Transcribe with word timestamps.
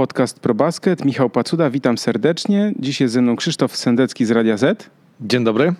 podcast 0.00 0.40
ProBasket. 0.40 1.04
Michał 1.04 1.30
Pacuda, 1.30 1.70
witam 1.70 1.98
serdecznie. 1.98 2.72
Dziś 2.78 3.00
jest 3.00 3.14
ze 3.14 3.22
mną 3.22 3.36
Krzysztof 3.36 3.76
Sendecki 3.76 4.24
z 4.24 4.30
Radia 4.30 4.56
Z. 4.56 4.90
Dzień 5.20 5.44
dobry. 5.44 5.74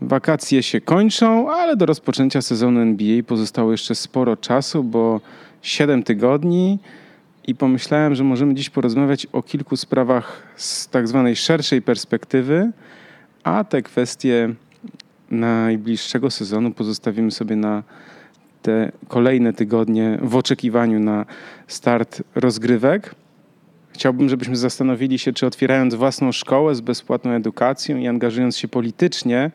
Wakacje 0.00 0.62
się 0.62 0.80
kończą, 0.80 1.50
ale 1.50 1.76
do 1.76 1.86
rozpoczęcia 1.86 2.42
sezonu 2.42 2.80
NBA 2.80 3.22
pozostało 3.22 3.72
jeszcze 3.72 3.94
sporo 3.94 4.36
czasu, 4.36 4.84
bo 4.84 5.20
7 5.62 6.02
tygodni 6.02 6.78
i 7.46 7.54
pomyślałem, 7.54 8.14
że 8.14 8.24
możemy 8.24 8.54
dziś 8.54 8.70
porozmawiać 8.70 9.26
o 9.32 9.42
kilku 9.42 9.76
sprawach 9.76 10.42
z 10.56 10.88
tak 10.88 11.08
zwanej 11.08 11.36
szerszej 11.36 11.82
perspektywy, 11.82 12.70
a 13.44 13.64
te 13.64 13.82
kwestie 13.82 14.54
najbliższego 15.30 16.30
sezonu 16.30 16.70
pozostawimy 16.70 17.30
sobie 17.30 17.56
na 17.56 17.82
te 18.62 18.92
kolejne 19.08 19.52
tygodnie 19.52 20.18
w 20.22 20.36
oczekiwaniu 20.36 21.00
na 21.00 21.26
start 21.66 22.22
rozgrywek. 22.34 23.14
Chciałbym, 23.92 24.28
żebyśmy 24.28 24.56
zastanowili 24.56 25.18
się, 25.18 25.32
czy 25.32 25.46
otwierając 25.46 25.94
własną 25.94 26.32
szkołę 26.32 26.74
z 26.74 26.80
bezpłatną 26.80 27.30
edukacją 27.30 27.96
i 27.96 28.08
angażując 28.08 28.56
się 28.56 28.68
politycznie, 28.68 29.50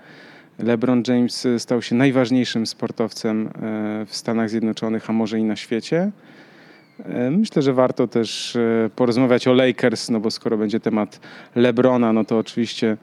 LeBron 0.60 1.04
James 1.08 1.48
stał 1.58 1.82
się 1.82 1.96
najważniejszym 1.96 2.68
sportowcem 2.68 3.48
e, 3.48 4.06
w 4.06 4.16
Stanach 4.16 4.50
Zjednoczonych, 4.50 5.10
a 5.10 5.14
może 5.14 5.40
i 5.40 5.44
na 5.44 5.55
świecie. 5.55 6.12
E, 7.05 7.32
myślę, 7.32 7.62
że 7.62 7.74
warto 7.74 8.08
też 8.08 8.55
e, 8.55 8.90
porozmawiać 8.96 9.48
o 9.48 9.54
Lakers, 9.54 10.10
no 10.10 10.20
bo 10.20 10.32
skoro 10.32 10.58
będzie 10.58 10.80
temat 10.80 11.20
LeBrona, 11.55 12.14
no 12.14 12.26
to 12.26 12.38
oczywiście 12.38 12.98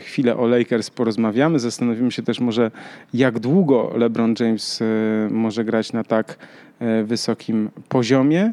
chwilę 0.00 0.36
o 0.36 0.46
Lakers 0.46 0.90
porozmawiamy. 0.90 1.58
Zastanowimy 1.58 2.12
się 2.12 2.22
też 2.22 2.40
może, 2.40 2.70
jak 3.14 3.38
długo 3.38 3.92
LeBron 3.96 4.34
James 4.40 4.82
e, 4.82 4.84
może 5.30 5.64
grać 5.64 5.92
na 5.92 6.04
tak 6.04 6.38
e, 6.78 7.04
wysokim 7.04 7.70
poziomie. 7.88 8.52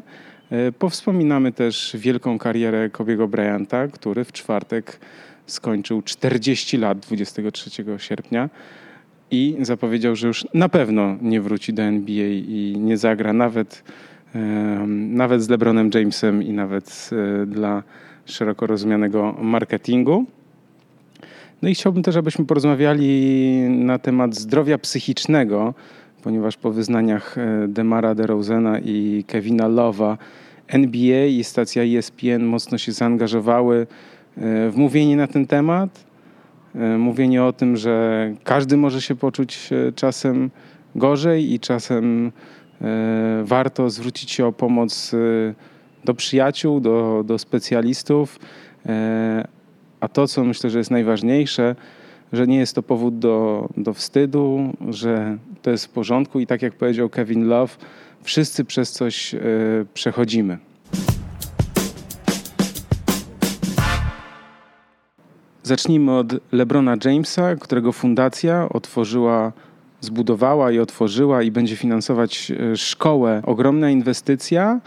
Powspominamy 0.78 1.52
też 1.52 1.96
wielką 1.98 2.38
karierę 2.38 2.90
Kobiego 2.90 3.28
Bryanta, 3.28 3.88
który 3.88 4.24
w 4.24 4.32
czwartek 4.32 5.00
skończył 5.46 6.02
40 6.02 6.76
lat 6.76 6.98
23 6.98 7.70
sierpnia 7.98 8.50
i 9.30 9.56
zapowiedział, 9.60 10.16
że 10.16 10.26
już 10.26 10.46
na 10.54 10.68
pewno 10.68 11.16
nie 11.22 11.40
wróci 11.40 11.72
do 11.72 11.82
NBA 11.82 12.26
i 12.28 12.74
nie 12.78 12.96
zagra 12.96 13.32
nawet, 13.32 13.84
nawet 14.88 15.42
z 15.42 15.48
LeBronem 15.48 15.90
Jamesem 15.94 16.42
i 16.42 16.52
nawet 16.52 17.10
dla 17.46 17.82
szeroko 18.24 18.66
rozumianego 18.66 19.36
marketingu. 19.42 20.26
No 21.62 21.68
i 21.68 21.74
chciałbym 21.74 22.02
też, 22.02 22.16
abyśmy 22.16 22.44
porozmawiali 22.44 23.60
na 23.68 23.98
temat 23.98 24.34
zdrowia 24.34 24.78
psychicznego, 24.78 25.74
ponieważ 26.22 26.56
po 26.56 26.70
wyznaniach 26.70 27.38
e, 27.38 27.68
Demara 27.68 28.14
DeRozena 28.14 28.78
i 28.78 29.24
Kevina 29.26 29.68
Love'a 29.68 30.16
NBA 30.68 31.26
i 31.26 31.44
stacja 31.44 31.82
ESPN 31.82 32.44
mocno 32.44 32.78
się 32.78 32.92
zaangażowały 32.92 33.86
e, 34.36 34.70
w 34.70 34.76
mówienie 34.76 35.16
na 35.16 35.26
ten 35.26 35.46
temat. 35.46 36.04
E, 36.74 36.98
mówienie 36.98 37.44
o 37.44 37.52
tym, 37.52 37.76
że 37.76 38.34
każdy 38.44 38.76
może 38.76 39.02
się 39.02 39.14
poczuć 39.14 39.70
czasem 39.94 40.50
gorzej 40.94 41.52
i 41.52 41.60
czasem 41.60 42.32
warto 43.44 43.90
zwrócić 43.90 44.30
się 44.30 44.46
o 44.46 44.52
pomoc 44.52 45.12
do 46.04 46.14
przyjaciół, 46.14 46.80
do, 46.80 47.24
do 47.26 47.38
specjalistów, 47.38 48.38
a 50.02 50.08
to, 50.08 50.28
co 50.28 50.44
myślę, 50.44 50.70
że 50.70 50.78
jest 50.78 50.90
najważniejsze, 50.90 51.76
że 52.32 52.46
nie 52.46 52.56
jest 52.56 52.74
to 52.74 52.82
powód 52.82 53.18
do, 53.18 53.68
do 53.76 53.94
wstydu, 53.94 54.72
że 54.88 55.38
to 55.62 55.70
jest 55.70 55.86
w 55.86 55.88
porządku 55.88 56.40
i 56.40 56.46
tak 56.46 56.62
jak 56.62 56.74
powiedział 56.74 57.08
Kevin 57.08 57.48
Love, 57.48 57.76
wszyscy 58.22 58.64
przez 58.64 58.92
coś 58.92 59.34
y, 59.34 59.40
przechodzimy. 59.94 60.58
Zacznijmy 65.62 66.16
od 66.16 66.34
LeBrona 66.52 66.96
Jamesa, 67.04 67.56
którego 67.56 67.92
fundacja 67.92 68.68
otworzyła, 68.68 69.52
zbudowała 70.00 70.72
i 70.72 70.78
otworzyła 70.78 71.42
i 71.42 71.50
będzie 71.50 71.76
finansować 71.76 72.50
e, 72.50 72.76
szkołę. 72.76 73.42
Ogromna 73.46 73.90
inwestycja, 73.90 74.80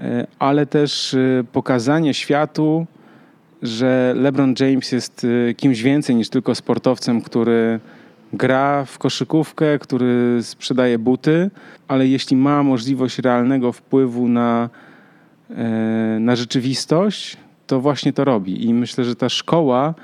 e, 0.00 0.26
ale 0.38 0.66
też 0.66 1.16
pokazanie 1.52 2.14
światu, 2.14 2.86
że 3.66 4.14
LeBron 4.16 4.54
James 4.60 4.92
jest 4.92 5.24
y, 5.24 5.54
kimś 5.56 5.82
więcej 5.82 6.16
niż 6.16 6.28
tylko 6.28 6.54
sportowcem, 6.54 7.22
który 7.22 7.80
gra 8.32 8.84
w 8.84 8.98
koszykówkę, 8.98 9.78
który 9.78 10.38
sprzedaje 10.42 10.98
buty, 10.98 11.50
ale 11.88 12.06
jeśli 12.06 12.36
ma 12.36 12.62
możliwość 12.62 13.18
realnego 13.18 13.72
wpływu 13.72 14.28
na, 14.28 14.68
e, 15.50 15.64
na 16.20 16.36
rzeczywistość, 16.36 17.36
to 17.66 17.80
właśnie 17.80 18.12
to 18.12 18.24
robi. 18.24 18.66
I 18.66 18.74
myślę, 18.74 19.04
że 19.04 19.16
ta 19.16 19.28
szkoła 19.28 19.94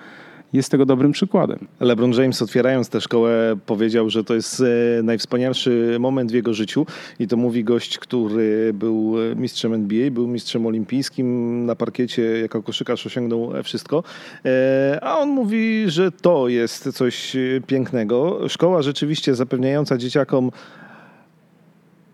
jest 0.53 0.71
tego 0.71 0.87
dobrym 0.87 1.13
przykładem. 1.13 1.59
LeBron 1.81 2.13
James 2.13 2.43
otwierając 2.43 2.89
tę 2.89 3.01
szkołę 3.01 3.57
powiedział, 3.67 4.11
że 4.11 4.25
to 4.25 4.35
jest 4.35 4.61
e, 4.61 5.03
najwspanialszy 5.03 5.97
moment 6.01 6.33
w 6.33 6.35
jego 6.35 6.55
życiu 6.55 6.87
i 7.19 7.29
to 7.29 7.37
mówi 7.37 7.65
gość, 7.65 7.99
który 7.99 8.73
był 8.75 9.15
e, 9.33 9.37
mistrzem 9.37 9.75
NBA, 9.75 10.11
był 10.11 10.29
mistrzem 10.29 10.67
olimpijskim, 10.67 11.67
na 11.67 11.77
parkiecie 11.77 12.23
jako 12.23 12.63
koszykarz 12.63 13.07
osiągnął 13.07 13.53
wszystko, 13.63 14.05
e, 14.45 14.99
a 15.03 15.19
on 15.19 15.29
mówi, 15.29 15.85
że 15.87 16.13
to 16.13 16.49
jest 16.49 16.93
coś 16.93 17.37
pięknego. 17.67 18.49
Szkoła 18.49 18.83
rzeczywiście 18.83 19.35
zapewniająca 19.35 19.99
dzieciakom 19.99 20.51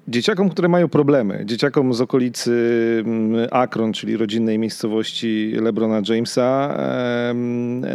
Dzieciakom, 0.08 0.50
które 0.50 0.68
mają 0.68 0.88
problemy, 0.88 1.42
dzieciakom 1.44 1.94
z 1.94 2.00
okolicy 2.00 2.52
mm, 3.06 3.48
Akron, 3.50 3.92
czyli 3.92 4.16
rodzinnej 4.16 4.58
miejscowości 4.58 5.52
LeBrona 5.62 6.02
Jamesa, 6.08 6.76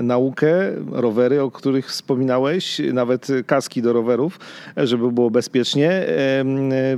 naukę, 0.01 0.72
rowery, 0.91 1.41
o 1.41 1.52
których 1.52 1.88
wspominałeś, 1.88 2.81
nawet 2.94 3.28
kaski 3.46 3.81
do 3.81 3.94
rowerów, 3.94 4.40
żeby 4.78 5.12
było 5.12 5.31
bezpiecznie. 5.31 6.06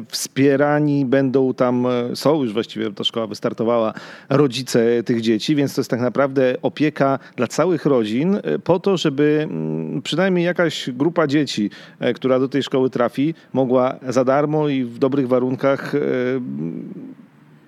Wspierani 0.08 1.06
będą 1.06 1.54
tam, 1.54 1.88
są 2.14 2.44
już 2.44 2.54
właściwie, 2.54 2.92
ta 2.92 3.04
szkoła 3.04 3.28
wystartowała, 3.28 3.94
rodzice 4.30 5.04
tych 5.04 5.22
dzieci, 5.22 5.56
więc 5.56 5.75
to 5.75 5.81
jest 5.81 5.92
tak 5.92 6.02
naprawdę 6.02 6.56
opieka 6.62 7.20
dla 7.36 7.48
całych 7.48 7.86
rodzin 7.86 8.38
po 8.64 8.80
to, 8.80 8.98
żeby 8.98 9.48
mm, 9.50 10.02
przynajmniej 10.02 10.46
jakaś 10.46 10.90
grupa 10.90 11.28
dzieci, 11.28 11.70
e, 12.00 12.14
która 12.14 12.40
do 12.40 12.48
tej 12.48 12.64
szkoły 12.64 12.90
trafi, 12.90 13.34
mogła 13.54 13.96
za 14.09 14.24
darmo 14.24 14.70
i 14.70 14.84
w 14.84 15.05
dobrych 15.06 15.28
warunkach 15.28 15.96
e, 15.96 16.00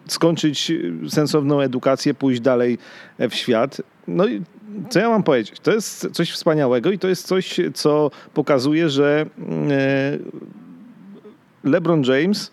skończyć 0.08 0.72
sensowną 1.10 1.62
edukację, 1.62 2.14
pójść 2.14 2.42
dalej 2.42 2.78
w 3.20 3.34
świat. 3.34 3.82
No 4.08 4.28
i 4.28 4.42
co 4.90 5.00
ja 5.00 5.10
mam 5.10 5.24
powiedzieć? 5.24 5.60
To 5.60 5.72
jest 5.72 6.08
coś 6.12 6.32
wspaniałego 6.32 6.92
i 6.92 7.00
to 7.00 7.08
jest 7.08 7.28
coś, 7.28 7.60
co 7.74 8.12
pokazuje, 8.34 8.90
że 8.90 9.26
e, 9.70 10.18
LeBron 11.64 12.04
James, 12.04 12.52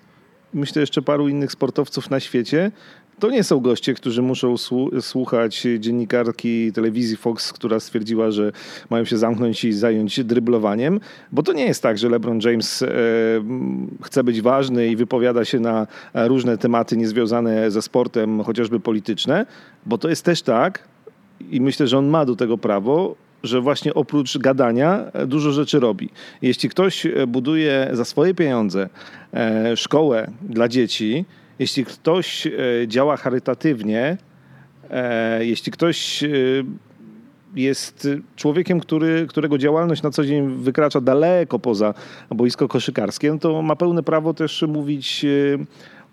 myślę 0.55 0.81
jeszcze 0.81 1.03
paru 1.03 1.29
innych 1.29 1.53
sportowców 1.53 2.11
na 2.11 2.21
świecie, 2.21 2.73
to 3.19 3.31
nie 3.31 3.45
są 3.45 3.61
goście, 3.61 3.95
którzy 3.95 4.23
muszą 4.23 4.55
słuchać 5.01 5.67
dziennikarki 5.79 6.73
telewizji 6.73 7.17
Fox, 7.17 7.53
która 7.53 7.81
stwierdziła, 7.81 8.31
że 8.31 8.53
mają 8.91 9.05
się 9.05 9.19
zamknąć 9.19 9.65
i 9.65 9.73
zająć 9.73 10.25
dryblowaniem, 10.25 11.01
bo 11.33 11.43
to 11.43 11.53
nie 11.53 11.65
jest 11.65 11.83
tak, 11.83 11.99
że 11.99 12.09
LeBron 12.09 12.41
James 12.45 12.83
e, 12.83 12.89
chce 14.03 14.25
być 14.25 14.41
ważny 14.43 14.89
i 14.89 14.97
wypowiada 14.97 15.45
się 15.45 15.61
na 15.61 15.87
różne 16.15 16.59
tematy 16.59 16.97
niezwiązane 16.97 17.71
ze 17.71 17.83
sportem, 17.83 18.43
chociażby 18.43 18.81
polityczne, 18.81 19.47
bo 19.87 19.99
to 19.99 20.09
jest 20.09 20.25
też 20.25 20.43
tak, 20.43 20.89
i 21.51 21.61
myślę, 21.61 21.87
że 21.87 21.99
on 21.99 22.07
ma 22.07 22.25
do 22.25 22.37
tego 22.37 22.59
prawo, 22.59 23.17
że 23.43 23.61
właśnie 23.61 23.95
oprócz 23.95 24.39
gadania 24.39 25.05
dużo 25.27 25.53
rzeczy 25.53 25.81
robi. 25.81 26.09
Jeśli 26.43 26.69
ktoś 26.69 27.07
buduje 27.29 27.89
za 27.93 28.05
swoje 28.05 28.35
pieniądze 28.35 28.89
e, 29.35 29.77
szkołę 29.77 30.31
dla 30.43 30.69
dzieci, 30.69 31.25
jeśli 31.59 31.85
ktoś 31.85 32.47
e, 32.47 32.51
działa 32.87 33.17
charytatywnie, 33.17 34.17
e, 34.91 35.45
jeśli 35.45 35.73
ktoś 35.73 36.23
e, 36.25 36.29
jest 37.55 38.09
człowiekiem, 38.37 38.81
który, 38.81 39.27
którego 39.27 39.59
działalność 39.59 40.03
na 40.03 40.11
co 40.11 40.25
dzień 40.25 40.57
wykracza 40.57 41.01
daleko 41.01 41.59
poza 41.59 41.95
boisko 42.31 42.69
koszykarskie, 42.69 43.33
no 43.33 43.39
to 43.39 43.63
ma 43.63 43.77
pełne 43.77 44.03
prawo 44.03 44.35
też 44.35 44.65
mówić 44.69 45.27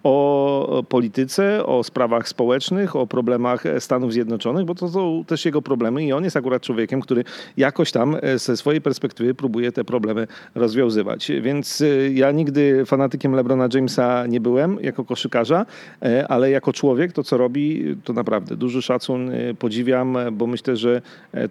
o 0.03 0.83
polityce, 0.89 1.65
o 1.65 1.83
sprawach 1.83 2.27
społecznych, 2.27 2.95
o 2.95 3.07
problemach 3.07 3.63
Stanów 3.80 4.13
Zjednoczonych, 4.13 4.65
bo 4.65 4.75
to 4.75 4.89
są 4.89 5.24
też 5.27 5.45
jego 5.45 5.62
problemy 5.62 6.03
i 6.03 6.13
on 6.13 6.24
jest 6.24 6.38
akurat 6.38 6.62
człowiekiem, 6.62 7.01
który 7.01 7.24
jakoś 7.57 7.92
tam 7.92 8.18
e, 8.21 8.39
ze 8.39 8.57
swojej 8.57 8.81
perspektywy 8.81 9.33
próbuje 9.33 9.71
te 9.71 9.83
problemy 9.83 10.27
rozwiązywać. 10.56 11.31
Więc 11.42 11.81
e, 11.81 11.86
ja 12.13 12.31
nigdy 12.31 12.86
fanatykiem 12.86 13.36
LeBrona 13.36 13.68
Jamesa 13.74 14.27
nie 14.27 14.42
byłem 14.42 14.77
jako 14.81 15.06
koszykarza, 15.06 15.65
e, 16.01 16.27
ale 16.27 16.51
jako 16.51 16.74
człowiek 16.74 17.13
to 17.13 17.24
co 17.24 17.38
robi, 17.38 17.95
to 18.03 18.13
naprawdę 18.13 18.56
duży 18.56 18.81
szacun, 18.81 19.31
podziwiam, 19.59 20.18
bo 20.31 20.48
myślę, 20.48 20.75
że 20.75 21.01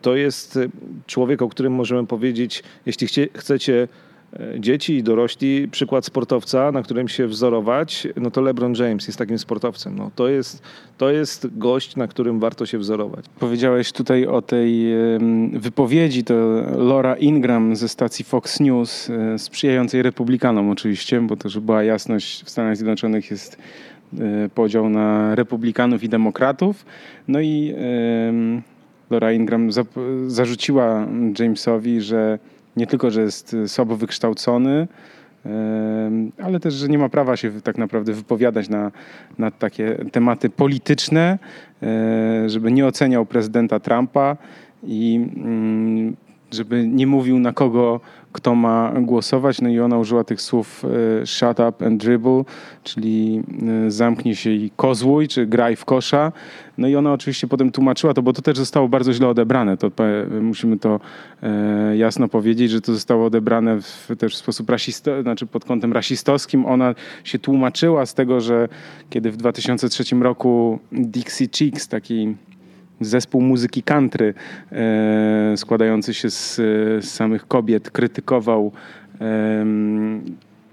to 0.02 0.16
jest 0.16 0.58
człowiek, 1.06 1.42
o 1.42 1.48
którym 1.48 1.72
możemy 1.72 2.06
powiedzieć, 2.06 2.62
jeśli 2.86 3.06
chcecie 3.34 3.88
dzieci 4.58 4.94
i 4.96 5.02
dorośli 5.02 5.68
przykład 5.68 6.04
sportowca, 6.04 6.72
na 6.72 6.82
którym 6.82 7.08
się 7.08 7.26
wzorować, 7.26 8.08
no 8.16 8.30
to 8.30 8.40
LeBron 8.40 8.74
James 8.74 9.06
jest 9.06 9.18
takim 9.18 9.38
sportowcem. 9.38 9.98
No, 9.98 10.10
to, 10.14 10.28
jest, 10.28 10.62
to 10.98 11.10
jest 11.10 11.58
gość, 11.58 11.96
na 11.96 12.06
którym 12.06 12.40
warto 12.40 12.66
się 12.66 12.78
wzorować. 12.78 13.24
Powiedziałeś 13.40 13.92
tutaj 13.92 14.26
o 14.26 14.42
tej 14.42 14.86
wypowiedzi, 15.52 16.24
to 16.24 16.34
Laura 16.76 17.16
Ingram 17.16 17.76
ze 17.76 17.88
stacji 17.88 18.24
Fox 18.24 18.60
News, 18.60 19.10
e, 19.10 19.38
sprzyjającej 19.38 20.02
republikanom 20.02 20.70
oczywiście, 20.70 21.20
bo 21.20 21.36
to, 21.36 21.48
żeby 21.48 21.66
była 21.66 21.82
jasność, 21.82 22.44
w 22.44 22.50
Stanach 22.50 22.76
Zjednoczonych 22.76 23.30
jest 23.30 23.58
e, 24.18 24.48
podział 24.54 24.88
na 24.88 25.34
republikanów 25.34 26.02
i 26.02 26.08
demokratów. 26.08 26.84
No 27.28 27.40
i 27.40 27.74
Laura 29.10 29.32
Ingram 29.32 29.70
zarzuciła 30.26 31.06
Jamesowi, 31.38 32.00
że 32.00 32.38
nie 32.80 32.86
tylko, 32.86 33.10
że 33.10 33.20
jest 33.20 33.56
słabo 33.66 33.96
wykształcony, 33.96 34.88
ale 36.42 36.60
też, 36.60 36.74
że 36.74 36.88
nie 36.88 36.98
ma 36.98 37.08
prawa 37.08 37.36
się 37.36 37.60
tak 37.60 37.78
naprawdę 37.78 38.12
wypowiadać 38.12 38.68
na, 38.68 38.92
na 39.38 39.50
takie 39.50 40.04
tematy 40.12 40.50
polityczne, 40.50 41.38
e, 41.82 42.48
żeby 42.48 42.72
nie 42.72 42.86
oceniał 42.86 43.26
prezydenta 43.26 43.80
Trumpa 43.80 44.36
i 44.82 45.26
mm, 45.36 46.16
żeby 46.50 46.86
nie 46.86 47.06
mówił 47.06 47.38
na 47.38 47.52
kogo 47.52 48.00
kto 48.32 48.54
ma 48.54 48.92
głosować. 49.00 49.60
No 49.60 49.68
i 49.68 49.80
ona 49.80 49.98
użyła 49.98 50.24
tych 50.24 50.42
słów 50.42 50.84
e, 51.22 51.26
shut 51.26 51.60
up 51.68 51.86
and 51.86 52.02
dribble, 52.02 52.44
czyli 52.84 53.42
e, 53.86 53.90
zamknij 53.90 54.34
się 54.34 54.50
i 54.50 54.70
kozłuj, 54.76 55.28
czy 55.28 55.46
graj 55.46 55.76
w 55.76 55.84
kosza. 55.84 56.32
No 56.78 56.88
i 56.88 56.96
ona 56.96 57.12
oczywiście 57.12 57.46
potem 57.46 57.72
tłumaczyła 57.72 58.14
to, 58.14 58.22
bo 58.22 58.32
to 58.32 58.42
też 58.42 58.58
zostało 58.58 58.88
bardzo 58.88 59.12
źle 59.12 59.28
odebrane. 59.28 59.76
To 59.76 59.90
musimy 60.40 60.78
to 60.78 61.00
e, 61.42 61.96
jasno 61.96 62.28
powiedzieć, 62.28 62.70
że 62.70 62.80
to 62.80 62.94
zostało 62.94 63.26
odebrane 63.26 63.80
w, 63.80 64.08
też 64.18 64.34
w 64.34 64.38
sposób 64.38 64.70
rasistowski, 64.70 65.22
znaczy 65.22 65.46
pod 65.46 65.64
kątem 65.64 65.92
rasistowskim. 65.92 66.66
Ona 66.66 66.94
się 67.24 67.38
tłumaczyła 67.38 68.06
z 68.06 68.14
tego, 68.14 68.40
że 68.40 68.68
kiedy 69.10 69.30
w 69.30 69.36
2003 69.36 70.16
roku 70.16 70.78
Dixie 70.92 71.48
Chicks, 71.48 71.88
taki 71.88 72.34
zespół 73.00 73.40
muzyki 73.40 73.82
country 73.82 74.34
e, 74.72 75.56
składający 75.56 76.14
się 76.14 76.30
z, 76.30 76.56
z, 76.56 77.04
samych 77.04 77.48
kobiet 77.48 77.90
krytykował 77.90 78.72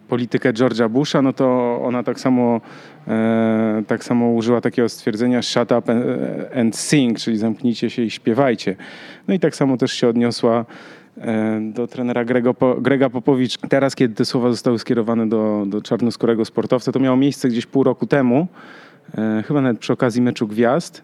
politykę 0.07 0.53
George'a 0.53 0.89
Busha, 0.89 1.21
no 1.21 1.33
to 1.33 1.79
ona 1.83 2.03
tak 2.03 2.19
samo, 2.19 2.61
e, 3.07 3.83
tak 3.87 4.03
samo 4.03 4.31
użyła 4.31 4.61
takiego 4.61 4.89
stwierdzenia 4.89 5.41
shut 5.41 5.71
up 5.71 5.91
and, 5.91 6.03
and 6.55 6.75
sing, 6.75 7.19
czyli 7.19 7.37
zamknijcie 7.37 7.89
się 7.89 8.01
i 8.01 8.09
śpiewajcie. 8.09 8.75
No 9.27 9.33
i 9.33 9.39
tak 9.39 9.55
samo 9.55 9.77
też 9.77 9.93
się 9.93 10.07
odniosła 10.07 10.65
e, 11.17 11.59
do 11.73 11.87
trenera 11.87 12.25
Grego, 12.25 12.55
Grega 12.81 13.09
Popowicz. 13.09 13.57
Teraz, 13.69 13.95
kiedy 13.95 14.15
te 14.15 14.25
słowa 14.25 14.49
zostały 14.49 14.79
skierowane 14.79 15.29
do, 15.29 15.63
do 15.67 15.81
czarnoskórego 15.81 16.45
sportowca, 16.45 16.91
to 16.91 16.99
miało 16.99 17.17
miejsce 17.17 17.49
gdzieś 17.49 17.65
pół 17.65 17.83
roku 17.83 18.07
temu, 18.07 18.47
e, 19.17 19.43
chyba 19.47 19.61
nawet 19.61 19.79
przy 19.79 19.93
okazji 19.93 20.21
meczu 20.21 20.47
gwiazd 20.47 21.03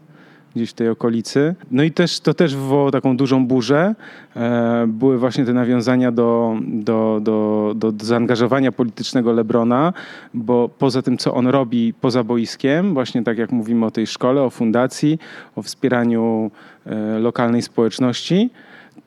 gdzieś 0.55 0.69
w 0.69 0.73
tej 0.73 0.89
okolicy. 0.89 1.55
No 1.71 1.83
i 1.83 1.91
też 1.91 2.19
to 2.19 2.33
też 2.33 2.55
wywołało 2.55 2.91
taką 2.91 3.17
dużą 3.17 3.47
burzę. 3.47 3.95
E, 4.35 4.85
były 4.87 5.17
właśnie 5.17 5.45
te 5.45 5.53
nawiązania 5.53 6.11
do, 6.11 6.55
do, 6.61 7.19
do, 7.21 7.73
do, 7.75 8.05
zaangażowania 8.05 8.71
politycznego 8.71 9.31
Lebrona, 9.31 9.93
bo 10.33 10.69
poza 10.69 11.01
tym, 11.01 11.17
co 11.17 11.33
on 11.33 11.47
robi 11.47 11.93
poza 12.01 12.23
boiskiem, 12.23 12.93
właśnie 12.93 13.23
tak 13.23 13.37
jak 13.37 13.51
mówimy 13.51 13.85
o 13.85 13.91
tej 13.91 14.07
szkole, 14.07 14.41
o 14.41 14.49
fundacji, 14.49 15.19
o 15.55 15.61
wspieraniu 15.61 16.51
e, 16.85 17.19
lokalnej 17.19 17.61
społeczności, 17.61 18.49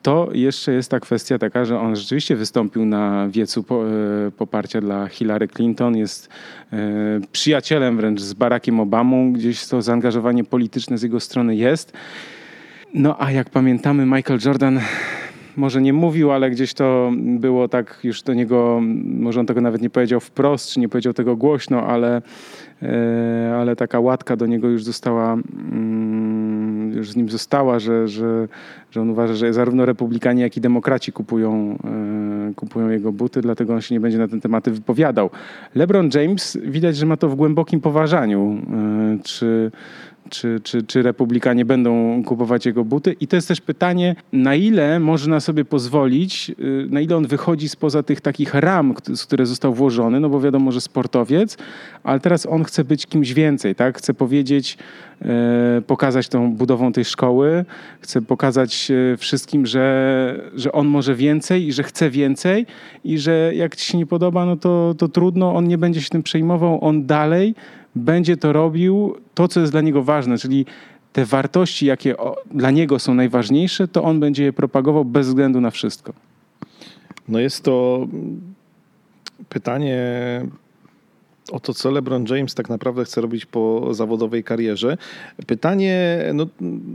to 0.01 0.29
jeszcze 0.33 0.73
jest 0.73 0.91
ta 0.91 0.99
kwestia 0.99 1.37
taka, 1.37 1.65
że 1.65 1.79
on 1.79 1.95
rzeczywiście 1.95 2.35
wystąpił 2.35 2.85
na 2.85 3.27
wiecu 3.29 3.65
e, 3.69 4.31
poparcia 4.31 4.81
dla 4.81 5.07
Hillary 5.07 5.47
Clinton, 5.47 5.97
jest 5.97 6.29
e, 6.73 6.77
przyjacielem 7.31 7.97
wręcz 7.97 8.21
z 8.21 8.33
Barackiem 8.33 8.79
Obamą, 8.79 9.33
gdzieś 9.33 9.67
to 9.67 9.81
zaangażowanie 9.81 10.43
polityczne 10.43 10.97
z 10.97 11.01
jego 11.01 11.19
strony 11.19 11.55
jest. 11.55 11.93
No 12.93 13.15
a 13.19 13.31
jak 13.31 13.49
pamiętamy, 13.49 14.05
Michael 14.05 14.39
Jordan 14.45 14.79
może 15.57 15.81
nie 15.81 15.93
mówił, 15.93 16.31
ale 16.31 16.49
gdzieś 16.49 16.73
to 16.73 17.11
było 17.15 17.67
tak 17.67 17.99
już 18.03 18.21
do 18.21 18.33
niego, 18.33 18.79
może 19.03 19.39
on 19.39 19.45
tego 19.45 19.61
nawet 19.61 19.81
nie 19.81 19.89
powiedział 19.89 20.19
wprost, 20.19 20.69
czy 20.69 20.79
nie 20.79 20.89
powiedział 20.89 21.13
tego 21.13 21.35
głośno, 21.35 21.83
ale, 21.83 22.21
ale 23.55 23.75
taka 23.75 23.99
łatka 23.99 24.35
do 24.35 24.45
niego 24.45 24.69
już 24.69 24.83
została, 24.83 25.33
mm, 25.33 26.91
już 26.93 27.11
z 27.11 27.15
nim 27.15 27.29
została, 27.29 27.79
że, 27.79 28.07
że, 28.07 28.47
że 28.91 29.01
on 29.01 29.09
uważa, 29.09 29.33
że 29.33 29.53
zarówno 29.53 29.85
republikanie, 29.85 30.43
jak 30.43 30.57
i 30.57 30.61
demokraci 30.61 31.11
kupują, 31.11 31.77
e, 32.49 32.53
kupują 32.53 32.89
jego 32.89 33.11
buty, 33.11 33.41
dlatego 33.41 33.73
on 33.73 33.81
się 33.81 33.95
nie 33.95 33.99
będzie 33.99 34.17
na 34.17 34.27
ten 34.27 34.41
temat 34.41 34.69
wypowiadał. 34.69 35.29
LeBron 35.75 36.09
James 36.13 36.57
widać, 36.63 36.97
że 36.97 37.05
ma 37.05 37.17
to 37.17 37.29
w 37.29 37.35
głębokim 37.35 37.81
poważaniu. 37.81 38.61
E, 38.73 39.23
czy 39.23 39.71
czy, 40.29 40.59
czy, 40.63 40.83
czy 40.83 41.01
republikanie 41.01 41.65
będą 41.65 42.23
kupować 42.23 42.65
jego 42.65 42.85
buty. 42.85 43.15
I 43.19 43.27
to 43.27 43.35
jest 43.35 43.47
też 43.47 43.61
pytanie, 43.61 44.15
na 44.33 44.55
ile 44.55 44.99
można 44.99 45.39
sobie 45.39 45.65
pozwolić, 45.65 46.51
y, 46.59 46.87
na 46.89 47.01
ile 47.01 47.17
on 47.17 47.27
wychodzi 47.27 47.69
spoza 47.69 48.03
tych 48.03 48.21
takich 48.21 48.53
ram, 48.53 48.93
z 49.15 49.25
które 49.25 49.45
został 49.45 49.73
włożony, 49.73 50.19
no 50.19 50.29
bo 50.29 50.41
wiadomo, 50.41 50.71
że 50.71 50.81
sportowiec, 50.81 51.57
ale 52.03 52.19
teraz 52.19 52.45
on 52.45 52.63
chce 52.63 52.83
być 52.83 53.05
kimś 53.05 53.33
więcej, 53.33 53.75
tak? 53.75 53.97
Chce 53.97 54.13
powiedzieć, 54.13 54.77
e, 55.21 55.81
pokazać 55.87 56.29
tą 56.29 56.51
budową 56.51 56.91
tej 56.91 57.05
szkoły, 57.05 57.65
chce 58.01 58.21
pokazać 58.21 58.91
e, 58.91 59.17
wszystkim, 59.17 59.65
że, 59.65 60.49
że 60.55 60.71
on 60.71 60.87
może 60.87 61.15
więcej 61.15 61.67
i 61.67 61.73
że 61.73 61.83
chce 61.83 62.09
więcej 62.09 62.65
i 63.03 63.19
że 63.19 63.51
jak 63.55 63.75
ci 63.75 63.91
się 63.91 63.97
nie 63.97 64.05
podoba, 64.05 64.45
no 64.45 64.55
to, 64.55 64.95
to 64.97 65.07
trudno, 65.07 65.55
on 65.55 65.67
nie 65.67 65.77
będzie 65.77 66.01
się 66.01 66.09
tym 66.09 66.23
przejmował, 66.23 66.83
on 66.83 67.05
dalej 67.05 67.55
będzie 67.97 68.37
to 68.37 68.53
robił 68.53 69.15
to, 69.33 69.47
co 69.47 69.59
jest 69.59 69.71
dla 69.71 69.81
niego 69.81 70.03
ważne, 70.03 70.37
czyli 70.37 70.65
te 71.13 71.25
wartości, 71.25 71.85
jakie 71.85 72.15
dla 72.51 72.71
niego 72.71 72.99
są 72.99 73.13
najważniejsze, 73.13 73.87
to 73.87 74.03
on 74.03 74.19
będzie 74.19 74.43
je 74.43 74.53
propagował 74.53 75.05
bez 75.05 75.27
względu 75.27 75.61
na 75.61 75.71
wszystko. 75.71 76.13
No 77.27 77.39
jest 77.39 77.63
to 77.63 78.07
pytanie 79.49 80.01
o 81.51 81.59
to, 81.59 81.73
co 81.73 81.91
LeBron 81.91 82.25
James 82.29 82.55
tak 82.55 82.69
naprawdę 82.69 83.05
chce 83.05 83.21
robić 83.21 83.45
po 83.45 83.93
zawodowej 83.93 84.43
karierze. 84.43 84.97
Pytanie, 85.47 86.19
no, 86.33 86.47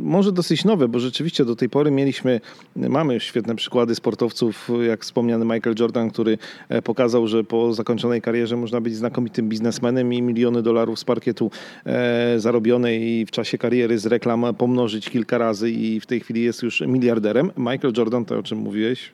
może 0.03 0.33
dosyć 0.33 0.65
nowe, 0.65 0.89
bo 0.89 1.01
rzeczywiście 1.01 1.45
do 1.45 1.57
tej 1.57 1.69
pory 1.69 1.91
mieliśmy, 1.91 2.41
mamy 2.77 3.21
świetne 3.21 3.57
przykłady 3.57 3.95
sportowców, 3.95 4.71
jak 4.87 5.03
wspomniany 5.03 5.45
Michael 5.45 5.77
Jordan, 5.79 6.11
który 6.11 6.39
e, 6.69 6.83
pokazał, 6.83 7.27
że 7.27 7.45
po 7.45 7.75
zakończonej 7.75 8.23
karierze 8.23 8.57
można 8.57 8.81
być 8.81 8.97
znakomitym 8.97 9.49
biznesmenem 9.49 10.13
i 10.13 10.23
miliony 10.23 10.63
dolarów 10.63 10.99
z 10.99 11.05
parkietu 11.05 11.51
e, 11.87 12.35
zarobione 12.41 12.97
i 12.97 13.27
w 13.27 13.31
czasie 13.31 13.59
kariery 13.59 13.99
z 13.99 14.07
reklam 14.07 14.55
pomnożyć 14.59 15.11
kilka 15.11 15.39
razy 15.39 15.71
i 15.71 16.01
w 16.01 16.07
tej 16.07 16.21
chwili 16.21 16.43
jest 16.43 16.63
już 16.63 16.81
miliarderem. 16.81 17.51
Michael 17.57 17.93
Jordan, 17.97 18.25
to 18.25 18.39
o 18.39 18.43
czym 18.43 18.59
mówiłeś, 18.59 19.13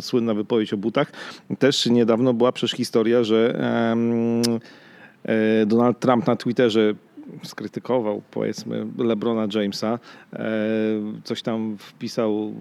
słynna 0.00 0.34
wypowiedź 0.34 0.72
o 0.72 0.76
butach, 0.76 1.12
też 1.58 1.86
niedawno 1.86 2.34
była 2.34 2.52
przecież 2.52 2.76
historia, 2.76 3.24
że 3.24 3.60
Donald 5.66 5.98
Trump 5.98 6.26
na 6.26 6.36
Twitterze 6.36 6.94
skrytykował, 7.42 8.22
powiedzmy, 8.30 8.86
LeBrona 8.98 9.46
Jamesa. 9.54 9.98
E, 10.32 10.48
coś 11.24 11.42
tam 11.42 11.76
wpisał, 11.78 12.52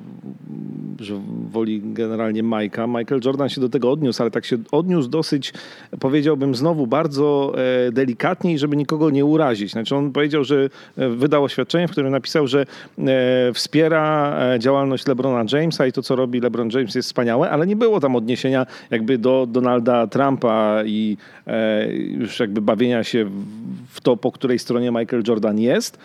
że 0.99 1.21
woli 1.51 1.81
generalnie 1.83 2.43
Majka. 2.43 2.87
Michael 2.87 3.21
Jordan 3.25 3.49
się 3.49 3.61
do 3.61 3.69
tego 3.69 3.91
odniósł, 3.91 4.21
ale 4.23 4.31
tak 4.31 4.45
się 4.45 4.57
odniósł 4.71 5.09
dosyć, 5.09 5.53
powiedziałbym 5.99 6.55
znowu, 6.55 6.87
bardzo 6.87 7.53
e, 7.87 7.91
delikatnie 7.91 8.53
i 8.53 8.57
żeby 8.57 8.77
nikogo 8.77 9.09
nie 9.09 9.25
urazić. 9.25 9.71
Znaczy 9.71 9.95
on 9.95 10.11
powiedział, 10.11 10.43
że 10.43 10.69
wydał 10.97 11.43
oświadczenie, 11.43 11.87
w 11.87 11.91
którym 11.91 12.11
napisał, 12.11 12.47
że 12.47 12.65
wspiera 13.53 14.39
działalność 14.59 15.07
LeBrona 15.07 15.45
Jamesa 15.51 15.87
i 15.87 15.91
to, 15.91 16.01
co 16.01 16.15
robi 16.15 16.41
LeBron 16.41 16.69
James 16.73 16.95
jest 16.95 17.07
wspaniałe, 17.07 17.49
ale 17.49 17.67
nie 17.67 17.75
było 17.75 17.99
tam 17.99 18.15
odniesienia 18.15 18.65
jakby 18.89 19.17
do 19.17 19.47
Donalda 19.49 20.07
Trumpa 20.07 20.83
i 20.85 21.17
już 22.11 22.39
jakby 22.39 22.61
bawienia 22.61 23.03
się 23.03 23.29
w 23.87 24.01
to, 24.01 24.17
po 24.17 24.31
której 24.31 24.58
stronie 24.59 24.91
Michael 24.91 25.23
Jordan 25.27 25.59
jest. 25.59 25.97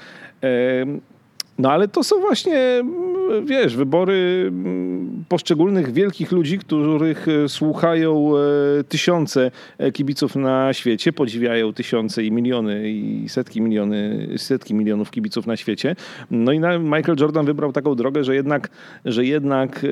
No 1.58 1.72
ale 1.72 1.88
to 1.88 2.04
są 2.04 2.20
właśnie, 2.20 2.56
mm, 2.56 3.46
wiesz, 3.46 3.76
wybory 3.76 4.44
mm, 4.48 5.24
poszczególnych 5.28 5.92
wielkich 5.92 6.32
ludzi, 6.32 6.58
których 6.58 7.26
e, 7.28 7.48
słuchają 7.48 8.32
e, 8.36 8.84
tysiące 8.84 9.50
e, 9.78 9.92
kibiców 9.92 10.36
na 10.36 10.72
świecie, 10.72 11.12
podziwiają 11.12 11.72
tysiące 11.72 12.24
i 12.24 12.32
miliony 12.32 12.90
i 12.90 13.28
setki 13.28 13.60
miliony, 13.60 14.28
setki 14.36 14.74
milionów 14.74 15.10
kibiców 15.10 15.46
na 15.46 15.56
świecie. 15.56 15.96
No 16.30 16.52
i 16.52 16.60
Michael 16.80 17.18
Jordan 17.20 17.46
wybrał 17.46 17.72
taką 17.72 17.94
drogę, 17.94 18.24
że 18.24 18.34
jednak, 18.34 18.70
że 19.04 19.24
jednak 19.24 19.86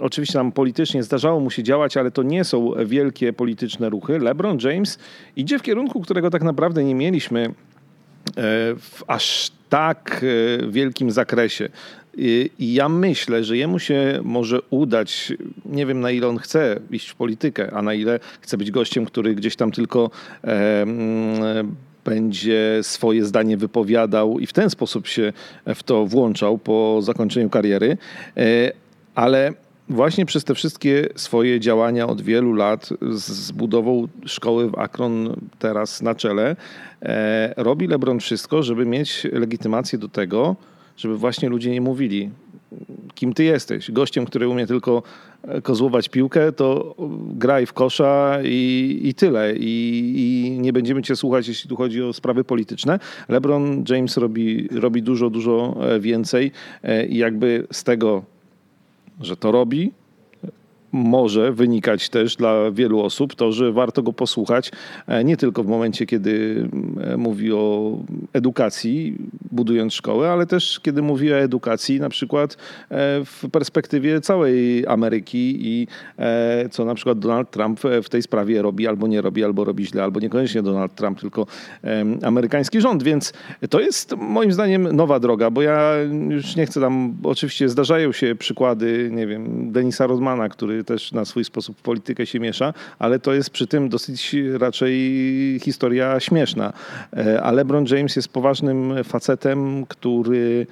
oczywiście 0.00 0.34
tam 0.34 0.52
politycznie 0.52 1.02
zdarzało 1.02 1.40
mu 1.40 1.50
się 1.50 1.62
działać, 1.62 1.96
ale 1.96 2.10
to 2.10 2.22
nie 2.22 2.44
są 2.44 2.70
wielkie 2.86 3.32
polityczne 3.32 3.90
ruchy. 3.90 4.18
LeBron 4.18 4.58
James 4.62 4.98
idzie 5.36 5.58
w 5.58 5.62
kierunku, 5.62 6.00
którego 6.00 6.30
tak 6.30 6.42
naprawdę 6.42 6.84
nie 6.84 6.94
mieliśmy 6.94 7.54
w 8.78 9.02
aż 9.06 9.50
tak 9.68 10.24
e, 10.24 10.66
wielkim 10.70 11.10
zakresie. 11.10 11.68
I, 12.18 12.50
ja 12.58 12.88
myślę, 12.88 13.44
że 13.44 13.56
jemu 13.56 13.78
się 13.78 14.20
może 14.22 14.58
udać, 14.70 15.32
nie 15.64 15.86
wiem 15.86 16.00
na 16.00 16.10
ile 16.10 16.28
on 16.28 16.38
chce 16.38 16.80
iść 16.90 17.08
w 17.08 17.14
politykę, 17.14 17.70
a 17.72 17.82
na 17.82 17.94
ile 17.94 18.20
chce 18.40 18.58
być 18.58 18.70
gościem, 18.70 19.06
który 19.06 19.34
gdzieś 19.34 19.56
tam 19.56 19.72
tylko 19.72 20.10
e, 20.44 20.86
będzie 22.04 22.78
swoje 22.82 23.24
zdanie 23.24 23.56
wypowiadał 23.56 24.38
i 24.38 24.46
w 24.46 24.52
ten 24.52 24.70
sposób 24.70 25.06
się 25.06 25.32
w 25.74 25.82
to 25.82 26.06
włączał 26.06 26.58
po 26.58 26.98
zakończeniu 27.02 27.50
kariery. 27.50 27.96
E, 28.36 28.72
ale 29.14 29.52
właśnie 29.88 30.26
przez 30.26 30.44
te 30.44 30.54
wszystkie 30.54 31.08
swoje 31.16 31.60
działania 31.60 32.06
od 32.06 32.22
wielu 32.22 32.52
lat 32.52 32.88
zbudował 33.10 34.08
szkoły 34.26 34.70
w 34.70 34.78
Akron 34.78 35.36
teraz 35.58 36.02
na 36.02 36.14
czele. 36.14 36.56
E, 37.02 37.54
robi 37.56 37.86
LeBron 37.86 38.20
wszystko, 38.20 38.62
żeby 38.62 38.86
mieć 38.86 39.26
legitymację 39.32 39.98
do 39.98 40.08
tego, 40.08 40.56
żeby 40.96 41.18
właśnie 41.18 41.48
ludzie 41.48 41.70
nie 41.70 41.80
mówili, 41.80 42.30
kim 43.14 43.32
ty 43.32 43.44
jesteś. 43.44 43.90
Gościem, 43.90 44.26
który 44.26 44.48
umie 44.48 44.66
tylko 44.66 45.02
e, 45.42 45.62
kozłować 45.62 46.08
piłkę, 46.08 46.52
to 46.52 46.94
graj 47.28 47.66
w 47.66 47.72
kosza 47.72 48.38
i, 48.44 49.00
i 49.04 49.14
tyle. 49.14 49.56
I, 49.56 50.12
I, 50.16 50.50
nie 50.60 50.72
będziemy 50.72 51.02
cię 51.02 51.16
słuchać, 51.16 51.48
jeśli 51.48 51.70
tu 51.70 51.76
chodzi 51.76 52.02
o 52.02 52.12
sprawy 52.12 52.44
polityczne. 52.44 52.98
LeBron 53.28 53.84
James 53.88 54.16
robi, 54.16 54.68
robi 54.68 55.02
dużo, 55.02 55.30
dużo 55.30 55.76
e, 55.80 56.00
więcej 56.00 56.52
i 57.08 57.16
jakby 57.16 57.66
z 57.72 57.84
tego, 57.84 58.22
że 59.20 59.36
to 59.36 59.52
robi, 59.52 59.92
może 60.96 61.52
wynikać 61.52 62.08
też 62.08 62.36
dla 62.36 62.70
wielu 62.70 63.00
osób 63.00 63.34
to, 63.34 63.52
że 63.52 63.72
warto 63.72 64.02
go 64.02 64.12
posłuchać 64.12 64.72
e, 65.06 65.24
nie 65.24 65.36
tylko 65.36 65.62
w 65.62 65.66
momencie, 65.66 66.06
kiedy 66.06 66.64
e, 67.00 67.16
mówi 67.16 67.52
o 67.52 67.92
edukacji, 68.32 69.16
budując 69.52 69.94
szkołę, 69.94 70.30
ale 70.32 70.46
też 70.46 70.80
kiedy 70.80 71.02
mówi 71.02 71.32
o 71.32 71.36
edukacji 71.36 72.00
na 72.00 72.08
przykład 72.08 72.52
e, 72.54 72.56
w 73.24 73.44
perspektywie 73.52 74.20
całej 74.20 74.86
Ameryki 74.86 75.56
i 75.60 75.86
co 76.70 76.84
na 76.84 76.94
przykład 76.94 77.18
Donald 77.18 77.50
Trump 77.50 77.80
w 78.02 78.08
tej 78.08 78.22
sprawie 78.22 78.62
robi 78.62 78.86
albo 78.86 79.06
nie 79.06 79.20
robi, 79.20 79.44
albo 79.44 79.64
robi 79.64 79.86
źle, 79.86 80.02
albo 80.02 80.20
niekoniecznie 80.20 80.62
Donald 80.62 80.94
Trump, 80.94 81.20
tylko 81.20 81.46
amerykański 82.22 82.80
rząd. 82.80 83.02
Więc 83.02 83.32
to 83.70 83.80
jest 83.80 84.14
moim 84.16 84.52
zdaniem 84.52 84.96
nowa 84.96 85.20
droga, 85.20 85.50
bo 85.50 85.62
ja 85.62 85.92
już 86.28 86.56
nie 86.56 86.66
chcę 86.66 86.80
tam, 86.80 87.16
oczywiście 87.22 87.68
zdarzają 87.68 88.12
się 88.12 88.34
przykłady, 88.34 89.10
nie 89.12 89.26
wiem, 89.26 89.72
Denisa 89.72 90.06
Rodmana, 90.06 90.48
który 90.48 90.84
też 90.86 91.12
na 91.12 91.24
swój 91.24 91.44
sposób 91.44 91.78
w 91.78 91.82
politykę 91.82 92.26
się 92.26 92.40
miesza, 92.40 92.74
ale 92.98 93.18
to 93.18 93.32
jest 93.32 93.50
przy 93.50 93.66
tym 93.66 93.88
dosyć 93.88 94.36
raczej 94.58 94.94
historia 95.62 96.20
śmieszna. 96.20 96.72
E, 97.16 97.42
a 97.42 97.52
LeBron 97.52 97.84
James 97.90 98.16
jest 98.16 98.28
poważnym 98.28 99.04
facetem, 99.04 99.86
który 99.86 100.66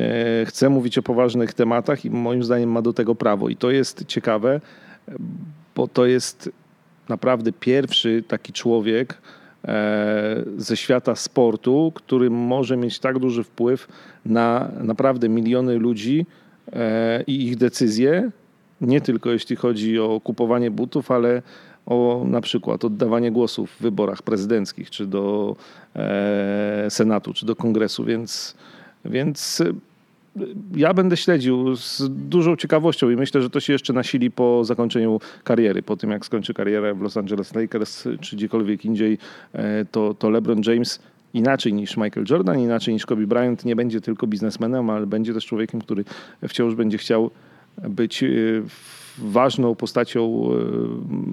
e, 0.00 0.46
chce 0.46 0.68
mówić 0.68 0.98
o 0.98 1.02
poważnych 1.02 1.54
tematach 1.54 2.04
i 2.04 2.10
moim 2.10 2.44
zdaniem 2.44 2.72
ma 2.72 2.82
do 2.82 2.92
tego 2.92 3.14
prawo. 3.14 3.48
I 3.48 3.56
to 3.56 3.70
jest 3.70 4.04
ciekawe, 4.06 4.60
bo 5.76 5.88
to 5.88 6.06
jest 6.06 6.50
naprawdę 7.08 7.52
pierwszy 7.52 8.24
taki 8.28 8.52
człowiek 8.52 9.18
e, 9.64 10.42
ze 10.56 10.76
świata 10.76 11.14
sportu, 11.14 11.92
który 11.94 12.30
może 12.30 12.76
mieć 12.76 12.98
tak 12.98 13.18
duży 13.18 13.44
wpływ 13.44 13.88
na 14.24 14.70
naprawdę 14.80 15.28
miliony 15.28 15.78
ludzi 15.78 16.26
i 17.26 17.46
ich 17.46 17.56
decyzje, 17.56 18.30
nie 18.80 19.00
tylko 19.00 19.30
jeśli 19.30 19.56
chodzi 19.56 19.98
o 19.98 20.20
kupowanie 20.24 20.70
butów, 20.70 21.10
ale 21.10 21.42
o 21.86 22.24
na 22.26 22.40
przykład 22.40 22.84
oddawanie 22.84 23.32
głosów 23.32 23.70
w 23.70 23.82
wyborach 23.82 24.22
prezydenckich, 24.22 24.90
czy 24.90 25.06
do 25.06 25.56
e, 25.96 26.86
Senatu, 26.88 27.34
czy 27.34 27.46
do 27.46 27.56
Kongresu, 27.56 28.04
więc, 28.04 28.54
więc 29.04 29.60
e, 29.60 29.72
ja 30.76 30.94
będę 30.94 31.16
śledził 31.16 31.76
z 31.76 32.02
dużą 32.28 32.56
ciekawością 32.56 33.10
i 33.10 33.16
myślę, 33.16 33.42
że 33.42 33.50
to 33.50 33.60
się 33.60 33.72
jeszcze 33.72 33.92
nasili 33.92 34.30
po 34.30 34.64
zakończeniu 34.64 35.20
kariery. 35.44 35.82
Po 35.82 35.96
tym, 35.96 36.10
jak 36.10 36.26
skończy 36.26 36.54
karierę 36.54 36.94
w 36.94 37.00
Los 37.00 37.16
Angeles 37.16 37.54
Lakers 37.54 38.08
czy 38.20 38.36
gdziekolwiek 38.36 38.84
indziej, 38.84 39.18
e, 39.52 39.84
to, 39.84 40.14
to 40.14 40.30
LeBron 40.30 40.60
James 40.66 41.00
inaczej 41.34 41.72
niż 41.72 41.96
Michael 41.96 42.26
Jordan, 42.30 42.60
inaczej 42.60 42.94
niż 42.94 43.06
Kobe 43.06 43.26
Bryant 43.26 43.64
nie 43.64 43.76
będzie 43.76 44.00
tylko 44.00 44.26
biznesmenem, 44.26 44.90
ale 44.90 45.06
będzie 45.06 45.34
też 45.34 45.46
człowiekiem, 45.46 45.80
który 45.80 46.04
wciąż 46.48 46.74
będzie 46.74 46.98
chciał 46.98 47.30
być 47.88 48.22
y, 48.22 48.62
ważną 49.18 49.74
postacią 49.74 50.50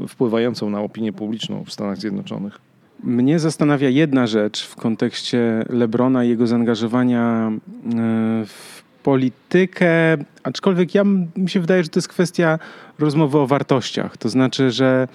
y, 0.04 0.08
wpływającą 0.08 0.70
na 0.70 0.82
opinię 0.82 1.13
publiczną 1.13 1.63
w 1.63 1.72
Stanach 1.72 1.98
Zjednoczonych. 1.98 2.60
Mnie 3.04 3.39
zastanawia 3.39 3.89
jedna 3.89 4.27
rzecz 4.27 4.68
w 4.68 4.75
kontekście 4.75 5.66
Lebrona 5.70 6.24
i 6.24 6.30
jego 6.30 6.48
zaangażowania 6.48 7.51
y, 7.51 8.46
w 8.46 8.84
politykę, 9.04 10.18
aczkolwiek 10.44 10.96
ja 10.96 11.04
mi 11.36 11.50
się 11.50 11.60
wydaje, 11.60 11.84
że 11.84 11.89
to 11.89 11.98
jest 11.98 12.08
kwestia 12.08 12.60
rozmowy 13.00 13.38
o 13.38 13.48
wartościach. 13.48 14.18
To 14.18 14.30
znaczy, 14.30 14.72
że 14.72 15.08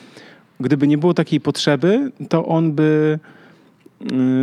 gdyby 0.60 0.86
nie 0.88 0.98
było 0.98 1.14
takiej 1.14 1.40
potrzeby, 1.40 2.12
to 2.28 2.46
on 2.46 2.72
by 2.72 3.18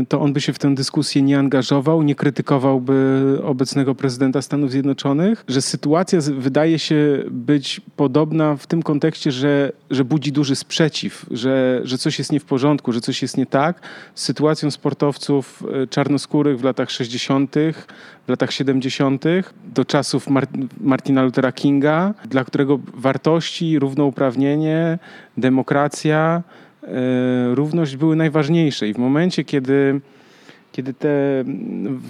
to 0.09 0.21
on 0.21 0.33
by 0.33 0.41
się 0.41 0.53
w 0.53 0.59
tę 0.59 0.75
dyskusję 0.75 1.21
nie 1.21 1.39
angażował, 1.39 2.01
nie 2.01 2.15
krytykowałby 2.15 3.39
obecnego 3.43 3.95
prezydenta 3.95 4.41
Stanów 4.41 4.71
Zjednoczonych, 4.71 5.45
że 5.47 5.61
sytuacja 5.61 6.19
wydaje 6.37 6.79
się 6.79 7.23
być 7.31 7.81
podobna 7.95 8.55
w 8.55 8.67
tym 8.67 8.83
kontekście, 8.83 9.31
że, 9.31 9.71
że 9.91 10.05
budzi 10.05 10.31
duży 10.31 10.55
sprzeciw, 10.55 11.25
że, 11.31 11.81
że 11.83 11.97
coś 11.97 12.19
jest 12.19 12.31
nie 12.31 12.39
w 12.39 12.45
porządku, 12.45 12.91
że 12.91 13.01
coś 13.01 13.21
jest 13.21 13.37
nie 13.37 13.45
tak 13.45 13.81
z 14.15 14.23
sytuacją 14.23 14.71
sportowców 14.71 15.63
y, 15.83 15.87
czarnoskórych 15.87 16.59
w 16.59 16.63
latach 16.63 16.91
60., 16.91 17.55
w 18.27 18.29
latach 18.29 18.51
70., 18.51 19.23
do 19.75 19.85
czasów 19.85 20.27
Martina 20.81 21.23
Luthera 21.23 21.51
Kinga, 21.51 22.13
dla 22.29 22.43
którego 22.43 22.79
wartości, 22.93 23.79
równouprawnienie, 23.79 24.99
demokracja, 25.37 26.43
równość 27.53 27.95
były 27.95 28.15
najważniejsze. 28.15 28.87
I 28.87 28.93
w 28.93 28.97
momencie, 28.97 29.43
kiedy, 29.43 30.01
kiedy, 30.71 30.93
te, 30.93 31.43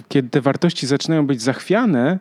kiedy 0.08 0.28
te 0.28 0.40
wartości 0.40 0.86
zaczynają 0.86 1.26
być 1.26 1.42
zachwiane, 1.42 2.18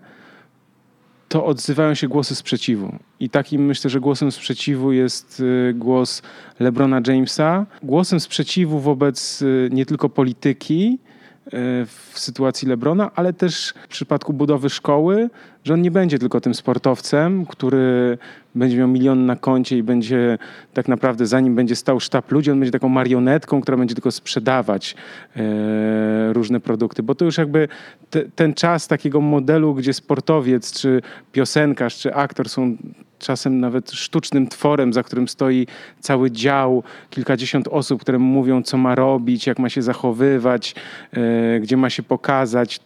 to 1.29 1.46
odzywają 1.46 1.94
się 1.94 2.08
głosy 2.08 2.36
sprzeciwu. 2.36 2.96
I 3.20 3.29
takim 3.29 3.65
myślę, 3.65 3.89
że 3.89 4.00
głosem 4.00 4.32
sprzeciwu 4.32 4.91
jest 4.91 5.44
e, 5.70 5.74
głos 5.74 6.22
LeBrona 6.60 7.01
Jamesa. 7.08 7.65
Głosem 7.84 8.20
sprzeciwu 8.20 8.79
wobec 8.79 9.41
e, 9.41 9.70
nie 9.70 9.86
tylko 9.86 10.10
polityki, 10.10 11.00
w 11.86 12.12
sytuacji 12.13 12.68
Lebrona, 12.68 13.12
ale 13.15 13.34
też 13.34 13.74
w 13.84 13.88
przypadku 13.88 14.34
budowy 14.34 14.70
szkoły, 14.70 15.29
że 15.63 15.74
on 15.74 15.82
nie 15.82 15.91
będzie 15.91 16.20
tylko 16.20 16.41
tym 16.41 16.53
sportowcem, 16.53 17.46
który 17.46 18.18
będzie 18.56 18.77
miał 18.77 18.88
milion 18.88 19.25
na 19.25 19.36
koncie 19.36 19.77
i 19.77 19.84
będzie 19.84 20.38
tak 20.74 20.88
naprawdę 20.88 21.27
za 21.27 21.39
nim 21.39 21.56
będzie 21.56 21.75
stał 21.75 22.00
sztab 22.00 22.32
ludzi, 22.32 22.51
on 22.51 22.60
będzie 22.60 22.72
taką 22.72 22.89
marionetką, 22.89 23.62
która 23.62 23.77
będzie 23.77 23.96
tylko 23.96 24.12
sprzedawać 24.12 24.96
e, 25.36 26.34
różne 26.34 26.60
produkty, 26.60 27.03
bo 27.03 27.15
to 27.15 27.25
już 27.25 27.38
jakby 27.38 27.68
te, 28.10 28.22
ten 28.36 28.53
czas 28.53 28.88
takiego 28.88 29.22
modelu, 29.22 29.75
gdzie 29.75 29.94
sportowiec, 29.94 30.82
czy 30.82 31.01
piosenkarz, 31.32 31.98
czy 31.98 32.13
aktor 32.13 32.50
są 32.50 32.77
czasem 33.20 33.60
nawet 33.60 33.92
sztucznym 33.92 34.48
tworem, 34.48 34.94
za 34.94 35.04
którym 35.04 35.28
stoi 35.28 35.68
cały 36.00 36.32
dział, 36.32 36.84
kilkadziesiąt 37.10 37.68
osób, 37.68 38.02
które 38.02 38.20
mówią, 38.20 38.64
co 38.64 38.78
ma 38.78 38.96
robić, 38.96 39.48
jak 39.48 39.60
ma 39.60 39.70
się 39.70 39.82
zachowywać, 39.82 40.76
e, 41.14 41.60
gdzie 41.60 41.78
ma 41.78 41.90
się 41.90 42.04
pokazać, 42.04 42.80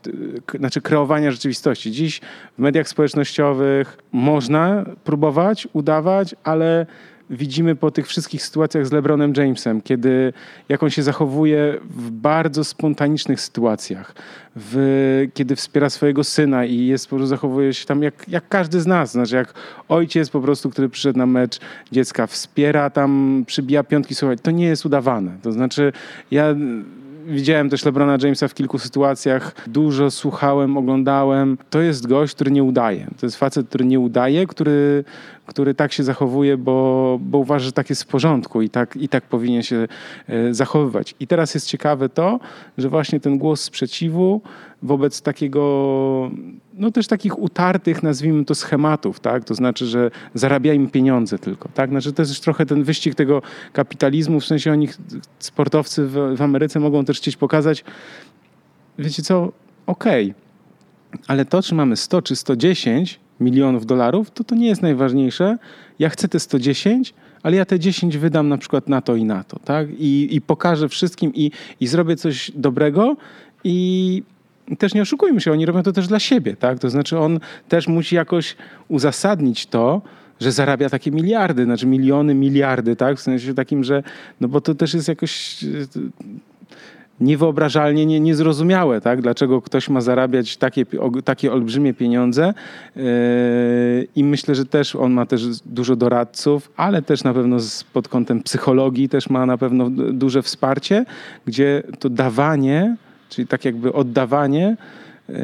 znaczy 0.60 0.82
kreowania 0.82 1.32
rzeczywistości. 1.32 1.92
Dziś 1.92 2.22
w 2.58 2.60
mediach 2.60 2.88
społecznościowych 2.88 3.98
można 4.12 4.86
próbować, 5.04 5.68
udawać, 5.74 6.36
ale 6.44 6.86
widzimy 7.30 7.76
po 7.76 7.92
tych 7.92 8.08
wszystkich 8.08 8.44
sytuacjach 8.44 8.88
z 8.88 8.92
LeBronem 8.92 9.34
Jamesem, 9.38 9.82
kiedy 9.82 10.34
jak 10.70 10.84
on 10.84 10.90
się 10.90 11.04
zachowuje 11.04 11.80
w 11.90 12.12
bardzo 12.12 12.64
spontanicznych 12.64 13.42
sytuacjach, 13.42 14.16
w, 14.56 15.28
kiedy 15.34 15.56
wspiera 15.56 15.90
swojego 15.90 16.24
syna 16.24 16.66
i 16.66 16.86
jest 16.86 17.08
po 17.08 17.16
prostu 17.16 17.28
zachowuje 17.28 17.74
się 17.74 17.86
tam 17.86 18.04
jak, 18.04 18.30
jak 18.30 18.48
każdy 18.48 18.82
z 18.82 18.88
nas, 18.88 19.12
znaczy 19.12 19.36
jak 19.36 19.54
ojciec 19.90 20.30
po 20.30 20.42
prostu, 20.42 20.70
który 20.70 20.90
przyszedł 20.90 21.20
na 21.20 21.26
mecz 21.26 21.60
dziecka, 21.92 22.28
wspiera 22.28 22.90
tam, 22.90 23.44
przybija 23.48 23.84
piątki, 23.84 24.16
słuchaj, 24.16 24.38
to 24.38 24.52
nie 24.52 24.66
jest 24.66 24.86
udawane. 24.86 25.38
To 25.42 25.52
znaczy 25.52 25.94
ja 26.32 26.56
widziałem 27.26 27.70
też 27.70 27.86
LeBrona 27.86 28.18
Jamesa 28.22 28.48
w 28.48 28.54
kilku 28.54 28.80
sytuacjach, 28.80 29.56
dużo 29.68 30.12
słuchałem, 30.12 30.78
oglądałem. 30.78 31.58
To 31.70 31.82
jest 31.82 32.08
gość, 32.08 32.36
który 32.36 32.52
nie 32.52 32.64
udaje. 32.64 33.08
To 33.20 33.26
jest 33.26 33.38
facet, 33.38 33.68
który 33.68 33.86
nie 33.86 34.00
udaje, 34.00 34.48
który, 34.48 35.04
który 35.46 35.74
tak 35.74 35.94
się 35.94 36.04
zachowuje, 36.04 36.58
bo, 36.58 37.18
bo 37.22 37.38
uważa, 37.38 37.66
że 37.66 37.72
tak 37.72 37.90
jest 37.90 38.04
w 38.04 38.08
porządku 38.08 38.62
i 38.62 38.70
tak, 38.70 38.96
i 38.96 39.10
tak 39.10 39.24
powinien 39.24 39.64
się 39.64 39.88
e, 40.28 40.54
zachowywać. 40.54 41.16
I 41.20 41.28
teraz 41.28 41.54
jest 41.54 41.68
ciekawe 41.68 42.10
to, 42.10 42.40
że 42.78 42.90
właśnie 42.90 43.20
ten 43.20 43.38
głos 43.38 43.62
sprzeciwu 43.62 44.42
wobec 44.84 45.22
takiego, 45.22 46.32
no 46.74 46.92
też 46.92 47.08
takich 47.08 47.40
utartych, 47.40 48.04
nazwijmy 48.04 48.46
to, 48.46 48.56
schematów, 48.56 49.20
tak? 49.20 49.44
To 49.44 49.56
znaczy, 49.56 49.86
że 49.86 50.12
zarabiajmy 50.34 50.88
pieniądze 50.88 51.40
tylko, 51.40 51.70
tak? 51.74 51.90
Znaczy 51.90 52.14
to 52.14 52.22
jest 52.22 52.44
trochę 52.44 52.66
ten 52.66 52.84
wyścig 52.84 53.16
tego 53.16 53.42
kapitalizmu, 53.74 54.40
w 54.40 54.46
sensie 54.46 54.72
oni, 54.72 54.90
sportowcy 55.40 56.08
w, 56.08 56.36
w 56.38 56.42
Ameryce 56.42 56.80
mogą 56.80 57.06
też 57.06 57.18
chcieć 57.18 57.38
pokazać, 57.38 57.84
wiecie 58.98 59.24
co, 59.24 59.52
okej, 59.88 60.26
okay 60.32 60.44
ale 61.28 61.46
to, 61.46 61.62
czy 61.62 61.76
mamy 61.76 61.98
100 61.98 62.22
czy 62.22 62.36
110 62.36 63.20
milionów 63.40 63.86
dolarów, 63.86 64.32
to 64.32 64.44
to 64.44 64.56
nie 64.56 64.68
jest 64.68 64.82
najważniejsze. 64.82 65.58
Ja 66.00 66.10
chcę 66.10 66.28
te 66.28 66.40
110, 66.40 67.14
ale 67.44 67.58
ja 67.58 67.66
te 67.66 67.80
10 67.80 68.18
wydam 68.18 68.50
na 68.50 68.58
przykład 68.58 68.90
na 68.90 69.02
to 69.02 69.16
i 69.16 69.24
na 69.24 69.44
to, 69.44 69.60
tak? 69.60 69.88
I, 70.00 70.36
i 70.36 70.42
pokażę 70.42 70.90
wszystkim 70.90 71.32
i, 71.36 71.52
i 71.80 71.88
zrobię 71.88 72.16
coś 72.16 72.52
dobrego 72.56 73.16
i 73.64 74.24
też 74.80 74.94
nie 74.94 75.02
oszukujmy 75.02 75.42
się, 75.42 75.52
oni 75.52 75.66
robią 75.66 75.84
to 75.84 75.92
też 75.92 76.08
dla 76.08 76.20
siebie, 76.20 76.56
tak? 76.56 76.80
To 76.80 76.90
znaczy 76.90 77.20
on 77.20 77.40
też 77.70 77.88
musi 77.88 78.16
jakoś 78.16 78.56
uzasadnić 78.88 79.66
to, 79.66 80.02
że 80.40 80.52
zarabia 80.52 80.90
takie 80.90 81.12
miliardy, 81.12 81.64
znaczy 81.64 81.88
miliony, 81.88 82.36
miliardy, 82.36 82.96
tak? 82.96 83.18
W 83.18 83.22
sensie 83.22 83.54
takim, 83.54 83.84
że, 83.84 84.04
no 84.42 84.48
bo 84.48 84.62
to 84.62 84.76
też 84.76 84.94
jest 84.94 85.08
jakoś 85.08 85.66
niewyobrażalnie 87.20 88.06
nie, 88.06 88.20
niezrozumiałe, 88.20 89.02
tak? 89.02 89.22
dlaczego 89.22 89.62
ktoś 89.62 89.90
ma 89.90 90.02
zarabiać 90.02 90.58
takie, 90.58 90.86
takie 91.26 91.54
olbrzymie 91.54 91.94
pieniądze 91.94 92.54
yy, 92.96 93.04
i 94.16 94.24
myślę, 94.24 94.56
że 94.56 94.66
też 94.66 94.96
on 94.96 95.12
ma 95.12 95.26
też 95.26 95.60
dużo 95.60 95.96
doradców, 95.96 96.72
ale 96.78 97.02
też 97.02 97.24
na 97.24 97.34
pewno 97.34 97.58
pod 97.94 98.08
kątem 98.08 98.44
psychologii 98.44 99.10
też 99.10 99.30
ma 99.30 99.46
na 99.46 99.58
pewno 99.58 99.90
duże 99.90 100.42
wsparcie, 100.42 101.06
gdzie 101.46 101.84
to 102.00 102.10
dawanie, 102.10 102.96
czyli 103.36 103.48
tak 103.48 103.66
jakby 103.66 103.94
oddawanie 103.94 104.78
yy, 105.30 105.36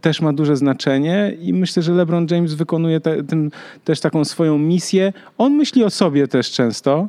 też 0.00 0.20
ma 0.20 0.32
duże 0.32 0.56
znaczenie 0.56 1.32
i 1.40 1.52
myślę, 1.52 1.82
że 1.82 1.92
LeBron 1.92 2.26
James 2.30 2.54
wykonuje 2.54 3.00
te, 3.00 3.16
też 3.84 4.00
taką 4.00 4.24
swoją 4.24 4.58
misję. 4.58 5.12
On 5.38 5.52
myśli 5.52 5.84
o 5.84 5.90
sobie 5.90 6.28
też 6.28 6.50
często, 6.50 7.08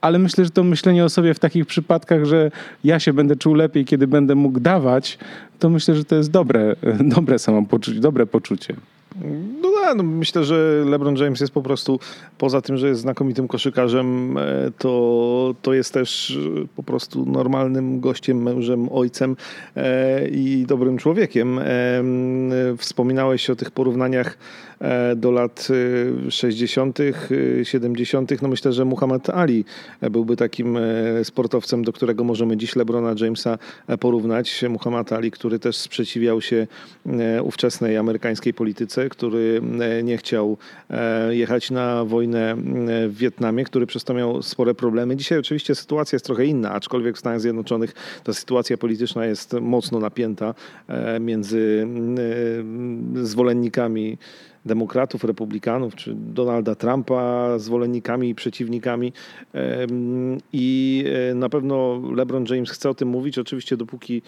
ale 0.00 0.18
myślę, 0.18 0.44
że 0.44 0.50
to 0.50 0.64
myślenie 0.64 1.04
o 1.04 1.08
sobie 1.08 1.34
w 1.34 1.38
takich 1.38 1.66
przypadkach, 1.66 2.24
że 2.24 2.50
ja 2.84 3.00
się 3.00 3.12
będę 3.12 3.36
czuł 3.36 3.54
lepiej, 3.54 3.84
kiedy 3.84 4.06
będę 4.06 4.34
mógł 4.34 4.60
dawać, 4.60 5.18
to 5.58 5.68
myślę, 5.68 5.94
że 5.94 6.04
to 6.04 6.16
jest 6.16 6.30
dobre, 6.30 6.76
dobre 7.16 7.38
samopoczucie, 7.38 8.00
dobre 8.00 8.26
poczucie. 8.26 8.74
No, 9.62 9.94
no 9.94 10.02
myślę, 10.02 10.44
że 10.44 10.84
LeBron 10.86 11.16
James 11.16 11.40
jest 11.40 11.52
po 11.52 11.62
prostu, 11.62 12.00
poza 12.38 12.60
tym, 12.60 12.76
że 12.76 12.88
jest 12.88 13.00
znakomitym 13.00 13.48
koszykarzem, 13.48 14.38
e, 14.38 14.42
to, 14.78 15.54
to 15.62 15.74
jest 15.74 15.94
też 15.94 16.38
e, 16.62 16.66
po 16.76 16.82
prostu 16.82 17.26
normalnym 17.26 18.00
gościem, 18.00 18.42
mężem, 18.42 18.88
ojcem 18.92 19.36
e, 19.76 20.28
i 20.28 20.64
dobrym 20.68 20.98
człowiekiem. 20.98 21.60
Wspominałeś 22.78 23.50
o 23.50 23.56
tych 23.56 23.70
porównaniach 23.70 24.38
do 25.16 25.30
lat 25.30 25.68
60., 26.30 26.98
70. 27.62 28.42
No 28.42 28.48
myślę, 28.48 28.72
że 28.72 28.84
Muhammad 28.84 29.30
Ali 29.30 29.64
byłby 30.10 30.36
takim 30.36 30.78
sportowcem, 31.22 31.84
do 31.84 31.92
którego 31.92 32.24
możemy 32.24 32.56
dziś 32.56 32.76
LeBrona 32.76 33.14
Jamesa 33.20 33.58
porównać. 34.00 34.64
Muhammad 34.68 35.12
Ali, 35.12 35.30
który 35.30 35.58
też 35.58 35.76
sprzeciwiał 35.76 36.40
się 36.40 36.66
ówczesnej 37.42 37.96
amerykańskiej 37.96 38.54
polityce, 38.54 39.05
który 39.08 39.60
e, 39.80 40.02
nie 40.02 40.16
chciał 40.16 40.56
e, 40.90 41.36
jechać 41.36 41.70
na 41.70 42.04
wojnę 42.04 42.52
e, 42.52 42.56
w 43.08 43.16
Wietnamie, 43.16 43.64
który 43.64 43.86
przez 43.86 44.04
to 44.04 44.14
miał 44.14 44.42
spore 44.42 44.74
problemy. 44.74 45.16
Dzisiaj 45.16 45.38
oczywiście 45.38 45.74
sytuacja 45.74 46.16
jest 46.16 46.26
trochę 46.26 46.46
inna, 46.46 46.72
aczkolwiek 46.72 47.16
w 47.16 47.18
Stanach 47.18 47.40
Zjednoczonych 47.40 47.94
ta 48.24 48.32
sytuacja 48.32 48.76
polityczna 48.76 49.26
jest 49.26 49.52
mocno 49.52 50.00
napięta 50.00 50.54
między 51.20 51.86
zwolennikami 53.14 54.18
demokratów, 54.66 55.24
republikanów, 55.24 55.94
czy 55.94 56.14
Donalda 56.14 56.74
Trumpa, 56.74 57.58
zwolennikami 57.58 58.28
i 58.28 58.34
przeciwnikami. 58.34 59.12
I 60.52 61.04
na 61.34 61.48
pewno 61.48 62.02
LeBron 62.14 62.44
James 62.50 62.70
chce 62.70 62.90
o 62.90 62.94
tym 62.94 63.08
mówić, 63.08 63.38
oczywiście 63.38 63.76
dopóki 63.76 64.22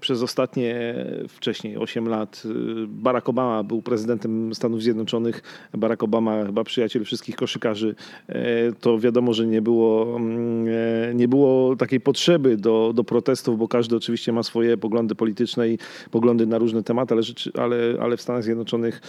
przez 0.00 0.22
ostatnie 0.22 0.94
wcześniej 1.28 1.76
8 1.76 2.08
lat 2.08 2.42
e, 2.44 2.48
Barack 2.86 3.28
Obama 3.28 3.62
był 3.62 3.82
prezydentem 3.82 4.54
Stanów 4.54 4.82
Zjednoczonych. 4.82 5.42
Barack 5.74 6.02
Obama, 6.02 6.44
chyba 6.44 6.64
przyjaciel 6.64 7.04
wszystkich 7.04 7.36
koszykarzy, 7.36 7.94
e, 8.28 8.72
to 8.72 8.98
wiadomo, 8.98 9.34
że 9.34 9.46
nie 9.46 9.62
było, 9.62 10.16
mm, 10.16 11.16
nie 11.16 11.28
było 11.28 11.76
takiej 11.76 12.00
potrzeby 12.00 12.56
do, 12.56 12.92
do 12.94 13.04
protestów, 13.04 13.58
bo 13.58 13.68
każdy 13.68 13.96
oczywiście 13.96 14.32
ma 14.32 14.42
swoje 14.42 14.76
poglądy 14.76 15.14
polityczne 15.14 15.68
i 15.68 15.78
poglądy 16.10 16.46
na 16.46 16.58
różne 16.58 16.82
tematy, 16.82 17.14
ale, 17.14 17.22
rzeczy, 17.22 17.50
ale, 17.54 17.76
ale 18.00 18.16
w 18.16 18.22
Stanach 18.22 18.42
Zjednoczonych 18.42 19.00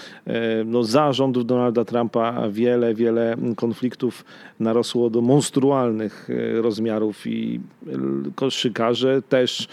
no, 0.65 0.84
za 0.84 1.13
rządów 1.13 1.46
Donalda 1.46 1.86
Trumpa 1.86 2.50
wiele, 2.50 2.94
wiele 2.94 3.36
konfliktów 3.56 4.26
narosło 4.60 5.10
do 5.10 5.22
monstrualnych 5.22 6.30
rozmiarów 6.62 7.28
i 7.28 7.60
koszykarze 8.36 9.22
też 9.22 9.68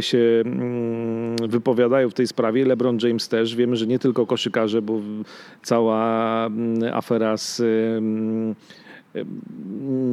się 0.00 0.42
mm, 0.44 1.36
wypowiadają 1.48 2.10
w 2.10 2.14
tej 2.14 2.26
sprawie. 2.26 2.64
LeBron 2.64 2.98
James 3.02 3.28
też. 3.28 3.56
Wiemy, 3.56 3.76
że 3.76 3.86
nie 3.86 3.98
tylko 3.98 4.26
koszykarze, 4.26 4.82
bo 4.82 5.00
cała 5.62 6.46
mm, 6.46 6.94
afera 6.94 7.36
z 7.36 7.62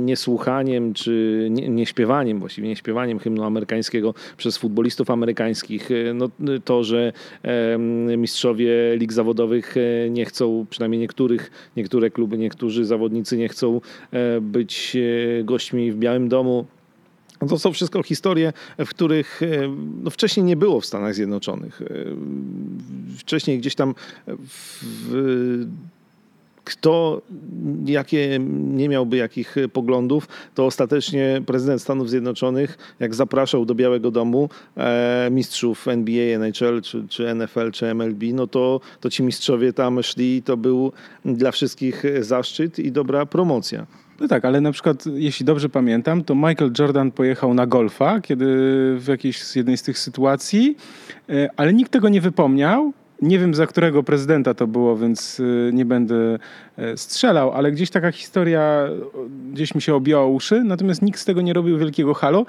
niesłuchaniem 0.05 0.93
czy 0.93 1.47
nieśpiewaniem, 1.49 2.39
właściwie 2.39 2.67
nieśpiewaniem 2.67 3.19
hymnu 3.19 3.43
amerykańskiego 3.43 4.13
przez 4.37 4.57
futbolistów 4.57 5.11
amerykańskich. 5.11 5.89
No, 6.13 6.29
to, 6.65 6.83
że 6.83 7.13
mistrzowie 8.17 8.95
lig 8.95 9.13
zawodowych 9.13 9.75
e, 9.77 10.09
nie 10.09 10.25
chcą, 10.25 10.65
przynajmniej 10.69 11.01
niektórych, 11.01 11.51
niektóre 11.77 12.09
kluby, 12.09 12.37
niektórzy 12.37 12.85
zawodnicy 12.85 13.37
nie 13.37 13.49
chcą 13.49 13.81
e, 14.11 14.41
być 14.41 14.97
e, 15.39 15.43
gośćmi 15.43 15.91
w 15.91 15.97
Białym 15.97 16.29
Domu 16.29 16.65
no 17.41 17.47
to 17.47 17.59
są 17.59 17.73
wszystko 17.73 18.03
historie, 18.03 18.53
w 18.77 18.89
których 18.89 19.41
e, 19.43 19.47
no, 20.03 20.09
wcześniej 20.09 20.45
nie 20.45 20.55
było 20.55 20.81
w 20.81 20.85
Stanach 20.85 21.15
Zjednoczonych. 21.15 21.81
E, 21.81 21.85
wcześniej 23.17 23.59
gdzieś 23.59 23.75
tam 23.75 23.95
w, 24.27 25.65
kto 26.63 27.21
jakie 27.85 28.39
nie 28.49 28.89
miałby 28.89 29.17
jakich 29.17 29.55
poglądów, 29.73 30.27
to 30.55 30.65
ostatecznie 30.65 31.41
prezydent 31.45 31.81
Stanów 31.81 32.09
Zjednoczonych, 32.09 32.95
jak 32.99 33.15
zapraszał 33.15 33.65
do 33.65 33.75
Białego 33.75 34.11
Domu 34.11 34.49
e, 34.77 35.29
mistrzów 35.31 35.87
NBA, 35.87 36.35
NHL, 36.35 36.81
czy, 36.81 37.07
czy 37.09 37.35
NFL, 37.35 37.71
czy 37.71 37.93
MLB, 37.93 38.23
no 38.33 38.47
to, 38.47 38.79
to 38.99 39.09
ci 39.09 39.23
mistrzowie 39.23 39.73
tam 39.73 40.03
szli, 40.03 40.43
to 40.43 40.57
był 40.57 40.91
dla 41.25 41.51
wszystkich 41.51 42.03
zaszczyt 42.19 42.79
i 42.79 42.91
dobra 42.91 43.25
promocja. 43.25 43.85
No 44.21 44.27
tak, 44.27 44.45
ale 44.45 44.61
na 44.61 44.71
przykład, 44.71 45.05
jeśli 45.05 45.45
dobrze 45.45 45.69
pamiętam, 45.69 46.23
to 46.23 46.35
Michael 46.35 46.71
Jordan 46.79 47.11
pojechał 47.11 47.53
na 47.53 47.67
golfa, 47.67 48.21
kiedy 48.21 48.45
w 48.99 49.05
jakiejś 49.07 49.43
z 49.43 49.55
jednej 49.55 49.77
z 49.77 49.83
tych 49.83 49.99
sytuacji, 49.99 50.77
e, 51.29 51.49
ale 51.57 51.73
nikt 51.73 51.91
tego 51.91 52.09
nie 52.09 52.21
wypomniał. 52.21 52.93
Nie 53.21 53.39
wiem, 53.39 53.53
za 53.53 53.67
którego 53.67 54.03
prezydenta 54.03 54.53
to 54.53 54.67
było, 54.67 54.97
więc 54.97 55.39
e, 55.39 55.73
nie 55.73 55.85
będę 55.85 56.39
e, 56.77 56.97
strzelał, 56.97 57.51
ale 57.51 57.71
gdzieś 57.71 57.89
taka 57.89 58.11
historia 58.11 58.87
gdzieś 59.53 59.75
mi 59.75 59.81
się 59.81 59.95
objęła 59.95 60.25
uszy, 60.25 60.63
natomiast 60.63 61.01
nikt 61.01 61.19
z 61.19 61.25
tego 61.25 61.41
nie 61.41 61.53
robił 61.53 61.77
wielkiego 61.77 62.13
halo. 62.13 62.45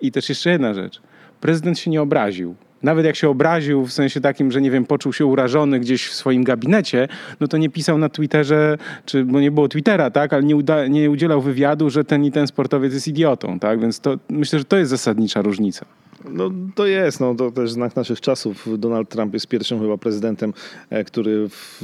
I 0.00 0.12
też 0.12 0.28
jeszcze 0.28 0.50
jedna 0.50 0.74
rzecz. 0.74 1.02
Prezydent 1.40 1.78
się 1.78 1.90
nie 1.90 2.02
obraził 2.02 2.54
nawet 2.86 3.06
jak 3.06 3.16
się 3.16 3.28
obraził 3.28 3.86
w 3.86 3.92
sensie 3.92 4.20
takim, 4.20 4.52
że 4.52 4.60
nie 4.60 4.70
wiem, 4.70 4.84
poczuł 4.86 5.12
się 5.12 5.26
urażony 5.26 5.80
gdzieś 5.80 6.08
w 6.08 6.14
swoim 6.14 6.44
gabinecie, 6.44 7.08
no 7.40 7.48
to 7.48 7.56
nie 7.56 7.70
pisał 7.70 7.98
na 7.98 8.08
Twitterze, 8.08 8.78
czy, 9.04 9.24
bo 9.24 9.40
nie 9.40 9.50
było 9.50 9.68
Twittera, 9.68 10.10
tak, 10.10 10.32
ale 10.32 10.42
nie, 10.42 10.56
uda, 10.56 10.86
nie 10.86 11.10
udzielał 11.10 11.40
wywiadu, 11.42 11.90
że 11.90 12.04
ten 12.04 12.24
i 12.24 12.32
ten 12.32 12.46
sportowiec 12.46 12.94
jest 12.94 13.08
idiotą, 13.08 13.58
tak, 13.58 13.80
więc 13.80 14.00
to 14.00 14.18
myślę, 14.28 14.58
że 14.58 14.64
to 14.64 14.76
jest 14.76 14.90
zasadnicza 14.90 15.42
różnica. 15.42 15.86
No 16.30 16.50
to 16.74 16.86
jest, 16.86 17.20
no 17.20 17.34
to 17.34 17.50
też 17.50 17.70
znak 17.70 17.96
naszych 17.96 18.20
czasów. 18.20 18.68
Donald 18.78 19.08
Trump 19.08 19.34
jest 19.34 19.46
pierwszym 19.46 19.80
chyba 19.80 19.98
prezydentem, 19.98 20.52
e, 20.90 21.04
który 21.04 21.48
w, 21.48 21.82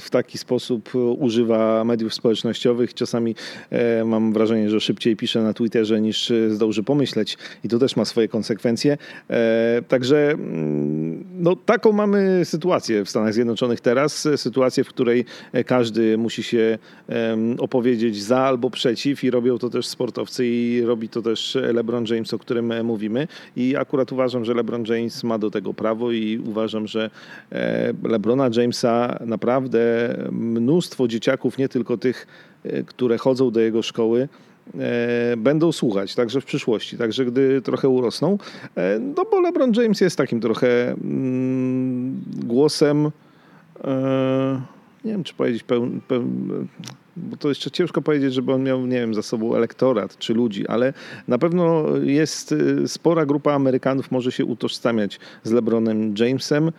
w, 0.00 0.10
taki 0.10 0.38
sposób 0.38 0.90
używa 1.18 1.84
mediów 1.84 2.14
społecznościowych. 2.14 2.94
Czasami 2.94 3.34
e, 3.70 4.04
mam 4.04 4.32
wrażenie, 4.32 4.70
że 4.70 4.80
szybciej 4.80 5.16
pisze 5.16 5.42
na 5.42 5.52
Twitterze 5.52 6.00
niż 6.00 6.32
zdąży 6.48 6.82
pomyśleć 6.82 7.38
i 7.64 7.68
to 7.68 7.78
też 7.78 7.96
ma 7.96 8.04
swoje 8.04 8.28
konsekwencje. 8.28 8.98
E, 9.30 9.82
także 9.88 10.30
mm, 10.30 11.24
no, 11.38 11.56
taką 11.56 11.92
mamy 11.92 12.44
sytuację 12.44 13.04
w 13.04 13.10
Stanach 13.10 13.34
Zjednoczonych 13.34 13.80
teraz. 13.80 14.28
Sytuację, 14.36 14.84
w 14.84 14.88
której 14.88 15.24
każdy 15.66 16.18
musi 16.18 16.42
się 16.42 16.78
opowiedzieć 17.58 18.22
za 18.22 18.38
albo 18.38 18.70
przeciw 18.70 19.24
i 19.24 19.30
robią 19.30 19.58
to 19.58 19.70
też 19.70 19.86
sportowcy 19.86 20.46
i 20.46 20.82
robi 20.82 21.08
to 21.08 21.22
też 21.22 21.58
LeBron 21.74 22.04
James, 22.08 22.34
o 22.34 22.38
którym 22.38 22.84
mówię 22.84 23.03
mówimy. 23.04 23.28
I 23.56 23.76
akurat 23.76 24.12
uważam, 24.12 24.44
że 24.44 24.54
LeBron 24.54 24.84
James 24.88 25.24
ma 25.24 25.38
do 25.38 25.50
tego 25.50 25.74
prawo 25.74 26.12
i 26.12 26.38
uważam, 26.46 26.86
że 26.86 27.10
e, 27.52 27.92
LeBrona 28.02 28.50
Jamesa 28.56 29.18
naprawdę 29.26 30.14
mnóstwo 30.32 31.08
dzieciaków, 31.08 31.58
nie 31.58 31.68
tylko 31.68 31.96
tych, 31.96 32.26
e, 32.64 32.82
które 32.82 33.18
chodzą 33.18 33.50
do 33.50 33.60
jego 33.60 33.82
szkoły, 33.82 34.28
e, 34.78 35.36
będą 35.36 35.72
słuchać, 35.72 36.14
także 36.14 36.40
w 36.40 36.44
przyszłości, 36.44 36.98
także 36.98 37.24
gdy 37.24 37.62
trochę 37.62 37.88
urosną. 37.88 38.38
No 39.16 39.24
bo 39.30 39.40
LeBron 39.40 39.72
James 39.76 40.00
jest 40.00 40.16
takim 40.16 40.40
trochę 40.40 40.90
mm, 40.90 42.20
głosem 42.46 43.10
nie 45.04 45.12
wiem, 45.12 45.24
czy 45.24 45.34
powiedzieć 45.34 45.64
bo 47.16 47.36
to 47.36 47.48
jeszcze 47.48 47.70
ciężko 47.70 48.02
powiedzieć, 48.02 48.34
żeby 48.34 48.52
on 48.52 48.62
miał, 48.62 48.86
nie 48.86 49.00
wiem, 49.00 49.14
za 49.14 49.22
sobą 49.22 49.54
elektorat 49.54 50.18
czy 50.18 50.34
ludzi, 50.34 50.66
ale 50.66 50.92
na 51.28 51.38
pewno 51.38 51.84
jest 52.02 52.52
y, 52.52 52.88
spora 52.88 53.26
grupa 53.26 53.52
Amerykanów 53.52 54.10
może 54.10 54.32
się 54.32 54.44
utożsamiać 54.44 55.20
z 55.42 55.52
LeBronem 55.52 56.14
Jamesem. 56.18 56.72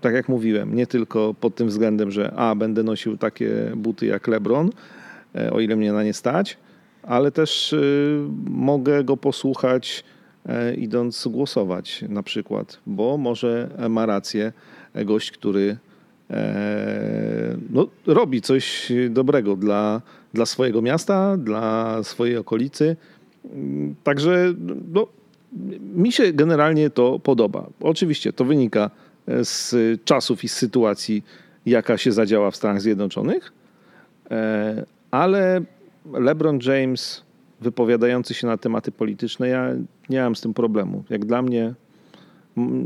Tak 0.00 0.14
jak 0.14 0.28
mówiłem, 0.28 0.74
nie 0.74 0.86
tylko 0.86 1.34
pod 1.34 1.54
tym 1.54 1.68
względem, 1.68 2.10
że 2.10 2.32
a, 2.36 2.54
będę 2.54 2.82
nosił 2.82 3.16
takie 3.16 3.72
buty 3.76 4.06
jak 4.06 4.28
LeBron, 4.28 4.70
e, 5.34 5.52
o 5.52 5.60
ile 5.60 5.76
mnie 5.76 5.92
na 5.92 6.02
nie 6.02 6.12
stać, 6.12 6.56
ale 7.02 7.30
też 7.30 7.72
y, 7.72 8.18
mogę 8.50 9.04
go 9.04 9.16
posłuchać 9.16 10.04
e, 10.46 10.74
idąc 10.74 11.28
głosować 11.28 12.04
na 12.08 12.22
przykład, 12.22 12.80
bo 12.86 13.18
może 13.18 13.70
ma 13.88 14.06
rację 14.06 14.52
gość, 15.04 15.30
który 15.30 15.76
no, 17.70 17.86
robi 18.06 18.40
coś 18.40 18.92
dobrego 19.10 19.56
dla, 19.56 20.02
dla 20.34 20.46
swojego 20.46 20.82
miasta, 20.82 21.36
dla 21.36 21.98
swojej 22.02 22.36
okolicy. 22.36 22.96
Także 24.04 24.54
no, 24.92 25.06
mi 25.94 26.12
się 26.12 26.32
generalnie 26.32 26.90
to 26.90 27.18
podoba. 27.18 27.66
Oczywiście 27.80 28.32
to 28.32 28.44
wynika 28.44 28.90
z 29.28 29.74
czasów 30.04 30.44
i 30.44 30.48
z 30.48 30.52
sytuacji, 30.52 31.24
jaka 31.66 31.98
się 31.98 32.12
zadziała 32.12 32.50
w 32.50 32.56
Stanach 32.56 32.80
Zjednoczonych, 32.80 33.52
e, 34.30 34.84
ale 35.10 35.62
LeBron 36.12 36.58
James 36.62 37.22
wypowiadający 37.60 38.34
się 38.34 38.46
na 38.46 38.56
tematy 38.56 38.92
polityczne, 38.92 39.48
ja 39.48 39.70
nie 40.08 40.20
mam 40.20 40.36
z 40.36 40.40
tym 40.40 40.54
problemu. 40.54 41.04
Jak 41.10 41.24
dla 41.24 41.42
mnie, 41.42 41.74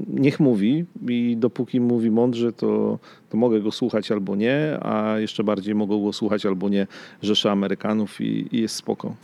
niech 0.09 0.41
mówi 0.41 0.85
i 1.09 1.37
dopóki 1.37 1.81
mówi 1.81 2.11
mądrze, 2.11 2.53
to, 2.53 2.99
to 3.31 3.37
mogę 3.37 3.61
go 3.61 3.73
słuchać 3.73 4.13
albo 4.13 4.37
nie, 4.37 4.79
a 4.81 5.19
jeszcze 5.19 5.45
bardziej 5.45 5.75
mogą 5.75 6.05
go 6.05 6.13
słuchać 6.13 6.47
albo 6.47 6.69
nie 6.69 6.87
rzesze 7.23 7.51
Amerykanów 7.51 8.21
i, 8.21 8.49
i 8.53 8.61
jest 8.61 8.75
spoko. 8.75 9.15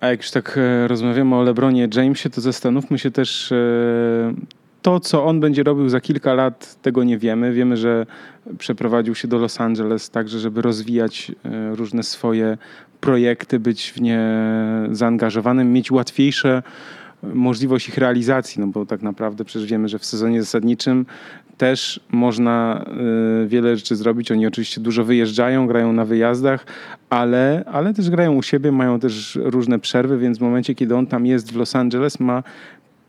A 0.00 0.06
jak 0.06 0.20
już 0.20 0.30
tak 0.30 0.58
e, 0.58 0.88
rozmawiamy 0.88 1.36
o 1.36 1.42
LeBronie 1.42 1.88
Jamesie, 1.94 2.30
to 2.30 2.40
zastanówmy 2.40 2.98
się 2.98 3.10
też 3.10 3.52
e, 3.52 4.34
to, 4.82 5.00
co 5.00 5.24
on 5.24 5.40
będzie 5.40 5.62
robił 5.62 5.88
za 5.88 6.00
kilka 6.00 6.34
lat, 6.34 6.82
tego 6.82 7.04
nie 7.04 7.18
wiemy. 7.18 7.52
Wiemy, 7.52 7.76
że 7.76 8.06
przeprowadził 8.58 9.14
się 9.14 9.28
do 9.28 9.38
Los 9.38 9.60
Angeles 9.60 10.10
także, 10.10 10.38
żeby 10.38 10.62
rozwijać 10.62 11.32
e, 11.44 11.74
różne 11.74 12.02
swoje 12.02 12.58
projekty, 13.00 13.60
być 13.60 13.92
w 13.92 14.00
nie 14.00 14.28
zaangażowanym, 14.90 15.72
mieć 15.72 15.90
łatwiejsze 15.90 16.62
możliwość 17.22 17.88
ich 17.88 17.98
realizacji, 17.98 18.60
no 18.60 18.66
bo 18.66 18.86
tak 18.86 19.02
naprawdę 19.02 19.44
przecież 19.44 19.70
wiemy, 19.70 19.88
że 19.88 19.98
w 19.98 20.04
sezonie 20.04 20.42
zasadniczym 20.42 21.06
też 21.58 22.00
można 22.10 22.84
y, 23.44 23.48
wiele 23.48 23.76
rzeczy 23.76 23.96
zrobić. 23.96 24.32
Oni 24.32 24.46
oczywiście 24.46 24.80
dużo 24.80 25.04
wyjeżdżają, 25.04 25.66
grają 25.66 25.92
na 25.92 26.04
wyjazdach, 26.04 26.66
ale, 27.10 27.64
ale 27.72 27.94
też 27.94 28.10
grają 28.10 28.32
u 28.32 28.42
siebie, 28.42 28.72
mają 28.72 29.00
też 29.00 29.38
różne 29.42 29.78
przerwy, 29.78 30.18
więc 30.18 30.38
w 30.38 30.40
momencie, 30.40 30.74
kiedy 30.74 30.96
on 30.96 31.06
tam 31.06 31.26
jest 31.26 31.52
w 31.52 31.56
Los 31.56 31.76
Angeles, 31.76 32.20
ma 32.20 32.42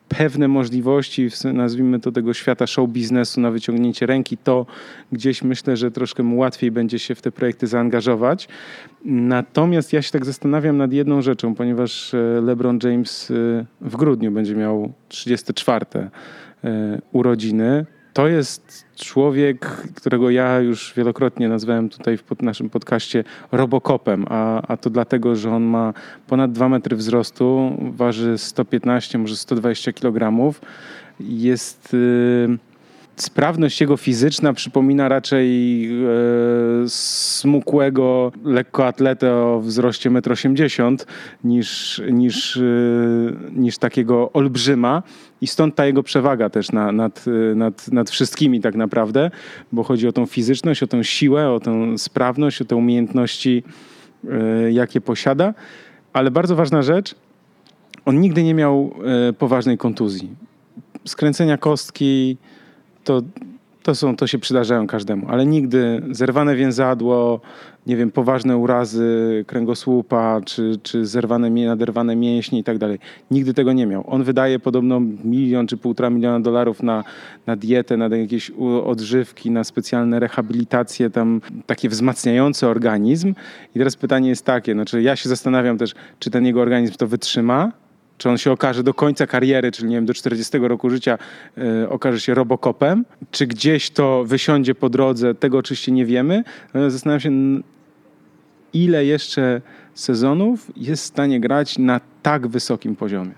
pewne 0.10 0.48
możliwości, 0.48 1.30
nazwijmy 1.54 2.00
to 2.00 2.12
tego 2.12 2.34
świata 2.34 2.68
show 2.68 2.90
biznesu 2.90 3.42
na 3.42 3.52
wyciągnięcie 3.52 4.06
ręki, 4.06 4.38
to 4.38 4.66
gdzieś 5.12 5.44
myślę, 5.44 5.78
że 5.78 5.92
troszkę 5.92 6.24
mu 6.24 6.38
łatwiej 6.38 6.72
będzie 6.72 7.00
się 7.00 7.16
w 7.16 7.22
te 7.22 7.32
projekty 7.32 7.68
zaangażować. 7.68 8.48
Natomiast 9.06 9.94
ja 9.94 10.02
się 10.02 10.12
tak 10.12 10.26
zastanawiam 10.26 10.78
nad 10.78 10.94
jedną 10.94 11.22
rzeczą, 11.22 11.56
ponieważ 11.56 12.14
e, 12.14 12.42
LeBron 12.42 12.80
James 12.84 13.32
e, 13.32 13.66
w 13.82 13.96
grudniu 13.96 14.32
będzie 14.32 14.56
miał 14.56 14.94
34 15.10 15.86
e, 16.64 17.02
urodziny. 17.12 17.86
To 18.14 18.28
jest 18.28 18.86
człowiek, 18.96 19.66
którego 19.96 20.30
ja 20.30 20.60
już 20.60 20.94
wielokrotnie 20.98 21.50
nazwałem 21.50 21.90
tutaj 21.90 22.18
w 22.18 22.42
naszym 22.42 22.70
podcaście 22.70 23.24
robokopem, 23.52 24.26
a, 24.30 24.62
a 24.68 24.78
to 24.78 24.90
dlatego, 24.90 25.36
że 25.36 25.52
on 25.52 25.64
ma 25.64 25.94
ponad 26.28 26.52
2 26.52 26.70
metry 26.70 26.96
wzrostu, 26.96 27.78
waży 27.96 28.38
115, 28.38 29.18
może 29.18 29.36
120 29.36 29.94
kg. 29.94 30.54
Jest... 31.20 31.94
Yy, 31.94 32.73
sprawność 33.16 33.82
jego 33.82 33.98
fizyczna 33.98 34.54
przypomina 34.54 35.10
raczej 35.10 35.86
e, 35.86 36.00
smukłego 36.88 38.32
lekkoatletę 38.44 39.34
o 39.34 39.60
wzroście 39.60 40.12
1,80 40.12 40.88
m 40.88 40.98
niż, 41.44 42.02
niż, 42.12 42.58
e, 42.58 42.62
niż 43.52 43.78
takiego 43.78 44.32
olbrzyma. 44.34 45.04
I 45.42 45.48
stąd 45.48 45.76
ta 45.76 45.86
jego 45.86 46.04
przewaga 46.04 46.50
też 46.50 46.72
na, 46.72 46.92
nad, 46.92 47.26
nad, 47.56 47.92
nad 47.92 48.10
wszystkimi 48.10 48.62
tak 48.62 48.76
naprawdę, 48.76 49.32
bo 49.72 49.84
chodzi 49.84 50.08
o 50.08 50.12
tą 50.12 50.26
fizyczność, 50.26 50.84
o 50.84 50.88
tą 50.88 51.04
siłę, 51.04 51.50
o 51.50 51.60
tę 51.60 51.98
sprawność, 51.98 52.62
o 52.62 52.66
te 52.66 52.76
umiejętności, 52.76 53.64
e, 54.30 54.72
jakie 54.72 55.02
posiada. 55.02 55.54
Ale 56.14 56.32
bardzo 56.32 56.56
ważna 56.56 56.82
rzecz, 56.82 57.16
on 58.06 58.22
nigdy 58.22 58.44
nie 58.44 58.54
miał 58.54 58.94
e, 59.30 59.34
poważnej 59.34 59.78
kontuzji. 59.78 60.30
Skręcenia 61.06 61.58
kostki, 61.58 62.38
to, 63.04 63.22
to, 63.84 63.96
są, 63.96 64.16
to 64.16 64.28
się 64.28 64.40
przydarzają 64.40 64.88
każdemu, 64.88 65.28
ale 65.30 65.46
nigdy 65.46 66.02
zerwane 66.12 66.56
więzadło, 66.56 67.42
nie 67.88 67.98
wiem, 67.98 68.12
poważne 68.12 68.58
urazy 68.58 69.44
kręgosłupa, 69.48 70.42
czy, 70.46 70.80
czy 70.84 71.06
zerwane, 71.06 71.50
naderwane 71.50 72.16
mięśnie 72.16 72.60
i 72.60 72.64
tak 72.64 72.78
dalej. 72.78 73.00
Nigdy 73.32 73.54
tego 73.54 73.74
nie 73.74 73.86
miał. 73.86 74.04
On 74.08 74.24
wydaje 74.24 74.60
podobno 74.60 75.00
milion 75.24 75.68
czy 75.68 75.78
półtora 75.78 76.10
miliona 76.10 76.40
dolarów 76.40 76.84
na, 76.84 77.04
na 77.48 77.56
dietę, 77.56 77.98
na 77.98 78.08
jakieś 78.18 78.52
odżywki, 78.86 79.52
na 79.52 79.64
specjalne 79.64 80.20
rehabilitacje, 80.20 81.10
tam 81.10 81.42
takie 81.66 81.90
wzmacniające 81.90 82.68
organizm. 82.68 83.34
I 83.76 83.80
teraz 83.80 83.96
pytanie 83.96 84.30
jest 84.30 84.46
takie, 84.46 84.74
znaczy 84.74 85.02
ja 85.02 85.16
się 85.16 85.30
zastanawiam 85.30 85.78
też, 85.78 85.94
czy 86.20 86.30
ten 86.30 86.46
jego 86.46 86.62
organizm 86.62 86.94
to 86.94 87.08
wytrzyma, 87.08 87.72
czy 88.18 88.30
on 88.30 88.38
się 88.38 88.52
okaże 88.52 88.84
do 88.84 88.94
końca 88.94 89.28
kariery, 89.28 89.72
czyli 89.72 89.90
nie 89.90 89.96
wiem, 89.96 90.06
do 90.06 90.14
40 90.14 90.58
roku 90.58 90.90
życia 90.90 91.18
yy, 91.58 91.90
okaże 91.90 92.20
się 92.20 92.34
robokopem, 92.34 93.06
czy 93.32 93.48
gdzieś 93.48 93.90
to 93.90 94.24
wysiądzie 94.24 94.76
po 94.76 94.90
drodze, 94.90 95.36
tego 95.36 95.58
oczywiście 95.58 95.92
nie 95.92 96.06
wiemy. 96.06 96.44
Zastanawiam 96.88 97.20
się, 97.20 97.32
ile 98.74 99.06
jeszcze 99.06 99.62
sezonów 99.94 100.72
jest 100.78 101.04
w 101.04 101.06
stanie 101.06 101.40
grać 101.40 101.78
na 101.78 102.02
tak 102.22 102.48
wysokim 102.48 102.96
poziomie. 102.96 103.32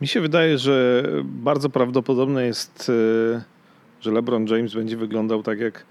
Mi 0.00 0.08
się 0.08 0.20
wydaje, 0.20 0.58
że 0.58 1.04
bardzo 1.24 1.70
prawdopodobne 1.70 2.46
jest, 2.46 2.90
e, 3.36 3.42
że 4.00 4.10
LeBron 4.10 4.46
James 4.46 4.74
będzie 4.74 4.96
wyglądał 4.96 5.42
tak 5.42 5.58
jak 5.60 5.84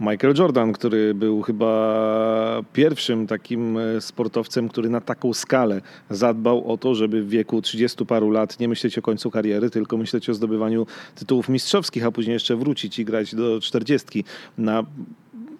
Michael 0.00 0.34
Jordan, 0.38 0.72
który 0.72 1.14
był 1.14 1.42
chyba 1.42 2.62
pierwszym 2.72 3.26
takim 3.26 3.78
e, 3.78 4.00
sportowcem, 4.00 4.68
który 4.68 4.88
na 4.88 5.00
taką 5.00 5.34
skalę 5.34 5.80
zadbał 6.10 6.72
o 6.72 6.76
to, 6.76 6.94
żeby 6.94 7.22
w 7.22 7.28
wieku 7.28 7.62
30 7.62 8.06
paru 8.06 8.30
lat 8.30 8.60
nie 8.60 8.68
myśleć 8.68 8.98
o 8.98 9.02
końcu 9.02 9.30
kariery, 9.30 9.70
tylko 9.70 9.96
myśleć 9.96 10.30
o 10.30 10.34
zdobywaniu 10.34 10.86
tytułów 11.14 11.48
mistrzowskich, 11.48 12.06
a 12.06 12.10
później 12.10 12.34
jeszcze 12.34 12.56
wrócić 12.56 12.98
i 12.98 13.04
grać 13.04 13.34
do 13.34 13.60
40 13.60 14.24
na 14.58 14.84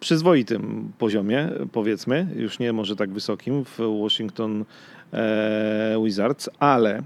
przyzwoitym 0.01 0.93
poziomie, 0.99 1.49
powiedzmy, 1.73 2.27
już 2.37 2.59
nie 2.59 2.73
może 2.73 2.97
tak 2.97 3.11
wysokim 3.11 3.65
w 3.65 3.79
Washington 4.03 4.65
e, 5.13 5.97
Wizards, 6.05 6.51
ale 6.59 7.03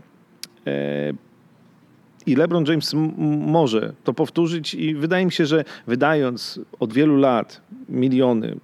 e, 0.67 1.13
i 2.27 2.37
LeBron 2.37 2.65
James 2.69 2.95
może 3.47 3.93
to 4.05 4.15
powtórzyć 4.15 4.75
i 4.75 4.95
wydaje 4.95 5.27
mi 5.27 5.33
się, 5.33 5.47
że 5.47 5.65
wydając 5.87 6.61
od 6.81 6.93
wielu 6.93 7.17
lat 7.17 7.61
miliony 7.89 8.57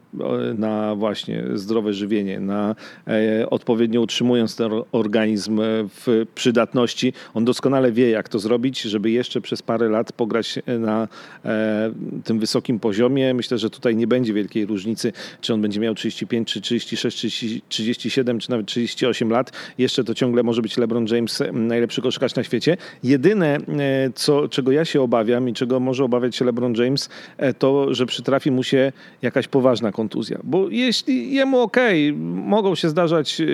na 0.58 0.94
właśnie 0.94 1.44
zdrowe 1.54 1.92
żywienie, 1.92 2.40
na 2.40 2.74
e, 3.06 3.50
odpowiednio 3.50 4.00
utrzymując 4.00 4.56
ten 4.56 4.70
organizm 4.92 5.60
w 5.88 6.26
przydatności, 6.34 7.12
on 7.34 7.44
doskonale 7.44 7.92
wie, 7.92 8.10
jak 8.10 8.28
to 8.28 8.38
zrobić, 8.38 8.82
żeby 8.82 9.10
jeszcze 9.10 9.40
przez 9.40 9.62
parę 9.62 9.88
lat 9.88 10.12
pograć 10.12 10.58
na 10.78 11.08
e, 11.44 11.92
tym 12.24 12.38
wysokim 12.38 12.80
poziomie. 12.80 13.34
Myślę, 13.34 13.58
że 13.58 13.70
tutaj 13.70 13.96
nie 13.96 14.06
będzie 14.06 14.34
wielkiej 14.34 14.66
różnicy, 14.66 15.12
czy 15.40 15.54
on 15.54 15.62
będzie 15.62 15.80
miał 15.80 15.94
35, 15.94 16.52
czy 16.52 16.60
36, 16.60 17.18
czy 17.18 17.60
37, 17.68 18.38
czy 18.38 18.50
nawet 18.50 18.66
38 18.66 19.30
lat. 19.30 19.52
Jeszcze 19.78 20.04
to 20.04 20.14
ciągle 20.14 20.42
może 20.42 20.62
być 20.62 20.76
LeBron 20.76 21.06
James 21.10 21.42
najlepszy 21.52 22.02
koszykarz 22.02 22.34
na 22.34 22.44
świecie. 22.44 22.76
Jedyne 23.02 23.49
E, 23.56 24.10
co, 24.14 24.48
czego 24.48 24.72
ja 24.72 24.84
się 24.84 25.02
obawiam 25.02 25.48
i 25.48 25.52
czego 25.52 25.80
może 25.80 26.04
obawiać 26.04 26.36
się 26.36 26.44
LeBron 26.44 26.74
James, 26.74 27.08
e, 27.38 27.54
to, 27.54 27.94
że 27.94 28.06
przytrafi 28.06 28.50
mu 28.50 28.62
się 28.62 28.92
jakaś 29.22 29.48
poważna 29.48 29.92
kontuzja. 29.92 30.38
Bo 30.44 30.68
jeśli 30.68 31.34
jemu 31.34 31.60
okay, 31.60 32.12
mogą 32.46 32.74
się 32.74 32.88
zdarzać, 32.88 33.40
e, 33.40 33.44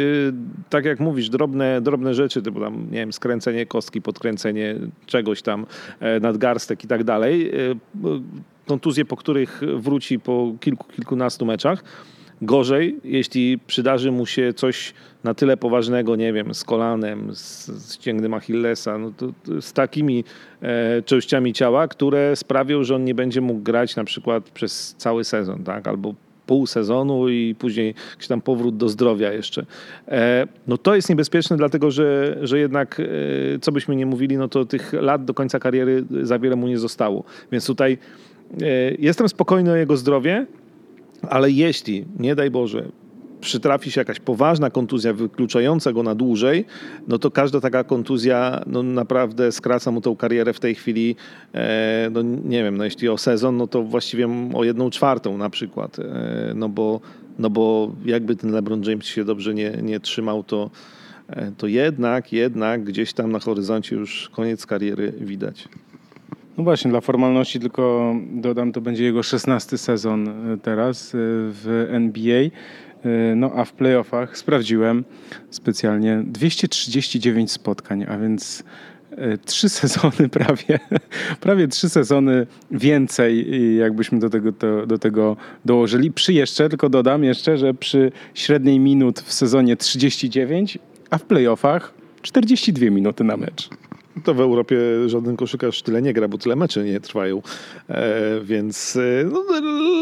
tak 0.71 0.85
jak 0.85 1.01
mówisz, 1.01 1.29
drobne, 1.29 1.81
drobne 1.81 2.15
rzeczy, 2.15 2.43
typu 2.43 2.61
tam, 2.61 2.87
nie 2.91 2.99
wiem, 2.99 3.13
skręcenie 3.13 3.67
kostki, 3.67 4.03
podkręcenie 4.03 4.75
czegoś 5.07 5.43
tam, 5.43 5.67
nadgarstek 6.21 6.85
i 6.85 6.89
tak 6.89 7.05
dalej, 7.05 7.53
kontuzje, 8.67 9.05
po 9.05 9.17
których 9.17 9.61
wróci 9.77 10.21
po 10.21 10.53
kilku, 10.61 10.87
kilkunastu 10.93 11.47
meczach, 11.47 11.85
Gorzej, 12.43 12.97
jeśli 13.05 13.59
przydarzy 13.67 14.13
mu 14.13 14.27
się 14.27 14.53
coś 14.53 14.95
na 15.25 15.35
tyle 15.35 15.57
poważnego, 15.57 16.17
nie 16.17 16.33
wiem, 16.33 16.55
z 16.55 16.65
kolanem, 16.65 17.35
z, 17.35 17.67
z 17.67 17.95
ścięgnem 17.95 18.35
Achillesa, 18.35 18.99
no 18.99 19.13
to, 19.17 19.33
to 19.45 19.63
z 19.63 19.73
takimi 19.73 20.25
e, 20.63 21.03
częściami 21.03 21.53
ciała, 21.53 21.89
które 21.89 22.37
sprawią, 22.37 22.85
że 22.85 22.95
on 22.95 23.05
nie 23.05 23.15
będzie 23.15 23.41
mógł 23.41 23.61
grać 23.61 23.97
na 23.97 24.05
przykład 24.05 24.51
przez 24.51 24.95
cały 24.99 25.25
sezon, 25.25 25.65
tak? 25.65 25.89
albo 25.89 26.15
pół 26.47 26.67
sezonu 26.67 27.29
i 27.29 27.55
później 27.59 27.95
jakiś 28.11 28.29
tam 28.29 28.41
powrót 28.41 28.77
do 28.77 28.89
zdrowia 28.89 29.33
jeszcze. 29.33 29.67
E, 30.09 30.47
no 30.67 30.79
to 30.79 30.97
jest 30.97 31.09
niebezpieczne, 31.09 31.57
dlatego 31.57 31.91
że, 31.91 32.39
że 32.43 32.59
jednak, 32.59 33.01
e, 33.01 33.05
co 33.59 33.73
byśmy 33.73 33.97
nie 33.97 34.07
mówili, 34.07 34.37
no 34.37 34.49
to 34.49 34.65
tych 34.65 34.93
lat 34.93 35.25
do 35.25 35.35
końca 35.35 35.59
kariery 35.59 36.05
za 36.23 36.39
wiele 36.39 36.57
mu 36.57 36.69
nie 36.69 36.79
zostało. 36.79 37.25
Więc 37.53 37.67
tutaj 37.67 37.99
e, 38.63 38.67
jestem 38.99 39.29
spokojny 39.29 39.73
o 39.73 39.77
jego 39.77 39.97
zdrowie, 39.97 40.47
ale 41.23 41.51
jeśli, 41.51 42.05
nie 42.19 42.35
daj 42.35 42.51
Boże, 42.51 42.89
przytrafi 43.41 43.91
się 43.91 44.01
jakaś 44.01 44.21
poważna 44.21 44.71
kontuzja 44.71 45.13
wykluczająca 45.13 45.93
go 45.93 46.03
na 46.03 46.15
dłużej, 46.15 46.65
no 47.09 47.19
to 47.19 47.31
każda 47.31 47.61
taka 47.61 47.85
kontuzja 47.85 48.63
no 48.67 48.83
naprawdę 48.83 49.53
skraca 49.53 49.91
mu 49.91 50.01
tą 50.01 50.17
karierę 50.17 50.53
w 50.53 50.61
tej 50.61 50.75
chwili, 50.75 51.17
e, 51.55 52.09
no 52.13 52.23
nie 52.23 52.63
wiem, 52.65 52.77
no 52.77 52.85
jeśli 52.85 53.09
o 53.09 53.19
sezon, 53.19 53.57
no 53.57 53.67
to 53.67 53.83
właściwie 53.83 54.29
o 54.55 54.65
jedną 54.65 54.91
czwartą 54.91 55.39
na 55.39 55.51
przykład, 55.51 55.99
e, 55.99 56.53
no 56.55 56.69
bo, 56.69 57.01
no 57.39 57.51
bo 57.51 57.93
jakby 58.05 58.37
ten 58.37 58.53
LeBron 58.53 58.83
James 58.83 59.07
się 59.07 59.25
dobrze 59.25 59.55
nie, 59.55 59.71
nie 59.83 60.01
trzymał, 60.01 60.45
to, 60.45 60.71
e, 61.29 61.53
to 61.57 61.67
jednak, 61.67 62.33
jednak 62.33 62.85
gdzieś 62.85 63.13
tam 63.13 63.33
na 63.33 63.39
horyzoncie 63.39 63.97
już 63.97 64.31
koniec 64.33 64.67
kariery 64.67 65.13
widać. 65.21 65.69
No 66.57 66.65
właśnie, 66.65 66.91
dla 66.91 67.01
formalności 67.01 67.61
tylko 67.61 68.15
dodam, 68.31 68.73
to 68.73 68.81
będzie 68.81 69.05
jego 69.05 69.23
szesnasty 69.23 69.79
sezon 69.79 70.29
e, 70.29 70.59
teraz 70.59 71.15
e, 71.15 71.19
w 71.19 71.87
NBA. 71.91 72.41
E, 72.41 72.51
no 73.37 73.53
a 73.55 73.65
w 73.65 73.73
playoffach 73.73 74.39
sprawdziłem 74.39 75.05
specjalnie 75.51 76.23
239 76.27 77.53
spotkań, 77.53 78.07
a 78.09 78.19
więc 78.19 78.65
trzy 79.45 79.69
sezony 79.81 80.29
prawie, 80.31 80.79
prawie 81.41 81.69
trzy 81.69 81.89
sezony 81.89 82.47
więcej, 82.71 83.47
jakbyśmy 83.77 84.19
do 84.19 84.31
tego, 84.31 84.53
to, 84.53 84.87
do 84.87 84.99
tego 84.99 85.37
dołożyli. 85.65 86.13
Przy 86.13 86.33
jeszcze, 86.33 86.69
tylko 86.69 86.89
dodam 86.89 87.25
jeszcze, 87.25 87.59
że 87.59 87.75
przy 87.75 88.13
średniej 88.35 88.81
minut 88.81 89.21
w 89.21 89.33
sezonie 89.33 89.77
39, 89.77 90.79
a 91.11 91.19
w 91.19 91.23
playoffach 91.23 91.95
42 92.23 92.91
minuty 92.91 93.25
na 93.25 93.37
mecz 93.37 93.71
to 94.25 94.35
w 94.35 94.41
Europie 94.41 94.79
żaden 95.07 95.37
koszykarz 95.37 95.83
tyle 95.83 96.03
nie 96.03 96.13
gra, 96.13 96.29
bo 96.29 96.39
tyle 96.39 96.57
mecze 96.57 96.85
nie 96.85 97.01
trwają. 97.01 97.43
E, 97.89 98.41
więc 98.45 98.97
e, 98.97 99.25
no, 99.33 99.45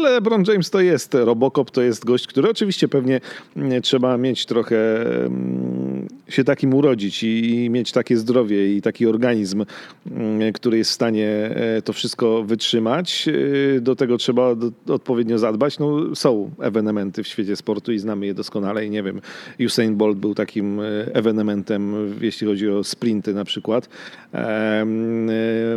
LeBron 0.01 0.43
James 0.47 0.69
to 0.69 0.81
jest 0.81 1.13
Robocop, 1.13 1.71
to 1.71 1.81
jest 1.81 2.05
gość, 2.05 2.27
który 2.27 2.49
oczywiście 2.49 2.87
pewnie 2.87 3.21
mm, 3.55 3.81
trzeba 3.81 4.17
mieć 4.17 4.45
trochę 4.45 5.05
mm, 5.25 6.07
się 6.29 6.43
takim 6.43 6.73
urodzić 6.73 7.23
i, 7.23 7.63
i 7.65 7.69
mieć 7.69 7.91
takie 7.91 8.17
zdrowie 8.17 8.75
i 8.75 8.81
taki 8.81 9.07
organizm, 9.07 9.65
mm, 10.11 10.53
który 10.53 10.77
jest 10.77 10.91
w 10.91 10.93
stanie 10.93 11.29
e, 11.29 11.81
to 11.81 11.93
wszystko 11.93 12.43
wytrzymać. 12.43 13.27
E, 13.75 13.79
do 13.81 13.95
tego 13.95 14.17
trzeba 14.17 14.55
odpowiednio 14.87 15.37
zadbać. 15.37 15.79
No, 15.79 16.15
są 16.15 16.51
ewenementy 16.59 17.23
w 17.23 17.27
świecie 17.27 17.55
sportu 17.55 17.91
i 17.91 17.99
znamy 17.99 18.25
je 18.25 18.33
doskonale 18.33 18.85
i 18.85 18.89
nie 18.89 19.03
wiem, 19.03 19.21
Usain 19.65 19.95
Bolt 19.95 20.17
był 20.17 20.35
takim 20.35 20.81
ewenementem, 21.13 21.95
jeśli 22.21 22.47
chodzi 22.47 22.69
o 22.69 22.83
sprinty 22.83 23.33
na 23.33 23.45
przykład. 23.45 23.89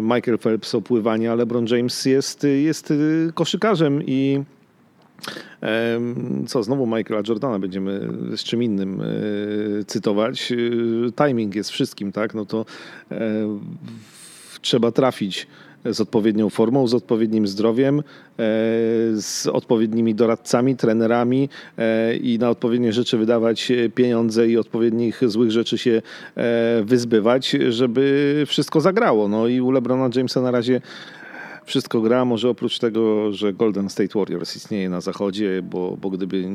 Michael 0.02 0.38
Phelps 0.38 0.74
o 0.74 0.82
pływanie, 0.82 1.32
a 1.32 1.34
LeBron 1.34 1.66
James 1.66 2.04
jest, 2.04 2.46
jest 2.62 2.92
koszykarzem 3.34 4.02
i 4.06 4.42
co, 6.46 6.62
znowu 6.62 6.86
Michaela 6.86 7.22
Jordana 7.28 7.58
będziemy 7.58 8.08
z 8.36 8.44
czym 8.44 8.62
innym 8.62 9.00
e, 9.00 9.04
cytować. 9.84 10.52
E, 10.52 10.56
timing 11.26 11.54
jest 11.54 11.70
wszystkim, 11.70 12.12
tak? 12.12 12.34
No 12.34 12.46
to 12.46 12.64
e, 13.10 13.18
trzeba 14.60 14.92
trafić 14.92 15.46
z 15.84 16.00
odpowiednią 16.00 16.50
formą, 16.50 16.86
z 16.86 16.94
odpowiednim 16.94 17.46
zdrowiem, 17.46 18.02
z 19.14 19.46
odpowiednimi 19.52 20.14
doradcami, 20.14 20.76
trenerami 20.76 21.48
i 22.20 22.38
na 22.40 22.50
odpowiednie 22.50 22.92
rzeczy 22.92 23.18
wydawać 23.18 23.72
pieniądze 23.94 24.48
i 24.48 24.56
odpowiednich 24.56 25.20
złych 25.26 25.50
rzeczy 25.50 25.78
się 25.78 26.02
wyzbywać, 26.82 27.56
żeby 27.68 28.44
wszystko 28.46 28.80
zagrało. 28.80 29.28
No 29.28 29.46
i 29.46 29.60
u 29.60 29.70
LeBrona 29.70 30.10
Jamesa 30.16 30.40
na 30.40 30.50
razie 30.50 30.80
wszystko 31.64 32.00
gra, 32.00 32.24
może 32.24 32.48
oprócz 32.48 32.78
tego, 32.78 33.32
że 33.32 33.52
Golden 33.52 33.90
State 33.90 34.18
Warriors 34.18 34.56
istnieje 34.56 34.88
na 34.88 35.00
zachodzie, 35.00 35.62
bo, 35.62 35.96
bo 36.00 36.10
gdyby 36.10 36.48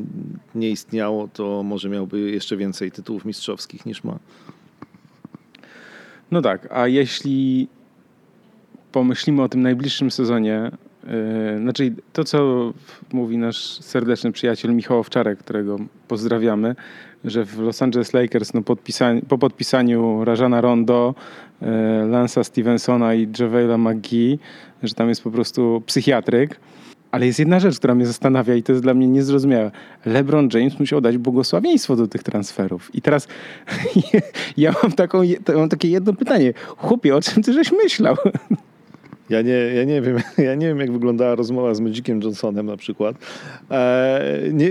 nie 0.54 0.70
istniało, 0.70 1.28
to 1.28 1.62
może 1.62 1.88
miałby 1.88 2.20
jeszcze 2.30 2.56
więcej 2.56 2.90
tytułów 2.90 3.24
mistrzowskich 3.24 3.86
niż 3.86 4.04
ma. 4.04 4.18
No 6.30 6.42
tak, 6.42 6.68
a 6.70 6.88
jeśli 6.88 7.68
pomyślimy 8.94 9.42
o 9.42 9.48
tym 9.48 9.62
najbliższym 9.62 10.10
sezonie, 10.10 10.70
yy, 11.04 11.10
znaczy 11.58 11.94
to, 12.12 12.24
co 12.24 12.72
mówi 13.12 13.38
nasz 13.38 13.80
serdeczny 13.80 14.32
przyjaciel 14.32 14.74
Michał 14.74 14.98
Owczarek, 14.98 15.38
którego 15.38 15.78
pozdrawiamy, 16.08 16.76
że 17.24 17.44
w 17.44 17.58
Los 17.58 17.82
Angeles 17.82 18.12
Lakers 18.12 18.54
no, 18.54 18.62
po 19.28 19.38
podpisaniu 19.38 20.24
Rajana 20.24 20.60
Rondo, 20.60 21.14
yy, 21.62 21.68
Lansa 22.08 22.44
Stevensona 22.44 23.14
i 23.14 23.28
Javela 23.38 23.78
McGee 23.78 24.38
że 24.86 24.94
tam 24.94 25.08
jest 25.08 25.22
po 25.22 25.30
prostu 25.30 25.82
psychiatryk. 25.86 26.60
Ale 27.10 27.26
jest 27.26 27.38
jedna 27.38 27.60
rzecz, 27.60 27.78
która 27.78 27.94
mnie 27.94 28.06
zastanawia 28.06 28.54
i 28.54 28.62
to 28.62 28.72
jest 28.72 28.82
dla 28.82 28.94
mnie 28.94 29.08
niezrozumiałe. 29.08 29.70
LeBron 30.06 30.48
James 30.54 30.80
musiał 30.80 31.00
dać 31.00 31.18
błogosławieństwo 31.18 31.96
do 31.96 32.08
tych 32.08 32.22
transferów. 32.22 32.94
I 32.94 33.02
teraz 33.02 33.28
ja 34.56 34.74
mam, 34.82 34.92
taką, 34.92 35.22
mam 35.54 35.68
takie 35.68 35.88
jedno 35.88 36.12
pytanie. 36.12 36.52
Chłopie, 36.76 37.16
o 37.16 37.20
czym 37.20 37.42
ty 37.42 37.52
żeś 37.52 37.72
myślał? 37.72 38.16
Ja 39.30 39.42
nie, 39.42 39.52
ja 39.52 39.84
nie 39.84 40.02
wiem, 40.02 40.16
ja 40.38 40.54
nie 40.54 40.66
wiem, 40.66 40.80
jak 40.80 40.92
wyglądała 40.92 41.34
rozmowa 41.34 41.74
z 41.74 41.80
Magiciem 41.80 42.22
Johnsonem 42.22 42.66
na 42.66 42.76
przykład. 42.76 43.16
E, 43.70 44.40
nie, 44.52 44.68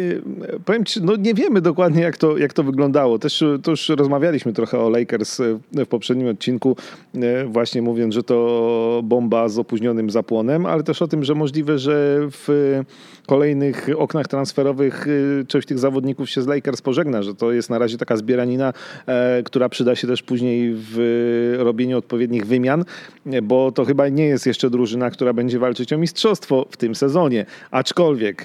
powiem 0.65 0.85
ci, 0.85 1.01
no 1.01 1.15
nie 1.15 1.33
wiemy 1.33 1.61
dokładnie, 1.61 2.01
jak 2.01 2.17
to, 2.17 2.37
jak 2.37 2.53
to 2.53 2.63
wyglądało. 2.63 3.19
Też 3.19 3.43
to 3.63 3.71
już 3.71 3.89
rozmawialiśmy 3.89 4.53
trochę 4.53 4.79
o 4.79 4.89
Lakers 4.89 5.41
w 5.73 5.87
poprzednim 5.87 6.27
odcinku, 6.27 6.75
e, 7.15 7.45
właśnie 7.45 7.81
mówiąc, 7.81 8.13
że 8.13 8.23
to 8.23 9.01
bomba 9.03 9.49
z 9.49 9.57
opóźnionym 9.57 10.09
zapłonem, 10.09 10.65
ale 10.65 10.83
też 10.83 11.01
o 11.01 11.07
tym, 11.07 11.23
że 11.23 11.35
możliwe, 11.35 11.77
że 11.77 12.19
w 12.31 12.79
kolejnych 13.27 13.87
oknach 13.97 14.27
transferowych 14.27 15.07
e, 15.07 15.45
część 15.45 15.67
tych 15.67 15.79
zawodników 15.79 16.29
się 16.29 16.41
z 16.41 16.47
Lakers 16.47 16.81
pożegna, 16.81 17.23
że 17.23 17.35
to 17.35 17.51
jest 17.51 17.69
na 17.69 17.79
razie 17.79 17.97
taka 17.97 18.17
zbieranina, 18.17 18.73
która 19.45 19.69
przyda 19.69 19.95
się 19.95 20.07
też 20.07 20.23
później 20.23 20.73
w 20.75 21.55
robieniu 21.59 21.97
odpowiednich 21.97 22.45
wymian, 22.45 22.85
bo 23.43 23.71
to 23.71 23.85
chyba 23.85 24.09
nie 24.09 24.25
jest 24.25 24.42
jest 24.43 24.47
jeszcze 24.47 24.69
drużyna, 24.69 25.09
która 25.09 25.33
będzie 25.33 25.59
walczyć 25.59 25.93
o 25.93 25.97
mistrzostwo 25.97 26.65
w 26.71 26.77
tym 26.77 26.95
sezonie. 26.95 27.45
Aczkolwiek 27.71 28.43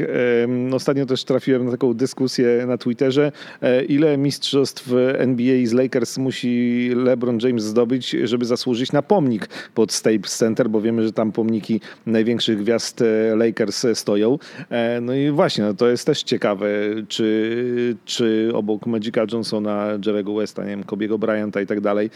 ostatnio 0.73 1.07
też 1.07 1.25
trafiłem 1.25 1.65
na 1.65 1.71
taką 1.71 1.95
dyskusję 1.95 2.65
na 2.67 2.79
Twitterze, 2.79 3.33
e, 3.63 3.85
ile 3.85 4.19
mistrzostw 4.19 4.93
NBA 5.19 5.67
z 5.67 5.73
Lakers 5.73 6.19
musi 6.19 6.91
LeBron 6.95 7.39
James 7.43 7.65
zdobyć, 7.65 8.11
żeby 8.11 8.45
zasłużyć 8.45 8.93
na 8.93 9.03
pomnik 9.03 9.49
pod 9.75 9.93
Staples 9.93 10.37
Center, 10.37 10.71
bo 10.71 10.81
wiemy, 10.81 11.03
że 11.03 11.13
tam 11.13 11.33
pomniki 11.33 11.81
największych 12.07 12.59
gwiazd 12.59 13.03
e, 13.03 13.37
Lakers 13.37 13.87
stoją. 13.95 14.39
E, 14.71 15.01
no 15.01 15.15
i 15.15 15.31
właśnie, 15.31 15.65
no 15.65 15.75
to 15.75 15.89
jest 15.89 16.07
też 16.07 16.23
ciekawe, 16.23 16.69
czy, 17.09 17.97
czy 18.05 18.51
obok 18.55 18.87
Magica 18.87 19.25
Johnsona, 19.33 19.89
Jerego 20.07 20.35
Westa, 20.35 20.63
nie 20.63 20.71
wiem, 20.71 20.85
Kobiego 20.85 21.19
Bryanta 21.19 21.61
i 21.61 21.67
tak 21.67 21.81
dalej, 21.81 22.11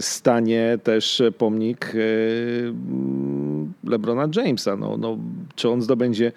stanie 0.00 0.78
też 0.82 1.22
pomnik 1.38 1.92
LeBrona 3.84 4.28
Jamesa. 4.36 4.76
No, 4.76 4.96
no, 4.96 5.18
czy 5.54 5.68
on 5.68 5.82
zdobędzie. 5.82 6.32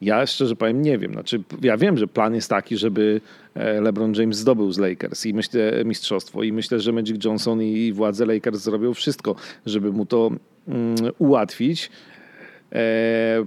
Ja 0.00 0.26
szczerze 0.26 0.56
powiem, 0.56 0.82
nie 0.82 0.98
wiem. 0.98 1.12
Znaczy, 1.12 1.42
ja 1.62 1.76
wiem, 1.76 1.98
że 1.98 2.06
plan 2.06 2.34
jest 2.34 2.50
taki, 2.50 2.76
żeby 2.76 3.20
e, 3.54 3.80
LeBron 3.80 4.14
James 4.14 4.36
zdobył 4.36 4.72
z 4.72 4.78
Lakers 4.78 5.26
i 5.26 5.34
myślę 5.34 5.84
mistrzostwo 5.84 6.42
i 6.42 6.52
myślę, 6.52 6.80
że 6.80 6.92
Magic 6.92 7.24
Johnson 7.24 7.62
i 7.62 7.92
władze 7.92 8.26
Lakers 8.26 8.60
zrobią 8.60 8.94
wszystko, 8.94 9.34
żeby 9.66 9.92
mu 9.92 10.06
to 10.06 10.30
mm, 10.68 10.96
ułatwić. 11.18 11.90
E, 12.72 13.44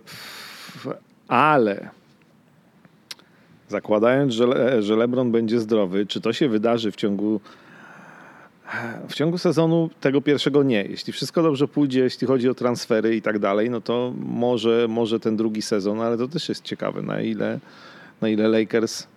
ale 1.28 1.89
zakładając, 3.70 4.34
że, 4.34 4.82
że 4.84 4.96
LeBron 4.96 5.32
będzie 5.32 5.60
zdrowy, 5.60 6.06
czy 6.06 6.22
to 6.22 6.34
się 6.34 6.50
wydarzy 6.50 6.91
w 6.91 6.96
ciągu 6.96 7.39
w 9.08 9.13
ciągu 9.13 9.38
sezonu 9.38 9.89
tego 10.01 10.21
pierwszego 10.21 10.63
nie. 10.63 10.84
Jeśli 10.84 11.13
wszystko 11.13 11.43
dobrze 11.43 11.67
pójdzie, 11.67 11.99
jeśli 11.99 12.28
chodzi 12.28 12.49
o 12.49 12.54
transfery 12.54 13.15
i 13.15 13.21
tak 13.21 13.39
dalej, 13.39 13.69
no 13.69 13.82
to 13.82 14.13
może, 14.17 14.86
może 14.89 15.19
ten 15.19 15.38
drugi 15.38 15.62
sezon, 15.62 16.01
ale 16.01 16.17
to 16.17 16.28
też 16.28 16.49
jest 16.49 16.63
ciekawe, 16.63 17.01
na 17.01 17.21
ile, 17.21 17.60
na 18.21 18.30
ile 18.30 18.47
Lakers, 18.47 19.08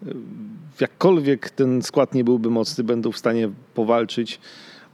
jakkolwiek 0.80 1.50
ten 1.50 1.82
skład 1.82 2.14
nie 2.14 2.24
byłby 2.24 2.50
mocny, 2.50 2.84
będą 2.84 3.12
w 3.12 3.18
stanie 3.18 3.50
powalczyć 3.74 4.40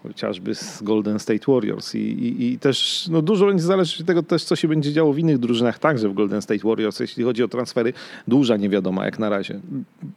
chociażby 0.02 0.54
z 0.54 0.82
Golden 0.82 1.18
State 1.18 1.52
Warriors. 1.52 1.94
I, 1.94 1.98
i, 1.98 2.52
i 2.52 2.58
też 2.58 3.08
no, 3.10 3.22
dużo 3.22 3.46
będzie 3.46 3.64
zależeć 3.64 4.00
od 4.00 4.06
tego 4.06 4.22
też, 4.22 4.44
co 4.44 4.56
się 4.56 4.68
będzie 4.68 4.92
działo 4.92 5.12
w 5.12 5.18
innych 5.18 5.38
drużynach, 5.38 5.78
także 5.78 6.08
w 6.08 6.14
Golden 6.14 6.42
State 6.42 6.68
Warriors. 6.68 7.00
Jeśli 7.00 7.24
chodzi 7.24 7.42
o 7.42 7.48
transfery, 7.48 7.92
duża 8.28 8.56
niewiadoma 8.56 9.04
jak 9.04 9.18
na 9.18 9.28
razie. 9.28 9.60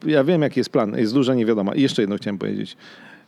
Ja 0.06 0.24
wiem, 0.24 0.42
jaki 0.42 0.60
jest 0.60 0.70
plan, 0.70 0.98
jest 0.98 1.14
duża 1.14 1.34
niewiadoma. 1.34 1.74
I 1.74 1.82
jeszcze 1.82 2.02
jedno 2.02 2.16
chciałem 2.16 2.38
powiedzieć. 2.38 2.76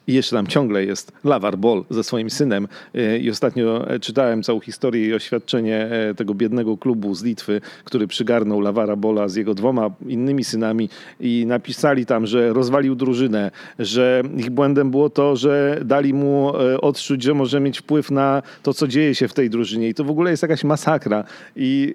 I 0.06 0.12
jeszcze 0.14 0.36
tam 0.36 0.46
ciągle 0.46 0.84
jest 0.84 1.12
Lavar 1.24 1.58
Ball 1.58 1.84
ze 1.90 2.04
swoim 2.04 2.30
synem. 2.30 2.68
E, 2.94 3.18
I 3.18 3.30
ostatnio 3.30 3.86
czytałem 4.00 4.42
całą 4.42 4.60
historię 4.60 5.06
i 5.06 5.14
oświadczenie 5.14 5.88
tego 6.16 6.34
biednego 6.34 6.76
klubu 6.76 7.14
z 7.14 7.22
Litwy, 7.22 7.60
który 7.84 8.06
przygarnął 8.06 8.60
Lavara 8.60 8.96
Bola 8.96 9.28
z 9.28 9.36
jego 9.36 9.54
dwoma 9.54 9.90
innymi 10.06 10.44
synami 10.44 10.88
i 11.20 11.44
napisali 11.46 12.06
tam, 12.06 12.26
że 12.26 12.52
rozwalił 12.52 12.94
drużynę, 12.94 13.50
że 13.78 14.22
ich 14.36 14.50
błędem 14.50 14.90
było 14.90 15.10
to, 15.10 15.36
że 15.36 15.80
dali 15.84 16.14
mu 16.14 16.52
odczuć, 16.80 17.22
że 17.22 17.34
może 17.34 17.60
mieć 17.60 17.78
wpływ 17.78 18.10
na 18.10 18.42
to, 18.62 18.74
co 18.74 18.88
dzieje 18.88 19.14
się 19.14 19.28
w 19.28 19.34
tej 19.34 19.50
drużynie. 19.50 19.88
I 19.88 19.94
to 19.94 20.04
w 20.04 20.10
ogóle 20.10 20.30
jest 20.30 20.42
jakaś 20.42 20.64
masakra. 20.64 21.24
I 21.56 21.94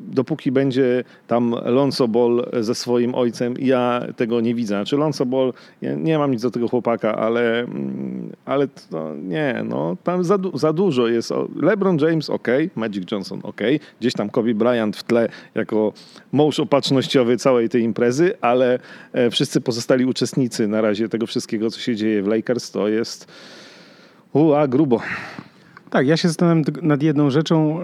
dopóki 0.00 0.52
będzie 0.52 1.04
tam 1.26 1.54
Lonzo 1.64 2.08
Ball 2.08 2.46
ze 2.60 2.74
swoim 2.74 3.14
ojcem, 3.14 3.54
ja 3.58 4.02
tego 4.16 4.40
nie 4.40 4.54
widzę. 4.54 4.74
Znaczy 4.74 4.96
Lonzo 4.96 5.26
Ball, 5.26 5.52
ja 5.82 5.94
nie 5.94 6.18
mam 6.18 6.30
nic 6.30 6.42
do 6.42 6.50
tego 6.50 6.68
chłopaka, 6.68 7.17
ale, 7.18 7.60
mm, 7.60 8.32
ale 8.44 8.68
to 8.68 9.14
nie, 9.14 9.64
no 9.68 9.96
tam 10.04 10.24
za, 10.24 10.38
za 10.54 10.72
dużo 10.72 11.08
jest. 11.08 11.32
LeBron 11.56 11.98
James 11.98 12.30
ok, 12.30 12.48
Magic 12.76 13.12
Johnson 13.12 13.40
ok, 13.42 13.60
gdzieś 14.00 14.12
tam 14.12 14.30
Kobe 14.30 14.54
Bryant 14.54 14.96
w 14.96 15.02
tle 15.02 15.28
jako 15.54 15.92
mąż 16.32 16.60
opatrznościowy 16.60 17.36
całej 17.36 17.68
tej 17.68 17.82
imprezy, 17.82 18.34
ale 18.40 18.78
e, 19.12 19.30
wszyscy 19.30 19.60
pozostali 19.60 20.04
uczestnicy 20.04 20.68
na 20.68 20.80
razie 20.80 21.08
tego 21.08 21.26
wszystkiego, 21.26 21.70
co 21.70 21.80
się 21.80 21.96
dzieje 21.96 22.22
w 22.22 22.26
Lakers, 22.26 22.70
to 22.70 22.88
jest 22.88 23.32
ua, 24.32 24.68
grubo. 24.68 25.00
Tak, 25.90 26.06
ja 26.06 26.16
się 26.16 26.28
zastanawiam 26.28 26.64
nad 26.82 27.02
jedną 27.02 27.30
rzeczą. 27.30 27.80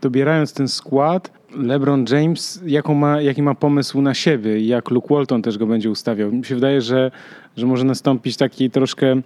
Dobierając 0.00 0.52
ten 0.52 0.68
skład, 0.68 1.39
LeBron 1.56 2.04
James, 2.10 2.62
jaką 2.66 2.94
ma, 2.94 3.20
jaki 3.20 3.42
ma 3.42 3.54
pomysł 3.54 4.02
na 4.02 4.14
siebie 4.14 4.58
i 4.58 4.66
jak 4.66 4.90
Luke 4.90 5.14
Walton 5.14 5.42
też 5.42 5.58
go 5.58 5.66
będzie 5.66 5.90
ustawiał. 5.90 6.32
Mi 6.32 6.44
się 6.44 6.54
wydaje, 6.54 6.80
że, 6.80 7.10
że 7.56 7.66
może 7.66 7.84
nastąpić 7.84 8.36
taki 8.36 8.70
troszkę 8.70 9.20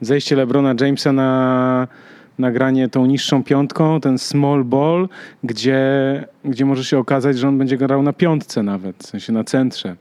zejście 0.00 0.36
LeBrona 0.36 0.74
Jamesa 0.80 1.12
na, 1.12 1.88
nagranie 2.38 2.88
tą 2.88 3.06
niższą 3.06 3.44
piątką, 3.44 4.00
ten 4.00 4.18
small 4.18 4.64
ball, 4.64 5.08
gdzie, 5.44 5.78
gdzie 6.44 6.64
może 6.64 6.84
się 6.84 6.98
okazać, 6.98 7.38
że 7.38 7.48
on 7.48 7.58
będzie 7.58 7.76
grał 7.76 8.02
na 8.02 8.12
piątce 8.12 8.62
nawet, 8.62 8.96
w 8.96 9.06
sensie 9.06 9.32
na 9.32 9.44
centrze. 9.44 9.96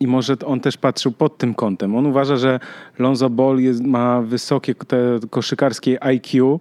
I 0.00 0.06
może 0.06 0.36
on 0.46 0.60
też 0.60 0.76
patrzył 0.76 1.12
pod 1.12 1.38
tym 1.38 1.54
kątem. 1.54 1.96
On 1.96 2.06
uważa, 2.06 2.36
że 2.36 2.60
Lonzo 2.98 3.30
Ball 3.30 3.58
jest, 3.58 3.84
ma 3.84 4.22
wysokie 4.22 4.74
te 4.74 4.96
koszykarskie 5.30 6.04
IQ, 6.04 6.60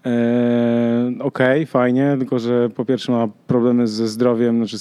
okej, 0.00 1.62
okay, 1.62 1.66
fajnie, 1.66 2.16
tylko 2.18 2.38
że 2.38 2.70
po 2.70 2.84
pierwsze 2.84 3.12
ma 3.12 3.28
problemy 3.46 3.86
ze 3.86 4.08
zdrowiem, 4.08 4.56
znaczy 4.56 4.76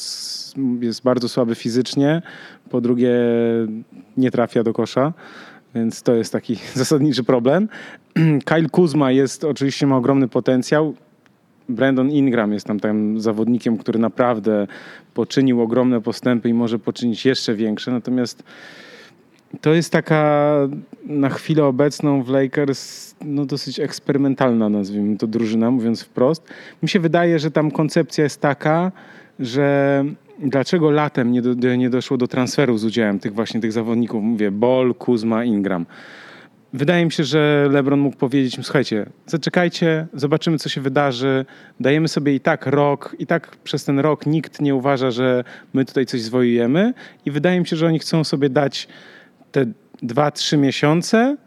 jest 0.82 1.03
bardzo 1.03 1.30
słaby 1.30 1.56
fizycznie, 1.56 2.21
po 2.69 2.82
drugie 2.82 3.12
nie 4.17 4.32
trafia 4.32 4.63
do 4.63 4.73
kosza, 4.73 5.13
więc 5.75 6.03
to 6.03 6.15
jest 6.15 6.32
taki 6.34 6.58
zasadniczy 6.73 7.23
problem. 7.23 7.67
Kyle 8.45 8.69
Kuzma 8.69 9.12
jest, 9.12 9.43
oczywiście 9.43 9.88
ma 9.88 9.97
ogromny 9.97 10.27
potencjał. 10.27 10.95
Brandon 11.69 12.12
Ingram 12.12 12.53
jest 12.53 12.65
tam 12.65 12.80
tym 12.80 13.21
zawodnikiem, 13.21 13.77
który 13.77 13.99
naprawdę 13.99 14.67
poczynił 15.13 15.62
ogromne 15.62 16.01
postępy 16.01 16.49
i 16.49 16.53
może 16.53 16.80
poczynić 16.80 17.25
jeszcze 17.25 17.56
większe, 17.56 17.91
natomiast 17.91 18.43
to 19.62 19.73
jest 19.73 19.91
taka 19.91 20.53
na 21.05 21.29
chwilę 21.29 21.65
obecną 21.65 22.23
w 22.23 22.29
Lakers 22.29 23.15
no 23.21 23.45
dosyć 23.45 23.79
eksperymentalna, 23.79 24.69
nazwijmy 24.69 25.17
to 25.17 25.27
drużyna, 25.27 25.71
mówiąc 25.71 26.03
wprost. 26.03 26.43
Mi 26.83 26.89
się 26.89 26.99
wydaje, 26.99 27.39
że 27.39 27.51
tam 27.51 27.71
koncepcja 27.71 28.23
jest 28.23 28.41
taka, 28.41 28.91
że 29.39 30.05
dlaczego 30.39 30.91
latem 30.91 31.31
nie, 31.31 31.41
do, 31.41 31.75
nie 31.75 31.89
doszło 31.89 32.17
do 32.17 32.27
transferu 32.27 32.77
z 32.77 32.86
udziałem 32.86 33.19
tych 33.19 33.33
właśnie 33.33 33.62
tych 33.62 33.71
zawodników, 33.71 34.23
mówię 34.23 34.51
Ball, 34.51 34.93
Kuzma, 34.95 35.43
Ingram. 35.43 35.86
Wydaje 36.73 37.05
mi 37.05 37.12
się, 37.12 37.23
że 37.23 37.67
LeBron 37.71 37.99
mógł 37.99 38.17
powiedzieć, 38.17 38.57
słuchajcie, 38.62 39.05
zaczekajcie, 39.25 40.07
zobaczymy, 40.13 40.57
co 40.57 40.69
się 40.69 40.81
wydarzy. 40.81 41.45
Dajemy 41.79 42.07
sobie 42.07 42.36
i 42.36 42.39
tak 42.39 42.65
rok, 42.65 43.15
i 43.19 43.27
tak 43.27 43.57
przez 43.57 43.86
ten 43.86 43.99
rok 43.99 44.25
nikt 44.25 44.62
nie 44.62 44.75
uważa, 44.75 45.12
że 45.12 45.43
my 45.73 45.86
tutaj 45.86 46.05
coś 46.05 46.21
zwojujemy. 46.21 46.93
I 47.25 47.31
wydaje 47.31 47.60
mi 47.60 47.67
się, 47.67 47.75
że 47.75 47.88
oni 47.88 47.99
chcą 47.99 48.23
sobie 48.23 48.49
dać 48.49 48.88
te 49.58 49.65
dwa, 50.02 50.32
trzy 50.32 50.58
miesiące 50.58 51.38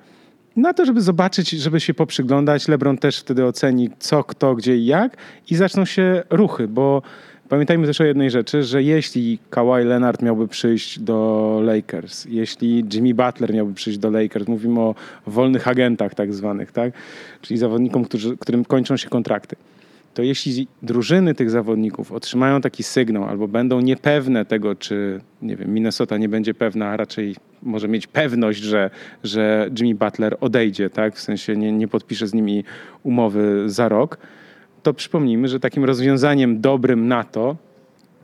na 0.56 0.74
to, 0.74 0.84
żeby 0.84 1.00
zobaczyć, 1.00 1.50
żeby 1.50 1.80
się 1.80 1.94
poprzyglądać. 1.94 2.68
LeBron 2.68 2.98
też 2.98 3.18
wtedy 3.18 3.44
oceni 3.44 3.90
co, 3.98 4.24
kto, 4.24 4.54
gdzie 4.54 4.76
i 4.76 4.86
jak 4.86 5.16
i 5.50 5.56
zaczną 5.56 5.84
się 5.84 6.22
ruchy, 6.30 6.68
bo 6.68 7.02
pamiętajmy 7.48 7.86
też 7.86 8.00
o 8.00 8.04
jednej 8.04 8.30
rzeczy, 8.30 8.62
że 8.62 8.82
jeśli 8.82 9.38
Kawhi 9.50 9.84
Leonard 9.84 10.22
miałby 10.22 10.48
przyjść 10.48 10.98
do 10.98 11.60
Lakers, 11.64 12.24
jeśli 12.24 12.84
Jimmy 12.92 13.14
Butler 13.14 13.54
miałby 13.54 13.74
przyjść 13.74 13.98
do 13.98 14.10
Lakers, 14.10 14.48
mówimy 14.48 14.80
o 14.80 14.94
wolnych 15.26 15.68
agentach 15.68 16.14
tak 16.14 16.34
zwanych, 16.34 16.72
tak? 16.72 16.92
czyli 17.40 17.58
zawodnikom, 17.58 18.04
którzy, 18.04 18.36
którym 18.36 18.64
kończą 18.64 18.96
się 18.96 19.08
kontrakty 19.08 19.56
to 20.14 20.22
jeśli 20.22 20.68
drużyny 20.82 21.34
tych 21.34 21.50
zawodników 21.50 22.12
otrzymają 22.12 22.60
taki 22.60 22.82
sygnał 22.82 23.24
albo 23.24 23.48
będą 23.48 23.80
niepewne 23.80 24.44
tego, 24.44 24.74
czy 24.74 25.20
nie 25.42 25.56
wiem, 25.56 25.74
Minnesota 25.74 26.16
nie 26.18 26.28
będzie 26.28 26.54
pewna, 26.54 26.88
a 26.88 26.96
raczej 26.96 27.36
może 27.62 27.88
mieć 27.88 28.06
pewność, 28.06 28.62
że, 28.62 28.90
że 29.24 29.70
Jimmy 29.78 29.94
Butler 29.94 30.36
odejdzie, 30.40 30.90
tak? 30.90 31.16
w 31.16 31.20
sensie 31.20 31.56
nie, 31.56 31.72
nie 31.72 31.88
podpisze 31.88 32.26
z 32.26 32.34
nimi 32.34 32.64
umowy 33.02 33.62
za 33.66 33.88
rok, 33.88 34.18
to 34.82 34.94
przypomnijmy, 34.94 35.48
że 35.48 35.60
takim 35.60 35.84
rozwiązaniem 35.84 36.60
dobrym 36.60 37.08
na 37.08 37.24
to, 37.24 37.56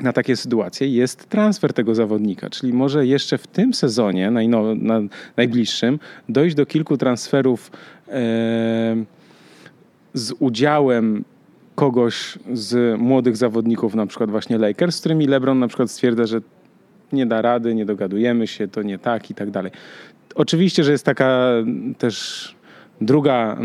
na 0.00 0.12
takie 0.12 0.36
sytuacje 0.36 0.88
jest 0.88 1.28
transfer 1.28 1.72
tego 1.72 1.94
zawodnika. 1.94 2.50
Czyli 2.50 2.72
może 2.72 3.06
jeszcze 3.06 3.38
w 3.38 3.46
tym 3.46 3.74
sezonie, 3.74 4.30
na, 4.30 4.40
na 4.74 5.00
najbliższym, 5.36 5.98
dojść 6.28 6.56
do 6.56 6.66
kilku 6.66 6.96
transferów 6.96 7.70
e, 8.08 8.12
z 10.14 10.32
udziałem 10.38 11.24
kogoś 11.76 12.38
z 12.52 13.00
młodych 13.00 13.36
zawodników, 13.36 13.94
na 13.94 14.06
przykład 14.06 14.30
właśnie 14.30 14.58
Lakers, 14.58 14.96
z 14.96 15.00
którymi 15.00 15.26
LeBron 15.26 15.58
na 15.58 15.68
przykład 15.68 15.90
stwierdza, 15.90 16.26
że 16.26 16.40
nie 17.12 17.26
da 17.26 17.42
rady, 17.42 17.74
nie 17.74 17.86
dogadujemy 17.86 18.46
się, 18.46 18.68
to 18.68 18.82
nie 18.82 18.98
tak 18.98 19.30
i 19.30 19.34
tak 19.34 19.50
dalej. 19.50 19.72
Oczywiście, 20.34 20.84
że 20.84 20.92
jest 20.92 21.04
taka 21.04 21.50
też 21.98 22.55
Druga, 23.00 23.56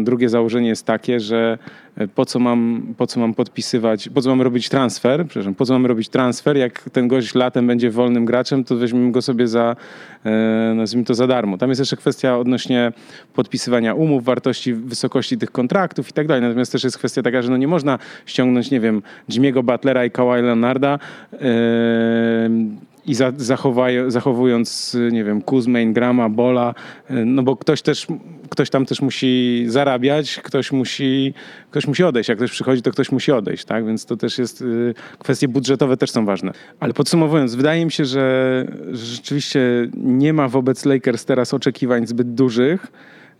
e, 0.00 0.04
drugie 0.04 0.28
założenie 0.28 0.68
jest 0.68 0.86
takie, 0.86 1.20
że 1.20 1.58
e, 1.96 2.08
po 2.08 2.24
co, 2.24 2.38
mam, 2.38 2.82
po 2.96 3.06
co 3.06 3.20
mam 3.20 3.34
podpisywać, 3.34 4.08
po 4.08 4.22
co 4.22 4.30
mam 4.30 4.42
robić 4.42 4.68
transfer, 4.68 5.26
przepraszam, 5.26 5.54
po 5.54 5.64
co 5.64 5.72
mam 5.72 5.86
robić 5.86 6.08
transfer, 6.08 6.56
jak 6.56 6.90
ten 6.90 7.08
gość 7.08 7.34
latem 7.34 7.66
będzie 7.66 7.90
wolnym 7.90 8.24
graczem, 8.24 8.64
to 8.64 8.76
weźmiemy 8.76 9.12
go 9.12 9.22
sobie 9.22 9.48
za, 9.48 9.76
e, 10.24 10.72
nazwijmy 10.76 11.04
to 11.04 11.14
za 11.14 11.26
darmo. 11.26 11.58
Tam 11.58 11.68
jest 11.68 11.78
jeszcze 11.78 11.96
kwestia 11.96 12.38
odnośnie 12.38 12.92
podpisywania 13.34 13.94
umów, 13.94 14.24
wartości, 14.24 14.74
wysokości 14.74 15.38
tych 15.38 15.50
kontraktów 15.50 16.08
i 16.08 16.12
tak 16.12 16.26
dalej. 16.26 16.42
Natomiast 16.42 16.72
też 16.72 16.84
jest 16.84 16.98
kwestia 16.98 17.22
taka, 17.22 17.42
że 17.42 17.50
no 17.50 17.56
nie 17.56 17.68
można 17.68 17.98
ściągnąć, 18.26 18.70
nie 18.70 18.80
wiem, 18.80 19.02
Jimmy'ego 19.30 19.62
Butlera 19.62 20.04
i 20.04 20.10
Kawhi 20.10 20.42
Leonarda 20.42 20.98
i 23.06 23.14
za, 23.14 23.32
zachowując, 24.08 24.96
nie 25.12 25.24
wiem, 25.24 25.42
Kuzma, 25.42 25.80
Ingrama, 25.80 26.28
Bola, 26.28 26.74
no 27.10 27.42
bo 27.42 27.56
ktoś 27.56 27.82
też, 27.82 28.06
ktoś 28.50 28.70
tam 28.70 28.86
też 28.86 29.02
musi 29.02 29.64
zarabiać, 29.68 30.40
ktoś 30.42 30.72
musi, 30.72 31.34
ktoś 31.70 31.86
musi 31.86 32.04
odejść. 32.04 32.28
Jak 32.28 32.38
ktoś 32.38 32.50
przychodzi, 32.50 32.82
to 32.82 32.90
ktoś 32.90 33.12
musi 33.12 33.32
odejść, 33.32 33.64
tak? 33.64 33.86
Więc 33.86 34.06
to 34.06 34.16
też 34.16 34.38
jest, 34.38 34.62
y, 34.62 34.94
kwestie 35.18 35.48
budżetowe 35.48 35.96
też 35.96 36.10
są 36.10 36.26
ważne. 36.26 36.52
Ale 36.80 36.92
podsumowując, 36.94 37.54
wydaje 37.54 37.84
mi 37.84 37.92
się, 37.92 38.04
że, 38.04 38.66
że 38.92 39.06
rzeczywiście 39.06 39.60
nie 39.96 40.32
ma 40.32 40.48
wobec 40.48 40.84
Lakers 40.84 41.24
teraz 41.24 41.54
oczekiwań 41.54 42.06
zbyt 42.06 42.34
dużych, 42.34 42.86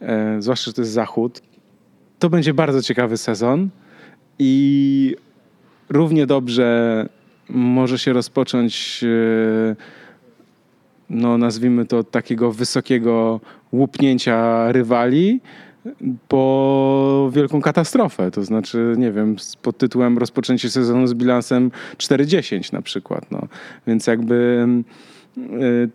e, 0.00 0.37
zwłaszcza, 0.42 0.64
że 0.64 0.72
to 0.72 0.81
jest 0.81 0.92
zachód. 0.92 1.42
To 2.18 2.31
będzie 2.31 2.55
bardzo 2.55 2.83
ciekawy 2.83 3.16
sezon 3.16 3.68
i 4.38 5.16
równie 5.88 6.26
dobrze 6.26 7.09
może 7.48 7.98
się 7.98 8.12
rozpocząć, 8.12 9.04
e, 9.04 9.76
no 11.11 11.38
nazwijmy 11.38 11.87
to 11.87 12.04
takiego 12.04 12.52
wysokiego 12.52 13.40
łupnięcia 13.72 14.72
rywali 14.72 15.40
po 16.28 17.30
wielką 17.32 17.61
katastrofę. 17.61 18.30
To 18.30 18.44
znaczy, 18.44 18.94
nie 18.98 19.12
wiem, 19.12 19.37
pod 19.62 19.78
tytułem 19.78 20.18
rozpoczęcie 20.18 20.70
sezonu 20.70 21.06
z 21.06 21.14
bilansem 21.14 21.70
4-10 21.96 22.72
na 22.72 22.82
przykład. 22.82 23.30
No. 23.30 23.48
Więc 23.87 24.06
jakby 24.06 24.66
e, 25.38 25.42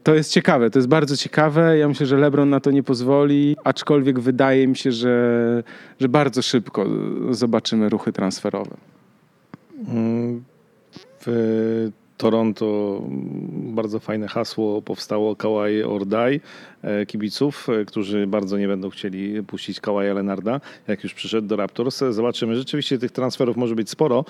to 0.03 0.15
jest 0.15 0.31
ciekawe, 0.31 0.69
to 0.69 0.79
jest 0.79 0.89
bardzo 0.89 1.17
ciekawe. 1.17 1.77
Ja 1.77 1.87
myślę, 1.87 2.05
że 2.05 2.17
LeBron 2.17 2.49
na 2.49 2.59
to 2.59 2.71
nie 2.71 2.83
pozwoli, 2.83 3.55
aczkolwiek 3.63 4.19
wydaje 4.19 4.67
mi 4.67 4.75
się, 4.75 4.91
że, 4.91 5.63
że 5.99 6.09
bardzo 6.09 6.41
szybko 6.41 6.85
zobaczymy 7.29 7.89
ruchy 7.89 8.11
transferowe. 8.11 8.77
W 11.25 11.91
Toronto 12.21 13.01
bardzo 13.51 13.99
fajne 13.99 14.27
hasło 14.27 14.81
powstało 14.81 15.35
Kawhi 15.35 15.83
or 15.83 16.05
Die 16.05 16.39
e, 16.81 17.05
kibiców, 17.05 17.67
e, 17.69 17.85
którzy 17.85 18.27
bardzo 18.27 18.57
nie 18.57 18.67
będą 18.67 18.89
chcieli 18.89 19.43
puścić 19.43 19.79
Kawaja 19.79 20.13
Lenarda, 20.13 20.61
jak 20.87 21.03
już 21.03 21.13
przyszedł 21.13 21.47
do 21.47 21.55
Raptors. 21.55 22.03
Zobaczymy. 22.09 22.55
Rzeczywiście 22.55 22.97
tych 22.97 23.11
transferów 23.11 23.57
może 23.57 23.75
być 23.75 23.89
sporo. 23.89 24.25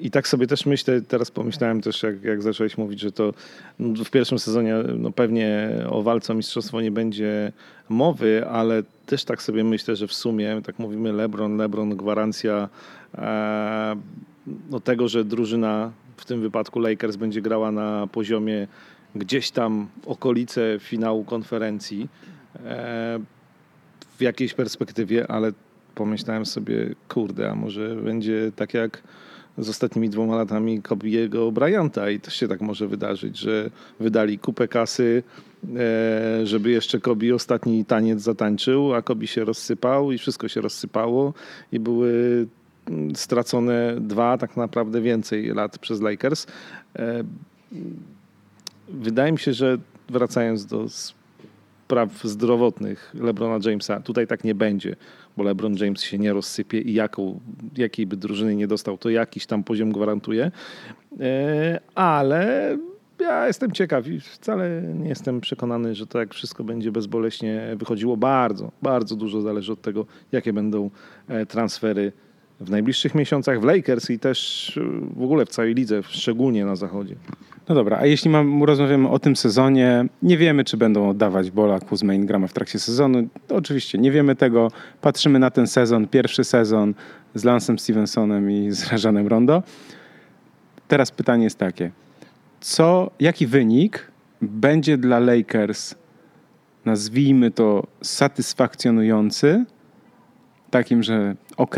I 0.00 0.10
tak 0.10 0.28
sobie 0.28 0.46
też 0.46 0.66
myślę, 0.66 1.00
teraz 1.00 1.30
pomyślałem 1.30 1.80
też, 1.80 2.02
jak, 2.02 2.24
jak 2.24 2.42
zacząłeś 2.42 2.78
mówić, 2.78 3.00
że 3.00 3.12
to 3.12 3.34
w 3.78 4.10
pierwszym 4.10 4.38
sezonie 4.38 4.74
no 4.98 5.10
pewnie 5.10 5.70
o 5.88 6.02
walce 6.02 6.32
o 6.32 6.36
mistrzostwo 6.36 6.80
nie 6.80 6.90
będzie 6.90 7.52
mowy, 7.88 8.46
ale 8.46 8.82
też 9.06 9.24
tak 9.24 9.42
sobie 9.42 9.64
myślę, 9.64 9.96
że 9.96 10.06
w 10.06 10.14
sumie, 10.14 10.60
tak 10.64 10.78
mówimy 10.78 11.12
LeBron, 11.12 11.56
LeBron, 11.56 11.96
gwarancja 11.96 12.68
e, 13.14 13.96
no 14.70 14.80
tego, 14.80 15.08
że 15.08 15.24
drużyna 15.24 15.92
w 16.16 16.24
tym 16.24 16.40
wypadku 16.40 16.78
Lakers 16.78 17.16
będzie 17.16 17.42
grała 17.42 17.72
na 17.72 18.06
poziomie 18.06 18.66
gdzieś 19.14 19.50
tam 19.50 19.88
okolice 20.06 20.76
finału 20.80 21.24
konferencji 21.24 22.08
e, 22.64 23.20
w 24.18 24.22
jakiejś 24.22 24.54
perspektywie, 24.54 25.30
ale 25.30 25.52
pomyślałem 25.94 26.46
sobie, 26.46 26.94
kurde, 27.08 27.50
a 27.50 27.54
może 27.54 27.96
będzie 27.96 28.52
tak 28.56 28.74
jak 28.74 29.02
z 29.58 29.68
ostatnimi 29.68 30.10
dwoma 30.10 30.36
latami 30.36 30.82
Kobiego 30.82 31.52
Bryanta 31.52 32.10
i 32.10 32.20
to 32.20 32.30
się 32.30 32.48
tak 32.48 32.60
może 32.60 32.88
wydarzyć, 32.88 33.38
że 33.38 33.70
wydali 34.00 34.38
kupę 34.38 34.68
kasy, 34.68 35.22
e, 35.76 36.46
żeby 36.46 36.70
jeszcze 36.70 37.00
Kobi 37.00 37.32
ostatni 37.32 37.84
taniec 37.84 38.22
zatańczył, 38.22 38.94
a 38.94 39.02
Kobi 39.02 39.26
się 39.26 39.44
rozsypał 39.44 40.12
i 40.12 40.18
wszystko 40.18 40.48
się 40.48 40.60
rozsypało 40.60 41.34
i 41.72 41.80
były 41.80 42.46
stracone 43.14 43.96
dwa, 44.00 44.38
tak 44.38 44.56
naprawdę 44.56 45.00
więcej 45.00 45.46
lat 45.46 45.78
przez 45.78 46.00
Lakers. 46.00 46.46
E, 46.98 47.24
wydaje 48.88 49.32
mi 49.32 49.38
się, 49.38 49.52
że 49.52 49.78
wracając 50.08 50.66
do 50.66 50.86
spraw 50.88 52.24
zdrowotnych 52.24 53.12
LeBrona 53.14 53.70
Jamesa, 53.70 54.00
tutaj 54.00 54.26
tak 54.26 54.44
nie 54.44 54.54
będzie, 54.54 54.96
bo 55.36 55.42
LeBron 55.42 55.76
James 55.76 56.02
się 56.02 56.18
nie 56.18 56.32
rozsypie 56.32 56.80
i 56.80 56.94
jaką, 56.94 57.40
jakiej 57.76 58.06
by 58.06 58.16
drużyny 58.16 58.56
nie 58.56 58.66
dostał, 58.66 58.98
to 58.98 59.10
jakiś 59.10 59.46
tam 59.46 59.64
poziom 59.64 59.92
gwarantuje. 59.92 60.50
E, 61.20 61.80
ale 61.94 62.76
ja 63.20 63.46
jestem 63.46 63.72
ciekaw 63.72 64.06
i 64.06 64.20
wcale 64.20 64.82
nie 64.82 65.08
jestem 65.08 65.40
przekonany, 65.40 65.94
że 65.94 66.06
to 66.06 66.18
jak 66.18 66.34
wszystko 66.34 66.64
będzie 66.64 66.92
bezboleśnie 66.92 67.76
wychodziło. 67.76 68.16
Bardzo, 68.16 68.72
bardzo 68.82 69.16
dużo 69.16 69.40
zależy 69.40 69.72
od 69.72 69.82
tego, 69.82 70.06
jakie 70.32 70.52
będą 70.52 70.90
e, 71.28 71.46
transfery 71.46 72.12
w 72.60 72.70
najbliższych 72.70 73.14
miesiącach 73.14 73.60
w 73.60 73.64
Lakers 73.64 74.10
i 74.10 74.18
też 74.18 74.68
y, 74.76 74.82
w 75.16 75.22
ogóle 75.22 75.46
w 75.46 75.48
całej 75.48 75.74
lidze, 75.74 76.02
szczególnie 76.02 76.64
na 76.64 76.76
zachodzie. 76.76 77.14
No 77.68 77.74
dobra, 77.74 77.98
a 78.00 78.06
jeśli 78.06 78.30
mam, 78.30 78.64
rozmawiamy 78.64 79.08
o 79.08 79.18
tym 79.18 79.36
sezonie, 79.36 80.04
nie 80.22 80.36
wiemy, 80.36 80.64
czy 80.64 80.76
będą 80.76 81.08
oddawać 81.08 81.50
Bola, 81.50 81.80
Kuzma 81.80 82.14
Ingrama 82.14 82.46
w 82.46 82.52
trakcie 82.52 82.78
sezonu. 82.78 83.28
To 83.46 83.56
oczywiście 83.56 83.98
nie 83.98 84.10
wiemy 84.10 84.36
tego. 84.36 84.70
Patrzymy 85.00 85.38
na 85.38 85.50
ten 85.50 85.66
sezon, 85.66 86.08
pierwszy 86.08 86.44
sezon 86.44 86.94
z 87.34 87.44
Lansem 87.44 87.78
Stevensonem 87.78 88.50
i 88.50 88.70
z 88.70 88.92
Rajanem 88.92 89.26
Rondo. 89.26 89.62
Teraz 90.88 91.10
pytanie 91.10 91.44
jest 91.44 91.58
takie. 91.58 91.90
Co, 92.60 93.10
jaki 93.20 93.46
wynik 93.46 94.10
będzie 94.42 94.98
dla 94.98 95.18
Lakers, 95.18 95.94
nazwijmy 96.84 97.50
to 97.50 97.86
satysfakcjonujący, 98.02 99.64
takim, 100.70 101.02
że 101.02 101.36
ok, 101.56 101.76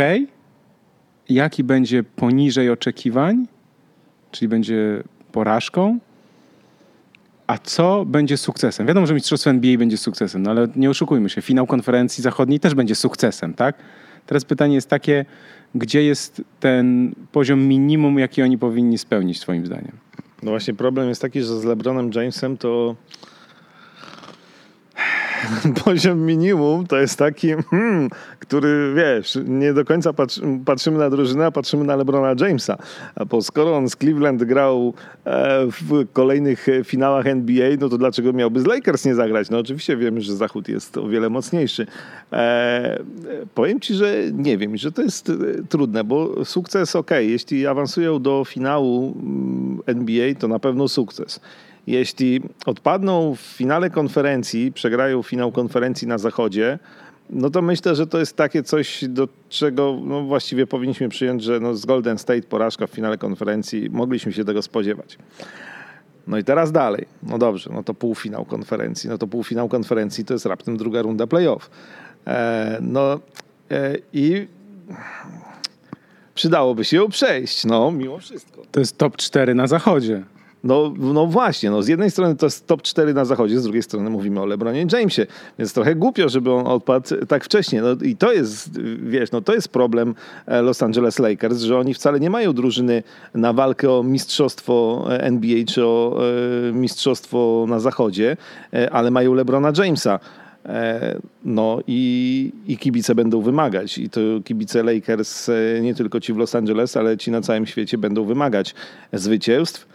jaki 1.29 1.65
będzie 1.65 2.03
poniżej 2.03 2.71
oczekiwań, 2.71 3.47
czyli 4.31 4.49
będzie 4.49 5.03
porażką, 5.33 5.99
a 7.47 7.59
co 7.59 8.05
będzie 8.05 8.37
sukcesem? 8.37 8.87
Wiadomo, 8.87 9.07
że 9.07 9.15
Mistrzostwo 9.15 9.51
NBA 9.51 9.79
będzie 9.79 9.97
sukcesem, 9.97 10.43
no 10.43 10.51
ale 10.51 10.69
nie 10.77 10.91
oszukujmy 10.91 11.31
się, 11.31 11.43
finał 11.43 11.67
konferencji 11.67 12.23
zachodniej 12.23 12.61
też 12.61 12.75
będzie 12.75 12.95
sukcesem, 12.95 13.55
tak? 13.55 13.77
Teraz 14.27 14.45
pytanie 14.45 14.75
jest 14.75 14.89
takie, 14.89 15.25
gdzie 15.75 16.03
jest 16.03 16.43
ten 16.61 17.15
poziom 17.33 17.63
minimum, 17.65 18.19
jaki 18.19 18.43
oni 18.43 18.59
powinni 18.59 18.99
spełnić, 18.99 19.41
Twoim 19.41 19.67
zdaniem? 19.67 19.93
No 20.43 20.51
właśnie, 20.51 20.75
problem 20.75 21.09
jest 21.09 21.23
taki, 21.23 21.41
że 21.41 21.61
z 21.61 21.65
LeBronem 21.65 22.11
Jamesem 22.15 22.57
to 22.57 22.97
poziom 25.85 26.21
minimum 26.27 26.87
to 26.87 26.97
jest 26.97 27.19
taki, 27.19 27.49
hmm, 27.71 28.09
który 28.39 28.95
wiesz, 28.97 29.39
nie 29.45 29.73
do 29.73 29.85
końca 29.85 30.11
patrzymy 30.65 30.99
na 30.99 31.11
drużynę, 31.11 31.47
a 31.47 31.51
patrzymy 31.51 31.85
na 31.85 31.97
LeBrona 31.97 32.35
Jamesa. 32.47 32.79
Bo 33.29 33.43
skoro 33.43 33.77
on 33.77 33.89
z 33.89 33.97
Cleveland 33.97 34.45
grał 34.45 34.95
e, 35.25 35.67
w 35.67 36.13
kolejnych 36.13 36.67
finałach 36.85 37.27
NBA, 37.27 37.69
no 37.81 37.89
to 37.89 37.99
dlaczego 37.99 38.33
miałby 38.33 38.61
z 38.61 38.67
Lakers 38.67 39.05
nie 39.05 39.15
zagrać? 39.15 39.51
No 39.51 39.59
oczywiście 39.59 39.97
wiemy, 39.97 40.21
że 40.21 40.37
Zachód 40.37 40.69
jest 40.69 40.99
o 40.99 41.09
wiele 41.09 41.31
mocniejszy. 41.31 41.87
E, 42.33 42.99
powiem 43.55 43.81
ci, 43.81 43.95
że 43.95 44.15
nie 44.33 44.59
wiem, 44.59 44.77
że 44.77 44.93
to 44.93 45.03
jest 45.03 45.31
e, 45.31 45.33
trudne, 45.69 46.05
bo 46.05 46.45
sukces 46.45 46.97
ok, 46.97 47.11
jeśli 47.19 47.67
awansują 47.67 48.23
do 48.23 48.45
finału 48.45 49.15
mm, 49.17 49.81
NBA, 49.87 50.35
to 50.35 50.49
na 50.49 50.59
pewno 50.59 50.89
sukces 50.89 51.41
jeśli 51.87 52.41
odpadną 52.67 53.35
w 53.35 53.41
finale 53.41 53.91
konferencji, 53.91 54.73
przegrają 54.73 55.23
finał 55.23 55.53
konferencji 55.53 56.09
na 56.09 56.19
zachodzie, 56.19 56.79
no 57.31 57.51
to 57.51 57.63
myślę, 57.63 57.95
że 57.95 58.07
to 58.07 58.19
jest 58.19 58.37
takie 58.37 58.63
coś, 58.63 59.05
do 59.09 59.29
czego 59.49 59.99
no 60.05 60.23
właściwie 60.23 60.67
powinniśmy 60.67 61.09
przyjąć, 61.09 61.43
że 61.43 61.61
no 61.61 61.75
z 61.75 61.87
Golden 61.87 62.19
State 62.19 62.43
porażka 62.43 62.87
w 62.87 62.91
finale 62.91 63.19
konferencji, 63.19 63.91
mogliśmy 63.91 64.33
się 64.33 64.45
tego 64.45 64.63
spodziewać. 64.63 65.19
No 66.27 66.39
i 66.39 66.45
teraz 66.45 66.73
dalej. 66.73 67.07
No 67.23 67.39
dobrze, 67.39 67.71
no 67.75 67.83
to 67.83 67.95
półfinał 67.95 68.45
konferencji. 68.45 69.11
No 69.11 69.19
to 69.19 69.27
półfinał 69.27 69.69
konferencji 69.69 70.25
to 70.25 70.35
jest 70.35 70.47
raptem 70.47 70.77
druga 70.77 71.03
runda 71.03 71.27
playoff. 71.27 71.71
E, 72.27 72.79
no 72.81 73.21
e, 73.71 73.97
i 74.13 74.47
przydałoby 76.35 76.85
się 76.85 76.97
ją 76.97 77.09
przejść, 77.09 77.65
no 77.65 77.91
mimo 77.91 78.19
wszystko. 78.19 78.63
To 78.73 78.81
jest 78.81 78.99
top 78.99 79.17
4 79.17 79.55
na 79.55 79.67
zachodzie. 79.67 80.23
No, 80.65 80.95
no 80.99 81.27
właśnie, 81.27 81.71
no 81.71 81.83
z 81.83 81.89
jednej 81.89 82.11
strony 82.11 82.37
to 82.37 82.47
jest 82.47 82.67
top 82.67 82.83
4 82.83 83.15
na 83.15 83.25
zachodzie, 83.25 83.61
z 83.61 83.63
drugiej 83.63 83.83
strony 83.83 84.11
mówimy 84.11 84.41
o 84.41 84.47
LeBronie 84.47 84.87
Jamesie, 84.93 85.27
więc 85.59 85.73
trochę 85.73 85.95
głupio, 85.95 86.29
żeby 86.29 86.53
on 86.53 86.67
odpadł 86.67 87.27
tak 87.29 87.45
wcześnie. 87.45 87.83
No 87.83 87.89
i 88.03 88.17
to 88.17 88.33
jest, 88.33 88.81
wiesz, 89.03 89.33
no 89.33 89.41
to 89.41 89.55
jest 89.55 89.69
problem 89.69 90.15
e, 90.47 90.63
Los 90.63 90.83
Angeles 90.83 91.19
Lakers, 91.19 91.61
że 91.61 91.79
oni 91.79 91.95
wcale 91.95 92.21
nie 92.21 92.31
mają 92.31 92.53
drużyny 92.53 93.03
na 93.35 93.53
walkę 93.53 93.91
o 93.91 94.03
mistrzostwo 94.03 95.07
e, 95.11 95.23
NBA 95.23 95.65
czy 95.65 95.87
o 95.87 96.21
e, 96.69 96.73
mistrzostwo 96.73 97.67
na 97.69 97.81
zachodzie, 97.81 98.37
ale 98.91 99.11
mają 99.11 99.35
LeBrona 99.35 99.73
Jamesa. 99.79 100.21
No 101.45 101.79
i, 101.87 102.53
i 102.67 102.79
kibice 102.79 103.15
będą 103.15 103.41
wymagać. 103.41 103.99
I 103.99 104.11
to 104.11 104.21
kibice 104.45 104.83
Lakers, 104.83 105.51
nie 105.83 105.95
tylko 105.95 106.21
ci 106.21 106.33
w 106.33 106.37
Los 106.37 106.55
Angeles, 106.55 106.97
ale 106.97 107.17
ci 107.17 107.31
na 107.31 107.41
całym 107.41 107.67
świecie 107.67 107.99
będą 107.99 108.25
wymagać 108.25 108.75
zwycięstw 109.13 109.87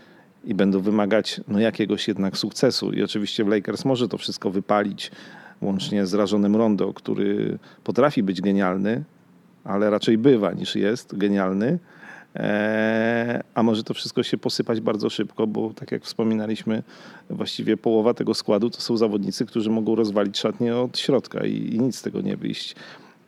i 0.48 0.54
będą 0.56 0.80
wymagać 0.80 1.42
no, 1.48 1.60
jakiegoś 1.60 2.08
jednak 2.08 2.38
sukcesu. 2.38 2.92
I 2.92 3.04
oczywiście 3.04 3.44
w 3.44 3.48
Lakers 3.48 3.86
może 3.86 4.08
to 4.08 4.18
wszystko 4.18 4.52
wypalić, 4.52 5.12
łącznie 5.62 6.06
z 6.06 6.14
Rażonem 6.14 6.56
Rondo, 6.56 6.94
który 6.94 7.60
potrafi 7.84 8.24
być 8.24 8.42
genialny, 8.42 9.04
ale 9.64 9.90
raczej 9.90 10.18
bywa 10.18 10.54
niż 10.54 10.76
jest 10.76 11.18
genialny. 11.18 11.80
Eee, 12.36 13.42
a 13.54 13.64
może 13.64 13.84
to 13.84 13.94
wszystko 13.94 14.24
się 14.24 14.38
posypać 14.38 14.82
bardzo 14.82 15.10
szybko, 15.10 15.48
bo 15.48 15.74
tak 15.74 15.92
jak 15.92 16.04
wspominaliśmy, 16.04 16.84
właściwie 17.30 17.78
połowa 17.78 18.14
tego 18.14 18.34
składu 18.34 18.70
to 18.70 18.82
są 18.82 18.98
zawodnicy, 18.98 19.46
którzy 19.46 19.70
mogą 19.70 19.96
rozwalić 19.96 20.38
szatnię 20.38 20.78
od 20.78 20.98
środka 20.98 21.46
i, 21.46 21.76
i 21.76 21.80
nic 21.80 21.96
z 21.96 22.02
tego 22.02 22.22
nie 22.22 22.38
wyjść. 22.38 22.76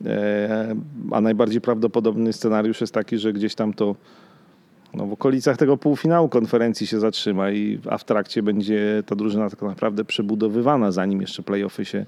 Eee, 0.05 0.75
a 1.11 1.21
najbardziej 1.21 1.61
prawdopodobny 1.61 2.33
scenariusz 2.33 2.81
jest 2.81 2.93
taki, 2.93 3.17
że 3.17 3.33
gdzieś 3.33 3.55
tam 3.55 3.73
to 3.73 3.95
no, 4.93 5.05
w 5.05 5.13
okolicach 5.13 5.57
tego 5.57 5.77
półfinału 5.77 6.29
konferencji 6.29 6.87
się 6.87 6.99
zatrzyma, 6.99 7.51
i, 7.51 7.79
a 7.89 7.97
w 7.97 8.03
trakcie 8.03 8.43
będzie 8.43 9.03
ta 9.05 9.15
drużyna 9.15 9.49
tak 9.49 9.61
naprawdę 9.61 10.05
przebudowywana, 10.05 10.91
zanim 10.91 11.21
jeszcze 11.21 11.43
playoffy 11.43 11.85
się 11.85 12.05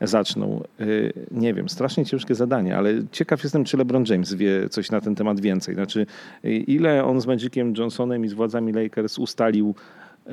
zaczną. 0.00 0.62
Y, 0.80 1.12
nie 1.30 1.54
wiem, 1.54 1.68
strasznie 1.68 2.06
ciężkie 2.06 2.34
zadanie, 2.34 2.76
ale 2.76 2.94
ciekaw 3.12 3.42
jestem, 3.42 3.64
czy 3.64 3.76
LeBron 3.76 4.04
James 4.08 4.34
wie 4.34 4.68
coś 4.68 4.90
na 4.90 5.00
ten 5.00 5.14
temat 5.14 5.40
więcej. 5.40 5.74
Znaczy, 5.74 6.06
y, 6.44 6.50
ile 6.50 7.04
on 7.04 7.20
z 7.20 7.26
Magiciem 7.26 7.74
Johnsonem 7.78 8.24
i 8.24 8.28
z 8.28 8.32
władzami 8.32 8.72
Lakers 8.72 9.18
ustalił 9.18 9.74
y, 10.26 10.30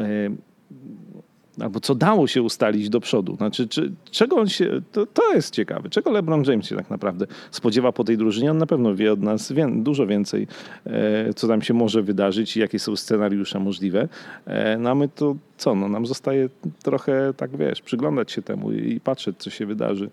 albo 1.62 1.80
co 1.80 1.96
dało 1.96 2.28
się 2.28 2.42
ustalić 2.42 2.90
do 2.90 3.00
przodu. 3.00 3.36
Znaczy, 3.36 3.68
czy, 3.68 3.92
czego 4.12 4.36
on 4.36 4.48
się, 4.48 4.82
to, 4.92 5.06
to 5.06 5.34
jest 5.34 5.54
ciekawe, 5.54 5.90
czego 5.90 6.12
LeBron 6.12 6.44
James 6.44 6.66
się 6.66 6.76
tak 6.76 6.90
naprawdę 6.90 7.28
spodziewa 7.52 7.92
po 7.92 8.04
tej 8.04 8.18
drużynie. 8.18 8.52
On 8.52 8.58
na 8.58 8.66
pewno 8.66 8.96
wie 8.96 9.14
od 9.14 9.22
nas 9.22 9.52
wie, 9.52 9.68
dużo 9.72 10.08
więcej, 10.08 10.48
e, 10.86 11.34
co 11.34 11.48
tam 11.48 11.62
się 11.62 11.74
może 11.74 12.02
wydarzyć 12.02 12.58
i 12.58 12.60
jakie 12.60 12.80
są 12.80 12.96
scenariusze 12.96 13.60
możliwe. 13.60 14.08
E, 14.46 14.78
no 14.78 14.90
a 14.90 14.96
my 14.96 15.08
to 15.08 15.36
co, 15.58 15.76
no 15.76 15.90
nam 15.90 16.06
zostaje 16.06 16.50
trochę, 16.84 17.34
tak 17.38 17.58
wiesz, 17.58 17.82
przyglądać 17.82 18.32
się 18.32 18.42
temu 18.42 18.72
i 18.72 19.00
patrzeć, 19.00 19.36
co 19.38 19.50
się 19.50 19.66
wydarzy. 19.66 20.10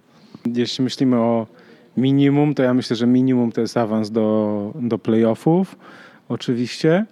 Jeśli 0.55 0.84
myślimy 0.84 1.16
o 1.16 1.47
minimum, 1.97 2.55
to 2.55 2.62
ja 2.62 2.74
myślę, 2.74 2.97
że 2.97 3.07
minimum 3.07 3.53
to 3.53 3.61
jest 3.61 3.76
awans 3.76 4.11
do, 4.11 4.72
do 4.80 4.99
playoffów, 4.99 5.76
oczywiście. 6.28 7.07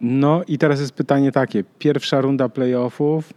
No 0.00 0.42
i 0.48 0.58
teraz 0.58 0.80
jest 0.80 0.92
pytanie 0.92 1.32
takie. 1.32 1.64
Pierwsza 1.78 2.20
runda 2.20 2.48
playoffów. 2.48 3.32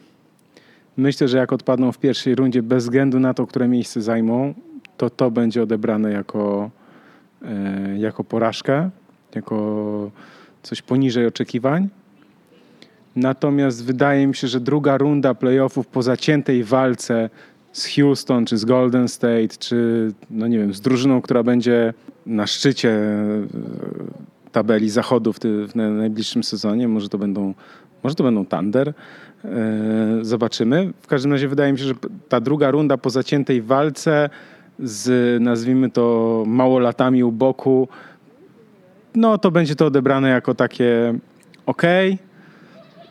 Myślę, 0.98 1.28
że 1.28 1.38
jak 1.38 1.54
odpadną 1.54 1.92
w 1.92 1.98
pierwszej 1.98 2.36
rundzie, 2.36 2.64
bez 2.64 2.84
względu 2.84 3.20
na 3.20 3.34
to, 3.34 3.48
które 3.48 3.68
miejsce 3.68 4.02
zajmą, 4.02 4.54
to 4.98 5.10
to 5.10 5.32
będzie 5.32 5.64
odebrane 5.64 6.12
jako, 6.12 6.70
e, 7.42 7.98
jako 7.98 8.24
porażkę, 8.24 8.90
jako 9.36 10.12
coś 10.64 10.82
poniżej 10.82 11.28
oczekiwań. 11.28 11.90
Natomiast 13.16 13.86
wydaje 13.86 14.28
mi 14.28 14.36
się, 14.36 14.48
że 14.48 14.60
druga 14.60 14.98
runda 14.98 15.34
playoffów 15.34 15.88
po 15.88 16.04
zaciętej 16.04 16.64
walce 16.64 17.30
z 17.72 17.96
Houston, 17.96 18.46
czy 18.46 18.58
z 18.58 18.66
Golden 18.66 19.08
State, 19.08 19.58
czy 19.60 20.12
no 20.30 20.48
nie 20.48 20.58
wiem, 20.58 20.74
z 20.74 20.82
drużyną, 20.82 21.22
która 21.22 21.44
będzie 21.44 21.94
na 22.26 22.48
szczycie 22.48 22.90
e, 22.90 23.48
tabeli 24.52 24.90
zachodu 24.90 25.34
w, 25.34 25.40
ty, 25.40 25.68
w 25.68 25.76
najbliższym 25.76 26.44
sezonie, 26.44 26.88
może 26.88 27.10
to 27.10 27.18
będą, 27.18 27.54
może 28.04 28.16
to 28.16 28.24
będą 28.24 28.46
Thunder, 28.46 28.94
e, 29.46 29.54
zobaczymy. 30.22 30.94
W 31.02 31.08
każdym 31.08 31.32
razie 31.32 31.48
wydaje 31.48 31.72
mi 31.72 31.80
się, 31.80 31.86
że 31.86 31.94
ta 32.30 32.40
druga 32.40 32.72
runda 32.72 32.98
po 32.98 33.10
zaciętej 33.10 33.62
walce 33.62 34.30
z 34.80 35.42
nazwijmy 35.42 35.90
to 35.90 36.44
małolatami 36.48 37.24
u 37.24 37.32
boku, 37.32 37.88
no 39.16 39.38
to 39.38 39.52
będzie 39.52 39.76
to 39.76 39.86
odebrane 39.86 40.30
jako 40.30 40.56
takie 40.56 41.14
ok, 41.66 41.82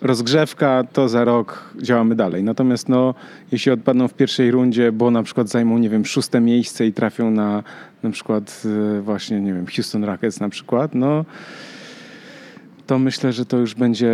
rozgrzewka, 0.00 0.84
to 0.92 1.08
za 1.08 1.24
rok 1.24 1.74
działamy 1.82 2.14
dalej. 2.14 2.44
Natomiast 2.44 2.88
no, 2.88 3.14
jeśli 3.52 3.72
odpadną 3.72 4.08
w 4.08 4.14
pierwszej 4.14 4.50
rundzie, 4.50 4.92
bo 4.92 5.10
na 5.10 5.22
przykład 5.22 5.48
zajmą, 5.48 5.78
nie 5.78 5.90
wiem, 5.90 6.04
szóste 6.04 6.40
miejsce 6.40 6.86
i 6.86 6.92
trafią 6.92 7.30
na 7.30 7.62
na 8.02 8.10
przykład 8.10 8.62
e, 8.96 9.00
właśnie, 9.00 9.40
nie 9.40 9.54
wiem, 9.54 9.66
Houston 9.66 10.04
Rockets 10.04 10.40
na 10.40 10.48
przykład, 10.48 10.94
no 10.94 11.24
to 12.86 12.98
myślę, 12.98 13.32
że 13.32 13.46
to 13.46 13.56
już 13.56 13.74
będzie 13.74 14.12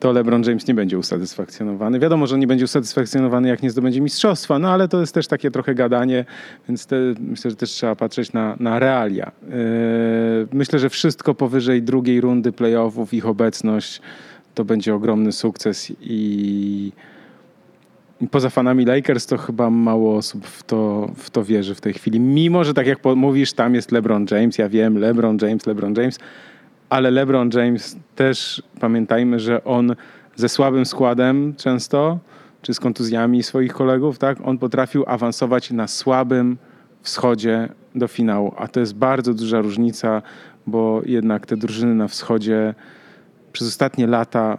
to 0.00 0.12
LeBron 0.12 0.42
James 0.42 0.66
nie 0.66 0.74
będzie 0.74 0.98
usatysfakcjonowany. 0.98 1.98
Wiadomo, 1.98 2.26
że 2.26 2.38
nie 2.38 2.46
będzie 2.46 2.64
usatysfakcjonowany, 2.64 3.48
jak 3.48 3.62
nie 3.62 3.70
zdobędzie 3.70 4.00
mistrzostwa, 4.00 4.58
no 4.58 4.70
ale 4.70 4.88
to 4.88 5.00
jest 5.00 5.14
też 5.14 5.26
takie 5.26 5.50
trochę 5.50 5.74
gadanie, 5.74 6.24
więc 6.68 6.86
te, 6.86 6.96
myślę, 7.18 7.50
że 7.50 7.56
też 7.56 7.70
trzeba 7.70 7.96
patrzeć 7.96 8.32
na, 8.32 8.56
na 8.60 8.78
realia. 8.78 9.32
Yy, 9.42 9.50
myślę, 10.52 10.78
że 10.78 10.88
wszystko 10.88 11.34
powyżej 11.34 11.82
drugiej 11.82 12.20
rundy 12.20 12.52
playoffów, 12.52 13.14
ich 13.14 13.26
obecność, 13.26 14.00
to 14.54 14.64
będzie 14.64 14.94
ogromny 14.94 15.32
sukces 15.32 15.92
i 16.00 16.92
poza 18.30 18.50
fanami 18.50 18.84
Lakers 18.84 19.26
to 19.26 19.38
chyba 19.38 19.70
mało 19.70 20.16
osób 20.16 20.46
w 20.46 20.62
to, 20.62 21.10
w 21.16 21.30
to 21.30 21.44
wierzy 21.44 21.74
w 21.74 21.80
tej 21.80 21.92
chwili. 21.92 22.20
Mimo, 22.20 22.64
że 22.64 22.74
tak 22.74 22.86
jak 22.86 22.98
mówisz, 23.16 23.52
tam 23.52 23.74
jest 23.74 23.92
LeBron 23.92 24.26
James, 24.30 24.58
ja 24.58 24.68
wiem, 24.68 24.98
LeBron 24.98 25.38
James, 25.42 25.66
LeBron 25.66 25.94
James, 25.94 26.18
ale 26.90 27.10
LeBron 27.10 27.50
James 27.54 27.96
też 28.14 28.62
pamiętajmy, 28.80 29.40
że 29.40 29.64
on 29.64 29.94
ze 30.36 30.48
słabym 30.48 30.86
składem 30.86 31.54
często, 31.56 32.18
czy 32.62 32.74
z 32.74 32.80
kontuzjami 32.80 33.42
swoich 33.42 33.72
kolegów, 33.72 34.18
tak, 34.18 34.38
on 34.44 34.58
potrafił 34.58 35.04
awansować 35.06 35.70
na 35.70 35.88
słabym 35.88 36.56
wschodzie 37.02 37.68
do 37.94 38.08
finału, 38.08 38.54
a 38.56 38.68
to 38.68 38.80
jest 38.80 38.94
bardzo 38.94 39.34
duża 39.34 39.60
różnica, 39.60 40.22
bo 40.66 41.02
jednak 41.06 41.46
te 41.46 41.56
drużyny 41.56 41.94
na 41.94 42.08
wschodzie 42.08 42.74
przez 43.52 43.68
ostatnie 43.68 44.06
lata 44.06 44.58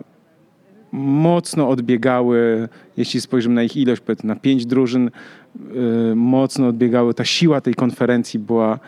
mocno 0.91 1.69
odbiegały, 1.69 2.69
jeśli 2.97 3.21
spojrzymy 3.21 3.55
na 3.55 3.63
ich 3.63 3.77
ilość, 3.77 4.01
na 4.23 4.35
pięć 4.35 4.65
drużyn, 4.65 5.11
yy, 5.73 6.15
mocno 6.15 6.67
odbiegały. 6.67 7.13
Ta 7.13 7.25
siła 7.25 7.61
tej 7.61 7.73
konferencji 7.73 8.39
była, 8.39 8.79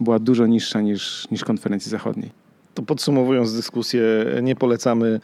była 0.00 0.18
dużo 0.18 0.46
niższa 0.46 0.80
niż, 0.80 1.30
niż 1.30 1.44
konferencji 1.44 1.90
zachodniej. 1.90 2.39
To 2.74 2.82
podsumowując 2.82 3.54
dyskusję, 3.56 4.02
nie 4.42 4.56
polecamy 4.56 5.20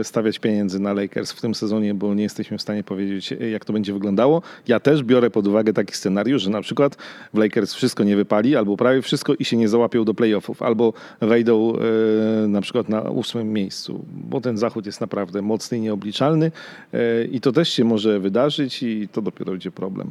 e, 0.00 0.04
stawiać 0.04 0.38
pieniędzy 0.38 0.80
na 0.80 0.92
Lakers 0.92 1.32
w 1.32 1.40
tym 1.40 1.54
sezonie, 1.54 1.94
bo 1.94 2.14
nie 2.14 2.22
jesteśmy 2.22 2.58
w 2.58 2.62
stanie 2.62 2.84
powiedzieć, 2.84 3.34
jak 3.52 3.64
to 3.64 3.72
będzie 3.72 3.92
wyglądało. 3.92 4.42
Ja 4.68 4.80
też 4.80 5.02
biorę 5.02 5.30
pod 5.30 5.46
uwagę 5.46 5.72
taki 5.72 5.94
scenariusz, 5.94 6.42
że 6.42 6.50
na 6.50 6.62
przykład 6.62 6.96
w 7.34 7.38
Lakers 7.38 7.74
wszystko 7.74 8.04
nie 8.04 8.16
wypali, 8.16 8.56
albo 8.56 8.76
prawie 8.76 9.02
wszystko 9.02 9.34
i 9.34 9.44
się 9.44 9.56
nie 9.56 9.68
załapią 9.68 10.04
do 10.04 10.14
playoffów, 10.14 10.62
albo 10.62 10.92
wejdą 11.20 11.72
e, 11.76 12.48
na 12.48 12.60
przykład 12.60 12.88
na 12.88 13.02
ósmym 13.02 13.52
miejscu, 13.52 14.04
bo 14.12 14.40
ten 14.40 14.58
zachód 14.58 14.86
jest 14.86 15.00
naprawdę 15.00 15.42
mocny 15.42 15.78
i 15.78 15.80
nieobliczalny 15.80 16.52
e, 16.92 17.24
i 17.24 17.40
to 17.40 17.52
też 17.52 17.68
się 17.68 17.84
może 17.84 18.20
wydarzyć 18.20 18.82
i 18.82 19.08
to 19.12 19.22
dopiero 19.22 19.52
będzie 19.52 19.70
problem. 19.70 20.10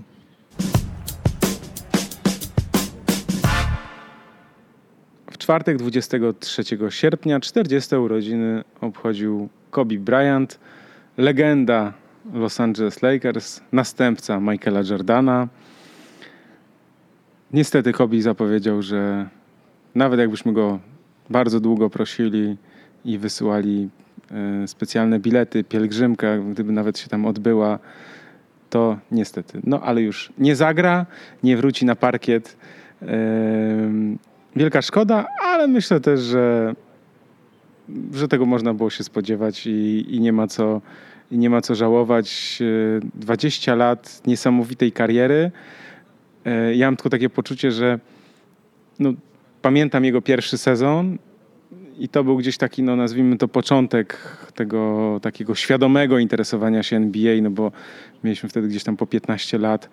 Czwartek 5.40 5.78
23 5.78 6.64
sierpnia 6.90 7.40
40 7.40 7.96
urodziny 7.96 8.64
obchodził 8.82 9.50
Kobe 9.72 9.96
Bryant, 9.96 10.60
legenda 11.18 11.94
Los 12.34 12.60
Angeles 12.60 13.02
Lakers, 13.02 13.62
następca 13.72 14.40
Michaela 14.40 14.82
Jordana. 14.90 15.48
Niestety 17.54 17.94
Kobe 17.94 18.22
zapowiedział, 18.22 18.82
że 18.82 19.30
nawet 19.96 20.20
jakbyśmy 20.20 20.54
go 20.54 20.80
bardzo 21.30 21.60
długo 21.60 21.90
prosili 21.90 22.58
i 23.06 23.18
wysyłali 23.18 23.90
e, 24.32 24.68
specjalne 24.68 25.20
bilety, 25.20 25.64
pielgrzymkę, 25.64 26.40
gdyby 26.52 26.72
nawet 26.72 27.00
się 27.00 27.08
tam 27.08 27.26
odbyła, 27.26 27.80
to 28.70 28.98
niestety. 29.12 29.60
No 29.64 29.82
ale 29.82 30.02
już 30.02 30.34
nie 30.38 30.56
zagra, 30.56 31.06
nie 31.44 31.58
wróci 31.58 31.86
na 31.86 31.96
parkiet 31.96 32.58
wielka 34.56 34.82
szkoda, 34.82 35.26
ale 35.44 35.68
myślę 35.68 36.00
też, 36.00 36.20
że, 36.20 36.76
że 38.14 38.28
tego 38.28 38.46
można 38.46 38.74
było 38.74 38.90
się 38.90 39.04
spodziewać 39.04 39.68
i, 39.68 40.06
i 40.16 40.20
nie 40.20 40.34
ma 40.34 40.48
co 40.48 40.82
i 41.32 41.38
nie 41.38 41.50
ma 41.50 41.62
co 41.62 41.76
żałować. 41.76 42.60
20 43.14 43.76
lat 43.76 44.22
niesamowitej 44.28 44.92
kariery. 44.92 45.52
E, 46.46 46.76
ja 46.76 46.88
mam 46.88 46.96
tylko 46.96 47.10
takie 47.10 47.30
poczucie, 47.30 47.72
że 47.72 48.00
no, 49.00 49.14
pamiętam 49.62 50.06
jego 50.06 50.22
pierwszy 50.22 50.58
sezon 50.58 51.18
i 52.00 52.10
to 52.10 52.24
był 52.24 52.38
gdzieś 52.38 52.58
taki, 52.58 52.84
no 52.84 52.96
nazwijmy 52.96 53.38
to 53.38 53.48
początek 53.48 54.38
tego 54.56 55.20
takiego 55.22 55.56
świadomego 55.56 56.20
interesowania 56.20 56.84
się 56.84 56.96
NBA, 56.96 57.42
no 57.42 57.50
bo 57.50 57.72
mieliśmy 58.24 58.50
wtedy 58.50 58.68
gdzieś 58.68 58.84
tam 58.84 58.98
po 58.98 59.06
15 59.08 59.58
lat. 59.58 59.90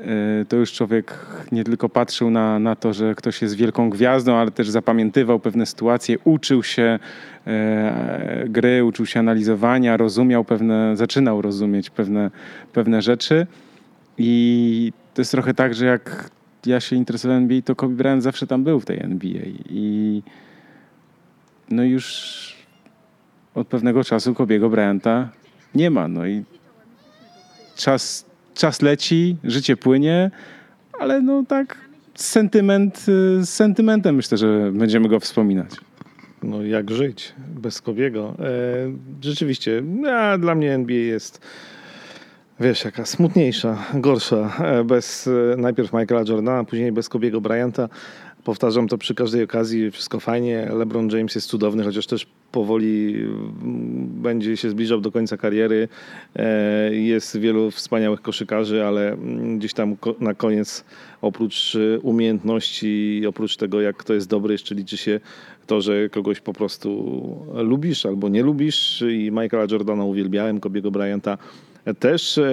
E, 0.00 0.44
to 0.44 0.56
już 0.56 0.72
człowiek 0.72 1.26
nie 1.52 1.64
tylko 1.64 1.88
patrzył 1.88 2.30
na, 2.30 2.58
na 2.58 2.76
to, 2.76 2.92
że 2.92 3.14
ktoś 3.14 3.42
jest 3.42 3.54
wielką 3.54 3.90
gwiazdą, 3.90 4.34
ale 4.34 4.50
też 4.50 4.70
zapamiętywał 4.70 5.40
pewne 5.40 5.66
sytuacje, 5.66 6.18
uczył 6.24 6.62
się 6.62 6.98
e, 7.46 8.44
gry, 8.48 8.84
uczył 8.84 9.06
się 9.06 9.20
analizowania, 9.20 9.96
rozumiał 9.96 10.44
pewne, 10.44 10.96
zaczynał 10.96 11.42
rozumieć 11.42 11.90
pewne, 11.90 12.30
pewne 12.72 13.02
rzeczy. 13.02 13.46
I 14.18 14.92
to 15.14 15.20
jest 15.20 15.30
trochę 15.30 15.54
tak, 15.54 15.74
że 15.74 15.86
jak 15.86 16.30
ja 16.66 16.80
się 16.80 16.96
interesowałem 16.96 17.42
NBA, 17.42 17.62
to 17.62 17.76
Kobe 17.76 17.94
Bryant 17.94 18.22
zawsze 18.22 18.46
tam 18.46 18.64
był 18.64 18.80
w 18.80 18.84
tej 18.84 19.00
NBA. 19.00 19.42
I 19.70 20.22
no 21.70 21.84
już 21.84 22.56
od 23.54 23.68
pewnego 23.68 24.04
czasu 24.04 24.34
Kobiego 24.34 24.70
Bryanta 24.70 25.28
nie 25.74 25.90
ma. 25.90 26.08
No 26.08 26.26
i 26.26 26.44
czas 27.76 28.26
czas 28.56 28.82
leci, 28.82 29.36
życie 29.44 29.76
płynie, 29.76 30.30
ale 31.00 31.20
no 31.20 31.44
tak 31.48 31.78
sentyment, 32.14 33.04
z 33.40 33.48
sentymentem 33.48 34.14
myślę, 34.14 34.38
że 34.38 34.72
będziemy 34.72 35.08
go 35.08 35.20
wspominać. 35.20 35.70
No 36.42 36.62
jak 36.62 36.90
żyć 36.90 37.34
bez 37.38 37.80
Kobiego? 37.82 38.34
E, 38.38 38.44
rzeczywiście, 39.20 39.82
a 40.12 40.38
dla 40.38 40.54
mnie 40.54 40.74
NBA 40.74 40.96
jest 40.96 41.40
wiesz, 42.60 42.84
jaka 42.84 43.04
smutniejsza, 43.04 43.78
gorsza. 43.94 44.52
E, 44.60 44.84
bez 44.84 45.26
e, 45.26 45.56
najpierw 45.56 45.92
Michaela 45.92 46.24
Jordana, 46.28 46.64
później 46.64 46.92
bez 46.92 47.08
Kobiego 47.08 47.40
Bryanta. 47.40 47.88
Powtarzam 48.46 48.88
to 48.88 48.98
przy 48.98 49.14
każdej 49.14 49.42
okazji, 49.42 49.90
wszystko 49.90 50.20
fajnie. 50.20 50.68
LeBron 50.72 51.08
James 51.10 51.34
jest 51.34 51.48
cudowny, 51.48 51.84
chociaż 51.84 52.06
też 52.06 52.26
powoli 52.52 53.14
mm, 53.14 54.06
będzie 54.22 54.56
się 54.56 54.70
zbliżał 54.70 55.00
do 55.00 55.12
końca 55.12 55.36
kariery. 55.36 55.88
E, 56.36 56.94
jest 56.94 57.38
wielu 57.38 57.70
wspaniałych 57.70 58.22
koszykarzy, 58.22 58.84
ale 58.84 59.12
mm, 59.12 59.58
gdzieś 59.58 59.74
tam 59.74 59.96
na 60.20 60.34
koniec 60.34 60.84
oprócz 61.22 61.76
e, 61.76 62.00
umiejętności, 62.00 63.22
oprócz 63.28 63.56
tego 63.56 63.80
jak 63.80 63.96
kto 63.96 64.14
jest 64.14 64.28
dobry, 64.28 64.54
jeszcze 64.54 64.74
liczy 64.74 64.96
się 64.96 65.20
to, 65.66 65.80
że 65.80 66.08
kogoś 66.08 66.40
po 66.40 66.52
prostu 66.52 67.18
lubisz 67.54 68.06
albo 68.06 68.28
nie 68.28 68.42
lubisz 68.42 69.04
i 69.10 69.30
Michaela 69.30 69.66
Jordana 69.70 70.04
uwielbiałem, 70.04 70.60
Kobiego 70.60 70.90
Bryanta 70.90 71.38
też 71.94 72.38
e, 72.38 72.52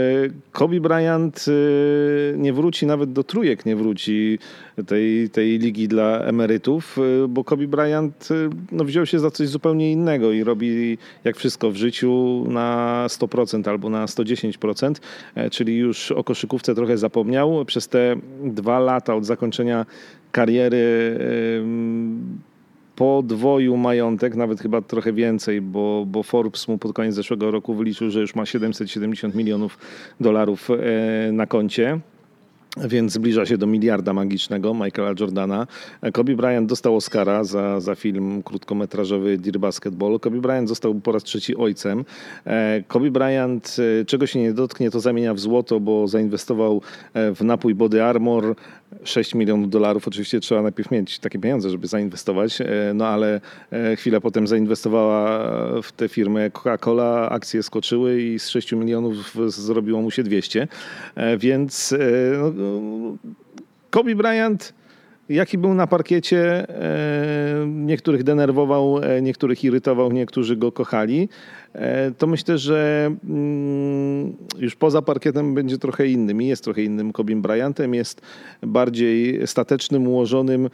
Kobe 0.52 0.80
Bryant 0.80 1.46
e, 1.48 2.38
nie 2.38 2.54
wróci, 2.54 2.86
nawet 2.86 3.14
do 3.14 3.24
trójek 3.24 3.66
nie 3.66 3.76
wróci 3.76 4.40
tej, 4.88 5.30
tej 5.30 5.60
ligi 5.60 5.88
dla 5.88 6.20
emerytów, 6.20 6.98
e, 6.98 7.28
bo 7.28 7.44
Kobe 7.44 7.68
Bryant 7.68 8.30
no, 8.72 8.84
wziął 8.84 9.06
się 9.06 9.20
za 9.20 9.32
coś 9.32 9.48
zupełnie 9.48 9.92
innego 9.92 10.32
i 10.32 10.44
robi 10.44 10.98
jak 11.24 11.38
wszystko 11.38 11.72
w 11.72 11.76
życiu 11.76 12.44
na 12.48 13.06
100% 13.08 13.70
albo 13.70 13.90
na 13.90 14.06
110%, 14.06 14.94
czyli 15.52 15.78
już 15.78 16.12
o 16.12 16.24
koszykówce 16.24 16.76
trochę 16.76 16.98
zapomniał. 16.98 17.66
Przez 17.66 17.88
te 17.88 18.16
dwa 18.44 18.80
lata 18.80 19.16
od 19.16 19.26
zakończenia 19.26 19.86
kariery 20.32 21.20
podwoił 22.96 23.78
majątek, 23.78 24.36
nawet 24.36 24.62
chyba 24.62 24.82
trochę 24.82 25.14
więcej, 25.14 25.62
bo, 25.62 26.06
bo 26.08 26.24
Forbes 26.24 26.68
mu 26.68 26.78
pod 26.78 26.94
koniec 26.94 27.16
zeszłego 27.16 27.52
roku 27.52 27.74
wyliczył, 27.74 28.10
że 28.10 28.22
już 28.22 28.36
ma 28.36 28.46
770 28.46 29.36
milionów 29.36 29.78
dolarów 30.20 30.70
e, 30.70 31.32
na 31.32 31.48
koncie 31.48 32.00
więc 32.78 33.12
zbliża 33.12 33.46
się 33.46 33.58
do 33.58 33.68
miliarda 33.68 34.14
magicznego 34.14 34.74
Michaela 34.74 35.14
Jordana. 35.20 35.68
Kobe 36.14 36.36
Bryant 36.36 36.70
dostał 36.70 36.96
Oscara 36.96 37.44
za, 37.44 37.80
za 37.80 37.96
film 37.96 38.44
krótkometrażowy 38.44 39.38
Dear 39.38 39.60
Basketball. 39.60 40.20
Kobe 40.20 40.42
Bryant 40.42 40.70
został 40.70 40.96
po 40.96 41.12
raz 41.12 41.24
trzeci 41.24 41.56
ojcem. 41.56 42.06
E, 42.46 42.84
Kobe 42.88 43.12
Bryant, 43.12 43.76
e, 44.02 44.06
czego 44.06 44.28
się 44.28 44.40
nie 44.40 44.54
dotknie, 44.54 44.92
to 44.92 45.00
zamienia 45.00 45.34
w 45.34 45.40
złoto, 45.40 45.80
bo 45.80 46.08
zainwestował 46.08 46.82
w 47.14 47.44
napój 47.44 47.76
Body 47.76 48.04
Armor, 48.04 48.56
6 49.04 49.36
milionów 49.36 49.70
dolarów. 49.70 50.08
Oczywiście 50.08 50.40
trzeba 50.40 50.62
najpierw 50.62 50.92
mieć 50.92 51.20
takie 51.20 51.40
pieniądze, 51.40 51.70
żeby 51.70 51.88
zainwestować, 51.88 52.60
no 52.94 53.08
ale 53.08 53.42
chwilę 53.96 54.22
potem 54.22 54.48
zainwestowała 54.48 55.40
w 55.82 55.92
tę 55.92 56.10
firmę 56.10 56.50
Coca-Cola, 56.50 57.28
akcje 57.30 57.64
skoczyły 57.64 58.22
i 58.22 58.40
z 58.40 58.50
6 58.50 58.72
milionów 58.72 59.36
zrobiło 59.48 60.02
mu 60.02 60.12
się 60.12 60.24
200. 60.24 60.68
Więc 61.38 61.94
no, 62.56 63.18
Kobe 63.90 64.16
Bryant, 64.16 64.74
jaki 65.30 65.58
był 65.58 65.74
na 65.74 65.88
parkiecie, 65.88 66.70
e, 66.70 67.66
niektórych 67.68 68.24
denerwował, 68.24 69.04
e, 69.04 69.22
niektórych 69.22 69.64
irytował, 69.64 70.12
niektórzy 70.12 70.56
go 70.56 70.72
kochali. 70.72 71.30
E, 71.74 72.12
to 72.12 72.28
myślę, 72.28 72.58
że 72.58 73.12
mm, 73.30 74.34
już 74.60 74.76
poza 74.76 75.02
parkietem 75.02 75.54
będzie 75.54 75.78
trochę 75.78 76.08
innym 76.08 76.42
i 76.42 76.48
jest 76.48 76.64
trochę 76.64 76.84
innym 76.84 77.12
Kobe 77.12 77.36
Bryantem. 77.36 77.94
Jest 77.94 78.22
bardziej 78.62 79.48
statecznym, 79.48 80.08
ułożonym 80.08 80.70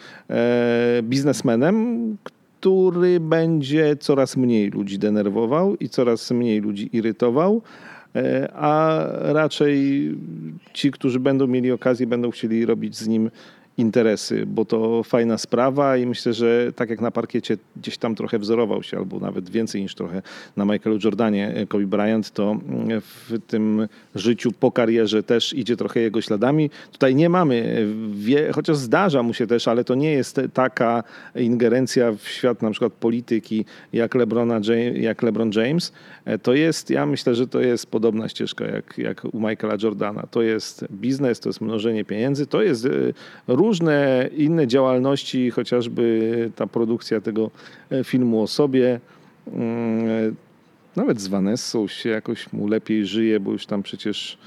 biznesmenem, 1.03 2.17
który 2.23 3.19
będzie 3.19 3.95
coraz 3.95 4.37
mniej 4.37 4.69
ludzi 4.69 4.99
denerwował 4.99 5.75
i 5.75 5.89
coraz 5.89 6.31
mniej 6.31 6.61
ludzi 6.61 6.89
irytował. 6.93 7.61
E, 8.15 8.51
a 8.55 9.05
raczej 9.33 10.11
ci, 10.73 10.91
którzy 10.91 11.19
będą 11.19 11.47
mieli 11.47 11.71
okazję, 11.71 12.07
będą 12.07 12.31
chcieli 12.31 12.65
robić 12.65 12.97
z 12.97 13.07
nim 13.07 13.31
interesy, 13.79 14.45
bo 14.45 14.65
to 14.65 15.03
fajna 15.03 15.37
sprawa 15.37 15.97
i 15.97 16.05
myślę, 16.05 16.33
że 16.33 16.73
tak 16.75 16.89
jak 16.89 17.01
na 17.01 17.11
parkiecie 17.11 17.57
gdzieś 17.75 17.97
tam 17.97 18.15
trochę 18.15 18.39
wzorował 18.39 18.83
się, 18.83 18.97
albo 18.97 19.19
nawet 19.19 19.49
więcej 19.49 19.81
niż 19.81 19.95
trochę 19.95 20.21
na 20.57 20.65
Michaelu 20.65 20.99
Jordanie 21.03 21.53
e, 21.55 21.67
Kobe 21.67 21.85
Bryant, 21.85 22.31
to 22.31 22.51
mm, 22.51 23.01
w 23.01 23.39
tym 23.47 23.87
życiu 24.15 24.51
po 24.51 24.71
karierze 24.71 25.23
też 25.23 25.53
idzie 25.53 25.77
trochę 25.77 25.99
jego 25.99 26.21
śladami. 26.21 26.69
Tutaj 26.91 27.15
nie 27.15 27.29
mamy, 27.29 27.87
wie, 28.11 28.51
chociaż 28.53 28.77
zdarza 28.77 29.23
mu 29.23 29.33
się 29.33 29.47
też, 29.47 29.67
ale 29.67 29.83
to 29.83 29.95
nie 29.95 30.11
jest 30.11 30.41
taka 30.53 31.03
ingerencja 31.35 32.11
w 32.11 32.27
świat 32.27 32.61
na 32.61 32.71
przykład 32.71 32.93
polityki 32.93 33.65
jak, 33.93 34.15
Lebrona, 34.15 34.59
jak 34.93 35.23
LeBron 35.23 35.51
James. 35.55 35.91
E, 36.29 36.37
to 36.37 36.53
jest, 36.53 36.89
ja 36.89 37.05
myślę, 37.05 37.35
że 37.35 37.47
to 37.47 37.61
jest 37.61 37.91
podobna 37.91 38.29
ścieżka 38.29 38.65
jak, 38.65 38.97
jak 38.97 39.25
u 39.33 39.39
Michaela 39.39 39.77
Jordana. 39.83 40.27
To 40.31 40.41
jest 40.41 40.85
biznes, 40.91 41.39
to 41.39 41.49
jest 41.49 41.61
mnożenie 41.61 42.05
pieniędzy, 42.05 42.47
to 42.47 42.61
jest 42.61 42.87
różne 43.47 43.79
różne 43.79 44.29
inne 44.37 44.67
działalności, 44.67 45.51
chociażby 45.51 46.51
ta 46.55 46.67
produkcja 46.67 47.21
tego 47.21 47.51
e, 47.91 48.03
filmu 48.03 48.41
o 48.41 48.47
sobie. 48.47 48.99
Mm, 49.53 50.35
nawet 50.95 51.21
z 51.21 51.27
Vanessą 51.27 51.87
się 51.87 52.09
jakoś 52.09 52.53
mu 52.53 52.67
lepiej 52.67 53.05
żyje, 53.05 53.39
bo 53.39 53.51
już 53.51 53.65
tam 53.65 53.83
przecież 53.83 54.37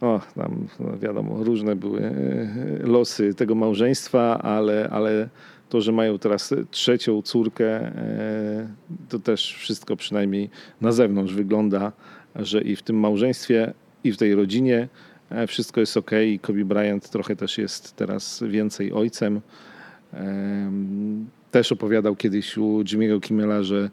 o, 0.00 0.20
tam 0.34 0.66
no 0.80 0.98
wiadomo, 0.98 1.44
różne 1.44 1.76
były 1.76 2.00
e, 2.02 2.86
losy 2.86 3.34
tego 3.34 3.54
małżeństwa, 3.54 4.38
ale, 4.38 4.88
ale 4.90 5.28
to, 5.72 5.80
że 5.80 5.92
mają 5.92 6.18
teraz 6.18 6.54
trzecią 6.70 7.22
córkę, 7.22 7.66
e, 7.66 8.68
to 9.08 9.18
też 9.18 9.54
wszystko 9.58 9.96
przynajmniej 9.96 10.50
na 10.80 10.92
zewnątrz 10.92 11.34
wygląda, 11.34 11.92
że 12.36 12.62
i 12.62 12.76
w 12.76 12.82
tym 12.82 12.96
małżeństwie, 12.96 13.72
i 14.04 14.12
w 14.12 14.16
tej 14.16 14.34
rodzinie 14.34 14.88
E, 15.34 15.46
wszystko 15.46 15.80
jest 15.80 15.96
ok 15.96 16.10
i 16.26 16.38
Kobe 16.38 16.64
Bryant 16.64 17.10
trochę 17.10 17.36
też 17.36 17.58
jest 17.58 17.96
teraz 17.96 18.42
więcej 18.46 18.92
ojcem. 18.92 19.40
Też 21.50 21.72
opowiadał 21.72 22.16
kiedyś 22.16 22.58
u 22.58 22.82
Jimmy'ego 22.82 23.20
Kimmela, 23.20 23.62
że 23.62 23.90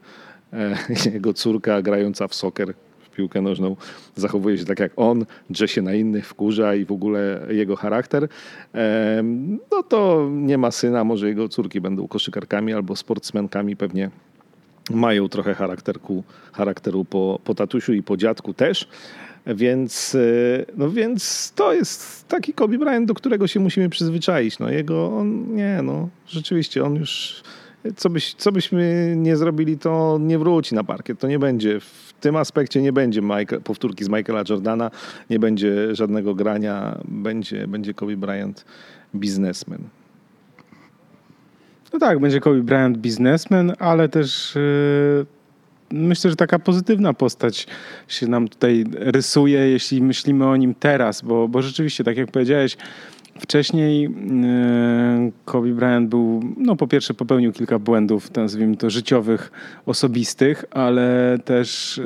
e, 0.52 0.76
jego 1.14 1.34
córka 1.34 1.82
grająca 1.82 2.28
w 2.28 2.34
soccer, 2.34 2.74
piłkę 3.20 3.42
nożną, 3.42 3.76
zachowuje 4.16 4.58
się 4.58 4.64
tak 4.64 4.80
jak 4.80 4.92
on, 4.96 5.24
drze 5.50 5.68
się 5.68 5.82
na 5.82 5.94
innych, 5.94 6.26
wkurza 6.26 6.74
i 6.74 6.84
w 6.84 6.92
ogóle 6.92 7.46
jego 7.50 7.76
charakter. 7.76 8.28
No 9.70 9.82
to 9.82 10.28
nie 10.32 10.58
ma 10.58 10.70
syna, 10.70 11.04
może 11.04 11.28
jego 11.28 11.48
córki 11.48 11.80
będą 11.80 12.08
koszykarkami 12.08 12.72
albo 12.72 12.96
sportsmenkami 12.96 13.76
pewnie 13.76 14.10
mają 14.90 15.28
trochę 15.28 15.54
charakterku, 15.54 16.24
charakteru 16.52 17.04
po, 17.04 17.40
po 17.44 17.54
tatusiu 17.54 17.92
i 17.92 18.02
po 18.02 18.16
dziadku 18.16 18.54
też. 18.54 18.88
Więc, 19.46 20.14
e, 20.14 20.64
no 20.76 20.90
więc 20.90 21.52
to 21.56 21.72
jest 21.72 22.28
taki 22.28 22.52
Kobe 22.52 22.78
Bryant, 22.78 23.08
do 23.08 23.14
którego 23.14 23.46
się 23.46 23.60
musimy 23.60 23.88
przyzwyczaić. 23.88 24.58
No 24.58 24.70
jego, 24.70 25.16
on, 25.16 25.54
nie 25.54 25.80
no, 25.82 26.08
rzeczywiście 26.26 26.84
on 26.84 26.96
już, 26.96 27.42
co, 27.96 28.10
byś, 28.10 28.34
co 28.34 28.52
byśmy 28.52 29.14
nie 29.16 29.36
zrobili, 29.36 29.78
to 29.78 30.18
nie 30.20 30.38
wróci 30.38 30.74
na 30.74 30.84
parkiet. 30.84 31.18
To 31.18 31.28
nie 31.28 31.38
będzie, 31.38 31.80
w 31.80 32.12
tym 32.20 32.36
aspekcie 32.36 32.82
nie 32.82 32.92
będzie 32.92 33.22
Michael, 33.22 33.62
powtórki 33.64 34.04
z 34.04 34.08
Michaela 34.08 34.42
Jordana, 34.48 34.90
nie 35.30 35.38
będzie 35.38 35.94
żadnego 35.94 36.34
grania, 36.34 37.00
będzie, 37.04 37.68
będzie 37.68 37.94
Kobe 37.94 38.16
Bryant 38.16 38.64
biznesmen. 39.14 39.80
No 41.92 41.98
tak, 41.98 42.18
będzie 42.18 42.40
Kobe 42.40 42.62
Bryant 42.62 42.98
biznesmen, 42.98 43.72
ale 43.78 44.08
też... 44.08 44.54
Yy 44.54 45.40
myślę, 45.92 46.30
że 46.30 46.36
taka 46.36 46.58
pozytywna 46.58 47.14
postać 47.14 47.66
się 48.08 48.26
nam 48.26 48.48
tutaj 48.48 48.84
rysuje, 48.92 49.58
jeśli 49.58 50.02
myślimy 50.02 50.46
o 50.46 50.56
nim 50.56 50.74
teraz, 50.74 51.22
bo, 51.22 51.48
bo 51.48 51.62
rzeczywiście, 51.62 52.04
tak 52.04 52.16
jak 52.16 52.30
powiedziałeś, 52.30 52.76
Wcześniej 53.40 54.04
e, 54.04 54.10
Kobe 55.44 55.68
Bryant 55.68 56.08
był, 56.08 56.42
no 56.56 56.76
po 56.76 56.86
pierwsze 56.86 57.14
popełnił 57.14 57.52
kilka 57.52 57.78
błędów, 57.78 58.34
nazwijmy 58.34 58.76
to 58.76 58.90
życiowych, 58.90 59.52
osobistych, 59.86 60.64
ale 60.70 61.38
też 61.44 61.98
e, 61.98 62.02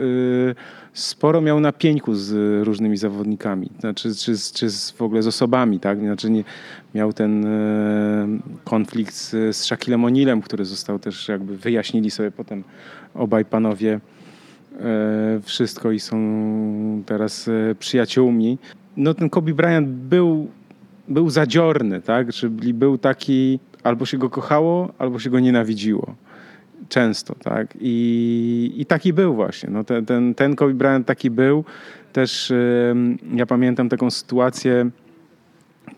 sporo 0.92 1.40
miał 1.40 1.60
na 1.60 1.72
pieńku 1.72 2.14
z 2.14 2.62
różnymi 2.66 2.96
zawodnikami, 2.96 3.70
znaczy, 3.80 4.14
czy, 4.14 4.32
czy 4.54 4.70
z, 4.70 4.90
w 4.90 5.02
ogóle 5.02 5.22
z 5.22 5.26
osobami, 5.26 5.80
tak? 5.80 5.98
Znaczy 6.00 6.30
nie, 6.30 6.44
miał 6.94 7.12
ten 7.12 7.46
e, 7.46 8.28
konflikt 8.64 9.14
z, 9.14 9.56
z 9.56 9.64
Shaquillem 9.64 10.02
O'Nealem, 10.02 10.42
który 10.42 10.64
został 10.64 10.98
też 10.98 11.28
jakby 11.28 11.56
wyjaśnili 11.56 12.10
sobie 12.10 12.30
potem 12.30 12.64
obaj 13.14 13.44
panowie 13.44 14.00
wszystko 15.42 15.90
i 15.90 16.00
są 16.00 16.16
teraz 17.06 17.50
przyjaciółmi. 17.78 18.58
No 18.96 19.14
ten 19.14 19.30
Kobe 19.30 19.54
Bryant 19.54 19.88
był 19.88 20.48
był 21.08 21.30
zadziorny, 21.30 22.00
tak? 22.00 22.32
Czyli 22.32 22.74
był 22.74 22.98
taki, 22.98 23.58
albo 23.82 24.06
się 24.06 24.18
go 24.18 24.30
kochało, 24.30 24.92
albo 24.98 25.18
się 25.18 25.30
go 25.30 25.40
nienawidziło. 25.40 26.14
Często, 26.88 27.34
tak? 27.34 27.74
I, 27.80 28.72
i 28.76 28.86
taki 28.86 29.12
był 29.12 29.34
właśnie. 29.34 29.70
No 29.70 29.84
ten, 29.84 30.06
ten, 30.06 30.34
ten 30.34 30.56
Kobe 30.56 30.74
Bryant 30.74 31.06
taki 31.06 31.30
był. 31.30 31.64
Też 32.12 32.50
yy, 32.50 33.36
ja 33.36 33.46
pamiętam 33.46 33.88
taką 33.88 34.10
sytuację, 34.10 34.90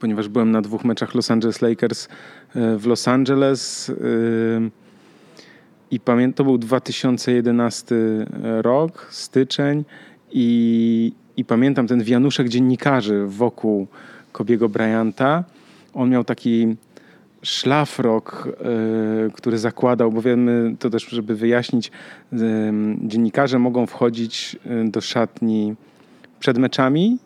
ponieważ 0.01 0.29
byłem 0.29 0.51
na 0.51 0.63
dwóch 0.63 0.85
meczach 0.85 1.15
Los 1.15 1.31
Angeles 1.31 1.63
Lakers 1.63 2.09
yy, 2.55 2.79
w 2.79 2.87
Los 2.87 3.09
Angeles 3.09 3.89
yy, 3.89 4.71
i 5.91 6.01
pamiętam, 6.01 6.35
to 6.35 6.45
był 6.45 6.59
2011 6.59 7.97
rok, 8.63 9.09
styczeń 9.11 9.85
i, 10.33 11.13
i 11.37 11.45
pamiętam 11.45 11.87
ten 11.87 12.03
wianuszek 12.03 12.49
dziennikarzy 12.49 13.27
wokół 13.27 13.87
Kobiego 14.37 14.69
Bryanta. 14.69 15.45
On 15.95 16.11
miał 16.11 16.25
taki 16.25 16.77
szlafrok, 17.43 18.49
y, 19.29 19.33
który 19.33 19.59
zakładał, 19.59 20.13
bo 20.13 20.23
wiemy 20.23 20.77
to 20.79 20.91
też, 20.91 21.09
żeby 21.09 21.35
wyjaśnić, 21.35 21.91
dziennikarze 23.03 23.59
mogą 23.59 23.87
wchodzić 23.87 24.57
y, 24.67 24.91
do 24.91 25.01
szatni 25.01 25.75
przed 26.41 26.59
meczami, 26.59 27.19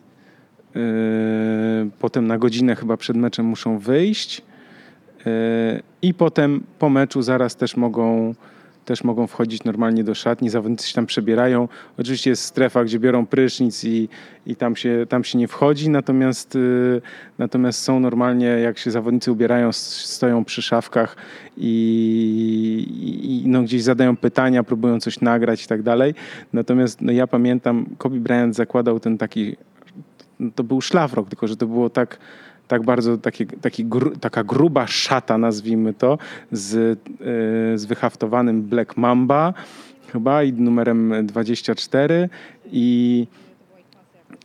potem 1.99 2.27
na 2.27 2.37
godzinę 2.37 2.75
chyba 2.75 2.97
przed 2.97 3.17
meczem 3.17 3.45
muszą 3.45 3.79
wyjść 3.79 4.41
i 6.01 6.13
potem 6.13 6.63
po 6.79 6.89
meczu 6.89 7.21
zaraz 7.21 7.55
też 7.55 7.77
mogą 7.77 8.35
też 8.85 9.03
mogą 9.03 9.27
wchodzić 9.27 9.63
normalnie 9.63 10.03
do 10.03 10.15
szatni, 10.15 10.49
zawodnicy 10.49 10.87
się 10.87 10.93
tam 10.93 11.05
przebierają. 11.05 11.67
Oczywiście 11.97 12.29
jest 12.29 12.43
strefa, 12.43 12.83
gdzie 12.83 12.99
biorą 12.99 13.25
prysznic 13.25 13.83
i, 13.83 14.09
i 14.45 14.55
tam, 14.55 14.75
się, 14.75 15.05
tam 15.09 15.23
się 15.23 15.37
nie 15.37 15.47
wchodzi, 15.47 15.89
natomiast, 15.89 16.55
y, 16.55 17.01
natomiast 17.37 17.81
są 17.81 17.99
normalnie, 17.99 18.45
jak 18.45 18.77
się 18.77 18.91
zawodnicy 18.91 19.31
ubierają, 19.31 19.71
stoją 19.71 20.45
przy 20.45 20.61
szafkach 20.61 21.15
i, 21.57 22.87
i 23.23 23.49
no, 23.49 23.63
gdzieś 23.63 23.83
zadają 23.83 24.17
pytania, 24.17 24.63
próbują 24.63 24.99
coś 24.99 25.21
nagrać 25.21 25.63
i 25.63 25.67
tak 25.67 25.81
dalej. 25.83 26.13
Natomiast 26.53 27.01
no, 27.01 27.11
ja 27.11 27.27
pamiętam, 27.27 27.85
Kobe 27.97 28.19
Bryant 28.19 28.55
zakładał 28.55 28.99
ten 28.99 29.17
taki, 29.17 29.55
to 30.55 30.63
był 30.63 30.81
szlafrok, 30.81 31.29
tylko 31.29 31.47
że 31.47 31.57
to 31.57 31.67
było 31.67 31.89
tak 31.89 32.17
tak 32.71 32.83
bardzo 32.83 33.17
taki 33.61 33.85
gru, 33.85 34.15
taka 34.15 34.43
gruba 34.43 34.87
szata, 34.87 35.37
nazwijmy 35.37 35.93
to, 35.93 36.17
z, 36.51 36.73
yy, 36.73 37.77
z 37.77 37.85
wyhaftowanym 37.85 38.61
Black 38.61 38.97
Mamba 38.97 39.53
chyba 40.11 40.43
i 40.43 40.53
numerem 40.53 41.13
24 41.27 42.29
i 42.71 43.27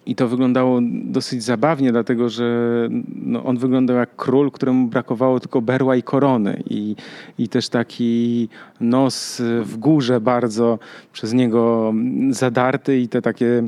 i 0.06 0.14
to 0.14 0.28
wyglądało 0.28 0.80
dosyć 1.04 1.42
zabawnie, 1.42 1.92
dlatego 1.92 2.28
że 2.28 2.88
no, 3.14 3.44
on 3.44 3.58
wyglądał 3.58 3.96
jak 3.96 4.16
król, 4.16 4.50
któremu 4.50 4.88
brakowało 4.88 5.40
tylko 5.40 5.62
berła 5.62 5.96
i 5.96 6.02
korony. 6.02 6.62
I, 6.70 6.96
I 7.38 7.48
też 7.48 7.68
taki 7.68 8.48
nos 8.80 9.42
w 9.62 9.76
górze 9.76 10.20
bardzo 10.20 10.78
przez 11.12 11.32
niego 11.32 11.94
zadarty 12.30 12.98
i 12.98 13.08
te 13.08 13.22
takie 13.22 13.62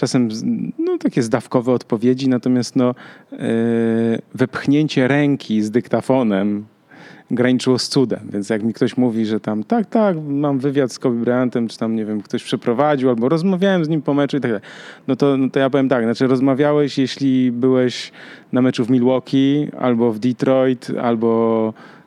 czasem 0.00 0.28
no, 0.78 0.98
takie 0.98 1.22
zdawkowe 1.22 1.72
odpowiedzi. 1.72 2.28
Natomiast 2.28 2.76
no, 2.76 2.94
yy, 3.32 3.38
wepchnięcie 4.34 5.08
ręki 5.08 5.62
z 5.62 5.70
dyktafonem 5.70 6.64
graniczyło 7.30 7.78
z 7.78 7.88
cudem. 7.88 8.20
Więc 8.32 8.50
jak 8.50 8.62
mi 8.62 8.74
ktoś 8.74 8.96
mówi, 8.96 9.26
że 9.26 9.40
tam 9.40 9.64
tak, 9.64 9.86
tak, 9.86 10.16
mam 10.28 10.58
wywiad 10.58 10.92
z 10.92 10.98
Kobe 10.98 11.16
Bryantem, 11.16 11.68
czy 11.68 11.78
tam, 11.78 11.96
nie 11.96 12.04
wiem, 12.04 12.22
ktoś 12.22 12.44
przeprowadził, 12.44 13.08
albo 13.08 13.28
rozmawiałem 13.28 13.84
z 13.84 13.88
nim 13.88 14.02
po 14.02 14.14
meczu 14.14 14.36
i 14.36 14.40
tak 14.40 14.50
dalej, 14.50 14.66
no 15.08 15.16
to, 15.16 15.36
no 15.36 15.50
to 15.50 15.60
ja 15.60 15.70
powiem 15.70 15.88
tak, 15.88 16.04
znaczy 16.04 16.26
rozmawiałeś, 16.26 16.98
jeśli 16.98 17.52
byłeś 17.52 18.12
na 18.52 18.62
meczu 18.62 18.84
w 18.84 18.90
Milwaukee, 18.90 19.68
albo 19.78 20.12
w 20.12 20.18
Detroit, 20.18 20.90
albo 21.02 21.72
e, 21.74 21.99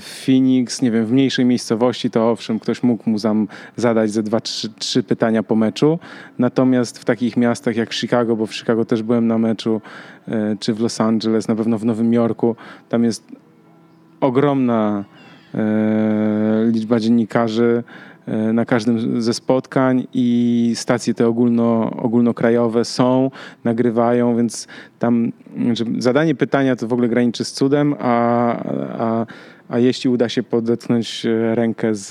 Phoenix, 0.00 0.82
nie 0.82 0.90
wiem, 0.90 1.06
w 1.06 1.12
mniejszej 1.12 1.44
miejscowości, 1.44 2.10
to 2.10 2.30
owszem, 2.30 2.58
ktoś 2.58 2.82
mógł 2.82 3.10
mu 3.10 3.20
tam 3.20 3.48
zadać 3.76 4.10
ze 4.10 4.22
dwa, 4.22 4.40
trzy, 4.40 4.68
trzy 4.78 5.02
pytania 5.02 5.42
po 5.42 5.56
meczu. 5.56 5.98
Natomiast 6.38 6.98
w 6.98 7.04
takich 7.04 7.36
miastach 7.36 7.76
jak 7.76 7.94
Chicago, 7.94 8.36
bo 8.36 8.46
w 8.46 8.54
Chicago 8.54 8.84
też 8.84 9.02
byłem 9.02 9.26
na 9.26 9.38
meczu, 9.38 9.80
e, 10.28 10.56
czy 10.60 10.74
w 10.74 10.80
Los 10.80 11.00
Angeles, 11.00 11.48
na 11.48 11.56
pewno 11.56 11.78
w 11.78 11.84
Nowym 11.84 12.12
Jorku, 12.12 12.56
tam 12.88 13.04
jest 13.04 13.24
ogromna 14.20 15.04
e, 15.54 16.70
liczba 16.72 17.00
dziennikarzy 17.00 17.82
e, 17.82 18.15
na 18.52 18.64
każdym 18.64 19.22
ze 19.22 19.34
spotkań 19.34 20.06
i 20.14 20.72
stacje 20.74 21.14
te 21.14 21.28
ogólno, 21.28 21.90
ogólnokrajowe 21.90 22.84
są, 22.84 23.30
nagrywają, 23.64 24.36
więc 24.36 24.68
tam 24.98 25.32
zadanie 25.98 26.34
pytania 26.34 26.76
to 26.76 26.88
w 26.88 26.92
ogóle 26.92 27.08
graniczy 27.08 27.44
z 27.44 27.52
cudem, 27.52 27.94
a, 27.98 28.52
a, 28.98 29.26
a 29.68 29.78
jeśli 29.78 30.10
uda 30.10 30.28
się 30.28 30.42
podetchnąć 30.42 31.26
rękę, 31.54 31.94
z, 31.94 32.08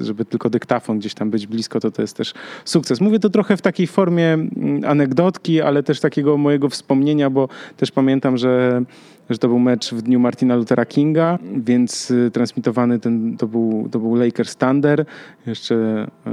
żeby 0.00 0.24
tylko 0.24 0.50
dyktafon 0.50 0.98
gdzieś 0.98 1.14
tam 1.14 1.30
być 1.30 1.46
blisko, 1.46 1.80
to 1.80 1.90
to 1.90 2.02
jest 2.02 2.16
też 2.16 2.34
sukces. 2.64 3.00
Mówię 3.00 3.18
to 3.18 3.30
trochę 3.30 3.56
w 3.56 3.62
takiej 3.62 3.86
formie 3.86 4.32
mm, 4.32 4.84
anegdotki, 4.84 5.60
ale 5.60 5.82
też 5.82 6.00
takiego 6.00 6.36
mojego 6.36 6.68
wspomnienia, 6.68 7.30
bo 7.30 7.48
też 7.76 7.90
pamiętam, 7.90 8.36
że 8.36 8.82
że 9.30 9.38
to 9.38 9.48
był 9.48 9.58
mecz 9.58 9.94
w 9.94 10.02
dniu 10.02 10.20
Martina 10.20 10.56
Luthera 10.56 10.86
Kinga, 10.86 11.38
więc 11.56 12.10
y, 12.10 12.30
transmitowany 12.30 12.98
ten, 12.98 13.36
to, 13.36 13.46
był, 13.46 13.88
to 13.92 13.98
był 13.98 14.14
Lakers 14.14 14.56
Thunder, 14.56 15.04
jeszcze 15.46 16.06
y, 16.26 16.30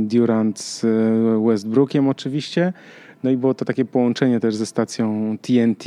Durant 0.00 0.60
z 0.60 0.84
y, 0.84 1.46
Westbrookiem 1.46 2.08
oczywiście. 2.08 2.72
No 3.22 3.30
i 3.30 3.36
było 3.36 3.54
to 3.54 3.64
takie 3.64 3.84
połączenie 3.84 4.40
też 4.40 4.54
ze 4.54 4.66
stacją 4.66 5.36
TNT 5.42 5.84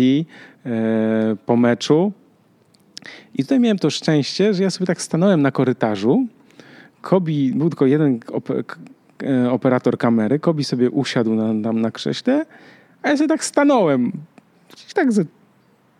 po 1.45 1.55
meczu. 1.55 2.11
I 3.35 3.43
tutaj 3.43 3.59
miałem 3.59 3.79
to 3.79 3.89
szczęście, 3.89 4.53
że 4.53 4.63
ja 4.63 4.69
sobie 4.69 4.85
tak 4.85 5.01
stanąłem 5.01 5.41
na 5.41 5.51
korytarzu. 5.51 6.27
Kobi, 7.01 7.53
był 7.53 7.69
tylko 7.69 7.85
jeden 7.85 8.19
operator 9.49 9.97
kamery. 9.97 10.39
Kobi 10.39 10.63
sobie 10.63 10.89
usiadł 10.89 11.35
na, 11.35 11.63
tam 11.63 11.81
na 11.81 11.91
krześle, 11.91 12.45
a 13.01 13.09
ja 13.09 13.17
sobie 13.17 13.27
tak 13.27 13.43
stanąłem. 13.43 14.11
Tak 14.93 15.11
ze 15.11 15.23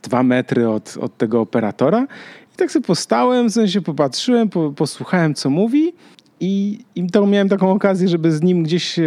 dwa 0.04 0.24
metry 0.24 0.70
od, 0.70 0.98
od 1.02 1.18
tego 1.18 1.42
operatora. 1.42 2.08
I 2.54 2.58
tak 2.58 2.72
sobie 2.72 2.86
postałem, 2.86 3.50
w 3.50 3.54
sensie 3.54 3.82
popatrzyłem, 3.82 4.50
po, 4.50 4.72
posłuchałem, 4.72 5.34
co 5.34 5.50
mówi. 5.50 5.94
I, 6.40 6.80
I 6.96 7.08
to 7.08 7.28
miałem 7.28 7.50
taką 7.50 7.72
okazję, 7.72 8.08
żeby 8.08 8.32
z 8.32 8.42
nim 8.42 8.64
gdzieś 8.64 9.00
e, 9.00 9.04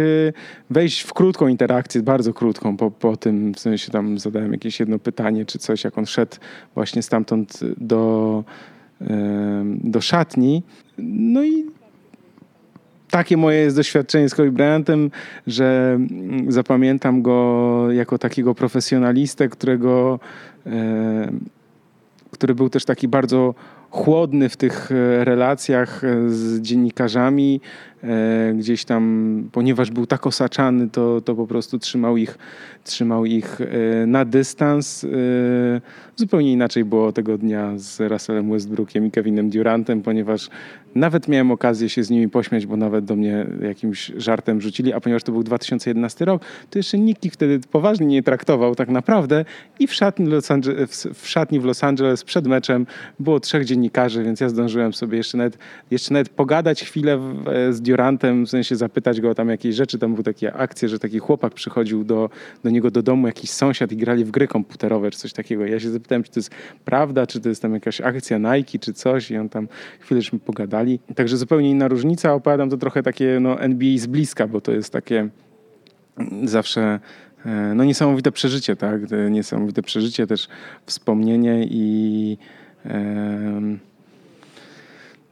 wejść 0.69 1.01
w 1.01 1.13
krótką 1.13 1.47
interakcję, 1.47 2.01
bardzo 2.01 2.33
krótką. 2.33 2.77
Po, 2.77 2.91
po 2.91 3.17
tym 3.17 3.53
w 3.53 3.59
sensie 3.59 3.91
tam 3.91 4.19
zadałem 4.19 4.51
jakieś 4.51 4.79
jedno 4.79 4.99
pytanie 4.99 5.45
czy 5.45 5.59
coś, 5.59 5.83
jak 5.83 5.97
on 5.97 6.05
szedł 6.05 6.37
właśnie 6.75 7.01
stamtąd 7.01 7.59
do, 7.77 8.43
do 9.83 10.01
szatni. 10.01 10.63
No 10.97 11.43
i 11.43 11.65
takie 13.13 13.37
moje 13.37 13.57
jest 13.57 13.75
doświadczenie 13.75 14.29
z 14.29 14.35
Kobe 14.35 14.51
Bryantem, 14.51 15.11
że 15.47 15.93
mm, 15.95 16.51
zapamiętam 16.51 17.21
go 17.21 17.87
jako 17.91 18.17
takiego 18.17 18.55
profesjonalistę, 18.55 19.49
którego, 19.49 20.19
e, 20.65 21.31
który 22.31 22.55
był 22.55 22.69
też 22.69 22.85
taki 22.85 23.07
bardzo 23.07 23.55
chłodny 23.93 24.49
w 24.49 24.57
tych 24.57 24.91
e, 24.91 25.25
relacjach 25.25 26.03
e, 26.03 26.29
z 26.29 26.61
dziennikarzami, 26.61 27.61
gdzieś 28.55 28.85
tam, 28.85 29.43
ponieważ 29.51 29.91
był 29.91 30.05
tak 30.05 30.27
osaczany, 30.27 30.89
to, 30.89 31.21
to 31.21 31.35
po 31.35 31.47
prostu 31.47 31.79
trzymał 31.79 32.17
ich, 32.17 32.37
trzymał 32.83 33.25
ich 33.25 33.59
na 34.07 34.25
dystans. 34.25 35.05
Zupełnie 36.15 36.51
inaczej 36.51 36.85
było 36.85 37.11
tego 37.11 37.37
dnia 37.37 37.71
z 37.75 37.99
Russellem 37.99 38.51
Westbrookiem 38.51 39.05
i 39.05 39.11
Kevinem 39.11 39.49
Durantem, 39.49 40.01
ponieważ 40.01 40.49
nawet 40.95 41.27
miałem 41.27 41.51
okazję 41.51 41.89
się 41.89 42.03
z 42.03 42.09
nimi 42.09 42.29
pośmiać, 42.29 42.65
bo 42.65 42.77
nawet 42.77 43.05
do 43.05 43.15
mnie 43.15 43.45
jakimś 43.61 44.11
żartem 44.17 44.61
rzucili, 44.61 44.93
a 44.93 44.99
ponieważ 44.99 45.23
to 45.23 45.31
był 45.31 45.43
2011 45.43 46.25
rok, 46.25 46.41
to 46.69 46.79
jeszcze 46.79 46.99
nikt 46.99 47.25
ich 47.25 47.33
wtedy 47.33 47.59
poważnie 47.71 48.07
nie 48.07 48.23
traktował 48.23 48.75
tak 48.75 48.89
naprawdę 48.89 49.45
i 49.79 49.87
w 49.87 49.93
szatni, 49.93 50.25
Los 50.25 50.51
Angeles, 50.51 51.07
w 51.13 51.27
szatni 51.27 51.59
w 51.59 51.65
Los 51.65 51.83
Angeles 51.83 52.23
przed 52.23 52.47
meczem 52.47 52.85
było 53.19 53.39
trzech 53.39 53.65
dziennikarzy, 53.65 54.23
więc 54.23 54.39
ja 54.39 54.49
zdążyłem 54.49 54.93
sobie 54.93 55.17
jeszcze 55.17 55.37
nawet, 55.37 55.57
jeszcze 55.91 56.13
nawet 56.13 56.29
pogadać 56.29 56.83
chwilę 56.83 57.19
z 57.71 57.81
Durantem, 57.81 57.92
w 58.45 58.49
sensie 58.49 58.75
zapytać 58.75 59.21
go 59.21 59.29
o 59.29 59.35
tam 59.35 59.49
jakieś 59.49 59.75
rzeczy. 59.75 59.99
Tam 59.99 60.11
były 60.13 60.23
takie 60.23 60.53
akcje, 60.53 60.89
że 60.89 60.99
taki 60.99 61.19
chłopak 61.19 61.53
przychodził 61.53 62.03
do, 62.03 62.29
do 62.63 62.69
niego 62.69 62.91
do 62.91 63.03
domu, 63.03 63.27
jakiś 63.27 63.49
sąsiad 63.49 63.91
i 63.91 63.97
grali 63.97 64.25
w 64.25 64.31
gry 64.31 64.47
komputerowe 64.47 65.11
czy 65.11 65.19
coś 65.19 65.33
takiego. 65.33 65.65
Ja 65.65 65.79
się 65.79 65.89
zapytałem, 65.89 66.23
czy 66.23 66.31
to 66.31 66.39
jest 66.39 66.51
prawda, 66.85 67.27
czy 67.27 67.39
to 67.39 67.49
jest 67.49 67.61
tam 67.61 67.73
jakaś 67.73 68.01
akcja 68.01 68.37
Nike 68.37 68.79
czy 68.79 68.93
coś 68.93 69.31
i 69.31 69.37
on 69.37 69.49
tam 69.49 69.67
chwilę 69.99 70.21
pogadali 70.45 70.99
Także 71.15 71.37
zupełnie 71.37 71.69
inna 71.69 71.87
różnica. 71.87 72.33
Opowiadam 72.33 72.69
to 72.69 72.77
trochę 72.77 73.03
takie 73.03 73.37
no, 73.41 73.59
NBA 73.59 73.97
z 73.97 74.05
bliska, 74.05 74.47
bo 74.47 74.61
to 74.61 74.71
jest 74.71 74.93
takie 74.93 75.29
zawsze 76.43 76.99
e, 77.45 77.73
no, 77.75 77.83
niesamowite 77.83 78.31
przeżycie, 78.31 78.75
tak? 78.75 79.01
Niesamowite 79.29 79.81
przeżycie, 79.81 80.27
też 80.27 80.47
wspomnienie 80.85 81.67
i 81.69 82.37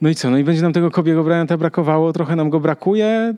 no 0.02 0.10
i 0.10 0.16
co? 0.16 0.30
No 0.30 0.38
i 0.38 0.44
będzie 0.44 0.62
nam 0.62 0.74
tego 0.74 0.92
Kobiego 0.92 1.24
Bryanta 1.24 1.58
brakowało, 1.58 2.14
trochę 2.14 2.36
nam 2.36 2.50
go 2.50 2.60
brakuje, 2.60 3.36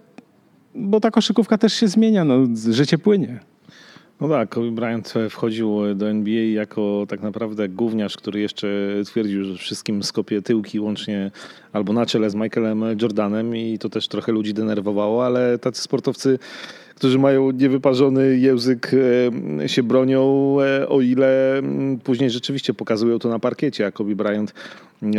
bo 0.75 0.99
ta 0.99 1.11
koszykówka 1.11 1.57
też 1.57 1.73
się 1.73 1.87
zmienia, 1.87 2.25
no, 2.25 2.47
życie 2.71 2.97
płynie. 2.97 3.39
No 4.21 4.29
tak, 4.29 4.49
Kobe 4.49 4.71
Bryant 4.71 5.13
wchodził 5.29 5.95
do 5.95 6.09
NBA 6.09 6.43
jako 6.43 7.05
tak 7.09 7.21
naprawdę 7.21 7.69
gówniarz, 7.69 8.17
który 8.17 8.39
jeszcze 8.39 8.67
twierdził, 9.05 9.45
że 9.45 9.57
wszystkim 9.57 10.03
skopie 10.03 10.41
tyłki 10.41 10.79
łącznie 10.79 11.31
albo 11.73 11.93
na 11.93 12.05
czele 12.05 12.29
z 12.29 12.35
Michaelem 12.35 12.83
Jordanem 13.01 13.55
i 13.55 13.79
to 13.79 13.89
też 13.89 14.07
trochę 14.07 14.31
ludzi 14.31 14.53
denerwowało, 14.53 15.25
ale 15.25 15.59
tacy 15.59 15.81
sportowcy 15.81 16.39
którzy 16.95 17.19
mają 17.19 17.51
niewyparzony 17.51 18.37
język, 18.37 18.91
się 19.67 19.83
bronią, 19.83 20.55
e, 20.61 20.89
o 20.89 21.01
ile 21.01 21.57
mm, 21.57 21.99
później 21.99 22.29
rzeczywiście 22.29 22.73
pokazują 22.73 23.19
to 23.19 23.29
na 23.29 23.39
parkiecie. 23.39 23.85
A 23.85 23.91
Kobe 23.91 24.15
Bryant 24.15 24.53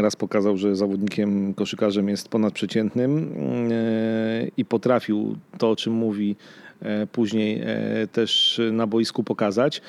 raz 0.03 0.16
pokazał, 0.16 0.57
że 0.57 0.76
zawodnikiem, 0.76 1.55
koszykarzem 1.55 2.09
jest 2.09 2.28
ponadprzeciętnym 2.28 3.35
e, 3.72 4.49
i 4.57 4.64
potrafił 4.64 5.37
to, 5.59 5.70
o 5.70 5.76
czym 5.76 5.93
mówi, 5.93 6.37
E, 6.85 7.07
później 7.07 7.61
e, 7.64 8.07
też 8.12 8.61
na 8.72 8.87
boisku 8.87 9.24
pokazać. 9.24 9.82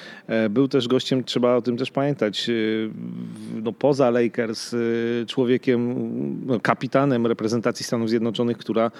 Był 0.50 0.68
też 0.68 0.88
gościem, 0.88 1.24
trzeba 1.24 1.56
o 1.56 1.62
tym 1.62 1.78
też 1.78 1.92
pamiętać, 1.92 2.52
no 3.64 3.72
poza 3.72 4.10
Lakers, 4.10 4.76
człowiekiem, 5.28 5.96
no 6.46 6.60
kapitanem 6.60 7.28
reprezentacji 7.28 7.86
Stanów 7.86 8.10
Zjednoczonych, 8.10 8.58
która, 8.58 8.92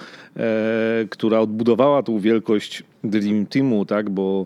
która 1.10 1.40
odbudowała 1.40 2.04
tą 2.04 2.20
wielkość 2.20 2.84
Dream 3.04 3.46
Teamu, 3.46 3.86
tak, 3.86 4.10
bo 4.10 4.46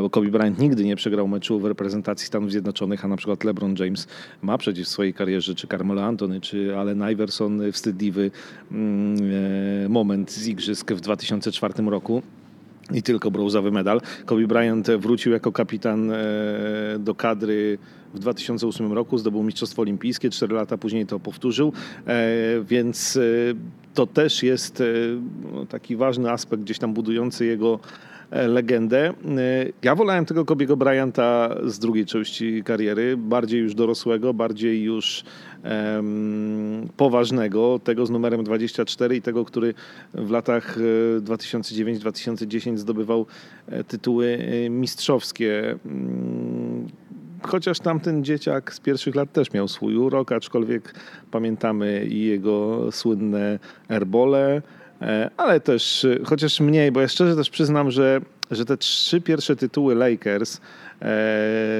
bo 0.00 0.10
Kobe 0.10 0.28
Bryant 0.28 0.58
nigdy 0.58 0.84
nie 0.84 0.96
przegrał 0.96 1.28
meczu 1.28 1.60
w 1.60 1.64
reprezentacji 1.64 2.26
Stanów 2.26 2.50
Zjednoczonych, 2.50 3.04
a 3.04 3.08
na 3.08 3.16
przykład 3.16 3.44
LeBron 3.44 3.74
James 3.78 4.06
ma 4.42 4.58
przecież 4.58 4.86
w 4.86 4.90
swojej 4.90 5.14
karierze, 5.14 5.54
czy 5.54 5.66
Carmelo 5.66 6.04
Anthony, 6.04 6.40
czy 6.40 6.76
Allen 6.76 7.10
Iverson 7.12 7.72
wstydliwy 7.72 8.30
mm, 8.72 9.92
moment 9.92 10.30
z 10.30 10.46
igrzysk 10.46 10.92
w 10.92 11.00
2004 11.00 11.74
roku 11.86 12.22
i 12.92 13.02
tylko 13.02 13.30
brązowy 13.30 13.70
medal. 13.70 14.00
Kobe 14.26 14.46
Bryant 14.46 14.90
wrócił 14.90 15.32
jako 15.32 15.52
kapitan 15.52 16.10
e, 16.10 16.16
do 16.98 17.14
kadry 17.14 17.78
w 18.14 18.18
2008 18.18 18.92
roku, 18.92 19.18
zdobył 19.18 19.42
Mistrzostwo 19.42 19.82
Olimpijskie, 19.82 20.30
cztery 20.30 20.54
lata 20.54 20.78
później 20.78 21.06
to 21.06 21.20
powtórzył, 21.20 21.72
e, 22.06 22.24
więc 22.64 23.16
e, 23.16 23.20
to 23.94 24.06
też 24.06 24.42
jest 24.42 24.82
no, 25.52 25.66
taki 25.66 25.96
ważny 25.96 26.30
aspekt 26.30 26.62
gdzieś 26.62 26.78
tam 26.78 26.94
budujący 26.94 27.46
jego 27.46 27.80
legendę. 28.48 29.12
Ja 29.82 29.94
wolałem 29.94 30.24
tego 30.24 30.44
Kobiego 30.44 30.76
Bryanta 30.76 31.56
z 31.64 31.78
drugiej 31.78 32.06
części 32.06 32.62
kariery, 32.64 33.16
bardziej 33.16 33.60
już 33.60 33.74
dorosłego, 33.74 34.34
bardziej 34.34 34.82
już 34.82 35.24
um, 35.94 36.88
poważnego, 36.96 37.80
tego 37.84 38.06
z 38.06 38.10
numerem 38.10 38.44
24 38.44 39.16
i 39.16 39.22
tego, 39.22 39.44
który 39.44 39.74
w 40.14 40.30
latach 40.30 40.78
2009-2010 41.20 42.76
zdobywał 42.76 43.26
tytuły 43.88 44.38
mistrzowskie 44.70 45.78
mm, 45.86 46.88
chociaż 47.46 47.80
tamten 47.80 48.24
dzieciak 48.24 48.74
z 48.74 48.80
pierwszych 48.80 49.14
lat 49.14 49.32
też 49.32 49.52
miał 49.52 49.68
swój 49.68 49.96
urok, 49.96 50.32
aczkolwiek 50.32 50.94
pamiętamy 51.30 52.06
i 52.06 52.24
jego 52.24 52.88
słynne 52.92 53.58
erbole, 53.88 54.56
e, 54.56 54.83
ale 55.36 55.60
też 55.60 56.06
chociaż 56.24 56.60
mniej, 56.60 56.92
bo 56.92 57.00
ja 57.00 57.08
szczerze 57.08 57.36
też 57.36 57.50
przyznam, 57.50 57.90
że, 57.90 58.20
że 58.50 58.64
te 58.64 58.76
trzy 58.76 59.20
pierwsze 59.20 59.56
tytuły 59.56 59.94
Lakers 59.94 60.60
E, 60.60 60.60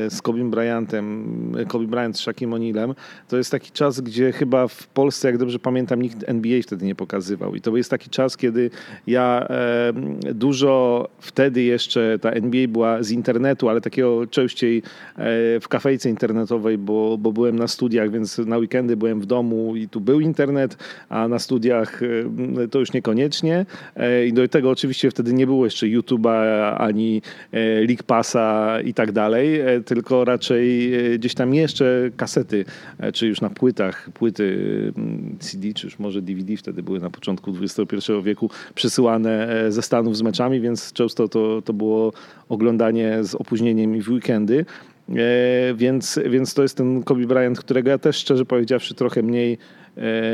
z 0.09 0.23
Kobe 0.23 0.45
Bryantem, 0.45 1.57
Kobe 1.69 1.87
Bryant 1.87 2.17
z 2.17 2.21
Shaquem 2.21 2.51
O'Nealem, 2.51 2.95
to 3.29 3.37
jest 3.37 3.51
taki 3.51 3.71
czas, 3.71 4.01
gdzie 4.01 4.33
chyba 4.33 4.69
w 4.69 4.87
Polsce, 4.87 5.29
jak 5.29 5.39
dobrze 5.39 5.59
pamiętam, 5.59 6.03
nikt 6.03 6.25
NBA 6.27 6.63
wtedy 6.63 6.87
nie 6.87 6.95
pokazywał. 6.95 7.55
I 7.55 7.61
to 7.61 7.77
jest 7.77 7.91
taki 7.91 8.11
czas, 8.11 8.37
kiedy 8.37 8.71
ja 9.07 9.47
e, 9.51 9.93
dużo 10.35 11.09
wtedy 11.21 11.63
jeszcze 11.63 12.19
ta 12.19 12.31
NBA 12.31 12.69
była 12.69 13.03
z 13.03 13.11
internetu, 13.11 13.69
ale 13.69 13.81
takiego 13.81 14.27
częściej 14.27 14.79
e, 14.79 14.83
w 15.61 15.69
kafejce 15.69 16.11
internetowej, 16.11 16.79
bo, 16.79 17.19
bo 17.19 17.33
byłem 17.33 17.57
na 17.57 17.69
studiach, 17.69 18.11
więc 18.11 18.39
na 18.39 18.59
weekendy 18.59 18.97
byłem 18.97 19.21
w 19.21 19.27
domu 19.27 19.77
i 19.77 19.89
tu 19.89 20.01
był 20.01 20.21
internet, 20.21 20.77
a 21.09 21.29
na 21.29 21.39
studiach 21.39 22.01
to 22.71 22.79
już 22.79 22.93
niekoniecznie. 22.93 23.67
I 24.27 24.33
do 24.33 24.49
tego 24.49 24.71
oczywiście 24.71 25.11
wtedy 25.11 25.33
nie 25.33 25.47
było 25.47 25.65
jeszcze 25.65 25.87
YouTube'a 25.87 26.75
ani 26.79 27.23
League 27.89 28.03
Passa 28.07 28.81
i 28.81 28.95
tak 28.95 29.04
dalej, 29.13 29.61
e, 29.61 29.81
tylko 29.81 30.25
raczej 30.25 30.95
e, 30.95 31.19
gdzieś 31.19 31.35
tam 31.35 31.55
jeszcze 31.55 32.11
kasety, 32.17 32.65
e, 32.99 33.13
czy 33.13 33.27
już 33.27 33.41
na 33.41 33.51
płytach, 33.51 34.11
płyty 34.11 34.59
mm, 34.97 35.37
CD, 35.41 35.73
czy 35.75 35.87
już 35.87 35.99
może 35.99 36.23
DVD 36.23 36.57
wtedy 36.57 36.83
były 36.83 37.01
na 37.01 37.11
początku 37.11 37.55
XXI 37.63 38.13
wieku 38.23 38.51
przysyłane 38.75 39.65
ze 39.69 39.83
Stanów 39.83 40.17
z 40.17 40.23
meczami, 40.23 40.61
więc 40.61 40.93
często 40.93 41.29
to, 41.29 41.63
to 41.63 41.73
było 41.73 42.13
oglądanie 42.49 43.19
z 43.25 43.35
opóźnieniem 43.35 43.97
i 43.97 44.03
w 44.03 44.09
weekendy. 44.09 44.65
Więc, 45.75 46.21
więc 46.27 46.55
to 46.55 46.63
jest 46.63 46.77
ten 46.77 47.03
Kobe 47.03 47.27
Bryant, 47.27 47.59
którego 47.59 47.91
ja 47.91 47.99
też 47.99 48.17
szczerze 48.17 48.45
powiedziawszy 48.45 48.95
trochę 48.95 49.23
mniej, 49.23 49.59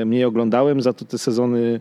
mniej 0.07 0.25
oglądałem, 0.25 0.81
za 0.83 0.93
to 0.93 1.05
te 1.05 1.19
sezony 1.19 1.81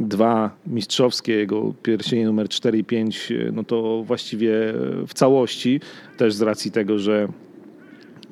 dwa 0.00 0.50
mistrzowskie, 0.66 1.32
jego 1.32 1.74
pierścienie 1.82 2.26
numer 2.26 2.48
4 2.48 2.78
i 2.78 2.84
5, 2.84 3.32
no 3.52 3.64
to 3.64 4.02
właściwie 4.02 4.52
w 5.06 5.14
całości, 5.14 5.80
też 6.16 6.34
z 6.34 6.42
racji 6.42 6.70
tego, 6.70 6.98
że 6.98 7.28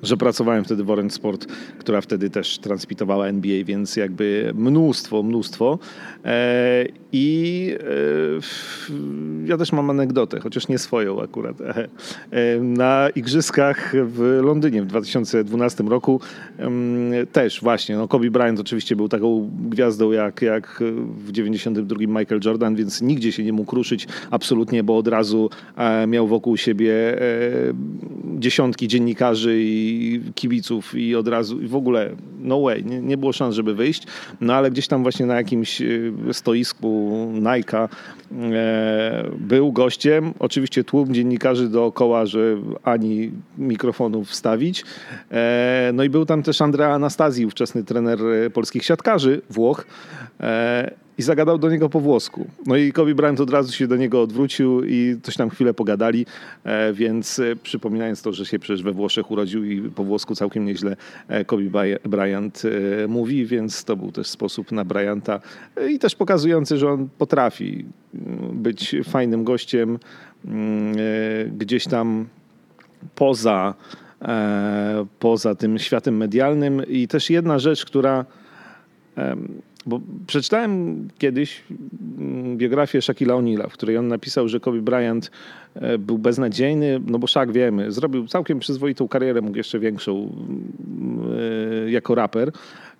że 0.03 0.17
pracowałem 0.17 0.65
wtedy 0.65 0.85
w 0.85 0.91
Orange 0.91 1.15
Sport, 1.15 1.47
która 1.79 2.01
wtedy 2.01 2.31
też 2.31 2.59
transmitowała 2.59 3.27
NBA, 3.27 3.65
więc 3.65 3.97
jakby 3.97 4.53
mnóstwo, 4.55 5.23
mnóstwo. 5.23 5.79
E, 7.13 7.17
I 7.17 7.77
e, 7.81 9.49
ja 9.49 9.57
też 9.57 9.73
mam 9.73 9.91
anegdotę, 9.91 10.41
chociaż 10.41 10.69
nie 10.69 10.79
swoją 10.79 11.23
akurat. 11.23 11.57
E, 11.61 12.61
na 12.61 13.09
igrzyskach 13.15 13.95
w 14.05 14.41
Londynie 14.45 14.83
w 14.83 14.87
2012 14.87 15.85
roku 15.85 16.21
też 17.33 17.61
właśnie, 17.61 17.97
no 17.97 18.09
Kobe 18.09 18.31
Bryant 18.31 18.61
oczywiście 18.61 18.97
był 18.97 19.09
taką 19.09 19.51
gwiazdą 19.71 20.13
jak, 20.13 20.43
jak 20.43 20.83
w 21.17 21.33
92 21.33 21.99
Michael 22.01 22.41
Jordan, 22.45 22.75
więc 22.75 23.03
nigdzie 23.03 23.33
się 23.33 23.45
nie 23.45 23.53
mógł 23.53 23.77
ruszyć 23.77 24.07
absolutnie, 24.31 24.85
bo 24.85 24.97
od 24.97 25.09
razu 25.09 25.51
miał 26.09 26.27
wokół 26.27 26.57
siebie 26.57 26.93
dziesiątki 28.39 28.89
dziennikarzy 28.89 29.57
i 29.59 30.21
kibiców 30.35 30.95
i 30.95 31.17
od 31.17 31.29
razu 31.29 31.61
i 31.61 31.67
w 31.67 31.77
ogóle 31.77 32.11
no 32.41 32.61
way, 32.61 32.85
nie, 32.85 33.01
nie 33.01 33.17
było 33.17 33.33
szans, 33.33 33.55
żeby 33.55 33.75
wyjść. 33.75 34.07
No 34.41 34.55
ale 34.55 34.71
gdzieś 34.71 34.89
tam 34.89 35.03
właśnie 35.03 35.27
na 35.27 35.35
jakimś 35.35 35.83
stoisku 36.33 37.02
Nike'a 37.33 37.89
e, 38.33 39.25
był 39.39 39.73
gościem. 39.73 40.35
Oczywiście 40.39 40.85
tłum 40.85 41.15
dziennikarzy 41.15 41.69
dookoła, 41.69 42.27
że 42.27 42.57
ani 42.83 43.31
mikrofonów 43.59 44.29
wstawić. 44.29 44.85
E, 45.31 45.91
no 45.95 46.05
i 46.05 46.11
był 46.11 46.27
tam 46.27 46.43
też 46.43 46.63
Andrea 46.63 46.95
Anastazji, 46.95 47.47
ówczesny 47.47 47.85
trener 47.85 48.19
polskich 48.53 48.85
siatkarzy, 48.85 49.43
Włoch. 49.51 49.85
I 51.19 51.23
zagadał 51.23 51.59
do 51.59 51.71
niego 51.71 51.89
po 51.89 52.01
włosku. 52.01 52.47
No 52.67 52.77
i 52.77 52.93
Kobe 52.93 53.15
Bryant 53.15 53.41
od 53.41 53.51
razu 53.51 53.73
się 53.73 53.87
do 53.87 53.97
niego 53.97 54.23
odwrócił 54.23 54.85
i 54.85 55.17
coś 55.23 55.37
tam 55.37 55.51
chwilę 55.51 55.75
pogadali, 55.75 56.27
e, 56.65 56.93
więc 56.93 57.39
e, 57.39 57.57
przypominając 57.57 58.23
to, 58.23 58.33
że 58.33 58.47
się 58.47 58.59
przecież 58.59 58.83
we 58.83 58.93
Włoszech 58.93 59.31
urodził 59.31 59.65
i 59.65 59.91
po 59.91 60.05
włosku 60.05 60.35
całkiem 60.35 60.65
nieźle 60.65 60.97
e, 61.29 61.45
Kobe 61.45 61.63
Bryant 62.05 62.63
mówi, 63.09 63.47
więc 63.47 63.85
to 63.85 63.97
był 63.97 64.13
też 64.13 64.27
sposób 64.27 64.73
na 64.73 64.85
Bryanta 64.85 65.41
i 65.89 65.99
też 65.99 66.15
pokazujący, 66.15 66.77
że 66.77 66.91
on 66.91 67.09
potrafi 67.19 67.85
być 68.53 68.97
fajnym 69.05 69.45
gościem 69.45 69.99
gdzieś 71.59 71.85
tam 71.85 72.27
poza, 73.15 73.75
poza 75.19 75.55
tym 75.55 75.79
światem 75.79 76.17
medialnym 76.17 76.83
i 76.89 77.09
też 77.09 77.31
jedna 77.31 77.59
rzecz, 77.59 77.85
która 77.85 78.25
bo 79.87 80.01
przeczytałem 80.27 81.09
kiedyś 81.19 81.63
mm, 82.19 82.57
biografię 82.57 83.03
Shaquilla 83.03 83.35
O'Neal'a, 83.35 83.69
w 83.69 83.73
której 83.73 83.97
on 83.97 84.09
napisał, 84.09 84.49
że 84.49 84.61
Kobe 84.61 84.81
Bryant 84.81 85.31
e, 85.75 85.99
był 85.99 86.19
beznadziejny, 86.19 87.01
no 87.07 87.19
bo 87.19 87.27
Shaq 87.27 87.53
wiemy, 87.53 87.93
zrobił 87.93 88.27
całkiem 88.27 88.59
przyzwoitą 88.59 89.09
karierę, 89.09 89.41
mógł 89.41 89.57
jeszcze 89.57 89.79
większą 89.79 90.13
mm, 90.13 90.33
e, 91.87 91.91
jako 91.91 92.15
raper. 92.15 92.53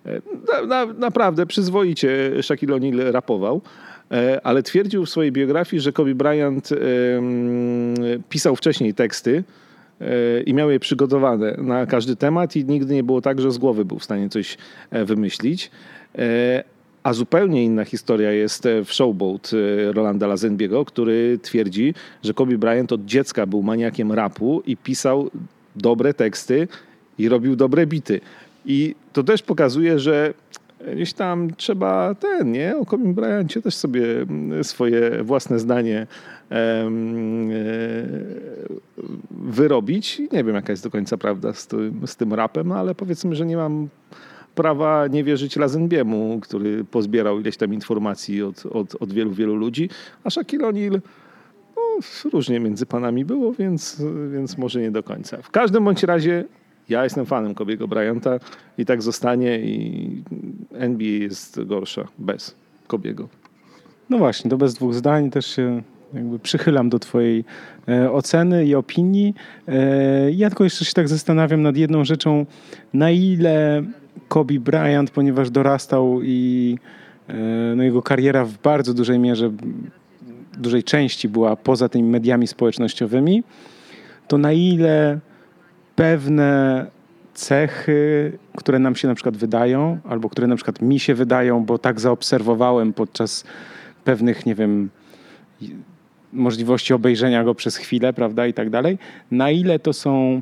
E, 0.05 0.21
na, 0.47 0.85
na, 0.85 0.93
naprawdę 0.93 1.45
przyzwoicie 1.45 2.31
Shaquille 2.41 2.75
O'Neal 2.75 3.11
rapował, 3.11 3.61
ale 4.43 4.63
twierdził 4.63 5.05
w 5.05 5.09
swojej 5.09 5.31
biografii, 5.31 5.81
że 5.81 5.91
Kobe 5.91 6.15
Bryant 6.15 6.69
pisał 8.29 8.55
wcześniej 8.55 8.93
teksty, 8.93 9.43
i 10.45 10.53
miał 10.53 10.71
je 10.71 10.79
przygotowane 10.79 11.55
na 11.57 11.85
każdy 11.85 12.15
temat 12.15 12.55
i 12.55 12.65
nigdy 12.65 12.93
nie 12.93 13.03
było 13.03 13.21
tak, 13.21 13.41
że 13.41 13.51
z 13.51 13.57
głowy 13.57 13.85
był 13.85 13.99
w 13.99 14.03
stanie 14.03 14.29
coś 14.29 14.57
wymyślić. 14.91 15.71
A 17.03 17.13
zupełnie 17.13 17.63
inna 17.65 17.85
historia 17.85 18.31
jest 18.31 18.65
e, 18.65 18.83
w 18.83 18.93
Showboat 18.93 19.51
e, 19.53 19.91
Rolanda 19.91 20.27
Lazenbiego, 20.27 20.85
który 20.85 21.39
twierdzi, 21.41 21.93
że 22.23 22.33
Kobe 22.33 22.57
Bryant 22.57 22.91
od 22.91 23.05
dziecka 23.05 23.45
był 23.45 23.63
maniakiem 23.63 24.11
rapu 24.11 24.63
i 24.65 24.77
pisał 24.77 25.29
dobre 25.75 26.13
teksty 26.13 26.67
i 27.17 27.29
robił 27.29 27.55
dobre 27.55 27.87
bity. 27.87 28.21
I 28.65 28.95
to 29.13 29.23
też 29.23 29.41
pokazuje, 29.41 29.99
że 29.99 30.33
gdzieś 30.95 31.13
tam 31.13 31.55
trzeba 31.57 32.15
ten, 32.15 32.51
nie? 32.51 32.77
O 32.77 32.85
Kobe 32.85 33.13
Bryancie 33.13 33.61
też 33.61 33.75
sobie 33.75 34.21
mm, 34.21 34.63
swoje 34.63 35.23
własne 35.23 35.59
zdanie 35.59 36.07
e, 36.51 36.91
wyrobić. 39.31 40.21
Nie 40.31 40.43
wiem, 40.43 40.55
jaka 40.55 40.73
jest 40.73 40.83
do 40.83 40.91
końca 40.91 41.17
prawda 41.17 41.53
z 41.53 41.67
tym, 41.67 42.01
z 42.05 42.15
tym 42.15 42.33
rapem, 42.33 42.71
ale 42.71 42.95
powiedzmy, 42.95 43.35
że 43.35 43.45
nie 43.45 43.57
mam 43.57 43.89
prawa 44.55 45.07
nie 45.07 45.23
wierzyć 45.23 45.55
Lazenbiemu, 45.55 46.39
który 46.41 46.83
pozbierał 46.83 47.39
ileś 47.39 47.57
tam 47.57 47.73
informacji 47.73 48.43
od, 48.43 48.65
od, 48.65 48.95
od 48.99 49.13
wielu, 49.13 49.31
wielu 49.31 49.55
ludzi, 49.55 49.89
a 50.23 50.29
Shaquille 50.29 50.67
O'Neal 50.67 51.01
no, 51.75 51.81
różnie 52.31 52.59
między 52.59 52.85
panami 52.85 53.25
było, 53.25 53.53
więc, 53.53 54.03
więc 54.33 54.57
może 54.57 54.81
nie 54.81 54.91
do 54.91 55.03
końca. 55.03 55.41
W 55.41 55.51
każdym 55.51 55.83
bądź 55.83 56.03
razie 56.03 56.43
ja 56.89 57.03
jestem 57.03 57.25
fanem 57.25 57.55
Kobiego 57.55 57.87
Bryanta 57.87 58.39
i 58.77 58.85
tak 58.85 59.01
zostanie 59.01 59.59
i 59.59 60.23
NBA 60.71 61.07
jest 61.07 61.63
gorsza 61.63 62.07
bez 62.19 62.55
Kobiego. 62.87 63.27
No 64.09 64.17
właśnie, 64.17 64.49
to 64.49 64.57
bez 64.57 64.73
dwóch 64.73 64.93
zdań 64.93 65.31
też 65.31 65.45
się 65.45 65.81
jakby 66.13 66.39
przychylam 66.39 66.89
do 66.89 66.99
twojej 66.99 67.45
e, 67.87 68.11
oceny 68.11 68.65
i 68.65 68.75
opinii. 68.75 69.33
E, 69.67 70.31
ja 70.31 70.49
tylko 70.49 70.63
jeszcze 70.63 70.85
się 70.85 70.93
tak 70.93 71.07
zastanawiam 71.07 71.61
nad 71.61 71.77
jedną 71.77 72.05
rzeczą, 72.05 72.45
na 72.93 73.11
ile 73.11 73.83
Kobe 74.27 74.59
Bryant, 74.59 75.11
ponieważ 75.11 75.49
dorastał 75.49 76.19
i 76.23 76.77
e, 77.27 77.33
no, 77.75 77.83
jego 77.83 78.01
kariera 78.01 78.45
w 78.45 78.57
bardzo 78.57 78.93
dużej 78.93 79.19
mierze, 79.19 79.51
dużej 80.57 80.83
części 80.83 81.29
była 81.29 81.55
poza 81.55 81.89
tymi 81.89 82.09
mediami 82.09 82.47
społecznościowymi, 82.47 83.43
to 84.27 84.37
na 84.37 84.51
ile 84.51 85.19
pewne 85.95 86.85
cechy, 87.33 88.31
które 88.57 88.79
nam 88.79 88.95
się 88.95 89.07
na 89.07 89.15
przykład 89.15 89.37
wydają, 89.37 89.97
albo 90.09 90.29
które 90.29 90.47
na 90.47 90.55
przykład 90.55 90.81
mi 90.81 90.99
się 90.99 91.15
wydają, 91.15 91.65
bo 91.65 91.77
tak 91.77 91.99
zaobserwowałem 91.99 92.93
podczas 92.93 93.43
pewnych, 94.03 94.45
nie 94.45 94.55
wiem, 94.55 94.89
możliwości 96.33 96.93
obejrzenia 96.93 97.43
go 97.43 97.55
przez 97.55 97.77
chwilę, 97.77 98.13
prawda, 98.13 98.47
i 98.47 98.53
tak 98.53 98.69
dalej, 98.69 98.97
na 99.31 99.51
ile 99.51 99.79
to 99.79 99.93
są 99.93 100.41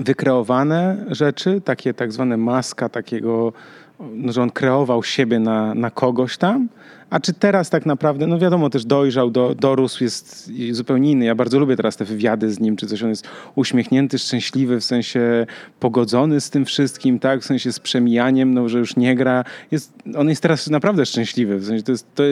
wykreowane 0.00 1.04
rzeczy, 1.10 1.60
takie 1.60 1.94
tak 1.94 2.12
zwane 2.12 2.36
maska 2.36 2.88
takiego, 2.88 3.52
no, 4.00 4.32
że 4.32 4.42
on 4.42 4.50
kreował 4.50 5.02
siebie 5.02 5.38
na, 5.38 5.74
na 5.74 5.90
kogoś 5.90 6.36
tam, 6.38 6.68
A 7.10 7.20
czy 7.20 7.32
teraz 7.32 7.70
tak 7.70 7.86
naprawdę, 7.86 8.26
no 8.26 8.38
wiadomo, 8.38 8.70
też 8.70 8.84
dojrzał, 8.84 9.30
do, 9.30 9.54
dorósł, 9.54 10.04
jest 10.04 10.52
zupełnie 10.70 11.10
inny. 11.10 11.24
Ja 11.24 11.34
bardzo 11.34 11.58
lubię 11.58 11.76
teraz 11.76 11.96
te 11.96 12.04
wywiady 12.04 12.52
z 12.52 12.60
nim, 12.60 12.76
czy 12.76 12.86
coś. 12.86 13.02
On 13.02 13.08
jest 13.08 13.28
uśmiechnięty, 13.54 14.18
szczęśliwy, 14.18 14.80
w 14.80 14.84
sensie 14.84 15.46
pogodzony 15.80 16.40
z 16.40 16.50
tym 16.50 16.64
wszystkim, 16.64 17.18
tak? 17.18 17.40
W 17.40 17.44
sensie 17.44 17.72
z 17.72 17.80
przemijaniem, 17.80 18.54
no, 18.54 18.68
że 18.68 18.78
już 18.78 18.96
nie 18.96 19.14
gra. 19.14 19.44
Jest, 19.70 19.92
on 20.16 20.28
jest 20.28 20.42
teraz 20.42 20.70
naprawdę 20.70 21.06
szczęśliwy, 21.06 21.58
w 21.58 21.66
sensie 21.66 21.82
to, 21.82 21.92
jest, 21.92 22.14
to, 22.14 22.22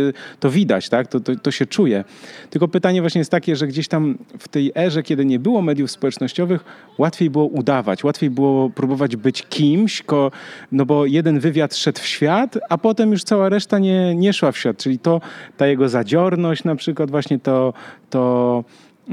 to 0.41 0.51
widać, 0.51 0.89
tak? 0.89 1.07
To, 1.07 1.21
to, 1.21 1.37
to 1.37 1.51
się 1.51 1.67
czuje. 1.67 2.05
Tylko 2.51 2.69
pytanie 2.69 3.01
właśnie 3.01 3.19
jest 3.19 3.31
takie, 3.31 3.57
że 3.57 3.67
gdzieś 3.67 3.89
tam 3.89 4.19
w 4.39 4.49
tej 4.49 4.73
erze, 4.77 5.03
kiedy 5.03 5.25
nie 5.25 5.39
było 5.39 5.63
mediów 5.63 5.91
społecznościowych, 5.91 6.65
łatwiej 6.99 7.31
było 7.31 7.47
udawać, 7.47 8.05
łatwiej 8.05 8.31
było 8.31 8.71
próbować 8.71 9.17
być 9.17 9.43
kimś, 9.43 10.03
ko, 10.03 10.31
no 10.73 10.87
bo 10.87 11.07
jeden 11.07 11.41
wywiad 11.41 11.77
szedł 11.77 12.01
w 12.01 12.07
świat, 12.07 12.59
a 12.69 12.79
potem 12.79 13.11
już 13.13 13.25
cała 13.25 13.49
reszta 13.49 13.79
nie, 13.79 14.15
nie 14.15 14.33
szła 14.33 14.53
w 14.53 14.59
świat. 14.59 14.68
Czyli 14.77 14.99
to, 14.99 15.21
ta 15.57 15.67
jego 15.67 15.89
zadziorność 15.89 16.65
na 16.65 16.77
przykład, 16.77 17.11
właśnie 17.11 17.39
to, 17.39 17.73
to, 18.11 18.65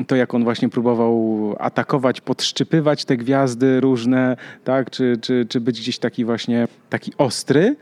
to 0.07 0.15
jak 0.15 0.33
on 0.33 0.43
właśnie 0.43 0.69
próbował 0.69 1.55
atakować, 1.59 2.21
podszczypywać 2.21 3.05
te 3.05 3.17
gwiazdy 3.17 3.79
różne, 3.79 4.37
tak, 4.63 4.89
czy, 4.89 5.17
czy, 5.21 5.45
czy 5.49 5.61
być 5.61 5.81
gdzieś 5.81 5.99
taki 5.99 6.25
właśnie 6.25 6.67
taki 6.89 7.13
ostry, 7.17 7.75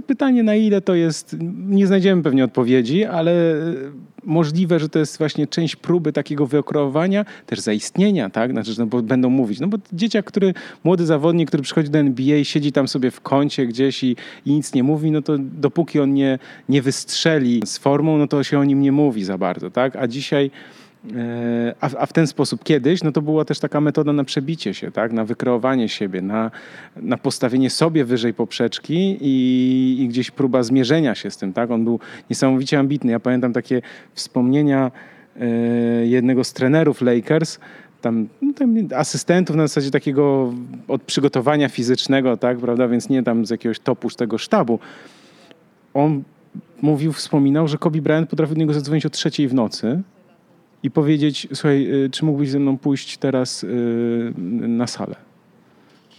to 0.00 0.06
pytanie, 0.06 0.42
na 0.42 0.54
ile 0.54 0.80
to 0.80 0.94
jest, 0.94 1.36
nie 1.68 1.86
znajdziemy 1.86 2.22
pewnie 2.22 2.44
odpowiedzi, 2.44 3.04
ale 3.04 3.32
możliwe, 4.24 4.80
że 4.80 4.88
to 4.88 4.98
jest 4.98 5.18
właśnie 5.18 5.46
część 5.46 5.76
próby 5.76 6.12
takiego 6.12 6.46
wykreowania, 6.46 7.24
też 7.46 7.60
zaistnienia, 7.60 8.30
tak? 8.30 8.50
Znaczy, 8.50 8.74
no 8.78 8.86
bo 8.86 9.02
będą 9.02 9.30
mówić, 9.30 9.60
no 9.60 9.68
bo 9.68 9.78
dzieciak, 9.92 10.26
który, 10.26 10.54
młody 10.84 11.06
zawodnik, 11.06 11.48
który 11.48 11.62
przychodzi 11.62 11.90
do 11.90 11.98
NBA, 11.98 12.44
siedzi 12.44 12.72
tam 12.72 12.88
sobie 12.88 13.10
w 13.10 13.20
kącie 13.20 13.66
gdzieś 13.66 14.04
i, 14.04 14.16
i 14.46 14.52
nic 14.52 14.74
nie 14.74 14.82
mówi, 14.82 15.10
no 15.10 15.22
to 15.22 15.36
dopóki 15.38 16.00
on 16.00 16.14
nie, 16.14 16.38
nie 16.68 16.82
wystrzeli 16.82 17.62
z 17.64 17.78
formą, 17.78 18.18
no 18.18 18.26
to 18.26 18.42
się 18.42 18.58
o 18.58 18.64
nim 18.64 18.80
nie 18.82 18.92
mówi 18.92 19.24
za 19.24 19.38
bardzo, 19.38 19.70
tak? 19.70 19.96
A 19.96 20.06
dzisiaj 20.06 20.50
E, 20.50 20.85
a, 21.80 21.90
a, 21.98 22.06
w 22.06 22.12
ten 22.12 22.26
sposób 22.26 22.64
kiedyś, 22.64 23.02
no 23.02 23.12
to 23.12 23.22
była 23.22 23.44
też 23.44 23.58
taka 23.58 23.80
metoda 23.80 24.12
na 24.12 24.24
przebicie 24.24 24.74
się, 24.74 24.90
tak? 24.90 25.12
na 25.12 25.24
wykreowanie 25.24 25.88
siebie, 25.88 26.22
na, 26.22 26.50
na 26.96 27.16
postawienie 27.16 27.70
sobie 27.70 28.04
wyżej 28.04 28.34
poprzeczki 28.34 29.18
i, 29.20 29.96
i 30.02 30.08
gdzieś 30.08 30.30
próba 30.30 30.62
zmierzenia 30.62 31.14
się 31.14 31.30
z 31.30 31.36
tym. 31.36 31.52
Tak? 31.52 31.70
On 31.70 31.84
był 31.84 32.00
niesamowicie 32.30 32.78
ambitny. 32.78 33.12
Ja 33.12 33.20
pamiętam 33.20 33.52
takie 33.52 33.82
wspomnienia 34.14 34.90
e, 35.40 35.46
jednego 36.06 36.44
z 36.44 36.52
trenerów 36.52 37.02
Lakers, 37.02 37.58
tam, 38.02 38.28
no, 38.42 38.52
tam, 38.52 38.76
asystentów 38.96 39.56
na 39.56 39.66
zasadzie 39.66 39.90
takiego 39.90 40.52
od 40.88 41.02
przygotowania 41.02 41.68
fizycznego, 41.68 42.36
tak, 42.36 42.58
prawda, 42.58 42.88
więc 42.88 43.08
nie 43.08 43.22
tam 43.22 43.46
z 43.46 43.50
jakiegoś 43.50 43.80
topu 43.80 44.10
z 44.10 44.16
tego 44.16 44.38
sztabu. 44.38 44.78
On 45.94 46.22
mówił, 46.82 47.12
wspominał, 47.12 47.68
że 47.68 47.78
Kobe 47.78 48.02
Bryant 48.02 48.30
potrafił 48.30 48.54
do 48.54 48.60
niego 48.60 48.74
zadzwonić 48.74 49.06
o 49.06 49.10
trzeciej 49.10 49.48
w 49.48 49.54
nocy 49.54 50.02
i 50.82 50.90
powiedzieć, 50.90 51.48
słuchaj, 51.54 52.04
y, 52.04 52.10
czy 52.10 52.24
mógłbyś 52.24 52.50
ze 52.50 52.58
mną 52.58 52.78
pójść 52.78 53.18
teraz 53.18 53.64
y, 53.64 54.32
na 54.68 54.86
salę? 54.86 55.16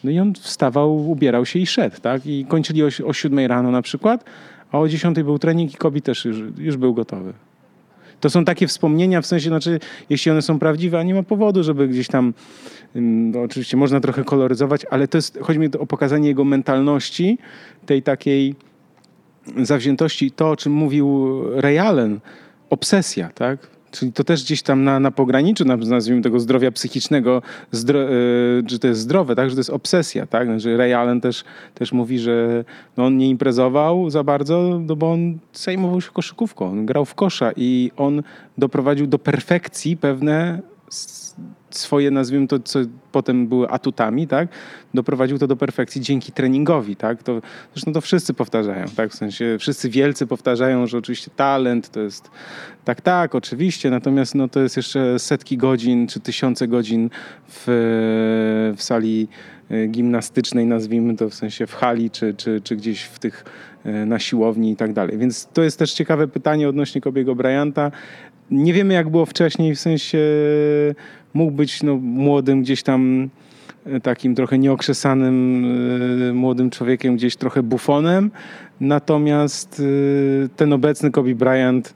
No 0.03 0.11
i 0.11 0.19
on 0.19 0.33
wstawał, 0.33 1.09
ubierał 1.09 1.45
się 1.45 1.59
i 1.59 1.65
szedł, 1.65 2.01
tak? 2.01 2.25
I 2.25 2.45
kończyli 2.45 2.83
o, 2.83 2.87
o 3.05 3.13
7 3.13 3.39
rano 3.39 3.71
na 3.71 3.81
przykład, 3.81 4.23
a 4.71 4.79
o 4.79 4.87
10 4.87 5.23
był 5.23 5.39
trening 5.39 5.73
i 5.73 5.77
Kobi 5.77 6.01
też 6.01 6.25
już, 6.25 6.37
już 6.57 6.77
był 6.77 6.93
gotowy. 6.93 7.33
To 8.19 8.29
są 8.29 8.45
takie 8.45 8.67
wspomnienia, 8.67 9.21
w 9.21 9.25
sensie, 9.25 9.49
znaczy, 9.49 9.79
jeśli 10.09 10.31
one 10.31 10.41
są 10.41 10.59
prawdziwe, 10.59 10.99
a 10.99 11.03
nie 11.03 11.13
ma 11.13 11.23
powodu, 11.23 11.63
żeby 11.63 11.87
gdzieś 11.87 12.07
tam, 12.07 12.33
no, 12.95 13.41
oczywiście 13.41 13.77
można 13.77 13.99
trochę 13.99 14.23
koloryzować, 14.23 14.85
ale 14.89 15.07
to 15.07 15.17
jest, 15.17 15.39
chodzi 15.41 15.59
mi 15.59 15.67
o 15.79 15.85
pokazanie 15.85 16.27
jego 16.27 16.43
mentalności, 16.43 17.37
tej 17.85 18.03
takiej 18.03 18.55
zawziętości, 19.61 20.31
to 20.31 20.49
o 20.49 20.55
czym 20.55 20.73
mówił 20.73 21.41
Ray 21.61 21.79
Allen, 21.79 22.19
obsesja, 22.69 23.29
tak? 23.29 23.76
Czyli 23.99 24.13
to 24.13 24.23
też 24.23 24.43
gdzieś 24.43 24.61
tam 24.61 24.83
na, 24.83 24.99
na 24.99 25.11
pograniczu, 25.11 25.65
nazwijmy 25.65 26.21
tego 26.21 26.39
zdrowia 26.39 26.71
psychicznego, 26.71 27.41
zdro, 27.71 27.99
yy, 27.99 28.63
że 28.67 28.79
to 28.79 28.87
jest 28.87 28.99
zdrowe, 28.99 29.35
tak? 29.35 29.49
że 29.49 29.55
to 29.55 29.59
jest 29.59 29.69
obsesja. 29.69 30.27
Tak? 30.27 30.47
Znaczy 30.47 30.77
Ray 30.77 30.93
Allen 30.93 31.21
też, 31.21 31.43
też 31.73 31.91
mówi, 31.91 32.19
że 32.19 32.65
no 32.97 33.05
on 33.05 33.17
nie 33.17 33.29
imprezował 33.29 34.09
za 34.09 34.23
bardzo, 34.23 34.79
no 34.87 34.95
bo 34.95 35.11
on 35.11 35.37
zajmował 35.53 36.01
się 36.01 36.11
koszykówką, 36.11 36.71
on 36.71 36.85
grał 36.85 37.05
w 37.05 37.15
kosza 37.15 37.51
i 37.55 37.91
on 37.97 38.23
doprowadził 38.57 39.07
do 39.07 39.19
perfekcji 39.19 39.97
pewne 39.97 40.61
swoje, 41.69 42.11
nazwijmy 42.11 42.47
to, 42.47 42.59
co 42.59 42.79
potem 43.11 43.47
były 43.47 43.69
atutami, 43.69 44.27
tak, 44.27 44.47
doprowadził 44.93 45.37
to 45.37 45.47
do 45.47 45.55
perfekcji 45.55 46.01
dzięki 46.01 46.31
treningowi, 46.31 46.95
tak, 46.95 47.23
to, 47.23 47.41
zresztą 47.73 47.93
to 47.93 48.01
wszyscy 48.01 48.33
powtarzają, 48.33 48.85
tak, 48.95 49.11
w 49.11 49.15
sensie 49.15 49.57
wszyscy 49.59 49.89
wielcy 49.89 50.27
powtarzają, 50.27 50.87
że 50.87 50.97
oczywiście 50.97 51.31
talent 51.35 51.89
to 51.89 51.99
jest, 51.99 52.31
tak, 52.85 53.01
tak, 53.01 53.35
oczywiście, 53.35 53.89
natomiast 53.89 54.35
no, 54.35 54.47
to 54.47 54.59
jest 54.59 54.77
jeszcze 54.77 55.19
setki 55.19 55.57
godzin, 55.57 56.07
czy 56.07 56.19
tysiące 56.19 56.67
godzin 56.67 57.09
w, 57.47 57.63
w 58.77 58.83
sali 58.83 59.27
e, 59.71 59.87
gimnastycznej, 59.87 60.65
nazwijmy 60.65 61.15
to 61.15 61.29
w 61.29 61.33
sensie 61.33 61.67
w 61.67 61.73
hali, 61.73 62.11
czy, 62.11 62.33
czy, 62.33 62.61
czy 62.61 62.75
gdzieś 62.75 63.01
w 63.01 63.19
tych 63.19 63.45
e, 63.85 64.05
na 64.05 64.19
siłowni 64.19 64.71
i 64.71 64.75
tak 64.75 64.93
dalej. 64.93 65.17
Więc 65.17 65.47
to 65.53 65.63
jest 65.63 65.79
też 65.79 65.93
ciekawe 65.93 66.27
pytanie 66.27 66.69
odnośnie 66.69 67.01
Kobiego 67.01 67.35
Bryanta. 67.35 67.91
Nie 68.51 68.73
wiemy, 68.73 68.93
jak 68.93 69.09
było 69.09 69.25
wcześniej, 69.25 69.75
w 69.75 69.79
sensie 69.79 70.19
mógł 71.33 71.51
być 71.51 71.83
no, 71.83 71.95
młodym 71.95 72.61
gdzieś 72.61 72.83
tam 72.83 73.29
e, 73.85 73.99
takim 73.99 74.35
trochę 74.35 74.57
nieokrzesanym 74.57 75.65
e, 76.29 76.33
młodym 76.33 76.69
człowiekiem, 76.69 77.15
gdzieś 77.15 77.35
trochę 77.35 77.63
bufonem. 77.63 78.31
Natomiast 78.81 79.81
e, 80.45 80.49
ten 80.49 80.73
obecny 80.73 81.11
Kobe 81.11 81.35
Bryant 81.35 81.93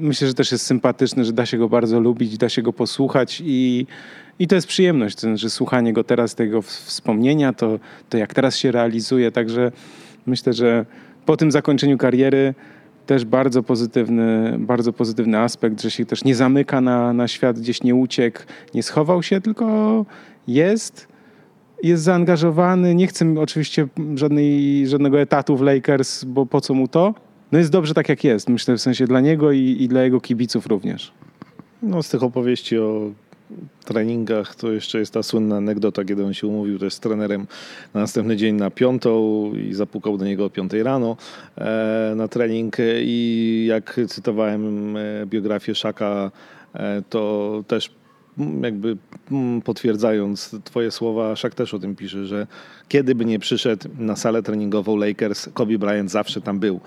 myślę, 0.00 0.28
że 0.28 0.34
też 0.34 0.52
jest 0.52 0.66
sympatyczny, 0.66 1.24
że 1.24 1.32
da 1.32 1.46
się 1.46 1.58
go 1.58 1.68
bardzo 1.68 2.00
lubić, 2.00 2.38
da 2.38 2.48
się 2.48 2.62
go 2.62 2.72
posłuchać 2.72 3.42
i, 3.44 3.86
i 4.38 4.46
to 4.46 4.54
jest 4.54 4.66
przyjemność, 4.66 5.20
znaczy 5.20 5.50
słuchanie 5.50 5.92
go 5.92 6.04
teraz, 6.04 6.34
tego 6.34 6.62
wspomnienia, 6.62 7.52
to, 7.52 7.78
to 8.08 8.18
jak 8.18 8.34
teraz 8.34 8.56
się 8.56 8.72
realizuje. 8.72 9.32
Także 9.32 9.72
myślę, 10.26 10.52
że 10.52 10.86
po 11.26 11.36
tym 11.36 11.52
zakończeniu 11.52 11.98
kariery 11.98 12.54
też 13.06 13.24
bardzo 13.24 13.62
pozytywny, 13.62 14.56
bardzo 14.58 14.92
pozytywny 14.92 15.38
aspekt, 15.38 15.82
że 15.82 15.90
się 15.90 16.04
też 16.04 16.24
nie 16.24 16.34
zamyka 16.34 16.80
na, 16.80 17.12
na 17.12 17.28
świat, 17.28 17.58
gdzieś 17.58 17.82
nie 17.82 17.94
uciekł, 17.94 18.40
nie 18.74 18.82
schował 18.82 19.22
się, 19.22 19.40
tylko 19.40 20.06
jest, 20.48 21.08
jest 21.82 22.02
zaangażowany. 22.02 22.94
Nie 22.94 23.06
chcę 23.06 23.34
oczywiście 23.40 23.88
żadnej, 24.14 24.86
żadnego 24.86 25.20
etatu 25.20 25.56
w 25.56 25.60
Lakers, 25.60 26.24
bo 26.24 26.46
po 26.46 26.60
co 26.60 26.74
mu 26.74 26.88
to? 26.88 27.14
No 27.52 27.58
jest 27.58 27.70
dobrze 27.70 27.94
tak, 27.94 28.08
jak 28.08 28.24
jest. 28.24 28.48
Myślę 28.48 28.76
w 28.76 28.80
sensie 28.80 29.06
dla 29.06 29.20
niego 29.20 29.52
i, 29.52 29.76
i 29.80 29.88
dla 29.88 30.02
jego 30.02 30.20
kibiców 30.20 30.66
również. 30.66 31.12
No 31.82 32.02
z 32.02 32.08
tych 32.08 32.22
opowieści 32.22 32.78
o 32.78 33.10
treningach 33.84 34.54
to 34.54 34.72
jeszcze 34.72 34.98
jest 34.98 35.12
ta 35.12 35.22
słynna 35.22 35.56
anegdota, 35.56 36.04
kiedy 36.04 36.24
on 36.24 36.34
się 36.34 36.46
umówił 36.46 36.78
też 36.78 36.94
z 36.94 37.00
trenerem 37.00 37.46
na 37.94 38.00
następny 38.00 38.36
dzień 38.36 38.54
na 38.54 38.70
piątą 38.70 39.50
i 39.54 39.74
zapukał 39.74 40.18
do 40.18 40.24
niego 40.24 40.44
o 40.44 40.50
piątej 40.50 40.82
rano 40.82 41.16
e, 41.58 42.12
na 42.16 42.28
trening 42.28 42.76
i 43.00 43.64
jak 43.68 44.00
cytowałem 44.08 44.96
e, 44.96 45.00
biografię 45.26 45.74
Szaka, 45.74 46.30
e, 46.74 47.02
to 47.10 47.64
też 47.66 47.90
jakby 48.62 48.96
potwierdzając 49.64 50.56
twoje 50.64 50.90
słowa, 50.90 51.36
Szak 51.36 51.54
też 51.54 51.74
o 51.74 51.78
tym 51.78 51.96
pisze, 51.96 52.26
że 52.26 52.46
kiedy 52.88 53.14
by 53.14 53.24
nie 53.24 53.38
przyszedł 53.38 53.88
na 53.98 54.16
salę 54.16 54.42
treningową 54.42 54.96
Lakers, 54.96 55.48
Kobe 55.54 55.78
Bryant 55.78 56.10
zawsze 56.10 56.40
tam 56.40 56.58
był. 56.58 56.80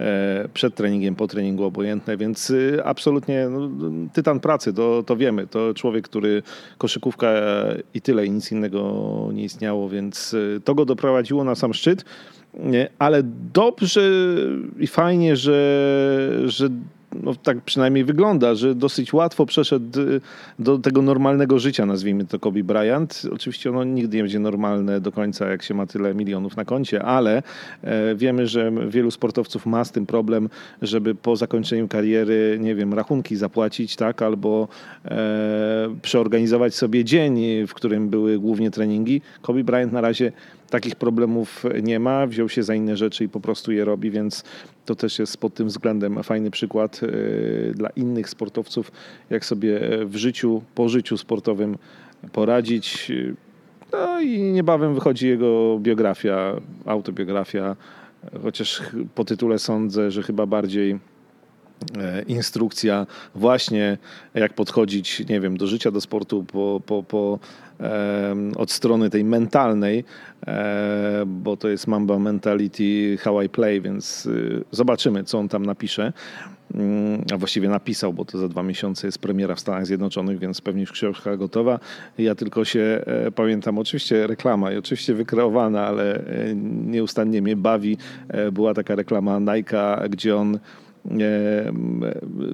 E, 0.00 0.48
przed 0.54 0.74
treningiem, 0.74 1.14
po 1.14 1.26
treningu 1.26 1.64
obojętne, 1.64 2.16
więc 2.16 2.50
y, 2.50 2.80
absolutnie 2.84 3.48
no, 3.48 3.68
tytan 4.12 4.40
pracy, 4.40 4.72
to, 4.72 5.02
to 5.02 5.16
wiemy. 5.16 5.46
To 5.46 5.74
człowiek, 5.74 6.08
który 6.08 6.42
koszykówka 6.78 7.32
i 7.94 8.00
tyle, 8.00 8.26
i 8.26 8.30
nic 8.30 8.52
innego 8.52 9.30
nie 9.32 9.44
istniało, 9.44 9.88
więc 9.88 10.34
y, 10.34 10.60
to 10.64 10.74
go 10.74 10.84
doprowadziło 10.84 11.44
na 11.44 11.54
sam 11.54 11.74
szczyt. 11.74 12.04
Ale 12.98 13.22
dobrze 13.52 14.00
i 14.78 14.86
fajnie, 14.86 15.36
że, 15.36 16.30
że 16.44 16.68
no 17.12 17.34
tak 17.34 17.60
przynajmniej 17.60 18.04
wygląda, 18.04 18.54
że 18.54 18.74
dosyć 18.74 19.12
łatwo 19.12 19.46
przeszedł 19.46 20.00
y, 20.00 20.20
do 20.58 20.78
tego 20.78 21.02
normalnego 21.02 21.58
życia, 21.58 21.86
nazwijmy 21.86 22.24
to 22.24 22.38
Kobe 22.38 22.64
Bryant. 22.64 23.22
Oczywiście 23.32 23.70
ono 23.70 23.84
nigdy 23.84 24.16
nie 24.16 24.22
będzie 24.22 24.38
normalne 24.38 25.00
do 25.00 25.12
końca, 25.12 25.48
jak 25.48 25.62
się 25.62 25.74
ma 25.74 25.86
tyle 25.86 26.14
milionów 26.14 26.56
na 26.56 26.64
koncie, 26.64 27.02
ale 27.02 27.42
e, 27.82 28.14
wiemy, 28.14 28.46
że 28.46 28.72
wielu 28.88 29.10
sportowców 29.10 29.66
ma 29.66 29.84
z 29.84 29.92
tym 29.92 30.06
problem, 30.06 30.48
żeby 30.82 31.14
po 31.14 31.36
zakończeniu 31.36 31.88
kariery, 31.88 32.58
nie 32.60 32.74
wiem, 32.74 32.94
rachunki 32.94 33.36
zapłacić, 33.36 33.96
tak, 33.96 34.22
albo 34.22 34.68
e, 35.04 35.18
przeorganizować 36.02 36.74
sobie 36.74 37.04
dzień, 37.04 37.66
w 37.66 37.74
którym 37.74 38.08
były 38.08 38.38
głównie 38.38 38.70
treningi. 38.70 39.20
Kobe 39.42 39.64
Bryant 39.64 39.92
na 39.92 40.00
razie 40.00 40.32
takich 40.70 40.96
problemów 40.96 41.64
nie 41.82 42.00
ma, 42.00 42.26
wziął 42.26 42.48
się 42.48 42.62
za 42.62 42.74
inne 42.74 42.96
rzeczy 42.96 43.24
i 43.24 43.28
po 43.28 43.40
prostu 43.40 43.72
je 43.72 43.84
robi, 43.84 44.10
więc 44.10 44.44
to 44.88 44.94
też 44.94 45.18
jest 45.18 45.36
pod 45.36 45.54
tym 45.54 45.68
względem 45.68 46.22
fajny 46.22 46.50
przykład 46.50 47.00
e, 47.02 47.74
dla 47.74 47.88
innych 47.88 48.30
sportowców, 48.30 48.92
jak 49.30 49.44
sobie 49.44 49.80
w 50.04 50.16
życiu, 50.16 50.62
po 50.74 50.88
życiu 50.88 51.16
sportowym 51.16 51.78
poradzić. 52.32 53.12
No 53.92 54.20
i 54.20 54.40
niebawem 54.40 54.94
wychodzi 54.94 55.28
jego 55.28 55.78
biografia, 55.78 56.60
autobiografia. 56.86 57.76
chociaż 58.42 58.82
po 59.14 59.24
tytule 59.24 59.58
sądzę, 59.58 60.10
że 60.10 60.22
chyba 60.22 60.46
bardziej 60.46 60.98
E, 61.98 62.22
instrukcja 62.22 63.06
właśnie 63.34 63.98
jak 64.34 64.54
podchodzić, 64.54 65.28
nie 65.28 65.40
wiem, 65.40 65.56
do 65.56 65.66
życia, 65.66 65.90
do 65.90 66.00
sportu 66.00 66.44
po, 66.44 66.80
po, 66.86 67.02
po, 67.02 67.38
od 68.56 68.70
strony 68.70 69.10
tej 69.10 69.24
mentalnej, 69.24 70.04
e, 70.46 71.22
bo 71.26 71.56
to 71.56 71.68
jest 71.68 71.86
Mamba 71.86 72.18
Mentality 72.18 73.18
How 73.20 73.42
I 73.42 73.48
Play, 73.48 73.80
więc 73.80 74.26
y, 74.26 74.64
zobaczymy, 74.70 75.24
co 75.24 75.38
on 75.38 75.48
tam 75.48 75.66
napisze. 75.66 76.12
Mm, 76.74 77.24
a 77.34 77.36
właściwie 77.36 77.68
napisał, 77.68 78.12
bo 78.12 78.24
to 78.24 78.38
za 78.38 78.48
dwa 78.48 78.62
miesiące 78.62 79.06
jest 79.06 79.18
premiera 79.18 79.54
w 79.54 79.60
Stanach 79.60 79.86
Zjednoczonych, 79.86 80.38
więc 80.38 80.60
pewnie 80.60 80.80
już 80.80 80.92
książka 80.92 81.36
gotowa. 81.36 81.80
Ja 82.18 82.34
tylko 82.34 82.64
się 82.64 82.80
e, 83.06 83.30
pamiętam, 83.30 83.78
oczywiście 83.78 84.26
reklama 84.26 84.72
i 84.72 84.76
oczywiście 84.76 85.14
wykreowana, 85.14 85.86
ale 85.86 86.24
nieustannie 86.86 87.42
mnie 87.42 87.56
bawi. 87.56 87.96
Była 88.52 88.74
taka 88.74 88.94
reklama 88.94 89.38
Nike, 89.38 90.08
gdzie 90.10 90.36
on 90.36 90.54
E, 90.54 90.87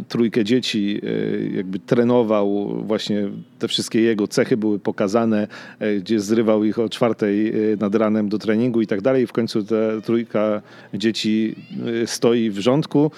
trójkę 0.08 0.44
dzieci 0.44 1.00
e, 1.02 1.56
jakby 1.56 1.78
trenował, 1.78 2.74
właśnie 2.86 3.28
te 3.58 3.68
wszystkie 3.68 4.00
jego 4.00 4.28
cechy 4.28 4.56
były 4.56 4.78
pokazane, 4.78 5.48
e, 5.78 5.96
gdzie 5.96 6.20
zrywał 6.20 6.64
ich 6.64 6.78
o 6.78 6.88
czwartej 6.88 7.52
nad 7.80 7.94
ranem 7.94 8.28
do 8.28 8.38
treningu 8.38 8.80
i 8.80 8.86
tak 8.86 9.00
dalej. 9.00 9.26
W 9.26 9.32
końcu 9.32 9.64
ta 9.64 9.74
trójka 10.04 10.62
dzieci 10.94 11.56
stoi 12.06 12.50
w 12.50 12.58
rządku, 12.58 13.10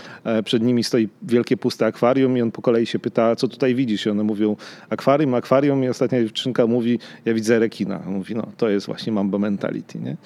przed 0.44 0.62
nimi 0.62 0.84
stoi 0.84 1.08
wielkie 1.22 1.56
puste 1.56 1.86
akwarium 1.86 2.38
i 2.38 2.42
on 2.42 2.50
po 2.50 2.62
kolei 2.62 2.86
się 2.86 2.98
pyta, 2.98 3.36
co 3.36 3.48
tutaj 3.48 3.74
widzisz? 3.74 4.06
I 4.06 4.10
one 4.10 4.22
mówią 4.22 4.56
akwarium, 4.90 5.34
akwarium 5.34 5.84
i 5.84 5.88
ostatnia 5.88 6.22
dziewczynka 6.22 6.66
mówi, 6.66 6.98
ja 7.24 7.34
widzę 7.34 7.58
rekina. 7.58 8.02
On 8.06 8.14
mówi, 8.14 8.34
no 8.34 8.46
to 8.56 8.68
jest 8.68 8.86
właśnie 8.86 9.12
Mamba 9.12 9.38
Mentality, 9.38 9.98
nie? 9.98 10.16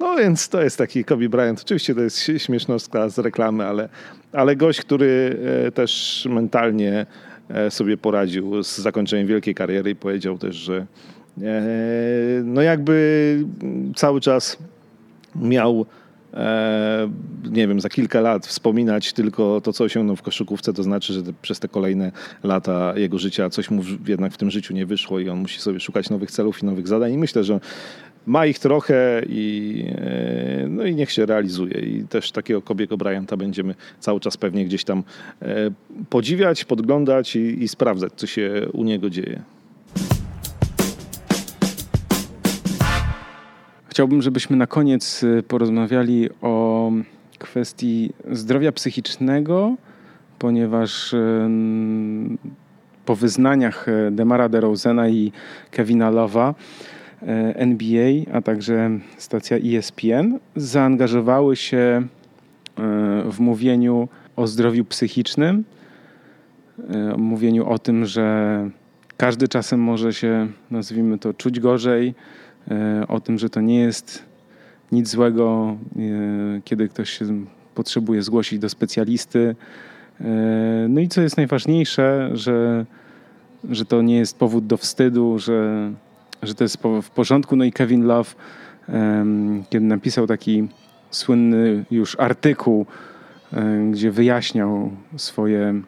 No 0.00 0.16
więc 0.16 0.48
to 0.48 0.62
jest 0.62 0.78
taki 0.78 1.04
Kobe 1.04 1.28
Bryant. 1.28 1.60
Oczywiście 1.60 1.94
to 1.94 2.00
jest 2.00 2.30
śmiesznostka 2.38 3.08
z 3.08 3.18
reklamy, 3.18 3.66
ale, 3.66 3.88
ale 4.32 4.56
gość, 4.56 4.80
który 4.80 5.36
e, 5.66 5.72
też 5.72 6.26
mentalnie 6.30 7.06
e, 7.48 7.70
sobie 7.70 7.96
poradził 7.96 8.62
z 8.62 8.78
zakończeniem 8.78 9.26
wielkiej 9.26 9.54
kariery 9.54 9.90
i 9.90 9.96
powiedział 9.96 10.38
też, 10.38 10.56
że 10.56 10.86
e, 11.42 11.62
no 12.44 12.62
jakby 12.62 13.44
cały 13.96 14.20
czas 14.20 14.58
miał 15.34 15.86
nie 17.50 17.68
wiem, 17.68 17.80
za 17.80 17.88
kilka 17.88 18.20
lat 18.20 18.46
wspominać 18.46 19.12
tylko 19.12 19.60
to, 19.60 19.72
co 19.72 19.84
osiągnął 19.84 20.16
w 20.16 20.22
koszykówce, 20.22 20.72
to 20.72 20.82
znaczy, 20.82 21.12
że 21.12 21.22
te, 21.22 21.32
przez 21.42 21.60
te 21.60 21.68
kolejne 21.68 22.12
lata 22.42 22.92
jego 22.96 23.18
życia 23.18 23.50
coś 23.50 23.70
mu 23.70 23.82
jednak 24.06 24.32
w 24.32 24.36
tym 24.36 24.50
życiu 24.50 24.74
nie 24.74 24.86
wyszło 24.86 25.20
i 25.20 25.28
on 25.28 25.38
musi 25.38 25.60
sobie 25.60 25.80
szukać 25.80 26.10
nowych 26.10 26.30
celów 26.30 26.62
i 26.62 26.66
nowych 26.66 26.88
zadań. 26.88 27.12
I 27.12 27.18
myślę, 27.18 27.44
że 27.44 27.60
ma 28.30 28.46
ich 28.46 28.58
trochę 28.58 29.22
i, 29.28 29.84
e, 29.88 30.66
no 30.68 30.84
i 30.84 30.94
niech 30.94 31.12
się 31.12 31.26
realizuje. 31.26 31.80
I 31.80 32.04
też 32.08 32.32
takiego 32.32 32.62
Kobiego 32.62 32.96
Bryanta 32.96 33.36
będziemy 33.36 33.74
cały 34.00 34.20
czas 34.20 34.36
pewnie 34.36 34.64
gdzieś 34.64 34.84
tam 34.84 35.02
e, 35.42 35.70
podziwiać, 36.10 36.64
podglądać 36.64 37.36
i, 37.36 37.62
i 37.62 37.68
sprawdzać, 37.68 38.12
co 38.16 38.26
się 38.26 38.66
u 38.72 38.84
niego 38.84 39.10
dzieje. 39.10 39.42
Chciałbym, 43.88 44.22
żebyśmy 44.22 44.56
na 44.56 44.66
koniec 44.66 45.24
e, 45.24 45.42
porozmawiali 45.42 46.28
o 46.42 46.92
kwestii 47.38 48.12
zdrowia 48.32 48.72
psychicznego, 48.72 49.76
ponieważ 50.38 51.14
po 53.04 53.16
wyznaniach 53.16 53.86
Demara 54.10 54.48
DeRozena 54.48 55.08
i 55.08 55.32
Kevina 55.70 56.10
E, 56.10 56.54
NBA, 57.54 58.12
a 58.32 58.42
także 58.42 58.90
stacja 59.18 59.56
ESPN 59.56 60.38
zaangażowały 60.56 61.56
się 61.56 61.76
e, 61.76 62.02
w 63.30 63.40
mówieniu 63.40 64.08
o 64.36 64.46
zdrowiu 64.46 64.84
psychicznym, 64.84 65.64
e, 66.90 67.16
mówieniu 67.16 67.66
o 67.66 67.78
tym, 67.78 68.06
że 68.06 68.68
każdy 69.16 69.48
czasem 69.48 69.80
może 69.80 70.12
się, 70.12 70.48
nazwijmy 70.70 71.18
to, 71.18 71.34
czuć 71.34 71.60
gorzej, 71.60 72.14
o 73.08 73.20
tym, 73.20 73.38
że 73.38 73.50
to 73.50 73.60
nie 73.60 73.80
jest 73.80 74.24
nic 74.92 75.08
złego, 75.08 75.76
kiedy 76.64 76.88
ktoś 76.88 77.10
się 77.10 77.24
potrzebuje 77.74 78.22
zgłosić 78.22 78.58
do 78.58 78.68
specjalisty. 78.68 79.56
No 80.88 81.00
i 81.00 81.08
co 81.08 81.22
jest 81.22 81.36
najważniejsze, 81.36 82.30
że, 82.32 82.86
że 83.70 83.84
to 83.84 84.02
nie 84.02 84.16
jest 84.16 84.38
powód 84.38 84.66
do 84.66 84.76
wstydu, 84.76 85.38
że 85.38 85.90
że 86.42 86.54
to 86.54 86.64
jest 86.64 86.78
w 87.02 87.10
porządku. 87.10 87.56
No 87.56 87.64
i 87.64 87.72
Kevin 87.72 88.04
Love, 88.04 88.30
kiedy 89.70 89.86
napisał 89.86 90.26
taki 90.26 90.68
słynny 91.10 91.84
już 91.90 92.16
artykuł, 92.20 92.86
gdzie 93.90 94.10
wyjaśniał 94.10 94.90
swoje 95.16 95.80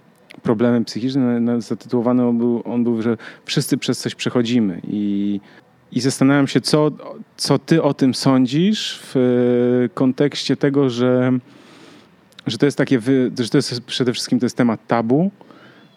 problemy 0.42 0.84
psychiczne, 0.84 1.60
zatytułowany 1.62 2.26
on 2.26 2.38
był, 2.38 2.62
on 2.64 2.84
był, 2.84 3.02
że 3.02 3.16
wszyscy 3.44 3.78
przez 3.78 3.98
coś 3.98 4.14
przechodzimy 4.14 4.80
i, 4.84 5.40
i 5.92 6.00
zastanawiam 6.00 6.48
się, 6.48 6.60
co, 6.60 6.90
co 7.36 7.58
ty 7.58 7.82
o 7.82 7.94
tym 7.94 8.14
sądzisz 8.14 9.00
w 9.02 9.88
kontekście 9.94 10.56
tego, 10.56 10.90
że, 10.90 11.32
że 12.46 12.58
to 12.58 12.66
jest 12.66 12.78
takie, 12.78 13.00
że 13.38 13.48
to 13.50 13.58
jest 13.58 13.80
przede 13.80 14.12
wszystkim 14.12 14.40
to 14.40 14.46
jest 14.46 14.56
temat 14.56 14.86
tabu, 14.86 15.30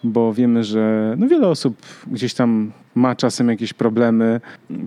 bo 0.06 0.34
wiemy, 0.34 0.64
że 0.64 1.16
no 1.18 1.28
wiele 1.28 1.48
osób 1.48 1.78
gdzieś 2.08 2.34
tam 2.34 2.72
ma 2.96 3.16
czasem 3.16 3.50
jakieś 3.50 3.74
problemy 3.74 4.42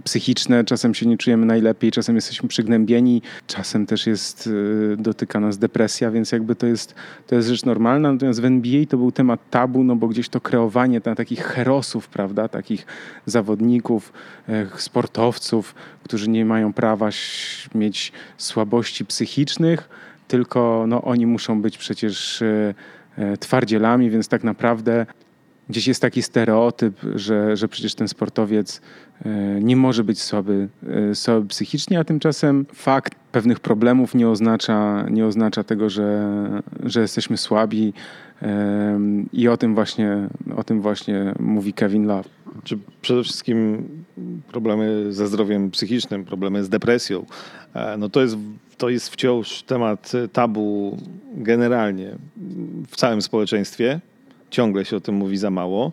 psychiczne, 0.05 0.65
czasem 0.65 0.95
się 0.95 1.07
nie 1.07 1.19
czujemy 1.19 1.47
najlepiej, 1.47 1.91
czasem 1.91 2.15
jesteśmy 2.15 2.49
przygnębieni, 2.49 3.23
czasem 3.47 3.87
też 3.87 4.07
jest, 4.07 4.47
y, 4.47 4.97
dotyka 4.99 5.41
nas 5.41 5.59
depresja, 5.59 6.11
więc 6.11 6.33
jakby 6.33 6.55
to 6.55 6.67
jest, 6.67 6.95
to 7.27 7.35
jest 7.35 7.49
rzecz 7.49 7.65
normalna. 7.65 8.13
Natomiast 8.13 8.41
w 8.41 8.45
NBA 8.45 8.87
to 8.87 8.97
był 8.97 9.13
temat 9.13 9.41
tabu, 9.51 9.85
no 9.85 9.97
bo 9.97 10.09
gdzieś 10.09 10.29
to 10.29 10.41
kreowanie 10.41 11.01
na 11.05 11.15
takich 11.15 11.45
herosów, 11.45 12.09
prawda, 12.09 12.49
takich 12.49 12.87
zawodników, 13.27 14.13
e, 14.49 14.67
sportowców, 14.77 15.75
którzy 16.05 16.31
nie 16.31 16.45
mają 16.45 16.73
prawa 16.73 17.09
mieć 17.75 18.13
słabości 18.37 19.05
psychicznych, 19.05 19.89
tylko 20.29 20.85
no, 20.89 21.03
oni 21.03 21.27
muszą 21.27 21.63
być 21.63 21.79
przecież 21.79 22.43
e, 22.43 22.75
twardzielami, 23.41 24.11
więc 24.11 24.29
tak 24.29 24.45
naprawdę 24.45 25.07
gdzieś 25.69 25.87
jest 25.87 26.03
taki 26.03 26.23
stereotyp, 26.23 27.01
że, 27.15 27.57
że 27.57 27.69
przecież 27.69 27.95
ten 27.95 28.09
sportowiec 28.09 28.81
e, 29.25 29.31
nie 29.61 29.77
może 29.77 30.05
być 30.05 30.23
słaby, 30.23 30.69
e, 31.11 31.15
słaby 31.15 31.47
psychicznie, 31.47 31.99
a 31.99 32.05
tymczasem 32.05 32.67
fakt 32.75 33.15
pewnych 33.33 33.61
problemów 33.61 34.15
nie 34.15 34.29
oznacza, 34.29 35.07
nie 35.11 35.27
oznacza 35.27 35.65
tego, 35.65 35.91
że, 35.91 36.29
że 36.83 37.01
jesteśmy 37.01 37.37
słabi 37.37 37.93
e, 38.43 39.01
i 39.33 39.49
o 39.49 39.57
tym 39.57 39.75
właśnie, 39.75 40.29
o 40.57 40.65
tym 40.65 40.81
właśnie 40.81 41.35
mówi 41.39 41.73
Kevin 41.73 42.07
Love. 42.07 42.29
Czy 42.65 42.79
przede 43.03 43.23
wszystkim 43.23 43.89
problemy 44.49 45.13
ze 45.13 45.27
zdrowiem 45.27 45.71
psychicznym, 45.71 46.25
problemy 46.25 46.65
z 46.65 46.69
depresją, 46.69 47.27
no 47.99 48.09
to 48.09 48.21
jest, 48.21 48.37
to 48.79 48.89
jest 48.89 49.09
wciąż 49.09 49.63
temat 49.63 50.13
tabu 50.33 50.97
generalnie 51.35 52.17
w 52.89 52.97
całym 52.97 53.23
społeczeństwie 53.23 54.01
ciągle 54.51 54.85
się 54.85 54.97
o 54.97 55.01
tym 55.01 55.15
mówi 55.15 55.37
za 55.37 55.51
mało. 55.51 55.93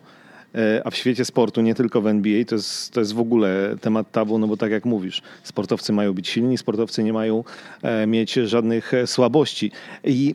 E, 0.54 0.82
a 0.84 0.90
w 0.90 0.96
świecie 0.96 1.24
sportu, 1.24 1.60
nie 1.60 1.74
tylko 1.74 2.00
w 2.00 2.06
NBA, 2.06 2.44
to 2.44 2.54
jest, 2.54 2.92
to 2.92 3.00
jest 3.00 3.12
w 3.12 3.20
ogóle 3.20 3.76
temat 3.80 4.12
tabu, 4.12 4.38
no 4.38 4.46
bo 4.46 4.56
tak 4.56 4.70
jak 4.70 4.84
mówisz, 4.84 5.22
sportowcy 5.42 5.92
mają 5.92 6.12
być 6.12 6.28
silni, 6.28 6.58
sportowcy 6.58 7.04
nie 7.04 7.12
mają 7.12 7.44
e, 7.82 8.06
mieć 8.06 8.32
żadnych 8.32 8.94
e, 8.94 9.06
słabości. 9.06 9.70
I 10.04 10.34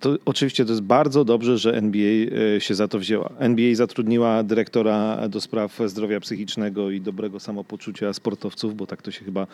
to 0.00 0.16
oczywiście 0.24 0.64
to 0.64 0.70
jest 0.70 0.82
bardzo 0.82 1.24
dobrze, 1.24 1.58
że 1.58 1.74
NBA 1.74 2.30
się 2.58 2.74
za 2.74 2.88
to 2.88 2.98
wzięła. 2.98 3.30
NBA 3.38 3.74
zatrudniła 3.74 4.42
dyrektora 4.42 5.28
do 5.28 5.40
spraw 5.40 5.80
zdrowia 5.86 6.20
psychicznego 6.20 6.90
i 6.90 7.00
dobrego 7.00 7.40
samopoczucia 7.40 8.12
sportowców, 8.12 8.76
bo 8.76 8.86
tak 8.86 9.02
to 9.02 9.10
się 9.10 9.24
chyba 9.24 9.46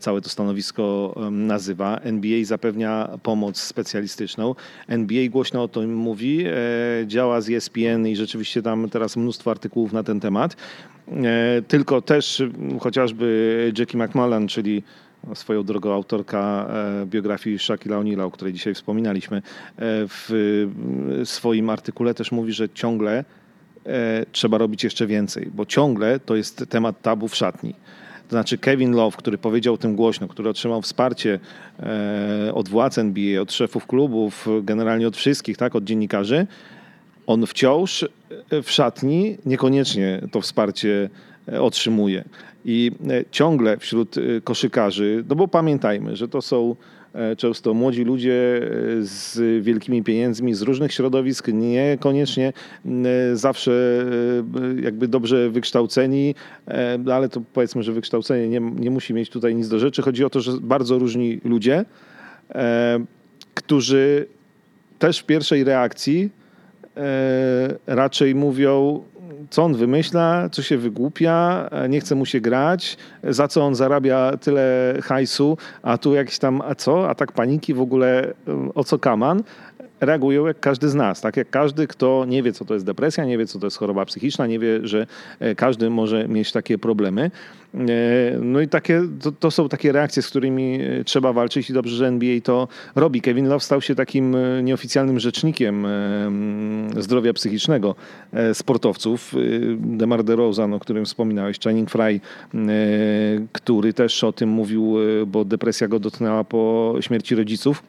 całe 0.00 0.20
to 0.20 0.28
stanowisko 0.28 1.14
nazywa. 1.30 1.96
NBA 1.98 2.44
zapewnia 2.44 3.08
pomoc 3.22 3.60
specjalistyczną. 3.60 4.54
NBA 4.88 5.28
głośno 5.28 5.62
o 5.62 5.68
tym 5.68 5.94
mówi, 5.94 6.44
działa 7.06 7.40
z 7.40 7.50
ESPN 7.50 8.06
i 8.06 8.16
rzeczywiście 8.16 8.62
tam 8.62 8.90
teraz 8.90 9.16
mnóstwo 9.16 9.50
artykułów 9.50 9.92
na 9.92 10.02
ten 10.02 10.20
temat. 10.20 10.56
E, 11.10 11.62
tylko 11.68 12.02
też 12.02 12.42
chociażby 12.80 13.72
Jackie 13.78 13.98
McMullen, 13.98 14.48
czyli 14.48 14.82
swoją 15.34 15.62
drogą 15.62 15.92
autorka 15.94 16.68
e, 17.02 17.06
biografii 17.06 17.58
Shaquille 17.58 17.96
O'Neal'a, 17.96 18.22
o 18.22 18.30
której 18.30 18.52
dzisiaj 18.54 18.74
wspominaliśmy, 18.74 19.36
e, 19.36 19.42
w 19.78 20.66
swoim 21.24 21.70
artykule 21.70 22.14
też 22.14 22.32
mówi, 22.32 22.52
że 22.52 22.68
ciągle 22.68 23.24
trzeba 24.32 24.58
robić 24.58 24.84
jeszcze 24.84 25.06
więcej, 25.06 25.50
bo 25.54 25.66
ciągle 25.66 26.20
to 26.20 26.36
jest 26.36 26.64
temat 26.68 27.02
tabu 27.02 27.28
w 27.28 27.36
szatni. 27.36 27.74
To 28.28 28.30
znaczy 28.30 28.58
Kevin 28.58 28.92
Love, 28.92 29.16
który 29.16 29.38
powiedział 29.38 29.78
tym 29.78 29.96
głośno, 29.96 30.28
który 30.28 30.48
otrzymał 30.48 30.82
wsparcie 30.82 31.38
od 32.54 32.68
władz 32.68 32.98
NBA, 32.98 33.40
od 33.40 33.52
szefów 33.52 33.86
klubów, 33.86 34.48
generalnie 34.62 35.08
od 35.08 35.16
wszystkich, 35.16 35.56
tak, 35.56 35.76
od 35.76 35.84
dziennikarzy, 35.84 36.46
on 37.30 37.46
wciąż 37.46 38.02
e, 38.02 38.62
w 38.62 38.70
szatni 38.70 39.38
niekoniecznie 39.46 40.20
to 40.32 40.40
wsparcie 40.40 41.10
e, 41.48 41.62
otrzymuje. 41.62 42.24
I 42.64 42.92
ciągle 43.30 43.76
wśród 43.76 44.14
koszykarzy, 44.44 45.24
no 45.28 45.36
bo 45.36 45.48
pamiętajmy, 45.48 46.16
że 46.16 46.28
to 46.28 46.42
są 46.42 46.76
E, 47.14 47.36
często 47.36 47.74
młodzi 47.74 48.04
ludzie 48.04 48.60
e, 48.62 48.68
z 49.00 49.64
wielkimi 49.64 50.02
pieniędzmi 50.02 50.54
z 50.54 50.62
różnych 50.62 50.92
środowisk, 50.92 51.48
niekoniecznie 51.48 52.52
zawsze 53.32 53.72
e, 54.78 54.82
jakby 54.82 55.08
dobrze 55.08 55.50
wykształceni, 55.50 56.34
ale 57.12 57.28
to 57.28 57.42
powiedzmy, 57.52 57.82
że 57.82 57.92
wykształcenie 57.92 58.48
nie, 58.48 58.60
nie 58.60 58.90
musi 58.90 59.14
mieć 59.14 59.30
tutaj 59.30 59.54
nic 59.54 59.68
do 59.68 59.78
rzeczy. 59.78 60.02
Chodzi 60.02 60.24
o 60.24 60.30
to, 60.30 60.40
że 60.40 60.52
bardzo 60.60 60.98
różni 60.98 61.40
ludzie, 61.44 61.84
którzy 63.54 64.26
też 64.98 65.18
w 65.18 65.26
pierwszej 65.26 65.64
reakcji 65.64 66.30
raczej 67.86 68.34
mówią, 68.34 69.02
co 69.50 69.62
on 69.62 69.74
wymyśla, 69.74 70.48
co 70.52 70.62
się 70.62 70.78
wygłupia, 70.78 71.68
nie 71.88 72.00
chce 72.00 72.14
mu 72.14 72.26
się 72.26 72.40
grać, 72.40 72.96
za 73.24 73.48
co 73.48 73.66
on 73.66 73.74
zarabia 73.74 74.36
tyle 74.36 74.94
hajsu, 75.02 75.58
a 75.82 75.98
tu 75.98 76.14
jakiś 76.14 76.38
tam, 76.38 76.60
a 76.60 76.74
co, 76.74 77.10
atak 77.10 77.32
paniki 77.32 77.74
w 77.74 77.80
ogóle, 77.80 78.32
o 78.74 78.84
co 78.84 78.98
kaman 78.98 79.42
reagują 80.00 80.46
jak 80.46 80.60
każdy 80.60 80.88
z 80.88 80.94
nas, 80.94 81.20
tak 81.20 81.36
jak 81.36 81.50
każdy, 81.50 81.86
kto 81.86 82.24
nie 82.28 82.42
wie, 82.42 82.52
co 82.52 82.64
to 82.64 82.74
jest 82.74 82.86
depresja, 82.86 83.24
nie 83.24 83.38
wie, 83.38 83.46
co 83.46 83.58
to 83.58 83.66
jest 83.66 83.76
choroba 83.76 84.04
psychiczna, 84.04 84.46
nie 84.46 84.58
wie, 84.58 84.80
że 84.82 85.06
e, 85.40 85.54
każdy 85.54 85.90
może 85.90 86.28
mieć 86.28 86.52
takie 86.52 86.78
problemy. 86.78 87.30
E, 87.74 87.78
no 88.40 88.60
i 88.60 88.68
takie, 88.68 89.02
to, 89.22 89.32
to, 89.32 89.50
są 89.50 89.68
takie 89.68 89.92
reakcje, 89.92 90.22
z 90.22 90.28
którymi 90.28 90.78
e, 90.82 91.04
trzeba 91.04 91.32
walczyć 91.32 91.70
i 91.70 91.72
dobrze, 91.72 91.96
że 91.96 92.06
NBA 92.06 92.40
to 92.40 92.68
robi. 92.94 93.20
Kevin 93.20 93.48
Love 93.48 93.64
stał 93.64 93.80
się 93.80 93.94
takim 93.94 94.36
nieoficjalnym 94.62 95.20
rzecznikiem 95.20 95.86
zdrowia 96.98 97.32
psychicznego 97.32 97.94
sportowców. 98.52 99.34
DeMar 99.76 100.24
DeRozan, 100.24 100.74
o 100.74 100.80
którym 100.80 101.04
wspominałeś, 101.04 101.58
Channing 101.58 101.90
Fry, 101.90 102.20
który 103.52 103.92
też 103.92 104.24
o 104.24 104.32
tym 104.32 104.48
mówił, 104.48 104.96
bo 105.26 105.44
depresja 105.44 105.88
go 105.88 105.98
dotknęła 105.98 106.44
po 106.44 106.94
śmierci 107.00 107.34
rodziców. 107.34 107.82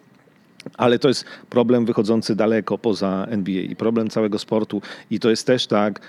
Ale 0.78 1.00
to 1.00 1.08
jest 1.08 1.26
problem 1.50 1.86
wychodzący 1.86 2.36
daleko 2.36 2.78
poza 2.78 3.28
NBA 3.30 3.62
i 3.62 3.76
problem 3.76 4.10
całego 4.10 4.40
sportu. 4.40 4.82
I 5.12 5.20
to 5.20 5.30
jest 5.30 5.48
też 5.48 5.68
tak, 5.68 6.02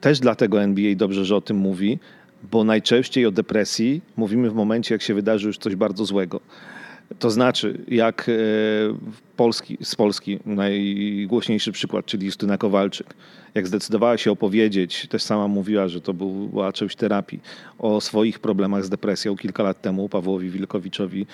też 0.00 0.20
dlatego 0.20 0.62
NBA 0.62 0.94
dobrze, 0.94 1.24
że 1.24 1.36
o 1.36 1.40
tym 1.40 1.56
mówi, 1.56 1.98
bo 2.50 2.64
najczęściej 2.64 3.26
o 3.26 3.30
depresji 3.30 4.00
mówimy 4.16 4.50
w 4.50 4.54
momencie, 4.54 4.94
jak 4.94 5.02
się 5.02 5.14
wydarzy 5.14 5.46
już 5.46 5.58
coś 5.58 5.76
bardzo 5.76 6.04
złego. 6.04 6.40
To 7.18 7.30
znaczy, 7.30 7.84
jak 7.88 8.28
e, 8.28 8.32
Polski, 9.36 9.78
z 9.82 9.96
Polski 9.96 10.38
najgłośniejszy 10.46 11.72
przykład, 11.72 12.06
czyli 12.06 12.26
Justyna 12.26 12.58
Kowalczyk, 12.58 13.14
jak 13.54 13.66
zdecydowała 13.66 14.18
się 14.18 14.30
opowiedzieć, 14.30 15.06
też 15.06 15.22
sama 15.22 15.48
mówiła, 15.48 15.88
że 15.88 16.00
to 16.00 16.14
była 16.14 16.72
część 16.72 16.96
terapii, 16.96 17.40
o 17.78 18.00
swoich 18.00 18.38
problemach 18.38 18.84
z 18.84 18.88
depresją 18.88 19.36
kilka 19.36 19.62
lat 19.62 19.82
temu 19.82 20.08
Pawłowi 20.08 20.50
Wilkowiczowi 20.50 21.20
e, 21.22 21.24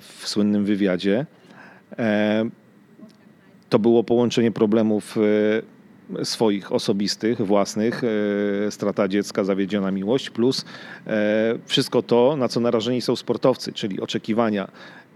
w 0.00 0.28
słynnym 0.28 0.64
wywiadzie, 0.64 1.26
to 3.72 3.78
było 3.78 4.04
połączenie 4.04 4.50
problemów 4.50 5.16
e, 6.18 6.24
swoich 6.24 6.72
osobistych, 6.72 7.40
własnych, 7.40 8.02
e, 8.04 8.70
strata 8.70 9.08
dziecka, 9.08 9.44
zawiedziona 9.44 9.90
miłość, 9.90 10.30
plus 10.30 10.64
wszystko 11.66 12.02
to, 12.02 12.36
na 12.36 12.48
co 12.48 12.60
narażeni 12.60 13.00
są 13.00 13.16
sportowcy, 13.16 13.72
czyli 13.72 14.00
oczekiwania 14.00 14.68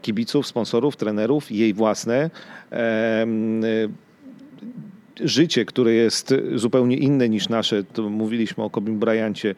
kibiców, 0.02 0.46
sponsorów, 0.46 0.96
trenerów, 0.96 1.52
jej 1.52 1.74
własne. 1.74 2.30
Życie, 5.20 5.64
które 5.64 5.92
jest 5.92 6.34
zupełnie 6.54 6.96
inne 6.96 7.28
niż 7.28 7.48
nasze, 7.48 7.84
to 7.84 8.10
mówiliśmy 8.10 8.64
o 8.64 8.70
Kobim 8.70 8.98
Bryancie 8.98 9.54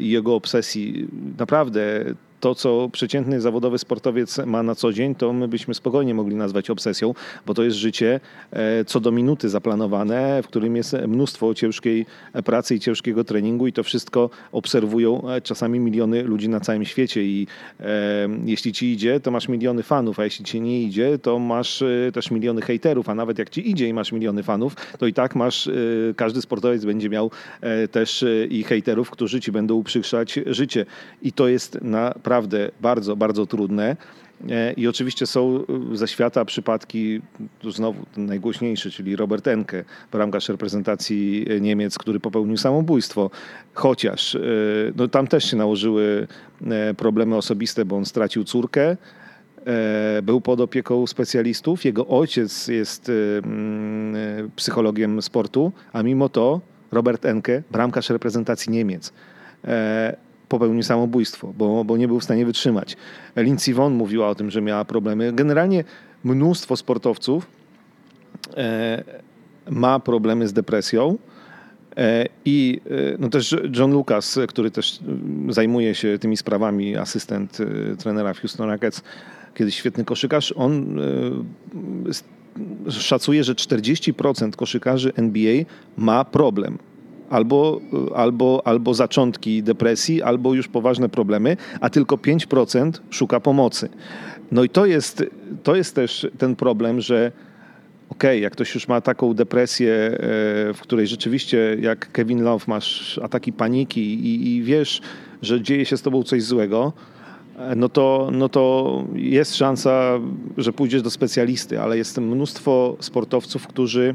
i 0.00 0.10
jego 0.10 0.34
obsesji. 0.34 1.08
Naprawdę 1.38 2.04
to, 2.42 2.54
co 2.54 2.88
przeciętny 2.92 3.40
zawodowy 3.40 3.78
sportowiec 3.78 4.38
ma 4.46 4.62
na 4.62 4.74
co 4.74 4.92
dzień, 4.92 5.14
to 5.14 5.32
my 5.32 5.48
byśmy 5.48 5.74
spokojnie 5.74 6.14
mogli 6.14 6.36
nazwać 6.36 6.70
obsesją, 6.70 7.14
bo 7.46 7.54
to 7.54 7.62
jest 7.62 7.76
życie 7.76 8.20
e, 8.50 8.84
co 8.84 9.00
do 9.00 9.12
minuty 9.12 9.48
zaplanowane, 9.48 10.42
w 10.42 10.46
którym 10.46 10.76
jest 10.76 10.96
mnóstwo 11.08 11.54
ciężkiej 11.54 12.06
pracy 12.44 12.74
i 12.74 12.80
ciężkiego 12.80 13.24
treningu 13.24 13.66
i 13.66 13.72
to 13.72 13.82
wszystko 13.82 14.30
obserwują 14.52 15.30
e, 15.30 15.40
czasami 15.40 15.80
miliony 15.80 16.22
ludzi 16.22 16.48
na 16.48 16.60
całym 16.60 16.84
świecie. 16.84 17.22
I 17.22 17.46
e, 17.80 17.84
jeśli 18.44 18.72
ci 18.72 18.92
idzie, 18.92 19.20
to 19.20 19.30
masz 19.30 19.48
miliony 19.48 19.82
fanów, 19.82 20.18
a 20.18 20.24
jeśli 20.24 20.44
ci 20.44 20.60
nie 20.60 20.82
idzie, 20.82 21.18
to 21.18 21.38
masz 21.38 21.84
też 22.12 22.30
miliony 22.30 22.62
hejterów, 22.62 23.08
a 23.08 23.14
nawet 23.14 23.38
jak 23.38 23.50
ci 23.50 23.70
idzie 23.70 23.88
i 23.88 23.94
masz 23.94 24.12
miliony 24.12 24.42
fanów, 24.42 24.76
to 24.98 25.06
i 25.06 25.12
tak 25.12 25.34
masz, 25.34 25.70
każdy 26.16 26.42
sportowiec 26.42 26.84
będzie 26.84 27.08
miał 27.08 27.30
też 27.90 28.24
i 28.50 28.62
hejterów, 28.62 29.10
którzy 29.10 29.40
ci 29.40 29.52
będą 29.52 29.74
uprzykrzać 29.74 30.40
życie. 30.46 30.86
I 31.22 31.32
to 31.32 31.48
jest 31.48 31.78
naprawdę 31.82 32.31
naprawdę 32.32 32.70
bardzo, 32.80 33.16
bardzo 33.16 33.46
trudne. 33.46 33.96
E, 34.50 34.72
I 34.72 34.88
oczywiście 34.88 35.26
są 35.26 35.64
e, 35.92 35.96
ze 35.96 36.08
świata 36.08 36.44
przypadki, 36.44 37.20
znowu 37.70 38.02
najgłośniejszy, 38.16 38.90
czyli 38.90 39.16
Robert 39.16 39.48
Enke, 39.48 39.84
bramkarz 40.12 40.48
reprezentacji 40.48 41.46
Niemiec, 41.60 41.98
który 41.98 42.20
popełnił 42.20 42.56
samobójstwo. 42.56 43.30
Chociaż 43.74 44.34
e, 44.34 44.40
no, 44.96 45.08
tam 45.08 45.26
też 45.26 45.50
się 45.50 45.56
nałożyły 45.56 46.26
problemy 46.96 47.36
osobiste, 47.36 47.84
bo 47.84 47.96
on 47.96 48.04
stracił 48.04 48.44
córkę, 48.44 48.96
był 50.22 50.40
pod 50.40 50.60
opieką 50.60 51.06
specjalistów. 51.06 51.84
Jego 51.84 52.06
ojciec 52.06 52.68
jest 52.68 53.10
psychologiem 54.56 55.22
sportu, 55.22 55.72
a 55.92 56.02
mimo 56.02 56.28
to 56.28 56.60
Robert 56.92 57.24
Enke, 57.24 57.62
bramkarz 57.70 58.10
reprezentacji 58.10 58.72
Niemiec 58.72 59.12
popełnił 60.52 60.82
samobójstwo, 60.82 61.52
bo, 61.58 61.84
bo 61.84 61.96
nie 61.96 62.08
był 62.08 62.20
w 62.20 62.24
stanie 62.24 62.46
wytrzymać. 62.46 62.96
Lindsey 63.36 63.74
Vonn 63.74 63.94
mówiła 63.94 64.28
o 64.28 64.34
tym, 64.34 64.50
że 64.50 64.62
miała 64.62 64.84
problemy. 64.84 65.32
Generalnie 65.32 65.84
mnóstwo 66.24 66.76
sportowców 66.76 67.46
e, 68.56 69.04
ma 69.70 70.00
problemy 70.00 70.48
z 70.48 70.52
depresją. 70.52 71.18
E, 71.96 72.26
I 72.44 72.80
e, 72.90 73.16
no 73.18 73.28
też 73.28 73.56
John 73.76 73.92
Lucas, 73.92 74.38
który 74.48 74.70
też 74.70 74.98
zajmuje 75.48 75.94
się 75.94 76.18
tymi 76.18 76.36
sprawami, 76.36 76.96
asystent 76.96 77.58
e, 77.60 77.96
trenera 77.96 78.34
w 78.34 78.40
Houston 78.40 78.70
Rockets, 78.70 79.02
kiedyś 79.54 79.74
świetny 79.74 80.04
koszykarz, 80.04 80.54
on 80.56 81.00
szacuje, 82.88 83.44
że 83.44 83.54
40% 83.54 84.56
koszykarzy 84.56 85.12
NBA 85.16 85.64
ma 85.96 86.24
problem 86.24 86.78
albo, 87.32 87.80
albo, 88.14 88.62
albo 88.64 88.94
zaczątki 88.94 89.62
depresji, 89.62 90.22
albo 90.22 90.54
już 90.54 90.68
poważne 90.68 91.08
problemy, 91.08 91.56
a 91.80 91.90
tylko 91.90 92.16
5% 92.16 92.90
szuka 93.10 93.40
pomocy. 93.40 93.88
No 94.52 94.64
i 94.64 94.68
to 94.68 94.86
jest, 94.86 95.24
to 95.62 95.76
jest 95.76 95.94
też 95.94 96.26
ten 96.38 96.56
problem, 96.56 97.00
że 97.00 97.32
okay, 98.08 98.38
jak 98.38 98.52
ktoś 98.52 98.74
już 98.74 98.88
ma 98.88 99.00
taką 99.00 99.34
depresję, 99.34 99.92
e, 99.94 100.18
w 100.74 100.78
której 100.80 101.06
rzeczywiście 101.06 101.76
jak 101.80 102.12
Kevin 102.12 102.42
Love 102.42 102.64
masz 102.68 103.20
ataki 103.22 103.52
paniki 103.52 104.14
i, 104.14 104.56
i 104.56 104.62
wiesz, 104.62 105.00
że 105.42 105.62
dzieje 105.62 105.84
się 105.84 105.96
z 105.96 106.02
tobą 106.02 106.22
coś 106.22 106.42
złego, 106.42 106.92
e, 107.58 107.76
no 107.76 107.88
to, 107.88 108.30
no 108.32 108.48
to 108.48 109.04
jest 109.14 109.56
szansa, 109.56 110.20
że 110.56 110.72
pójdziesz 110.72 111.02
do 111.02 111.10
specjalisty, 111.10 111.80
ale 111.80 111.98
jest 111.98 112.18
mnóstwo 112.18 112.96
sportowców, 113.00 113.66
którzy 113.66 114.14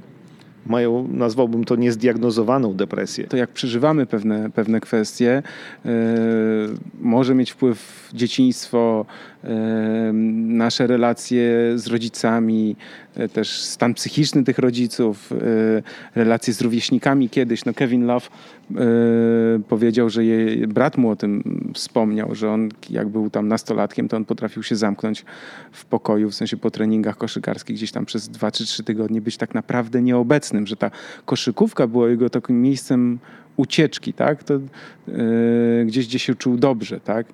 mają, 0.69 1.07
nazwałbym 1.11 1.64
to 1.64 1.76
niezdiagnozowaną 1.76 2.73
depresję. 2.73 3.27
To 3.27 3.38
jak 3.38 3.49
przeżywamy 3.49 4.06
pewne, 4.06 4.49
pewne 4.49 4.80
kwestie, 4.80 5.44
yy, 5.85 5.91
może 7.02 7.35
mieć 7.35 7.52
wpływ 7.52 8.10
dzieciństwo, 8.14 9.06
nasze 10.47 10.88
relacje 10.88 11.41
z 11.76 11.88
rodzicami, 11.88 12.76
e, 13.15 13.30
też 13.30 13.61
stan 13.61 13.93
psychiczny 13.93 14.43
tych 14.43 14.57
rodziców, 14.59 15.31
e, 15.31 15.35
relacje 16.15 16.53
z 16.53 16.61
rówieśnikami 16.61 17.30
kiedyś. 17.30 17.65
No 17.65 17.73
Kevin 17.73 18.05
Love 18.05 18.27
e, 18.27 18.76
powiedział, 19.69 20.09
że 20.09 20.26
jej, 20.26 20.68
brat 20.68 20.97
mu 20.97 21.09
o 21.09 21.15
tym 21.15 21.43
wspomniał, 21.73 22.35
że 22.35 22.51
on 22.51 22.69
jak 22.89 23.07
był 23.07 23.30
tam 23.30 23.47
nastolatkiem, 23.47 24.07
to 24.07 24.18
on 24.18 24.26
potrafił 24.26 24.64
się 24.64 24.76
zamknąć 24.76 25.26
w 25.72 25.85
pokoju, 25.85 26.30
w 26.30 26.35
sensie 26.35 26.57
po 26.57 26.72
treningach 26.72 27.18
koszykarskich 27.18 27.76
gdzieś 27.76 27.91
tam 27.91 28.05
przez 28.05 28.30
dwa 28.30 28.51
czy 28.51 28.65
trzy 28.65 28.84
tygodnie 28.84 29.22
być 29.22 29.38
tak 29.38 29.53
naprawdę 29.53 30.01
nieobecnym, 30.01 30.68
że 30.68 30.76
ta 30.76 30.91
koszykówka 31.26 31.88
była 31.88 32.09
jego 32.09 32.30
takim 32.30 32.61
miejscem 32.61 33.19
ucieczki, 33.57 34.13
tak? 34.13 34.43
To, 34.43 34.53
yy, 34.53 35.85
gdzieś, 35.85 36.07
gdzie 36.07 36.19
się 36.19 36.35
czuł 36.35 36.57
dobrze, 36.57 36.99
tak? 36.99 37.27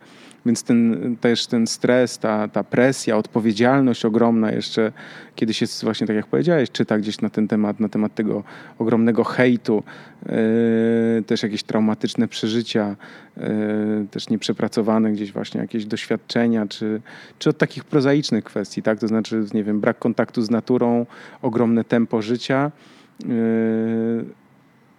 Więc 0.45 0.63
ten, 0.63 1.15
też 1.21 1.47
ten 1.47 1.67
stres, 1.67 2.19
ta, 2.19 2.47
ta 2.47 2.63
presja, 2.63 3.17
odpowiedzialność 3.17 4.05
ogromna 4.05 4.51
jeszcze, 4.51 4.91
kiedyś 5.35 5.61
jest 5.61 5.83
właśnie 5.83 6.07
tak 6.07 6.15
jak 6.15 6.27
powiedziałeś, 6.27 6.71
czyta 6.71 6.97
gdzieś 6.97 7.21
na 7.21 7.29
ten 7.29 7.47
temat, 7.47 7.79
na 7.79 7.89
temat 7.89 8.15
tego 8.15 8.43
ogromnego 8.79 9.23
hejtu, 9.23 9.83
yy, 10.25 11.23
też 11.27 11.43
jakieś 11.43 11.63
traumatyczne 11.63 12.27
przeżycia, 12.27 12.95
yy, 13.37 13.45
też 14.11 14.29
nieprzepracowane 14.29 15.11
gdzieś 15.11 15.31
właśnie 15.31 15.61
jakieś 15.61 15.85
doświadczenia, 15.85 16.67
czy, 16.67 17.01
czy 17.39 17.49
od 17.49 17.57
takich 17.57 17.83
prozaicznych 17.83 18.43
kwestii, 18.43 18.81
tak? 18.81 18.99
To 18.99 19.07
znaczy, 19.07 19.45
nie 19.53 19.63
wiem, 19.63 19.79
brak 19.79 19.99
kontaktu 19.99 20.41
z 20.41 20.49
naturą, 20.49 21.05
ogromne 21.41 21.83
tempo 21.83 22.21
życia, 22.21 22.71
yy, 23.25 24.25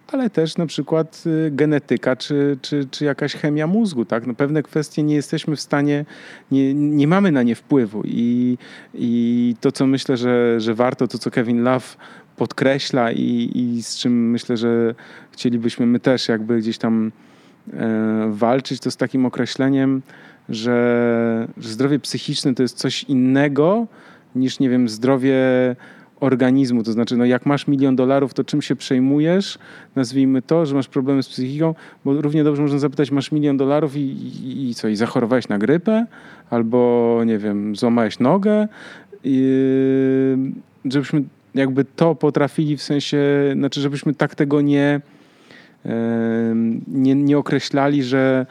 ale 0.07 0.29
też 0.29 0.57
na 0.57 0.65
przykład 0.65 1.23
y, 1.25 1.51
genetyka 1.51 2.15
czy, 2.15 2.57
czy, 2.61 2.87
czy 2.91 3.05
jakaś 3.05 3.35
chemia 3.35 3.67
mózgu. 3.67 4.05
Tak? 4.05 4.27
No 4.27 4.33
pewne 4.33 4.63
kwestie 4.63 5.03
nie 5.03 5.15
jesteśmy 5.15 5.55
w 5.55 5.61
stanie, 5.61 6.05
nie, 6.51 6.73
nie 6.73 7.07
mamy 7.07 7.31
na 7.31 7.43
nie 7.43 7.55
wpływu. 7.55 8.01
I, 8.05 8.57
I 8.93 9.55
to, 9.61 9.71
co 9.71 9.87
myślę, 9.87 10.17
że, 10.17 10.59
że 10.59 10.73
warto, 10.73 11.07
to 11.07 11.17
co 11.17 11.31
Kevin 11.31 11.63
Love 11.63 11.85
podkreśla 12.37 13.11
i, 13.11 13.51
i 13.55 13.83
z 13.83 13.97
czym 13.97 14.31
myślę, 14.31 14.57
że 14.57 14.95
chcielibyśmy 15.31 15.85
my 15.85 15.99
też 15.99 16.27
jakby 16.27 16.57
gdzieś 16.57 16.77
tam 16.77 17.11
e, 17.73 18.27
walczyć, 18.31 18.79
to 18.79 18.91
z 18.91 18.97
takim 18.97 19.25
określeniem, 19.25 20.01
że, 20.49 21.47
że 21.57 21.69
zdrowie 21.69 21.99
psychiczne 21.99 22.55
to 22.55 22.63
jest 22.63 22.77
coś 22.77 23.03
innego 23.03 23.87
niż, 24.35 24.59
nie 24.59 24.69
wiem, 24.69 24.89
zdrowie 24.89 25.35
organizmu. 26.19 26.83
To 26.83 26.91
znaczy, 26.91 27.17
no 27.17 27.25
jak 27.25 27.45
masz 27.45 27.67
milion 27.67 27.95
dolarów, 27.95 28.33
to 28.33 28.43
czym 28.43 28.61
się 28.61 28.75
przejmujesz? 28.75 29.57
Nazwijmy 29.95 30.41
to, 30.41 30.65
że 30.65 30.75
masz 30.75 30.87
problemy 30.87 31.23
z 31.23 31.29
psychiką, 31.29 31.75
bo 32.05 32.21
równie 32.21 32.43
dobrze 32.43 32.61
można 32.61 32.79
zapytać, 32.79 33.11
masz 33.11 33.31
milion 33.31 33.57
dolarów 33.57 33.95
i, 33.95 33.99
i, 33.99 34.69
i 34.69 34.75
co, 34.75 34.87
i 34.87 34.95
zachorowałeś 34.95 35.47
na 35.47 35.57
grypę? 35.57 36.05
Albo, 36.49 37.21
nie 37.25 37.37
wiem, 37.37 37.75
złamałeś 37.75 38.19
nogę? 38.19 38.67
I, 39.23 39.51
żebyśmy 40.85 41.23
jakby 41.55 41.85
to 41.85 42.15
potrafili 42.15 42.77
w 42.77 42.81
sensie, 42.81 43.19
znaczy, 43.53 43.81
żebyśmy 43.81 44.13
tak 44.13 44.35
tego 44.35 44.61
nie, 44.61 45.01
nie, 46.87 47.15
nie 47.15 47.37
określali, 47.37 48.03
że 48.03 48.45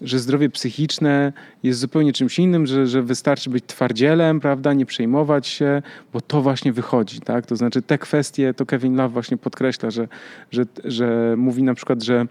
że 0.00 0.18
zdrowie 0.18 0.50
psychiczne 0.50 1.32
jest 1.62 1.80
zupełnie 1.80 2.12
czymś 2.12 2.38
innym, 2.38 2.66
że, 2.66 2.86
że 2.86 3.02
wystarczy 3.02 3.50
być 3.50 3.64
twardzielem, 3.66 4.40
prawda, 4.40 4.72
nie 4.72 4.86
przejmować 4.86 5.46
się, 5.46 5.82
bo 6.12 6.20
to 6.20 6.42
właśnie 6.42 6.72
wychodzi, 6.72 7.20
tak? 7.20 7.46
To 7.46 7.56
znaczy 7.56 7.82
te 7.82 7.98
kwestie, 7.98 8.54
to 8.54 8.66
Kevin 8.66 8.96
Love 8.96 9.12
właśnie 9.12 9.36
podkreśla, 9.36 9.90
że, 9.90 10.08
że, 10.50 10.64
że 10.84 11.34
mówi 11.36 11.62
na 11.62 11.74
przykład, 11.74 12.02
że 12.02 12.26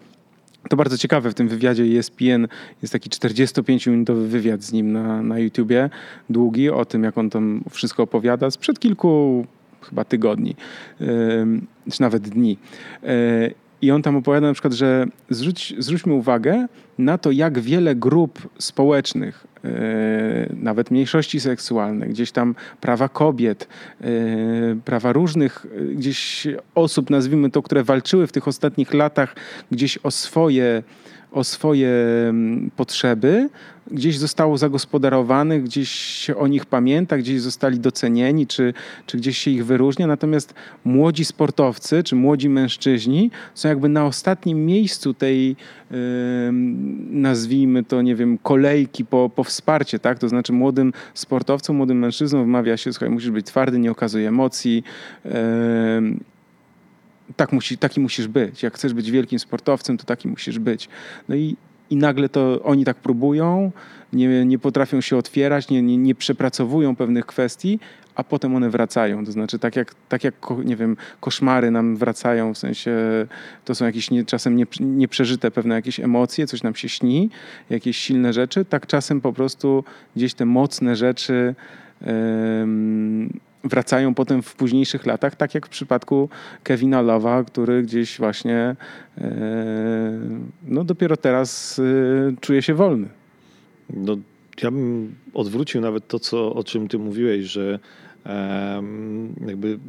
to 0.69 0.77
bardzo 0.77 0.97
ciekawe 0.97 1.31
w 1.31 1.33
tym 1.33 1.47
wywiadzie 1.47 1.83
ESPN 1.83 2.47
jest 2.81 2.93
taki 2.93 3.09
45-minutowy 3.09 4.27
wywiad 4.27 4.63
z 4.63 4.71
nim 4.71 4.91
na, 4.91 5.21
na 5.21 5.39
YouTubie, 5.39 5.89
długi, 6.29 6.69
o 6.69 6.85
tym, 6.85 7.03
jak 7.03 7.17
on 7.17 7.29
tam 7.29 7.63
wszystko 7.69 8.03
opowiada 8.03 8.51
sprzed 8.51 8.79
kilku 8.79 9.45
chyba 9.81 10.03
tygodni, 10.03 10.55
yy, 10.99 11.07
czy 11.91 12.01
nawet 12.01 12.29
dni. 12.29 12.57
Yy, 13.03 13.09
i 13.81 13.91
on 13.91 14.01
tam 14.01 14.15
opowiada 14.15 14.47
na 14.47 14.53
przykład, 14.53 14.73
że 14.73 15.05
zwróć, 15.29 15.73
zwróćmy 15.77 16.13
uwagę 16.13 16.67
na 16.97 17.17
to, 17.17 17.31
jak 17.31 17.59
wiele 17.59 17.95
grup 17.95 18.49
społecznych, 18.59 19.47
yy, 19.63 19.71
nawet 20.53 20.91
mniejszości 20.91 21.39
seksualne, 21.39 22.07
gdzieś 22.07 22.31
tam 22.31 22.55
prawa 22.81 23.09
kobiet, 23.09 23.67
yy, 24.01 24.07
prawa 24.85 25.13
różnych 25.13 25.65
yy, 25.75 25.95
gdzieś 25.95 26.47
osób, 26.75 27.09
nazwijmy 27.09 27.51
to, 27.51 27.61
które 27.61 27.83
walczyły 27.83 28.27
w 28.27 28.31
tych 28.31 28.47
ostatnich 28.47 28.93
latach 28.93 29.35
gdzieś 29.71 29.97
o 29.97 30.11
swoje 30.11 30.83
o 31.31 31.43
swoje 31.43 31.89
mm, 32.29 32.71
potrzeby, 32.75 33.49
gdzieś 33.91 34.17
zostało 34.17 34.57
zagospodarowanych, 34.57 35.63
gdzieś 35.63 35.89
się 35.89 36.35
o 36.35 36.47
nich 36.47 36.65
pamięta, 36.65 37.17
gdzieś 37.17 37.41
zostali 37.41 37.79
docenieni, 37.79 38.47
czy, 38.47 38.73
czy 39.05 39.17
gdzieś 39.17 39.37
się 39.37 39.51
ich 39.51 39.65
wyróżnia. 39.65 40.07
Natomiast 40.07 40.53
młodzi 40.85 41.25
sportowcy, 41.25 42.03
czy 42.03 42.15
młodzi 42.15 42.49
mężczyźni 42.49 43.31
są 43.53 43.69
jakby 43.69 43.89
na 43.89 44.05
ostatnim 44.05 44.65
miejscu 44.65 45.13
tej, 45.13 45.49
yy, 45.49 45.97
nazwijmy 47.09 47.83
to, 47.83 48.01
nie 48.01 48.15
wiem, 48.15 48.37
kolejki 48.37 49.05
po, 49.05 49.29
po 49.35 49.43
wsparcie, 49.43 49.99
tak? 49.99 50.19
To 50.19 50.29
znaczy 50.29 50.53
młodym 50.53 50.93
sportowcom, 51.13 51.75
młodym 51.75 51.99
mężczyznom 51.99 52.41
wymawia 52.41 52.77
się, 52.77 52.93
słuchaj, 52.93 53.09
musisz 53.09 53.31
być 53.31 53.45
twardy, 53.45 53.79
nie 53.79 53.91
okazuje 53.91 54.27
emocji, 54.27 54.83
yy, 55.25 55.31
tak 57.35 57.51
musi, 57.51 57.77
taki 57.77 57.99
musisz 57.99 58.27
być. 58.27 58.63
Jak 58.63 58.75
chcesz 58.75 58.93
być 58.93 59.11
wielkim 59.11 59.39
sportowcem, 59.39 59.97
to 59.97 60.05
taki 60.05 60.27
musisz 60.27 60.59
być. 60.59 60.89
No 61.29 61.35
i, 61.35 61.55
i 61.89 61.95
nagle 61.95 62.29
to 62.29 62.63
oni 62.63 62.85
tak 62.85 62.97
próbują, 62.97 63.71
nie, 64.13 64.45
nie 64.45 64.59
potrafią 64.59 65.01
się 65.01 65.17
otwierać, 65.17 65.69
nie, 65.69 65.81
nie, 65.81 65.97
nie 65.97 66.15
przepracowują 66.15 66.95
pewnych 66.95 67.25
kwestii, 67.25 67.79
a 68.15 68.23
potem 68.23 68.55
one 68.55 68.69
wracają. 68.69 69.25
To 69.25 69.31
znaczy, 69.31 69.59
tak 69.59 69.75
jak, 69.75 69.95
tak 70.09 70.23
jak 70.23 70.33
nie 70.65 70.75
wiem, 70.75 70.97
koszmary 71.19 71.71
nam 71.71 71.97
wracają, 71.97 72.53
w 72.53 72.57
sensie 72.57 72.97
to 73.65 73.75
są 73.75 73.85
jakieś 73.85 74.11
nie, 74.11 74.25
czasem 74.25 74.55
nie, 74.55 74.65
nieprzeżyte 74.79 75.51
pewne 75.51 75.75
jakieś 75.75 75.99
emocje, 75.99 76.47
coś 76.47 76.63
nam 76.63 76.75
się 76.75 76.89
śni, 76.89 77.29
jakieś 77.69 77.97
silne 77.97 78.33
rzeczy, 78.33 78.65
tak 78.65 78.87
czasem 78.87 79.21
po 79.21 79.33
prostu 79.33 79.83
gdzieś 80.15 80.33
te 80.33 80.45
mocne 80.45 80.95
rzeczy. 80.95 81.55
Yy, 82.01 82.09
wracają 83.63 84.15
potem 84.15 84.41
w 84.41 84.55
późniejszych 84.55 85.05
latach, 85.05 85.35
tak 85.35 85.55
jak 85.55 85.65
w 85.65 85.69
przypadku 85.69 86.29
Kevina 86.63 87.01
Lowa, 87.01 87.43
który 87.43 87.83
gdzieś 87.83 88.17
właśnie 88.17 88.75
e, 89.17 90.19
no 90.67 90.83
dopiero 90.83 91.17
teraz 91.17 91.79
e, 91.79 91.83
czuje 92.41 92.61
się 92.61 92.73
wolny. 92.73 93.07
No, 93.89 94.17
ja 94.63 94.71
bym 94.71 95.15
odwrócił 95.33 95.81
nawet 95.81 96.07
to, 96.07 96.19
co, 96.19 96.53
o 96.53 96.63
czym 96.63 96.87
ty 96.87 96.99
mówiłeś, 96.99 97.45
że 97.45 97.79
jakby 99.47 99.79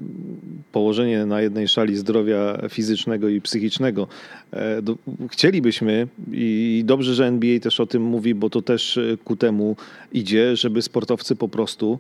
położenie 0.72 1.26
na 1.26 1.40
jednej 1.40 1.68
szali 1.68 1.96
zdrowia 1.96 2.58
fizycznego 2.68 3.28
i 3.28 3.40
psychicznego. 3.40 4.06
E, 4.52 4.82
chcielibyśmy 5.30 6.08
i 6.32 6.82
dobrze, 6.86 7.14
że 7.14 7.26
NBA 7.26 7.60
też 7.60 7.80
o 7.80 7.86
tym 7.86 8.02
mówi, 8.02 8.34
bo 8.34 8.50
to 8.50 8.62
też 8.62 8.98
ku 9.24 9.36
temu 9.36 9.76
idzie, 10.12 10.56
żeby 10.56 10.82
sportowcy 10.82 11.36
po 11.36 11.48
prostu 11.48 11.98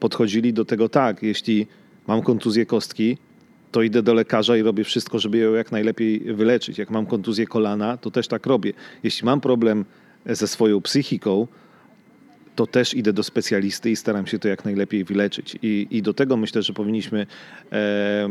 podchodzili 0.00 0.52
do 0.52 0.64
tego 0.64 0.88
tak, 0.88 1.22
jeśli 1.22 1.66
mam 2.06 2.22
kontuzję 2.22 2.66
kostki, 2.66 3.16
to 3.72 3.82
idę 3.82 4.02
do 4.02 4.14
lekarza 4.14 4.56
i 4.56 4.62
robię 4.62 4.84
wszystko, 4.84 5.18
żeby 5.18 5.38
ją 5.38 5.54
jak 5.54 5.72
najlepiej 5.72 6.20
wyleczyć. 6.20 6.78
Jak 6.78 6.90
mam 6.90 7.06
kontuzję 7.06 7.46
kolana, 7.46 7.96
to 7.96 8.10
też 8.10 8.28
tak 8.28 8.46
robię. 8.46 8.72
Jeśli 9.02 9.24
mam 9.26 9.40
problem 9.40 9.84
ze 10.26 10.48
swoją 10.48 10.80
psychiką, 10.80 11.46
to 12.56 12.66
też 12.66 12.94
idę 12.94 13.12
do 13.12 13.22
specjalisty 13.22 13.90
i 13.90 13.96
staram 13.96 14.26
się 14.26 14.38
to 14.38 14.48
jak 14.48 14.64
najlepiej 14.64 15.04
wyleczyć. 15.04 15.58
I, 15.62 15.86
i 15.90 16.02
do 16.02 16.14
tego 16.14 16.36
myślę, 16.36 16.62
że 16.62 16.72
powinniśmy 16.72 17.26
e, 17.72 18.28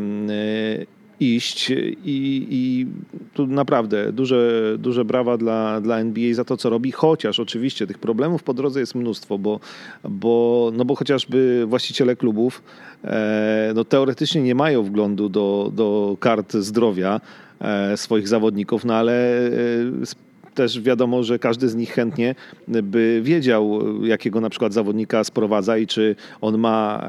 iść 1.20 1.70
i, 1.70 2.48
i 2.50 2.88
tu 3.34 3.48
naprawdę 3.48 4.12
duże, 4.14 4.76
duże 4.80 5.06
brawa 5.06 5.38
dla, 5.38 5.82
dla 5.82 6.00
NBA 6.00 6.34
za 6.34 6.46
to, 6.46 6.58
co 6.58 6.70
robi, 6.70 6.92
chociaż 6.92 7.40
oczywiście 7.40 7.88
tych 7.88 7.98
problemów 7.98 8.44
po 8.44 8.54
drodze 8.54 8.80
jest 8.80 8.96
mnóstwo, 8.96 9.38
bo, 9.38 9.60
bo, 10.04 10.72
no 10.74 10.86
bo 10.86 10.96
chociażby 10.96 11.66
właściciele 11.68 12.16
klubów 12.16 12.64
e, 13.04 13.72
no 13.76 13.86
teoretycznie 13.86 14.42
nie 14.42 14.56
mają 14.56 14.84
wglądu 14.84 15.30
do, 15.30 15.72
do 15.76 16.18
kart 16.20 16.54
zdrowia 16.54 17.22
e, 17.60 17.98
swoich 17.98 18.28
zawodników, 18.28 18.86
no 18.86 18.94
ale 18.96 19.48
e, 19.48 20.29
też 20.54 20.82
wiadomo, 20.82 21.24
że 21.24 21.40
każdy 21.40 21.70
z 21.70 21.76
nich 21.76 21.92
chętnie 21.92 22.36
by 22.68 23.22
wiedział, 23.24 23.80
jakiego 24.06 24.42
na 24.42 24.50
przykład 24.50 24.74
zawodnika 24.74 25.24
sprowadza 25.24 25.78
i 25.78 25.88
czy 25.88 26.16
on 26.42 26.58
ma 26.58 27.08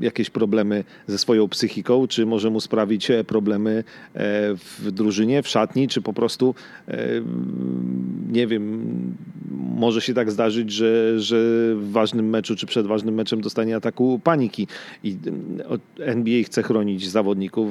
jakieś 0.00 0.30
problemy 0.30 0.84
ze 1.06 1.18
swoją 1.18 1.48
psychiką, 1.48 2.06
czy 2.06 2.26
może 2.26 2.50
mu 2.50 2.60
sprawić 2.60 3.10
e, 3.10 3.24
problemy 3.24 3.84
e, 4.14 4.22
w 4.54 4.90
drużynie, 4.92 5.42
w 5.42 5.48
szatni, 5.48 5.88
czy 5.88 6.02
po 6.02 6.12
prostu 6.12 6.54
nie 8.32 8.46
wiem, 8.46 8.84
może 9.76 10.00
się 10.00 10.14
tak 10.14 10.30
zdarzyć, 10.30 10.72
że, 10.72 11.20
że 11.20 11.36
w 11.76 11.90
ważnym 11.92 12.28
meczu, 12.28 12.56
czy 12.56 12.66
przed 12.66 12.86
ważnym 12.86 13.14
meczem 13.14 13.40
dostanie 13.40 13.76
ataku 13.76 14.20
paniki. 14.24 14.66
I 15.04 15.16
NBA 15.98 16.42
chce 16.44 16.62
chronić 16.62 17.08
zawodników 17.08 17.70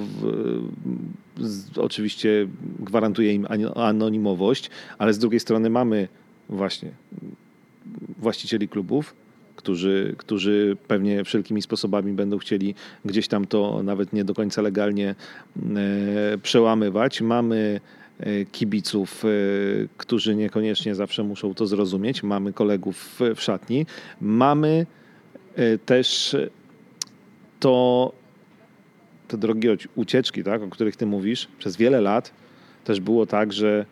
oczywiście 1.75 2.47
gwarantuje 2.79 3.33
im 3.33 3.47
anonimowość, 3.75 4.69
ale 4.97 5.13
z 5.13 5.19
drugiej 5.19 5.39
strony 5.39 5.69
mamy 5.69 6.07
właśnie 6.49 6.91
właścicieli 8.17 8.67
klubów, 8.67 9.15
którzy, 9.55 10.15
którzy 10.17 10.77
pewnie 10.87 11.23
wszelkimi 11.23 11.61
sposobami 11.61 12.13
będą 12.13 12.37
chcieli 12.37 12.75
gdzieś 13.05 13.27
tam 13.27 13.47
to 13.47 13.83
nawet 13.83 14.13
nie 14.13 14.25
do 14.25 14.33
końca 14.33 14.61
legalnie 14.61 15.15
e, 15.15 16.37
przełamywać. 16.37 17.21
Mamy 17.21 17.79
e, 18.19 18.45
kibiców, 18.45 19.25
e, 19.25 19.27
którzy 19.97 20.35
niekoniecznie 20.35 20.95
zawsze 20.95 21.23
muszą 21.23 21.53
to 21.53 21.67
zrozumieć. 21.67 22.23
Mamy 22.23 22.53
kolegów 22.53 23.19
w 23.35 23.41
szatni. 23.41 23.85
Mamy 24.21 24.85
też 25.85 26.35
to 27.59 28.11
te 29.33 29.37
drogie 29.37 29.77
ucieczki, 29.95 30.43
tak, 30.43 30.61
o 30.61 30.69
których 30.69 30.95
ty 30.95 31.05
mówisz, 31.05 31.47
przez 31.59 31.77
wiele 31.77 32.01
lat 32.01 32.31
też 32.83 32.99
było 32.99 33.25
tak, 33.25 33.53
że 33.53 33.85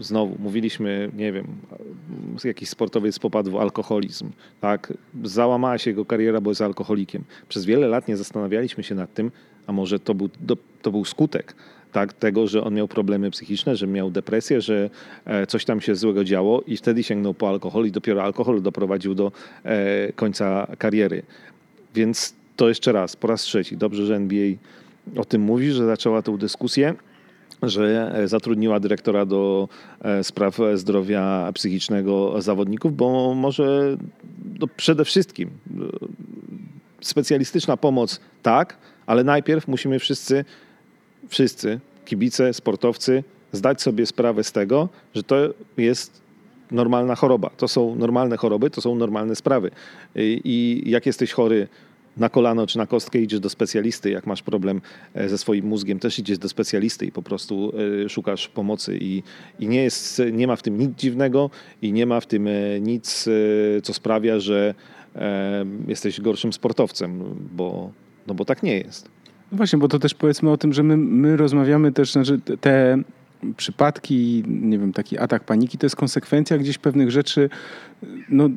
znowu 0.00 0.36
mówiliśmy, 0.38 1.10
nie 1.16 1.32
wiem, 1.32 1.46
jakiś 2.44 2.68
sportowiec 2.68 3.18
popadł 3.18 3.50
w 3.50 3.56
alkoholizm, 3.56 4.30
tak, 4.60 4.92
załamała 5.24 5.78
się 5.78 5.90
jego 5.90 6.04
kariera, 6.04 6.40
bo 6.40 6.50
jest 6.50 6.62
alkoholikiem. 6.62 7.24
Przez 7.48 7.64
wiele 7.64 7.88
lat 7.88 8.08
nie 8.08 8.16
zastanawialiśmy 8.16 8.84
się 8.84 8.94
nad 8.94 9.14
tym, 9.14 9.30
a 9.66 9.72
może 9.72 9.98
to 9.98 10.14
był, 10.14 10.28
to 10.82 10.90
był 10.90 11.04
skutek 11.04 11.54
tak, 11.92 12.12
tego, 12.12 12.46
że 12.46 12.64
on 12.64 12.74
miał 12.74 12.88
problemy 12.88 13.30
psychiczne, 13.30 13.76
że 13.76 13.86
miał 13.86 14.10
depresję, 14.10 14.60
że 14.60 14.90
e, 15.24 15.46
coś 15.46 15.64
tam 15.64 15.80
się 15.80 15.94
złego 15.94 16.24
działo 16.24 16.62
i 16.66 16.76
wtedy 16.76 17.02
sięgnął 17.02 17.34
po 17.34 17.48
alkohol 17.48 17.86
i 17.86 17.90
dopiero 17.90 18.22
alkohol 18.22 18.62
doprowadził 18.62 19.14
do 19.14 19.32
e, 19.64 20.12
końca 20.12 20.66
kariery. 20.78 21.22
Więc 21.94 22.37
to 22.58 22.68
jeszcze 22.68 22.92
raz, 22.92 23.16
po 23.16 23.28
raz 23.28 23.42
trzeci. 23.42 23.76
Dobrze, 23.76 24.06
że 24.06 24.16
NBA 24.16 24.48
o 25.16 25.24
tym 25.24 25.42
mówi, 25.42 25.70
że 25.70 25.86
zaczęła 25.86 26.22
tę 26.22 26.38
dyskusję 26.38 26.94
że 27.62 28.14
zatrudniła 28.24 28.80
dyrektora 28.80 29.26
do 29.26 29.68
spraw 30.22 30.58
zdrowia 30.74 31.50
psychicznego 31.54 32.42
zawodników, 32.42 32.96
bo 32.96 33.34
może 33.34 33.96
no 34.60 34.66
przede 34.76 35.04
wszystkim 35.04 35.50
specjalistyczna 37.00 37.76
pomoc 37.76 38.20
tak, 38.42 38.78
ale 39.06 39.24
najpierw 39.24 39.68
musimy 39.68 39.98
wszyscy, 39.98 40.44
wszyscy, 41.28 41.80
kibice, 42.04 42.54
sportowcy, 42.54 43.24
zdać 43.52 43.82
sobie 43.82 44.06
sprawę 44.06 44.44
z 44.44 44.52
tego, 44.52 44.88
że 45.14 45.22
to 45.22 45.36
jest 45.76 46.20
normalna 46.70 47.14
choroba. 47.14 47.50
To 47.56 47.68
są 47.68 47.96
normalne 47.96 48.36
choroby, 48.36 48.70
to 48.70 48.80
są 48.80 48.94
normalne 48.94 49.36
sprawy. 49.36 49.70
I 50.44 50.82
jak 50.86 51.06
jesteś 51.06 51.32
chory 51.32 51.68
na 52.18 52.28
kolano 52.28 52.66
czy 52.66 52.78
na 52.78 52.86
kostkę, 52.86 53.18
idziesz 53.18 53.40
do 53.40 53.50
specjalisty. 53.50 54.10
Jak 54.10 54.26
masz 54.26 54.42
problem 54.42 54.80
e, 55.14 55.28
ze 55.28 55.38
swoim 55.38 55.66
mózgiem, 55.66 55.98
też 55.98 56.18
idziesz 56.18 56.38
do 56.38 56.48
specjalisty 56.48 57.06
i 57.06 57.12
po 57.12 57.22
prostu 57.22 57.72
e, 58.04 58.08
szukasz 58.08 58.48
pomocy. 58.48 58.98
I, 59.00 59.22
i 59.58 59.68
nie, 59.68 59.82
jest, 59.82 60.22
nie 60.32 60.46
ma 60.46 60.56
w 60.56 60.62
tym 60.62 60.78
nic 60.78 60.98
dziwnego 60.98 61.50
i 61.82 61.92
nie 61.92 62.06
ma 62.06 62.20
w 62.20 62.26
tym 62.26 62.46
e, 62.46 62.80
nic, 62.80 63.28
co 63.82 63.94
sprawia, 63.94 64.40
że 64.40 64.74
jesteś 65.88 66.20
gorszym 66.20 66.52
sportowcem, 66.52 67.24
bo, 67.52 67.90
no 68.26 68.34
bo 68.34 68.44
tak 68.44 68.62
nie 68.62 68.78
jest. 68.78 69.08
No 69.52 69.56
właśnie, 69.58 69.78
bo 69.78 69.88
to 69.88 69.98
też 69.98 70.14
powiedzmy 70.14 70.50
o 70.50 70.56
tym, 70.56 70.72
że 70.72 70.82
my, 70.82 70.96
my 70.96 71.36
rozmawiamy 71.36 71.92
też, 71.92 72.12
znaczy 72.12 72.40
te 72.60 73.02
przypadki, 73.56 74.44
nie 74.46 74.78
wiem, 74.78 74.92
taki 74.92 75.18
atak 75.18 75.44
paniki, 75.44 75.78
to 75.78 75.86
jest 75.86 75.96
konsekwencja 75.96 76.58
gdzieś 76.58 76.78
pewnych 76.78 77.10
rzeczy, 77.10 77.50
no, 78.28 78.48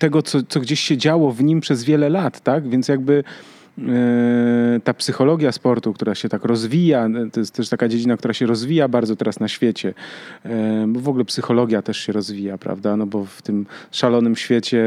tego, 0.00 0.22
co, 0.22 0.38
co 0.48 0.60
gdzieś 0.60 0.80
się 0.80 0.96
działo 0.96 1.32
w 1.32 1.42
nim 1.42 1.60
przez 1.60 1.84
wiele 1.84 2.08
lat, 2.08 2.40
tak? 2.40 2.68
Więc 2.68 2.88
jakby 2.88 3.24
E, 3.88 4.80
ta 4.84 4.94
psychologia 4.94 5.52
sportu, 5.52 5.92
która 5.92 6.14
się 6.14 6.28
tak 6.28 6.44
rozwija, 6.44 7.08
to 7.32 7.40
jest 7.40 7.54
też 7.54 7.68
taka 7.68 7.88
dziedzina, 7.88 8.16
która 8.16 8.34
się 8.34 8.46
rozwija 8.46 8.88
bardzo 8.88 9.16
teraz 9.16 9.40
na 9.40 9.48
świecie, 9.48 9.94
e, 10.44 10.84
bo 10.88 11.00
w 11.00 11.08
ogóle 11.08 11.24
psychologia 11.24 11.82
też 11.82 11.96
się 11.96 12.12
rozwija, 12.12 12.58
prawda? 12.58 12.96
No 12.96 13.06
bo 13.06 13.24
w 13.24 13.42
tym 13.42 13.66
szalonym 13.90 14.36
świecie 14.36 14.84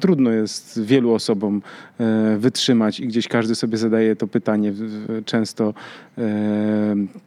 trudno 0.00 0.30
jest 0.30 0.82
wielu 0.82 1.14
osobom 1.14 1.62
e, 2.00 2.36
wytrzymać 2.38 3.00
i 3.00 3.08
gdzieś 3.08 3.28
każdy 3.28 3.54
sobie 3.54 3.78
zadaje 3.78 4.16
to 4.16 4.26
pytanie 4.26 4.72
często 5.24 5.74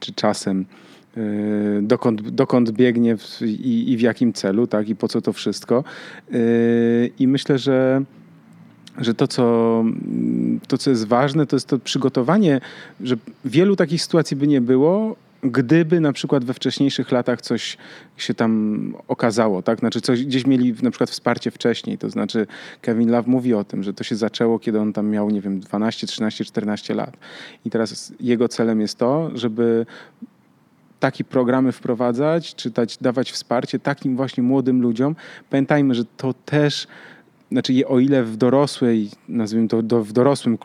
czy 0.00 0.12
czasem 0.12 0.64
dokąd, 1.82 2.30
dokąd 2.30 2.70
biegnie 2.70 3.16
i, 3.40 3.92
i, 3.92 3.96
w 3.96 4.00
jakim 4.00 4.32
celu, 4.32 4.66
tak, 4.66 4.88
i 4.88 4.96
po 4.96 5.08
co 5.08 5.20
to 5.20 5.32
wszystko. 5.32 5.84
I 7.18 7.28
myślę, 7.28 7.58
że 7.58 8.02
że 8.98 9.14
to 9.14 9.28
co, 9.28 9.84
to, 10.68 10.78
co 10.78 10.90
jest 10.90 11.06
ważne, 11.06 11.46
to 11.46 11.56
jest 11.56 11.68
to 11.68 11.78
przygotowanie, 11.78 12.60
że 13.00 13.16
wielu 13.44 13.76
takich 13.76 14.02
sytuacji 14.02 14.36
by 14.36 14.46
nie 14.46 14.60
było, 14.60 15.16
gdyby 15.42 16.00
na 16.00 16.12
przykład 16.12 16.44
we 16.44 16.54
wcześniejszych 16.54 17.12
latach 17.12 17.40
coś 17.40 17.76
się 18.16 18.34
tam 18.34 18.94
okazało, 19.08 19.62
tak? 19.62 19.78
Znaczy 19.78 20.00
coś, 20.00 20.24
gdzieś 20.24 20.46
mieli 20.46 20.74
na 20.82 20.90
przykład 20.90 21.10
wsparcie 21.10 21.50
wcześniej, 21.50 21.98
to 21.98 22.10
znaczy 22.10 22.46
Kevin 22.80 23.10
Love 23.10 23.30
mówi 23.30 23.54
o 23.54 23.64
tym, 23.64 23.82
że 23.82 23.94
to 23.94 24.04
się 24.04 24.16
zaczęło, 24.16 24.58
kiedy 24.58 24.80
on 24.80 24.92
tam 24.92 25.08
miał, 25.08 25.30
nie 25.30 25.40
wiem, 25.40 25.60
12, 25.60 26.06
13, 26.06 26.44
14 26.44 26.94
lat. 26.94 27.16
I 27.64 27.70
teraz 27.70 28.12
jego 28.20 28.48
celem 28.48 28.80
jest 28.80 28.98
to, 28.98 29.30
żeby 29.34 29.86
takie 31.00 31.24
programy 31.24 31.72
wprowadzać, 31.72 32.54
czy 32.54 32.70
dać, 32.70 32.96
dawać 32.96 33.32
wsparcie 33.32 33.78
takim 33.78 34.16
właśnie 34.16 34.42
młodym 34.42 34.82
ludziom. 34.82 35.16
Pamiętajmy, 35.50 35.94
że 35.94 36.04
to 36.16 36.34
też 36.34 36.86
znaczy 37.52 37.86
o 37.86 37.98
ile 37.98 38.24
w 38.24 38.36
dorosłej, 38.36 39.10
nazwijmy 39.28 39.68
to 39.68 39.82
do, 39.82 40.04
w 40.04 40.12
dorosłym, 40.12 40.58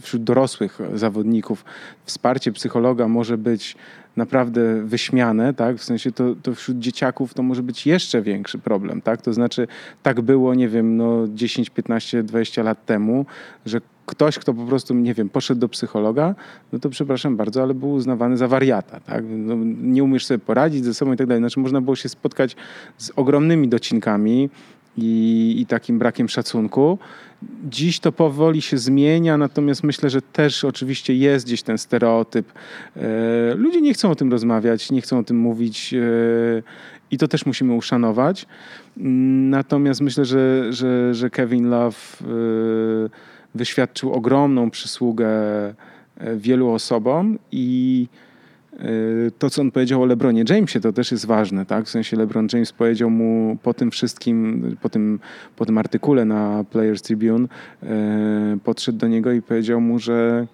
wśród 0.00 0.24
dorosłych 0.24 0.78
zawodników 0.94 1.64
wsparcie 2.04 2.52
psychologa 2.52 3.08
może 3.08 3.38
być 3.38 3.76
naprawdę 4.16 4.82
wyśmiane, 4.84 5.54
tak? 5.54 5.76
W 5.76 5.84
sensie 5.84 6.12
to, 6.12 6.34
to 6.42 6.54
wśród 6.54 6.78
dzieciaków 6.78 7.34
to 7.34 7.42
może 7.42 7.62
być 7.62 7.86
jeszcze 7.86 8.22
większy 8.22 8.58
problem, 8.58 9.02
tak? 9.02 9.22
To 9.22 9.32
znaczy 9.32 9.68
tak 10.02 10.20
było, 10.20 10.54
nie 10.54 10.68
wiem, 10.68 10.96
no 10.96 11.24
10, 11.28 11.70
15, 11.70 12.22
20 12.22 12.62
lat 12.62 12.86
temu, 12.86 13.26
że 13.66 13.80
ktoś, 14.10 14.38
kto 14.38 14.54
po 14.54 14.64
prostu, 14.64 14.94
nie 14.94 15.14
wiem, 15.14 15.28
poszedł 15.28 15.60
do 15.60 15.68
psychologa, 15.68 16.34
no 16.72 16.78
to 16.78 16.90
przepraszam 16.90 17.36
bardzo, 17.36 17.62
ale 17.62 17.74
był 17.74 17.92
uznawany 17.92 18.36
za 18.36 18.48
wariata, 18.48 19.00
tak? 19.00 19.24
No, 19.28 19.56
nie 19.82 20.04
umiesz 20.04 20.26
sobie 20.26 20.38
poradzić 20.38 20.84
ze 20.84 20.94
sobą 20.94 21.12
i 21.12 21.16
tak 21.16 21.26
dalej. 21.26 21.42
Znaczy 21.42 21.60
można 21.60 21.80
było 21.80 21.96
się 21.96 22.08
spotkać 22.08 22.56
z 22.98 23.12
ogromnymi 23.16 23.68
docinkami, 23.68 24.50
i, 24.96 25.56
i 25.58 25.66
takim 25.66 25.98
brakiem 25.98 26.28
szacunku. 26.28 26.98
Dziś 27.70 28.00
to 28.00 28.12
powoli 28.12 28.62
się 28.62 28.78
zmienia, 28.78 29.36
natomiast 29.36 29.84
myślę, 29.84 30.10
że 30.10 30.22
też 30.22 30.64
oczywiście 30.64 31.14
jest 31.14 31.46
gdzieś 31.46 31.62
ten 31.62 31.78
stereotyp. 31.78 32.52
E, 32.96 33.54
ludzie 33.54 33.80
nie 33.80 33.94
chcą 33.94 34.10
o 34.10 34.14
tym 34.14 34.30
rozmawiać, 34.30 34.90
nie 34.90 35.00
chcą 35.00 35.18
o 35.18 35.22
tym 35.22 35.36
mówić 35.36 35.94
e, 35.94 35.98
i 37.10 37.18
to 37.18 37.28
też 37.28 37.46
musimy 37.46 37.74
uszanować. 37.74 38.46
Natomiast 38.96 40.00
myślę, 40.00 40.24
że, 40.24 40.72
że, 40.72 41.14
że 41.14 41.30
Kevin 41.30 41.68
Love 41.68 41.96
e, 42.20 43.29
wyświadczył 43.54 44.12
ogromną 44.12 44.70
przysługę 44.70 45.28
wielu 46.36 46.70
osobom 46.70 47.38
i 47.52 48.06
Y, 48.84 49.32
to, 49.38 49.50
co 49.50 49.62
on 49.62 49.70
powiedział 49.70 50.02
o 50.02 50.06
LeBronie 50.06 50.44
Jamesie, 50.48 50.80
to 50.80 50.92
też 50.92 51.12
jest 51.12 51.26
ważne, 51.26 51.66
tak? 51.66 51.84
W 51.84 51.88
sensie 51.88 52.16
LeBron 52.16 52.48
James 52.52 52.72
powiedział 52.72 53.10
mu 53.10 53.56
po 53.62 53.74
tym 53.74 53.90
wszystkim, 53.90 54.76
po 54.82 54.88
tym, 54.88 55.20
po 55.56 55.66
tym 55.66 55.78
artykule 55.78 56.24
na 56.24 56.64
Players 56.70 57.02
Tribune, 57.02 57.44
y, 57.44 57.86
podszedł 58.64 58.98
do 58.98 59.08
niego 59.08 59.32
i 59.32 59.42
powiedział 59.42 59.80
mu, 59.80 59.98
że 59.98 60.46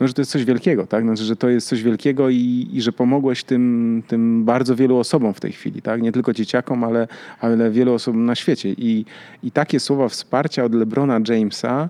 no, 0.00 0.08
że 0.08 0.14
to 0.14 0.20
jest 0.20 0.30
coś 0.30 0.44
wielkiego, 0.44 0.86
tak? 0.86 1.04
Znaczy, 1.04 1.24
że 1.24 1.36
to 1.36 1.48
jest 1.48 1.68
coś 1.68 1.82
wielkiego 1.82 2.30
i, 2.30 2.68
i 2.72 2.82
że 2.82 2.92
pomogłeś 2.92 3.44
tym, 3.44 4.02
tym 4.06 4.44
bardzo 4.44 4.76
wielu 4.76 4.98
osobom 4.98 5.34
w 5.34 5.40
tej 5.40 5.52
chwili, 5.52 5.82
tak? 5.82 6.02
Nie 6.02 6.12
tylko 6.12 6.32
dzieciakom, 6.32 6.84
ale, 6.84 7.08
ale 7.40 7.70
wielu 7.70 7.94
osobom 7.94 8.24
na 8.24 8.34
świecie. 8.34 8.68
I, 8.68 9.04
I 9.42 9.50
takie 9.50 9.80
słowa 9.80 10.08
wsparcia 10.08 10.64
od 10.64 10.74
LeBrona 10.74 11.20
Jamesa 11.28 11.88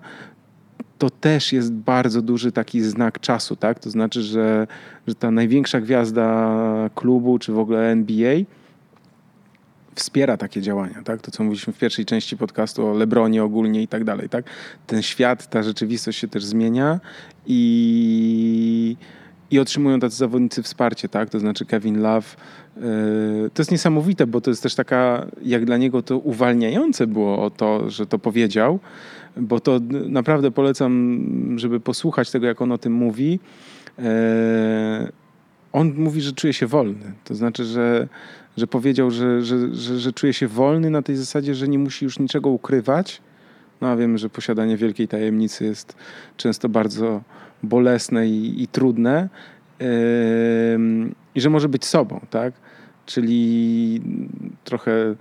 to 0.99 1.11
też 1.11 1.53
jest 1.53 1.73
bardzo 1.73 2.23
duży 2.23 2.53
taki 2.53 2.81
znak 2.81 3.21
czasu, 3.21 3.57
tak? 3.57 3.79
To 3.79 3.91
znaczy, 3.91 4.23
że, 4.23 4.67
że 5.07 5.15
ta 5.15 5.31
największa 5.31 5.81
gwiazda 5.81 6.91
klubu, 6.95 7.39
czy 7.39 7.53
w 7.53 7.59
ogóle 7.59 7.91
NBA 7.91 8.37
wspiera 9.97 10.37
takie 10.37 10.63
działania, 10.63 11.03
tak? 11.05 11.21
To, 11.23 11.31
co 11.31 11.45
mówiliśmy 11.45 11.73
w 11.73 11.79
pierwszej 11.79 12.05
części 12.05 12.37
podcastu 12.37 12.87
o 12.87 12.93
Lebronie 12.93 13.45
ogólnie 13.45 13.83
i 13.83 13.89
tak 13.89 14.05
dalej, 14.05 14.29
tak? 14.29 14.45
Ten 14.87 15.03
świat, 15.03 15.51
ta 15.51 15.63
rzeczywistość 15.63 16.19
się 16.19 16.29
też 16.29 16.45
zmienia 16.45 17.01
i, 17.47 18.97
i 19.51 19.59
otrzymują 19.59 20.01
tacy 20.01 20.17
zawodnicy 20.17 20.63
wsparcie, 20.63 21.09
tak? 21.09 21.31
To 21.31 21.41
znaczy 21.41 21.65
Kevin 21.65 22.01
Love. 22.01 22.27
Yy, 22.77 22.83
to 23.55 23.63
jest 23.63 23.71
niesamowite, 23.71 24.27
bo 24.27 24.41
to 24.41 24.51
jest 24.51 24.63
też 24.63 24.75
taka, 24.75 25.27
jak 25.43 25.65
dla 25.65 25.77
niego 25.77 26.03
to 26.03 26.19
uwalniające 26.19 27.07
było 27.07 27.43
o 27.43 27.51
to, 27.51 27.91
że 27.91 28.07
to 28.07 28.19
powiedział, 28.19 28.79
bo 29.37 29.61
to 29.61 29.81
naprawdę 30.09 30.51
polecam, 30.51 31.23
żeby 31.57 31.81
posłuchać 31.81 32.31
tego, 32.31 32.47
jak 32.47 32.63
on 32.63 32.73
o 32.73 32.79
tym 32.79 32.93
mówi. 32.93 33.41
E, 33.99 35.13
on 35.73 35.95
mówi, 35.97 36.21
że 36.21 36.33
czuje 36.33 36.53
się 36.53 36.67
wolny. 36.67 37.13
To 37.25 37.35
znaczy, 37.35 37.65
że, 37.65 38.09
że 38.57 38.67
powiedział, 38.67 39.11
że, 39.11 39.43
że, 39.43 39.75
że, 39.75 39.99
że 39.99 40.13
czuje 40.13 40.33
się 40.33 40.49
wolny 40.49 40.91
na 40.91 41.03
tej 41.03 41.17
zasadzie, 41.17 41.55
że 41.55 41.69
nie 41.69 41.79
musi 41.79 42.05
już 42.05 42.19
niczego 42.19 42.51
ukrywać. 42.51 43.21
No 43.81 43.89
a 43.89 43.97
wiemy, 43.97 44.19
że 44.19 44.29
posiadanie 44.29 44.77
wielkiej 44.77 45.09
tajemnicy 45.09 45.65
jest 45.65 45.97
często 46.37 46.69
bardzo 46.69 47.23
bolesne 47.63 48.29
i, 48.29 48.63
i 48.63 48.69
trudne. 48.69 49.29
I 51.35 51.41
że 51.41 51.51
może 51.51 51.69
być 51.69 51.85
sobą, 51.85 52.21
tak? 52.31 52.55
Czyli 53.07 54.01
trochę 54.65 55.15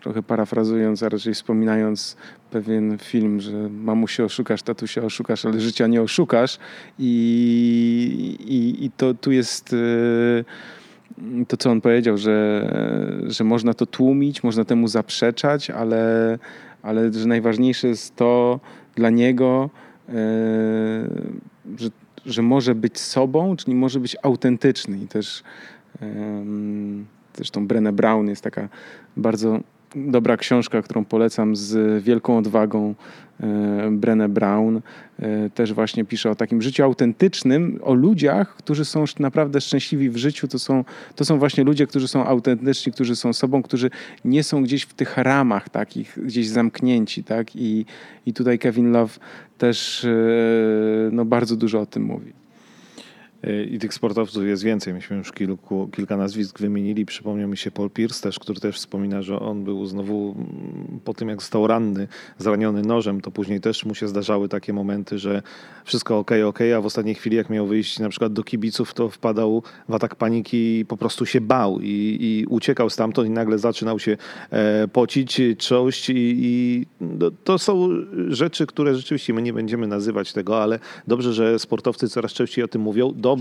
trochę 0.00 0.22
parafrazując, 0.22 1.02
a 1.02 1.08
raczej 1.08 1.34
wspominając 1.34 2.16
pewien 2.50 2.98
film, 2.98 3.40
że 3.40 3.68
mamusie 3.68 4.24
oszukasz, 4.24 4.62
tatusia 4.62 5.02
oszukasz, 5.02 5.44
ale 5.44 5.60
życia 5.60 5.86
nie 5.86 6.02
oszukasz. 6.02 6.58
I, 6.98 8.36
i, 8.40 8.84
i 8.84 8.90
to 8.90 9.14
tu 9.14 9.32
jest 9.32 9.72
e, 9.72 10.44
to, 11.48 11.56
co 11.56 11.70
on 11.70 11.80
powiedział, 11.80 12.18
że, 12.18 12.68
że 13.26 13.44
można 13.44 13.74
to 13.74 13.86
tłumić, 13.86 14.42
można 14.42 14.64
temu 14.64 14.88
zaprzeczać, 14.88 15.70
ale, 15.70 16.38
ale 16.82 17.12
że 17.12 17.26
najważniejsze 17.26 17.88
jest 17.88 18.16
to 18.16 18.60
dla 18.94 19.10
niego, 19.10 19.70
e, 20.08 20.12
że, 21.78 21.88
że 22.26 22.42
może 22.42 22.74
być 22.74 23.00
sobą, 23.00 23.56
czyli 23.56 23.74
może 23.74 24.00
być 24.00 24.16
autentyczny. 24.22 24.98
I 24.98 25.08
też 25.08 25.42
zresztą 27.34 27.66
Brené 27.66 27.92
Brown 27.92 28.28
jest 28.28 28.42
taka 28.42 28.68
bardzo 29.16 29.60
dobra 29.96 30.36
książka, 30.36 30.82
którą 30.82 31.04
polecam 31.04 31.56
z 31.56 32.02
wielką 32.04 32.38
odwagą 32.38 32.94
e, 33.40 33.46
Brené 33.90 34.28
Brown. 34.28 34.80
E, 35.18 35.50
też 35.50 35.72
właśnie 35.72 36.04
pisze 36.04 36.30
o 36.30 36.34
takim 36.34 36.62
życiu 36.62 36.84
autentycznym, 36.84 37.80
o 37.82 37.94
ludziach, 37.94 38.56
którzy 38.56 38.84
są 38.84 39.04
naprawdę 39.18 39.60
szczęśliwi 39.60 40.10
w 40.10 40.16
życiu. 40.16 40.48
To 40.48 40.58
są, 40.58 40.84
to 41.16 41.24
są 41.24 41.38
właśnie 41.38 41.64
ludzie, 41.64 41.86
którzy 41.86 42.08
są 42.08 42.24
autentyczni, 42.24 42.92
którzy 42.92 43.16
są 43.16 43.32
sobą, 43.32 43.62
którzy 43.62 43.90
nie 44.24 44.42
są 44.42 44.62
gdzieś 44.62 44.82
w 44.82 44.94
tych 44.94 45.16
ramach 45.16 45.68
takich, 45.68 46.18
gdzieś 46.24 46.48
zamknięci. 46.48 47.24
Tak? 47.24 47.56
I, 47.56 47.86
i 48.26 48.32
tutaj 48.32 48.58
Kevin 48.58 48.92
Love 48.92 49.14
też 49.58 50.04
e, 50.04 50.08
no, 51.12 51.24
bardzo 51.24 51.56
dużo 51.56 51.80
o 51.80 51.86
tym 51.86 52.02
mówi. 52.02 52.32
I 53.70 53.78
tych 53.78 53.94
sportowców 53.94 54.44
jest 54.44 54.62
więcej. 54.62 54.94
Myśmy 54.94 55.16
już 55.16 55.32
kilku, 55.32 55.88
kilka 55.92 56.16
nazwisk 56.16 56.58
wymienili. 56.58 57.06
Przypomniał 57.06 57.48
mi 57.48 57.56
się 57.56 57.70
Paul 57.70 57.90
Pierce 57.90 58.22
też, 58.22 58.38
który 58.38 58.60
też 58.60 58.76
wspomina, 58.76 59.22
że 59.22 59.40
on 59.40 59.64
był 59.64 59.86
znowu 59.86 60.34
mm, 60.38 61.00
po 61.04 61.14
tym, 61.14 61.28
jak 61.28 61.40
został 61.40 61.66
ranny, 61.66 62.08
zraniony 62.38 62.82
nożem, 62.82 63.20
to 63.20 63.30
później 63.30 63.60
też 63.60 63.84
mu 63.84 63.94
się 63.94 64.08
zdarzały 64.08 64.48
takie 64.48 64.72
momenty, 64.72 65.18
że 65.18 65.42
wszystko 65.84 66.18
ok, 66.18 66.30
ok, 66.46 66.58
a 66.76 66.80
w 66.80 66.86
ostatniej 66.86 67.14
chwili, 67.14 67.36
jak 67.36 67.50
miał 67.50 67.66
wyjść 67.66 67.98
na 67.98 68.08
przykład 68.08 68.32
do 68.32 68.44
kibiców, 68.44 68.94
to 68.94 69.08
wpadał 69.08 69.62
w 69.88 69.94
atak 69.94 70.14
paniki 70.14 70.78
i 70.78 70.84
po 70.84 70.96
prostu 70.96 71.26
się 71.26 71.40
bał 71.40 71.80
i, 71.80 72.16
i 72.20 72.46
uciekał 72.48 72.90
stamtąd 72.90 73.28
i 73.28 73.30
nagle 73.30 73.58
zaczynał 73.58 73.98
się 73.98 74.16
e, 74.50 74.88
pocić, 74.88 75.40
czość 75.58 76.10
i, 76.10 76.14
i 76.16 76.86
no, 77.00 77.30
to 77.44 77.58
są 77.58 77.88
rzeczy, 78.28 78.66
które 78.66 78.94
rzeczywiście 78.94 79.34
my 79.34 79.42
nie 79.42 79.52
będziemy 79.52 79.86
nazywać 79.86 80.32
tego, 80.32 80.62
ale 80.62 80.78
dobrze, 81.06 81.32
że 81.32 81.58
sportowcy 81.58 82.08
coraz 82.08 82.32
częściej 82.32 82.64
o 82.64 82.68
tym 82.68 82.82
mówią 82.82 83.12
dobrze, 83.16 83.37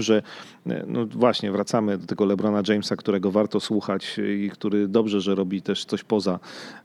e, 0.67 0.83
no 0.87 1.05
właśnie, 1.05 1.51
wracamy 1.51 1.97
do 1.97 2.05
tego 2.05 2.25
Lebrona 2.25 2.61
Jamesa, 2.67 2.95
którego 2.95 3.31
warto 3.31 3.59
słuchać 3.59 4.19
i 4.43 4.49
który 4.49 4.87
dobrze, 4.87 5.21
że 5.21 5.35
robi 5.35 5.61
też 5.61 5.85
coś 5.85 6.03
poza 6.03 6.39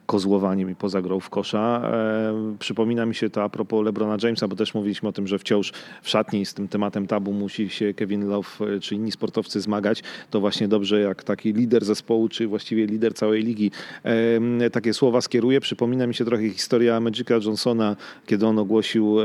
kozłowaniem 0.06 0.70
i 0.70 0.74
poza 0.74 1.02
grą 1.02 1.20
w 1.20 1.30
kosza. 1.30 1.82
E, 1.84 2.56
przypomina 2.58 3.06
mi 3.06 3.14
się 3.14 3.30
to 3.30 3.42
a 3.42 3.48
propos 3.48 3.84
Lebrona 3.84 4.16
Jamesa, 4.22 4.48
bo 4.48 4.56
też 4.56 4.74
mówiliśmy 4.74 5.08
o 5.08 5.12
tym, 5.12 5.26
że 5.26 5.38
wciąż 5.38 5.72
w 6.02 6.08
szatni 6.08 6.46
z 6.46 6.54
tym 6.54 6.68
tematem 6.68 7.06
tabu 7.06 7.32
musi 7.32 7.70
się 7.70 7.94
Kevin 7.94 8.28
Love 8.28 8.48
e, 8.60 8.80
czy 8.80 8.94
inni 8.94 9.12
sportowcy 9.12 9.60
zmagać. 9.60 10.02
To 10.30 10.40
właśnie 10.40 10.68
dobrze, 10.68 11.00
jak 11.00 11.24
taki 11.24 11.52
lider 11.52 11.84
zespołu, 11.84 12.28
czy 12.28 12.46
właściwie 12.46 12.86
lider 12.86 13.14
całej 13.14 13.42
ligi 13.42 13.70
takie 14.72 14.94
słowa 14.94 15.20
skieruje. 15.20 15.60
Przypomina 15.60 16.06
mi 16.06 16.14
się 16.14 16.24
trochę 16.24 16.50
historia 16.50 17.00
Magica 17.00 17.34
Johnsona, 17.34 17.96
kiedy 18.26 18.46
on 18.46 18.58
ogłosił, 18.58 19.16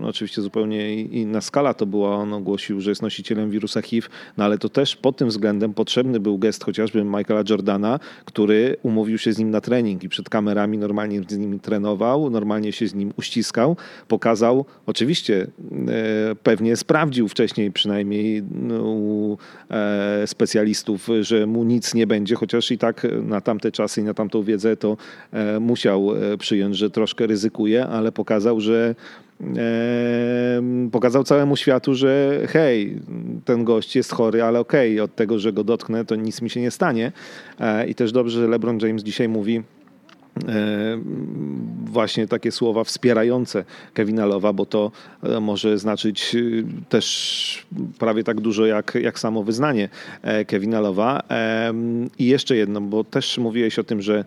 no 0.00 0.08
oczywiście 0.08 0.42
zupełnie 0.42 1.02
inna 1.02 1.40
skala 1.40 1.74
to 1.74 1.86
była, 1.86 2.16
on 2.16 2.32
ogłosił, 2.32 2.80
że 2.80 2.90
jest 2.90 3.02
nosicielem 3.02 3.50
wirusa 3.50 3.82
HIV, 3.82 4.08
no 4.36 4.44
ale 4.44 4.58
to 4.58 4.68
też 4.68 4.96
pod 4.96 5.16
tym 5.16 5.28
względem 5.28 5.74
potrzebny 5.74 6.20
był 6.20 6.38
gest 6.38 6.64
chociażby 6.64 7.04
Michaela 7.04 7.42
Jordana, 7.48 8.00
który 8.24 8.76
umówił 8.82 9.18
się 9.18 9.32
z 9.32 9.38
nim 9.38 9.50
na 9.50 9.60
trening 9.60 10.04
i 10.04 10.08
przed 10.18 10.28
kamerami 10.28 10.78
normalnie 10.78 11.22
z 11.28 11.38
nim 11.38 11.60
trenował, 11.60 12.30
normalnie 12.30 12.72
się 12.72 12.88
z 12.88 12.94
nim 12.94 13.12
uściskał, 13.16 13.76
pokazał, 14.08 14.64
oczywiście 14.86 15.46
e, 15.88 16.34
pewnie 16.42 16.76
sprawdził 16.76 17.28
wcześniej 17.28 17.72
przynajmniej 17.72 18.42
no, 18.42 18.82
u 18.82 19.38
e, 19.70 20.26
specjalistów, 20.26 21.08
że 21.20 21.46
mu 21.46 21.64
nic 21.64 21.94
nie 21.94 22.06
będzie, 22.06 22.34
chociaż 22.34 22.70
i 22.70 22.78
tak 22.78 23.06
na 23.22 23.40
tamte 23.40 23.72
czasy 23.72 24.00
i 24.00 24.04
na 24.04 24.14
tamtą 24.14 24.42
wiedzę 24.42 24.76
to 24.76 24.96
e, 25.32 25.60
musiał 25.60 26.08
przyjąć, 26.38 26.76
że 26.76 26.90
troszkę 26.90 27.26
ryzykuje, 27.26 27.86
ale 27.86 28.12
pokazał, 28.12 28.60
że 28.60 28.94
pokazał 30.92 31.24
całemu 31.24 31.56
światu, 31.56 31.94
że 31.94 32.40
hej, 32.48 33.00
ten 33.44 33.64
gość 33.64 33.96
jest 33.96 34.12
chory, 34.12 34.42
ale 34.42 34.60
okej, 34.60 34.94
okay, 34.94 35.04
od 35.04 35.14
tego, 35.14 35.38
że 35.38 35.52
go 35.52 35.64
dotknę, 35.64 36.04
to 36.04 36.16
nic 36.16 36.42
mi 36.42 36.50
się 36.50 36.60
nie 36.60 36.70
stanie. 36.70 37.12
I 37.88 37.94
też 37.94 38.12
dobrze, 38.12 38.40
że 38.40 38.48
LeBron 38.48 38.78
James 38.82 39.02
dzisiaj 39.02 39.28
mówi, 39.28 39.62
właśnie 41.84 42.28
takie 42.28 42.52
słowa 42.52 42.84
wspierające 42.84 43.64
Kevina 43.94 44.26
Lowa, 44.26 44.52
bo 44.52 44.66
to 44.66 44.92
e, 45.22 45.40
może 45.40 45.78
znaczyć 45.78 46.36
też 46.88 47.66
prawie 47.98 48.24
tak 48.24 48.40
dużo 48.40 48.66
jak, 48.66 48.98
jak 49.02 49.18
samo 49.18 49.42
wyznanie 49.42 49.88
Kevina 50.46 50.80
Lowa. 50.80 51.22
I 52.18 52.26
jeszcze 52.26 52.56
jedno, 52.56 52.80
bo 52.80 53.04
też 53.04 53.38
mówiłeś 53.38 53.78
o 53.78 53.84
tym, 53.84 54.02
że 54.02 54.24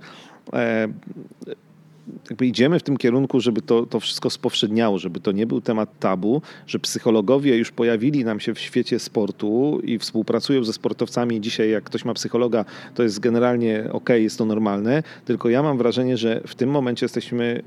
jakby 2.29 2.47
idziemy 2.47 2.79
w 2.79 2.83
tym 2.83 2.97
kierunku, 2.97 3.39
żeby 3.39 3.61
to, 3.61 3.85
to 3.85 3.99
wszystko 3.99 4.29
spowszedniało, 4.29 4.99
żeby 4.99 5.19
to 5.19 5.31
nie 5.31 5.47
był 5.47 5.61
temat 5.61 5.99
tabu, 5.99 6.41
że 6.67 6.79
psychologowie 6.79 7.57
już 7.57 7.71
pojawili 7.71 8.25
nam 8.25 8.39
się 8.39 8.53
w 8.53 8.59
świecie 8.59 8.99
sportu 8.99 9.79
i 9.83 9.99
współpracują 9.99 10.63
ze 10.63 10.73
sportowcami. 10.73 11.41
Dzisiaj 11.41 11.69
jak 11.69 11.83
ktoś 11.83 12.05
ma 12.05 12.13
psychologa, 12.13 12.65
to 12.95 13.03
jest 13.03 13.19
generalnie 13.19 13.83
ok, 13.91 14.09
jest 14.09 14.37
to 14.37 14.45
normalne, 14.45 15.03
tylko 15.25 15.49
ja 15.49 15.63
mam 15.63 15.77
wrażenie, 15.77 16.17
że 16.17 16.41
w 16.47 16.55
tym 16.55 16.69
momencie 16.69 17.05
jesteśmy 17.05 17.63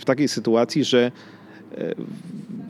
w 0.00 0.04
takiej 0.04 0.28
sytuacji, 0.28 0.84
że 0.84 1.12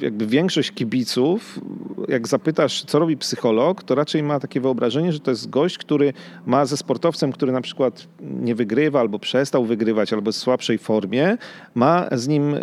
jakby 0.01 0.27
większość 0.27 0.73
kibiców, 0.73 1.61
jak 2.09 2.29
zapytasz, 2.29 2.85
co 2.85 2.99
robi 2.99 3.17
psycholog, 3.17 3.83
to 3.83 3.95
raczej 3.95 4.23
ma 4.23 4.41
takie 4.41 4.61
wyobrażenie, 4.61 5.13
że 5.13 5.21
to 5.21 5.31
jest 5.31 5.51
gość, 5.51 5.79
który 5.79 6.13
ma 6.47 6.67
ze 6.67 6.77
sportowcem, 6.77 7.33
który 7.33 7.53
na 7.53 7.61
przykład 7.61 8.07
nie 8.21 8.55
wygrywa, 8.55 9.01
albo 9.01 9.19
przestał 9.19 9.65
wygrywać, 9.65 10.13
albo 10.13 10.29
jest 10.29 10.39
w 10.39 10.43
słabszej 10.43 10.79
formie, 10.79 11.39
ma 11.75 12.09
z 12.13 12.29
nim 12.29 12.57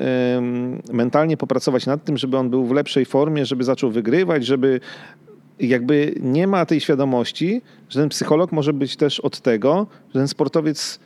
mentalnie 0.91 1.38
popracować 1.38 1.85
nad 1.85 2.03
tym, 2.03 2.17
żeby 2.17 2.38
on 2.38 2.49
był 2.49 2.65
w 2.65 2.72
lepszej 2.72 3.05
formie, 3.05 3.45
żeby 3.45 3.63
zaczął 3.63 3.91
wygrywać, 3.91 4.45
żeby 4.45 4.80
jakby 5.59 6.15
nie 6.22 6.47
ma 6.47 6.65
tej 6.65 6.80
świadomości, 6.80 7.61
że 7.89 7.99
ten 7.99 8.09
psycholog 8.09 8.51
może 8.51 8.73
być 8.73 8.95
też 8.95 9.19
od 9.19 9.39
tego, 9.39 9.88
że 10.13 10.19
ten 10.19 10.27
sportowiec 10.27 10.99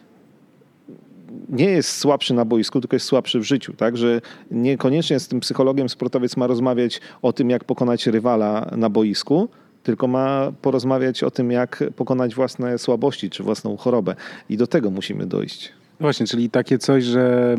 nie 1.50 1.66
jest 1.66 1.98
słabszy 1.98 2.34
na 2.34 2.46
boisku, 2.46 2.82
tylko 2.82 2.96
jest 2.96 3.06
słabszy 3.06 3.40
w 3.40 3.44
życiu, 3.44 3.74
tak? 3.74 3.98
Że 3.98 4.22
niekoniecznie 4.52 5.20
z 5.20 5.28
tym 5.28 5.40
psychologiem 5.40 5.90
sportowiec 5.90 6.38
ma 6.38 6.48
rozmawiać 6.48 7.02
o 7.22 7.34
tym, 7.34 7.50
jak 7.50 7.64
pokonać 7.64 8.08
rywala 8.08 8.72
na 8.78 8.90
boisku, 8.90 9.50
tylko 9.84 10.08
ma 10.08 10.52
porozmawiać 10.62 11.24
o 11.24 11.32
tym, 11.32 11.52
jak 11.52 11.84
pokonać 11.96 12.36
własne 12.36 12.78
słabości 12.78 13.30
czy 13.30 13.44
własną 13.44 13.78
chorobę. 13.78 14.16
I 14.50 14.58
do 14.58 14.68
tego 14.68 14.92
musimy 14.92 15.26
dojść. 15.26 15.74
Właśnie, 16.00 16.28
czyli 16.28 16.50
takie 16.50 16.78
coś, 16.78 17.04
że 17.04 17.56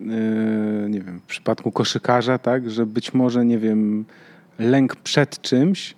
yy, 0.00 0.06
nie 0.88 1.00
wiem, 1.00 1.20
w 1.20 1.26
przypadku 1.26 1.72
koszykarza, 1.72 2.38
tak, 2.38 2.70
że 2.70 2.86
być 2.86 3.14
może, 3.14 3.44
nie 3.44 3.58
wiem, 3.58 4.04
lęk 4.58 4.96
przed 4.96 5.40
czymś 5.40 5.94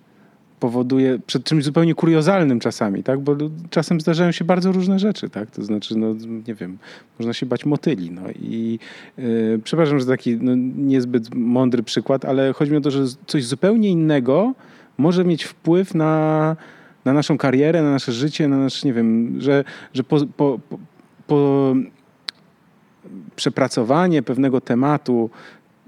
powoduje, 0.60 1.18
przed 1.26 1.44
czymś 1.44 1.64
zupełnie 1.64 1.94
kuriozalnym 1.94 2.60
czasami, 2.60 3.02
tak? 3.02 3.20
Bo 3.20 3.36
czasem 3.70 4.00
zdarzają 4.00 4.32
się 4.32 4.44
bardzo 4.44 4.72
różne 4.72 4.98
rzeczy, 4.98 5.30
tak? 5.30 5.50
To 5.50 5.64
znaczy, 5.64 5.98
no 5.98 6.14
nie 6.48 6.54
wiem, 6.54 6.78
można 7.18 7.32
się 7.32 7.46
bać 7.46 7.66
motyli, 7.66 8.10
no 8.10 8.22
i 8.42 8.78
yy, 9.18 9.60
przepraszam, 9.64 10.00
że 10.00 10.06
taki 10.06 10.36
no, 10.36 10.52
niezbyt 10.76 11.34
mądry 11.34 11.82
przykład, 11.82 12.24
ale 12.24 12.52
chodzi 12.52 12.72
mi 12.72 12.78
o 12.78 12.80
to, 12.80 12.90
że 12.90 13.04
coś 13.26 13.44
zupełnie 13.44 13.90
innego 13.90 14.54
może 14.98 15.24
mieć 15.24 15.44
wpływ 15.44 15.94
na, 15.94 16.56
na 17.04 17.12
naszą 17.12 17.38
karierę, 17.38 17.82
na 17.82 17.90
nasze 17.90 18.12
życie, 18.12 18.48
na 18.48 18.58
nasz, 18.58 18.84
nie 18.84 18.92
wiem, 18.92 19.36
że, 19.40 19.64
że 19.94 20.04
po, 20.04 20.26
po, 20.36 20.58
po, 20.68 20.78
po 21.26 21.74
przepracowanie 23.36 24.22
pewnego 24.22 24.60
tematu 24.60 25.30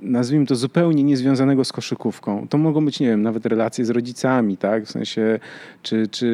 nazwijmy 0.02 0.46
to 0.46 0.56
zupełnie 0.56 1.02
niezwiązanego 1.02 1.64
z 1.64 1.72
koszykówką. 1.72 2.46
To 2.48 2.58
mogą 2.58 2.84
być, 2.84 3.00
nie 3.00 3.06
wiem, 3.06 3.22
nawet 3.22 3.46
relacje 3.46 3.84
z 3.84 3.90
rodzicami, 3.90 4.56
tak? 4.56 4.84
W 4.84 4.90
sensie, 4.90 5.40
czy, 5.82 6.08
czy 6.08 6.26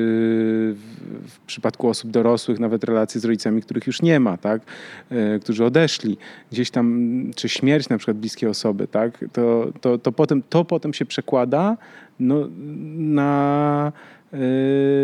w 1.29 1.41
przypadku 1.47 1.89
osób 1.89 2.11
dorosłych, 2.11 2.61
nawet 2.61 2.85
relacje 2.85 3.21
z 3.21 3.25
rodzicami, 3.25 3.63
których 3.63 3.87
już 3.87 4.03
nie 4.03 4.21
ma, 4.21 4.37
tak? 4.37 4.63
E, 5.11 5.39
którzy 5.39 5.65
odeszli. 5.65 6.17
Gdzieś 6.53 6.71
tam, 6.71 7.31
czy 7.37 7.49
śmierć 7.49 7.89
na 7.89 7.99
przykład 7.99 8.17
bliskiej 8.17 8.49
osoby, 8.49 8.87
tak? 8.87 9.25
To, 9.33 9.73
to, 9.81 9.99
to, 9.99 10.13
potem, 10.13 10.43
to 10.49 10.65
potem 10.65 10.95
się 10.95 11.05
przekłada 11.05 11.77
no, 12.21 12.49
na 12.97 13.93
e, 14.33 14.39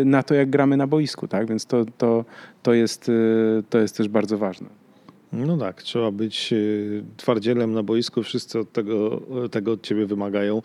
na 0.05 0.23
to, 0.23 0.33
jak 0.33 0.49
gramy 0.49 0.77
na 0.77 0.87
boisku, 0.87 1.27
tak? 1.27 1.47
Więc 1.47 1.65
to, 1.65 1.85
to, 1.97 2.25
to, 2.63 2.73
jest, 2.73 3.09
e, 3.09 3.63
to 3.69 3.79
jest 3.79 3.97
też 3.97 4.07
bardzo 4.07 4.37
ważne. 4.37 4.80
No 5.33 5.57
tak, 5.57 5.83
trzeba 5.83 6.11
być 6.11 6.53
y, 6.53 7.03
twardzielem 7.17 7.73
na 7.73 7.83
boisku, 7.83 8.23
wszyscy 8.23 8.59
od 8.59 8.71
tego, 8.71 9.21
tego 9.51 9.71
od 9.71 9.81
ciebie 9.81 10.05
wymagają, 10.05 10.61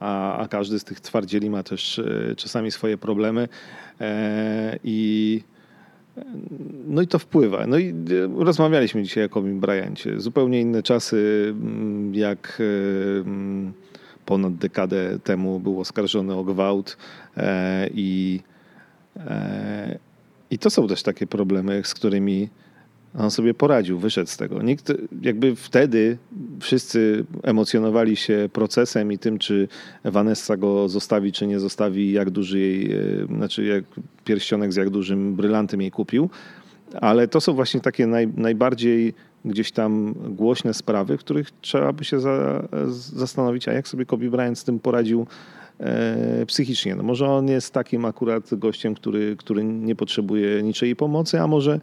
a, 0.00 0.36
a 0.36 0.48
każdy 0.48 0.78
z 0.78 0.84
tych 0.84 1.00
twardzieli 1.00 1.50
ma 1.50 1.62
też 1.62 1.98
y, 1.98 2.34
czasami 2.36 2.70
swoje 2.70 2.98
problemy 2.98 3.48
e, 4.00 4.78
i 4.84 5.42
no 6.86 7.02
i 7.02 7.06
to 7.06 7.18
wpływa. 7.18 7.66
No 7.66 7.78
i 7.78 7.94
rozmawialiśmy 8.36 9.02
dzisiaj 9.02 9.24
o 9.24 9.28
Kobe 9.28 9.54
Bryancie. 9.54 10.20
Zupełnie 10.20 10.60
inne 10.60 10.82
czasy, 10.82 11.46
mm, 11.50 12.14
jak 12.14 12.62
mm, 13.20 13.72
ponad 14.26 14.54
dekadę 14.54 15.18
temu 15.24 15.60
był 15.60 15.80
oskarżony 15.80 16.34
o 16.34 16.44
gwałt 16.44 16.96
e, 17.36 17.88
i, 17.94 18.40
e, 19.16 19.98
i 20.50 20.58
to 20.58 20.70
są 20.70 20.88
też 20.88 21.02
takie 21.02 21.26
problemy, 21.26 21.82
z 21.84 21.94
którymi 21.94 22.48
on 23.18 23.30
sobie 23.30 23.54
poradził, 23.54 23.98
wyszedł 23.98 24.30
z 24.30 24.36
tego. 24.36 24.62
Nikt, 24.62 24.92
jakby 25.22 25.56
wtedy 25.56 26.18
wszyscy 26.60 27.24
emocjonowali 27.42 28.16
się 28.16 28.48
procesem 28.52 29.12
i 29.12 29.18
tym, 29.18 29.38
czy 29.38 29.68
Vanessa 30.04 30.56
go 30.56 30.88
zostawi, 30.88 31.32
czy 31.32 31.46
nie 31.46 31.60
zostawi, 31.60 32.12
jak 32.12 32.30
duży 32.30 32.58
jej, 32.58 32.92
e, 32.92 33.26
znaczy 33.36 33.64
jak 33.64 33.84
pierścionek 34.24 34.72
z 34.72 34.76
jak 34.76 34.90
dużym 34.90 35.34
brylantem 35.34 35.80
jej 35.80 35.90
kupił. 35.90 36.30
Ale 37.00 37.28
to 37.28 37.40
są 37.40 37.52
właśnie 37.52 37.80
takie 37.80 38.06
naj, 38.06 38.28
najbardziej 38.36 39.14
gdzieś 39.44 39.72
tam 39.72 40.14
głośne 40.28 40.74
sprawy, 40.74 41.16
w 41.16 41.20
których 41.20 41.50
trzeba 41.60 41.92
by 41.92 42.04
się 42.04 42.20
za, 42.20 42.68
zastanowić, 42.88 43.68
a 43.68 43.72
jak 43.72 43.88
sobie 43.88 44.06
Kobe 44.06 44.30
Bryant 44.30 44.58
z 44.58 44.64
tym 44.64 44.80
poradził 44.80 45.26
e, 45.80 46.46
psychicznie. 46.46 46.94
No 46.94 47.02
może 47.02 47.28
on 47.28 47.48
jest 47.48 47.74
takim 47.74 48.04
akurat 48.04 48.54
gościem, 48.54 48.94
który, 48.94 49.36
który 49.36 49.64
nie 49.64 49.96
potrzebuje 49.96 50.62
niczej 50.62 50.96
pomocy, 50.96 51.40
a 51.40 51.46
może 51.46 51.80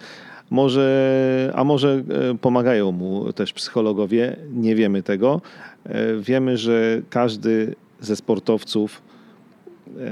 może, 0.50 1.52
a 1.56 1.64
może 1.64 2.04
e, 2.32 2.38
pomagają 2.38 2.92
mu 2.92 3.34
też 3.34 3.54
psychologowie, 3.54 4.36
nie 4.54 4.76
wiemy 4.76 5.04
tego. 5.04 5.42
E, 5.86 6.18
wiemy, 6.18 6.58
że 6.58 7.02
każdy 7.10 7.76
ze 8.00 8.16
sportowców 8.16 9.02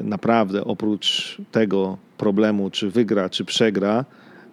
naprawdę 0.04 0.66
oprócz 0.66 1.38
tego 1.52 1.98
problemu, 2.18 2.70
czy 2.70 2.90
wygra, 2.90 3.30
czy 3.30 3.46
przegra, 3.46 4.06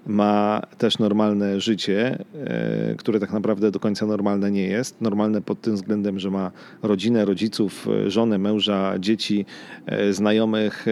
ma 0.06 0.62
też 0.78 0.98
normalne 0.98 1.60
życie, 1.60 2.24
e, 2.34 2.94
które 2.94 3.20
tak 3.20 3.32
naprawdę 3.32 3.70
do 3.70 3.80
końca 3.80 4.06
normalne 4.06 4.50
nie 4.50 4.66
jest. 4.66 5.00
Normalne 5.00 5.42
pod 5.42 5.60
tym 5.60 5.74
względem, 5.74 6.18
że 6.18 6.30
ma 6.30 6.50
rodzinę, 6.82 7.24
rodziców, 7.24 7.88
e, 8.06 8.10
żonę, 8.10 8.38
męża, 8.38 8.98
dzieci, 8.98 9.44
e, 9.86 10.12
znajomych, 10.12 10.86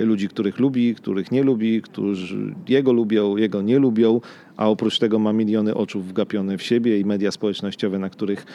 ludzi, 0.00 0.28
których 0.28 0.58
lubi, 0.58 0.94
których 0.94 1.32
nie 1.32 1.42
lubi, 1.42 1.82
którzy 1.82 2.54
jego 2.68 2.92
lubią, 2.92 3.36
jego 3.36 3.62
nie 3.62 3.78
lubią, 3.78 4.20
a 4.56 4.68
oprócz 4.68 4.98
tego 4.98 5.18
ma 5.18 5.32
miliony 5.32 5.74
oczu 5.74 6.00
wgapione 6.00 6.58
w 6.58 6.62
siebie 6.62 7.00
i 7.00 7.04
media 7.04 7.30
społecznościowe, 7.30 7.98
na 7.98 8.10
których 8.10 8.46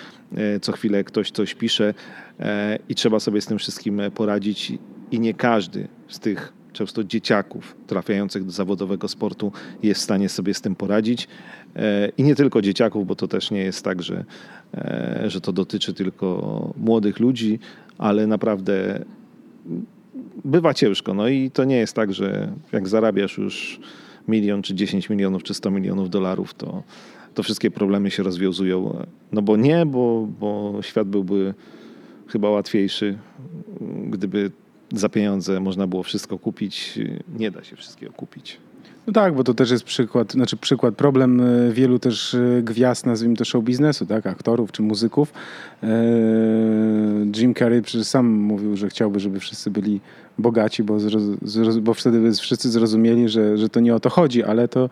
co 0.62 0.72
chwilę 0.72 1.04
ktoś 1.04 1.32
coś 1.32 1.56
pisze 1.56 1.94
i 2.90 2.96
trzeba 2.96 3.20
sobie 3.20 3.42
z 3.42 3.46
tym 3.46 3.58
wszystkim 3.58 4.02
poradzić 4.16 4.74
i 5.12 5.20
nie 5.20 5.34
każdy 5.34 5.88
z 6.08 6.20
tych 6.20 6.59
często 6.74 7.04
dzieciaków 7.04 7.76
trafiających 7.88 8.46
do 8.46 8.52
zawodowego 8.52 9.08
sportu 9.08 9.52
jest 9.84 10.02
w 10.02 10.04
stanie 10.04 10.30
sobie 10.30 10.54
z 10.54 10.62
tym 10.62 10.76
poradzić. 10.76 11.28
E, 11.76 12.12
I 12.18 12.24
nie 12.24 12.36
tylko 12.36 12.62
dzieciaków, 12.62 13.08
bo 13.08 13.16
to 13.16 13.28
też 13.28 13.52
nie 13.52 13.64
jest 13.64 13.84
tak, 13.84 14.04
że, 14.04 14.26
e, 14.74 15.24
że 15.28 15.42
to 15.42 15.54
dotyczy 15.54 15.94
tylko 15.94 16.74
młodych 16.78 17.20
ludzi, 17.20 17.60
ale 17.98 18.28
naprawdę 18.28 19.06
bywa 20.46 20.74
ciężko. 20.74 21.14
No 21.14 21.28
i 21.28 21.52
to 21.52 21.64
nie 21.64 21.78
jest 21.78 21.94
tak, 21.94 22.14
że 22.14 22.52
jak 22.72 22.88
zarabiasz 22.88 23.38
już 23.38 23.80
milion, 24.28 24.62
czy 24.62 24.76
10 24.76 25.10
milionów, 25.10 25.44
czy 25.44 25.54
100 25.54 25.72
milionów 25.72 26.10
dolarów, 26.10 26.54
to, 26.54 26.84
to 27.34 27.44
wszystkie 27.44 27.72
problemy 27.72 28.12
się 28.12 28.24
rozwiązują. 28.24 29.06
No 29.32 29.42
bo 29.42 29.58
nie, 29.58 29.86
bo, 29.86 30.28
bo 30.40 30.80
świat 30.82 31.08
byłby 31.08 31.54
chyba 32.28 32.50
łatwiejszy, 32.50 33.18
gdyby 34.10 34.52
za 34.94 35.10
pieniądze 35.10 35.60
można 35.60 35.88
było 35.88 36.04
wszystko 36.04 36.40
kupić. 36.40 37.00
Nie 37.38 37.52
da 37.52 37.64
się 37.64 37.76
wszystkiego 37.76 38.14
kupić. 38.14 38.58
No 39.08 39.14
tak, 39.14 39.34
bo 39.34 39.44
to 39.44 39.54
też 39.54 39.72
jest 39.72 39.84
przykład, 39.84 40.32
znaczy 40.32 40.58
przykład, 40.58 40.96
problem 40.96 41.42
e, 41.42 41.72
wielu 41.72 42.00
też 42.00 42.34
e, 42.34 42.62
gwiazd, 42.64 43.06
nazwijmy 43.06 43.36
to 43.36 43.46
show 43.46 43.64
biznesu, 43.64 44.06
tak, 44.06 44.28
aktorów 44.28 44.72
czy 44.72 44.82
muzyków. 44.82 45.34
E, 45.84 45.88
Jim 47.38 47.56
Carrey 47.56 47.82
przecież 47.82 48.08
sam 48.08 48.28
mówił, 48.28 48.78
że 48.78 48.90
chciałby, 48.90 49.20
żeby 49.20 49.40
wszyscy 49.40 49.72
byli 49.72 50.02
bogaci, 50.38 50.84
bo, 50.84 50.98
bo 51.82 51.94
wtedy 51.94 52.32
wszyscy 52.32 52.70
zrozumieli, 52.70 53.30
że, 53.30 53.58
że 53.58 53.70
to 53.70 53.80
nie 53.80 53.96
o 53.96 54.00
to 54.00 54.10
chodzi, 54.10 54.44
ale 54.44 54.68
to 54.68 54.90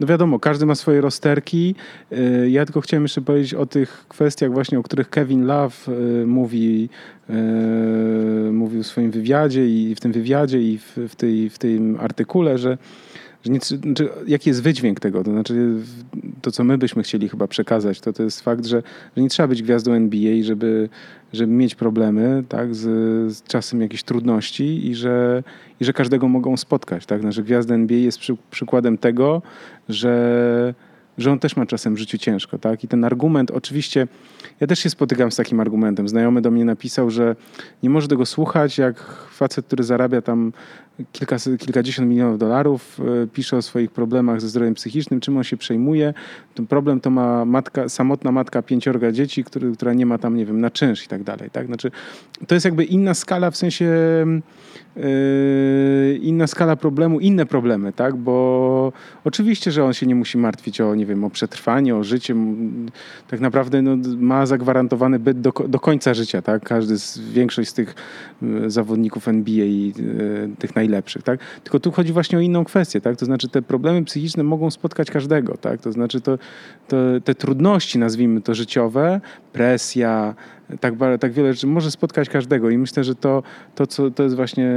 no 0.00 0.06
wiadomo, 0.06 0.38
każdy 0.38 0.66
ma 0.66 0.74
swoje 0.74 1.00
rozterki. 1.00 1.74
Yy, 2.10 2.50
ja 2.50 2.64
tylko 2.64 2.80
chciałem 2.80 3.04
jeszcze 3.04 3.20
powiedzieć 3.20 3.54
o 3.54 3.66
tych 3.66 4.04
kwestiach 4.08 4.52
właśnie, 4.52 4.78
o 4.78 4.82
których 4.82 5.10
Kevin 5.10 5.46
Love 5.46 5.76
yy, 5.88 6.26
mówi, 6.26 6.88
yy, 7.28 8.52
mówił 8.52 8.82
w 8.82 8.86
swoim 8.86 9.10
wywiadzie 9.10 9.66
i 9.66 9.94
w 9.94 10.00
tym 10.00 10.12
wywiadzie 10.12 10.62
i 10.62 10.78
w, 10.78 10.98
w, 11.08 11.16
tej, 11.16 11.50
w 11.50 11.58
tym 11.58 11.98
artykule, 12.00 12.58
że 12.58 12.78
że 13.44 13.52
nie, 13.52 13.60
znaczy, 13.60 14.08
jaki 14.26 14.50
jest 14.50 14.62
wydźwięk 14.62 15.00
tego? 15.00 15.24
To 15.24 15.30
znaczy, 15.30 15.74
to 16.42 16.52
co 16.52 16.64
my 16.64 16.78
byśmy 16.78 17.02
chcieli 17.02 17.28
chyba 17.28 17.46
przekazać, 17.46 18.00
to 18.00 18.12
to 18.12 18.22
jest 18.22 18.40
fakt, 18.40 18.66
że, 18.66 18.82
że 19.16 19.22
nie 19.22 19.28
trzeba 19.28 19.48
być 19.48 19.62
gwiazdą 19.62 19.92
NBA, 19.92 20.42
żeby, 20.42 20.88
żeby 21.32 21.52
mieć 21.52 21.74
problemy, 21.74 22.44
tak, 22.48 22.74
z, 22.74 22.82
z 23.36 23.42
czasem 23.42 23.80
jakieś 23.80 24.02
trudności 24.02 24.86
i 24.86 24.94
że, 24.94 25.42
i 25.80 25.84
że 25.84 25.92
każdego 25.92 26.28
mogą 26.28 26.56
spotkać. 26.56 27.06
Tak? 27.06 27.20
Znaczy, 27.20 27.42
gwiazda 27.42 27.74
NBA 27.74 27.98
jest 27.98 28.18
przy, 28.18 28.36
przykładem 28.50 28.98
tego, 28.98 29.42
że, 29.88 30.74
że 31.18 31.32
on 31.32 31.38
też 31.38 31.56
ma 31.56 31.66
czasem 31.66 31.94
w 31.94 31.98
życiu 31.98 32.18
ciężko. 32.18 32.58
Tak? 32.58 32.84
I 32.84 32.88
ten 32.88 33.04
argument, 33.04 33.50
oczywiście, 33.50 34.08
ja 34.60 34.66
też 34.66 34.78
się 34.78 34.90
spotykam 34.90 35.32
z 35.32 35.36
takim 35.36 35.60
argumentem. 35.60 36.08
Znajomy 36.08 36.42
do 36.42 36.50
mnie 36.50 36.64
napisał, 36.64 37.10
że 37.10 37.36
nie 37.82 37.90
może 37.90 38.08
tego 38.08 38.26
słuchać, 38.26 38.78
jak 38.78 39.00
facet, 39.30 39.66
który 39.66 39.84
zarabia 39.84 40.22
tam 40.22 40.52
kilka, 41.12 41.36
kilkadziesiąt 41.58 42.08
milionów 42.08 42.38
dolarów, 42.38 43.00
e, 43.22 43.26
pisze 43.26 43.56
o 43.56 43.62
swoich 43.62 43.90
problemach 43.90 44.40
ze 44.40 44.48
zdrowiem 44.48 44.74
psychicznym, 44.74 45.20
czym 45.20 45.36
on 45.36 45.44
się 45.44 45.56
przejmuje. 45.56 46.14
Ten 46.54 46.66
problem 46.66 47.00
to 47.00 47.10
ma 47.10 47.44
matka, 47.44 47.88
samotna 47.88 48.32
matka 48.32 48.62
pięciorga 48.62 49.12
dzieci, 49.12 49.44
który, 49.44 49.72
która 49.72 49.92
nie 49.92 50.06
ma 50.06 50.18
tam, 50.18 50.36
nie 50.36 50.46
wiem, 50.46 50.60
na 50.60 50.70
czynsz 50.70 51.04
i 51.04 51.08
tak 51.08 51.22
dalej. 51.22 51.50
Tak? 51.50 51.66
Znaczy, 51.66 51.90
to 52.46 52.54
jest 52.54 52.64
jakby 52.64 52.84
inna 52.84 53.14
skala 53.14 53.50
w 53.50 53.56
sensie 53.56 53.86
Yy, 54.96 56.18
inna 56.22 56.46
skala 56.46 56.76
problemu, 56.76 57.20
inne 57.20 57.46
problemy, 57.46 57.92
tak? 57.92 58.16
Bo 58.16 58.92
oczywiście, 59.24 59.70
że 59.70 59.84
on 59.84 59.92
się 59.92 60.06
nie 60.06 60.14
musi 60.14 60.38
martwić 60.38 60.80
o, 60.80 60.94
nie 60.94 61.06
wiem, 61.06 61.24
o 61.24 61.30
przetrwanie, 61.30 61.96
o 61.96 62.04
życie. 62.04 62.34
Tak 63.28 63.40
naprawdę 63.40 63.82
no, 63.82 63.96
ma 64.18 64.46
zagwarantowany 64.46 65.18
byt 65.18 65.40
do, 65.40 65.52
do 65.68 65.80
końca 65.80 66.14
życia, 66.14 66.42
tak? 66.42 66.62
Każdy, 66.62 66.98
z, 66.98 67.18
większość 67.18 67.70
z 67.70 67.74
tych 67.74 67.94
zawodników 68.66 69.28
NBA, 69.28 69.64
yy, 69.64 69.92
tych 70.58 70.76
najlepszych, 70.84 71.22
tak? 71.22 71.40
Tylko 71.64 71.80
tu 71.80 71.92
chodzi 71.92 72.12
właśnie 72.12 72.38
o 72.38 72.40
inną 72.40 72.64
kwestię, 72.64 73.00
tak? 73.00 73.16
To 73.16 73.26
znaczy 73.26 73.48
te 73.48 73.62
problemy 73.62 74.04
psychiczne 74.04 74.44
mogą 74.44 74.70
spotkać 74.70 75.10
każdego, 75.10 75.56
tak? 75.56 75.80
To 75.80 75.92
znaczy 75.92 76.20
to, 76.20 76.38
to 76.88 76.96
te 77.24 77.34
trudności, 77.34 77.98
nazwijmy 77.98 78.40
to 78.40 78.54
życiowe, 78.54 79.20
presja, 79.52 80.34
tak, 80.80 80.94
tak 81.20 81.32
wiele 81.32 81.52
rzeczy 81.52 81.66
może 81.66 81.90
spotkać 81.90 82.28
każdego 82.28 82.70
i 82.70 82.78
myślę, 82.78 83.04
że 83.04 83.14
to, 83.14 83.42
to, 83.74 83.86
co, 83.86 84.10
to 84.10 84.22
jest 84.22 84.36
właśnie 84.36 84.70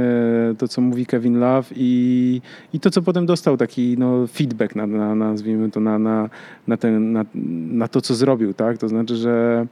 to, 0.58 0.68
co 0.68 0.80
mówi 0.80 1.06
Kevin 1.06 1.38
Love 1.38 1.68
i, 1.76 2.40
i 2.72 2.80
to, 2.80 2.90
co 2.90 3.02
potem 3.02 3.26
dostał 3.26 3.56
taki 3.56 3.96
no, 3.98 4.26
feedback, 4.26 4.76
na, 4.76 4.86
na, 4.86 5.14
nazwijmy 5.14 5.70
to, 5.70 5.80
na, 5.80 5.98
na, 5.98 6.30
na, 6.66 6.76
ten, 6.76 7.12
na, 7.12 7.24
na 7.70 7.88
to, 7.88 8.00
co 8.00 8.14
zrobił, 8.14 8.54
tak? 8.54 8.78
To 8.78 8.88
znaczy, 8.88 9.16
że 9.16 9.66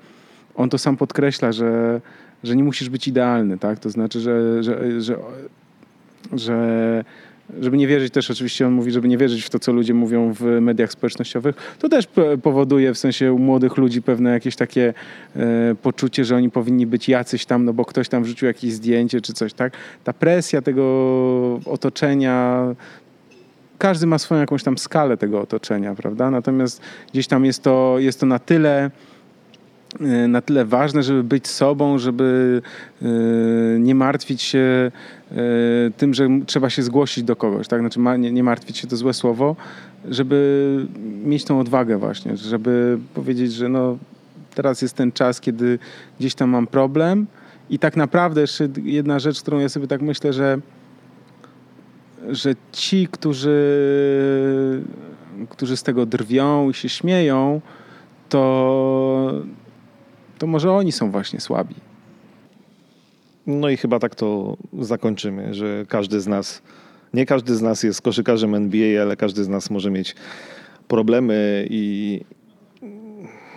on 0.54 0.70
to 0.70 0.78
sam 0.78 0.96
podkreśla, 0.96 1.52
że, 1.52 2.00
że 2.44 2.56
nie 2.56 2.64
musisz 2.64 2.88
być 2.88 3.08
idealny, 3.08 3.58
tak? 3.58 3.78
To 3.78 3.90
znaczy, 3.90 4.20
że, 4.20 4.62
że, 4.62 5.00
że, 5.00 5.16
że 6.32 7.04
żeby 7.60 7.76
nie 7.76 7.86
wierzyć 7.86 8.12
też, 8.12 8.30
oczywiście 8.30 8.66
on 8.66 8.72
mówi, 8.72 8.90
żeby 8.90 9.08
nie 9.08 9.18
wierzyć 9.18 9.44
w 9.44 9.50
to, 9.50 9.58
co 9.58 9.72
ludzie 9.72 9.94
mówią 9.94 10.32
w 10.32 10.42
mediach 10.60 10.92
społecznościowych, 10.92 11.76
to 11.78 11.88
też 11.88 12.08
powoduje 12.42 12.94
w 12.94 12.98
sensie 12.98 13.32
u 13.32 13.38
młodych 13.38 13.76
ludzi 13.76 14.02
pewne 14.02 14.30
jakieś 14.30 14.56
takie 14.56 14.94
e, 15.36 15.74
poczucie, 15.82 16.24
że 16.24 16.36
oni 16.36 16.50
powinni 16.50 16.86
być 16.86 17.08
jacyś 17.08 17.46
tam, 17.46 17.64
no 17.64 17.72
bo 17.72 17.84
ktoś 17.84 18.08
tam 18.08 18.24
wrzucił 18.24 18.46
jakieś 18.48 18.72
zdjęcie 18.72 19.20
czy 19.20 19.32
coś, 19.32 19.52
tak? 19.52 19.72
Ta 20.04 20.12
presja 20.12 20.62
tego 20.62 21.60
otoczenia, 21.64 22.64
każdy 23.78 24.06
ma 24.06 24.18
swoją 24.18 24.40
jakąś 24.40 24.62
tam 24.62 24.78
skalę 24.78 25.16
tego 25.16 25.40
otoczenia, 25.40 25.94
prawda? 25.94 26.30
Natomiast 26.30 26.80
gdzieś 27.12 27.26
tam 27.26 27.44
jest 27.44 27.62
to, 27.62 27.96
jest 27.98 28.20
to 28.20 28.26
na 28.26 28.38
tyle 28.38 28.90
na 30.28 30.40
tyle 30.40 30.64
ważne, 30.64 31.02
żeby 31.02 31.22
być 31.24 31.48
sobą, 31.48 31.98
żeby 31.98 32.62
y, 33.02 33.06
nie 33.80 33.94
martwić 33.94 34.42
się 34.42 34.90
y, 35.32 35.36
tym, 35.96 36.14
że 36.14 36.28
trzeba 36.46 36.70
się 36.70 36.82
zgłosić 36.82 37.24
do 37.24 37.36
kogoś, 37.36 37.68
tak? 37.68 37.80
Znaczy 37.80 38.00
nie, 38.18 38.42
martwić 38.42 38.78
się 38.78 38.86
to 38.86 38.96
złe 38.96 39.14
słowo, 39.14 39.56
żeby 40.08 40.86
mieć 41.24 41.44
tą 41.44 41.60
odwagę 41.60 41.98
właśnie, 41.98 42.36
żeby 42.36 42.98
powiedzieć, 43.14 43.52
że 43.52 43.68
no 43.68 43.98
teraz 44.54 44.82
jest 44.82 44.94
ten 44.94 45.12
czas, 45.12 45.40
kiedy 45.40 45.78
gdzieś 46.20 46.34
tam 46.34 46.50
mam 46.50 46.66
problem 46.66 47.26
i 47.70 47.78
tak 47.78 47.96
naprawdę 47.96 48.40
jeszcze 48.40 48.68
jedna 48.82 49.18
rzecz, 49.18 49.42
którą 49.42 49.58
ja 49.58 49.68
sobie 49.68 49.86
tak 49.86 50.02
myślę, 50.02 50.32
że 50.32 50.58
że 52.30 52.54
ci, 52.72 53.08
którzy, 53.10 54.82
którzy 55.48 55.76
z 55.76 55.82
tego 55.82 56.06
drwią 56.06 56.70
i 56.70 56.74
się 56.74 56.88
śmieją, 56.88 57.60
to 58.28 59.32
to 60.38 60.46
może 60.46 60.72
oni 60.72 60.92
są 60.92 61.10
właśnie 61.10 61.40
słabi. 61.40 61.74
No 63.46 63.68
i 63.68 63.76
chyba 63.76 63.98
tak 63.98 64.14
to 64.14 64.56
zakończymy, 64.80 65.54
że 65.54 65.86
każdy 65.88 66.20
z 66.20 66.26
nas, 66.26 66.62
nie 67.14 67.26
każdy 67.26 67.54
z 67.54 67.62
nas 67.62 67.82
jest 67.82 68.02
koszykarzem 68.02 68.54
NBA, 68.54 69.02
ale 69.02 69.16
każdy 69.16 69.44
z 69.44 69.48
nas 69.48 69.70
może 69.70 69.90
mieć 69.90 70.14
problemy 70.88 71.66
i 71.70 72.20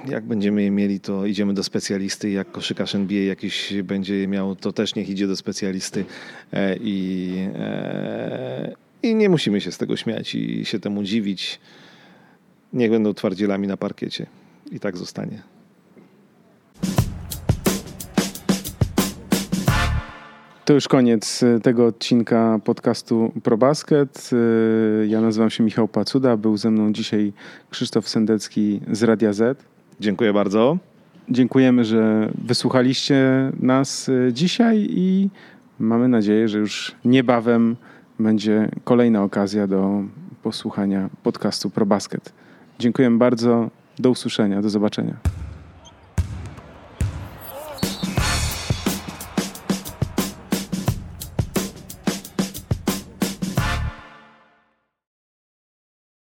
jak 0.08 0.26
będziemy 0.26 0.64
je 0.64 0.72
mieli, 0.72 1.00
to 1.00 1.26
idziemy 1.26 1.54
do 1.54 1.64
specjalisty. 1.64 2.30
Jak 2.30 2.52
koszykarz 2.52 2.96
NBA 2.96 3.22
jakiś 3.22 3.74
będzie 3.84 4.16
je 4.16 4.28
miał, 4.28 4.56
to 4.56 4.72
też 4.72 4.96
niech 4.96 5.10
idzie 5.10 5.28
do 5.28 5.36
specjalisty 5.36 6.06
e, 6.54 6.76
i, 6.82 7.34
e, 7.56 8.76
i 9.04 9.16
nie 9.16 9.30
musimy 9.30 9.62
się 9.62 9.72
z 9.72 9.78
tego 9.78 9.98
śmiać 9.98 10.36
i 10.36 10.66
się 10.66 10.80
temu 10.80 11.04
dziwić. 11.04 11.60
Niech 12.74 12.92
będą 12.92 13.14
twardzielami 13.14 13.68
na 13.68 13.78
parkiecie 13.78 14.26
i 14.72 14.80
tak 14.80 14.98
zostanie. 14.98 15.59
To 20.70 20.74
już 20.74 20.88
koniec 20.88 21.44
e, 21.44 21.60
tego 21.60 21.86
odcinka 21.86 22.60
podcastu 22.64 23.32
ProBasket. 23.44 24.30
E, 25.04 25.08
ja 25.08 25.22
nazywam 25.22 25.50
się 25.50 25.64
Michał 25.64 25.88
Pacuda, 25.88 26.38
był 26.38 26.58
ze 26.58 26.72
mną 26.72 26.94
dzisiaj 26.94 27.34
Krzysztof 27.70 28.10
Sendecki 28.10 28.82
z 28.92 29.04
Radia 29.04 29.34
Z. 29.34 29.64
Dziękuję 30.00 30.34
bardzo. 30.34 30.78
Dziękujemy, 31.30 31.86
że 31.86 32.30
wysłuchaliście 32.46 33.52
nas 33.60 34.10
e, 34.10 34.34
dzisiaj 34.34 34.88
i 34.90 35.30
mamy 35.80 36.08
nadzieję, 36.08 36.48
że 36.48 36.60
już 36.60 36.96
niebawem 37.06 37.76
będzie 38.20 38.70
kolejna 38.84 39.24
okazja 39.24 39.68
do 39.68 40.04
posłuchania 40.44 41.10
podcastu 41.24 41.70
ProBasket. 41.70 42.34
Dziękujemy 42.80 43.18
bardzo. 43.18 43.70
Do 44.00 44.10
usłyszenia. 44.10 44.62
Do 44.62 44.70
zobaczenia. 44.70 45.16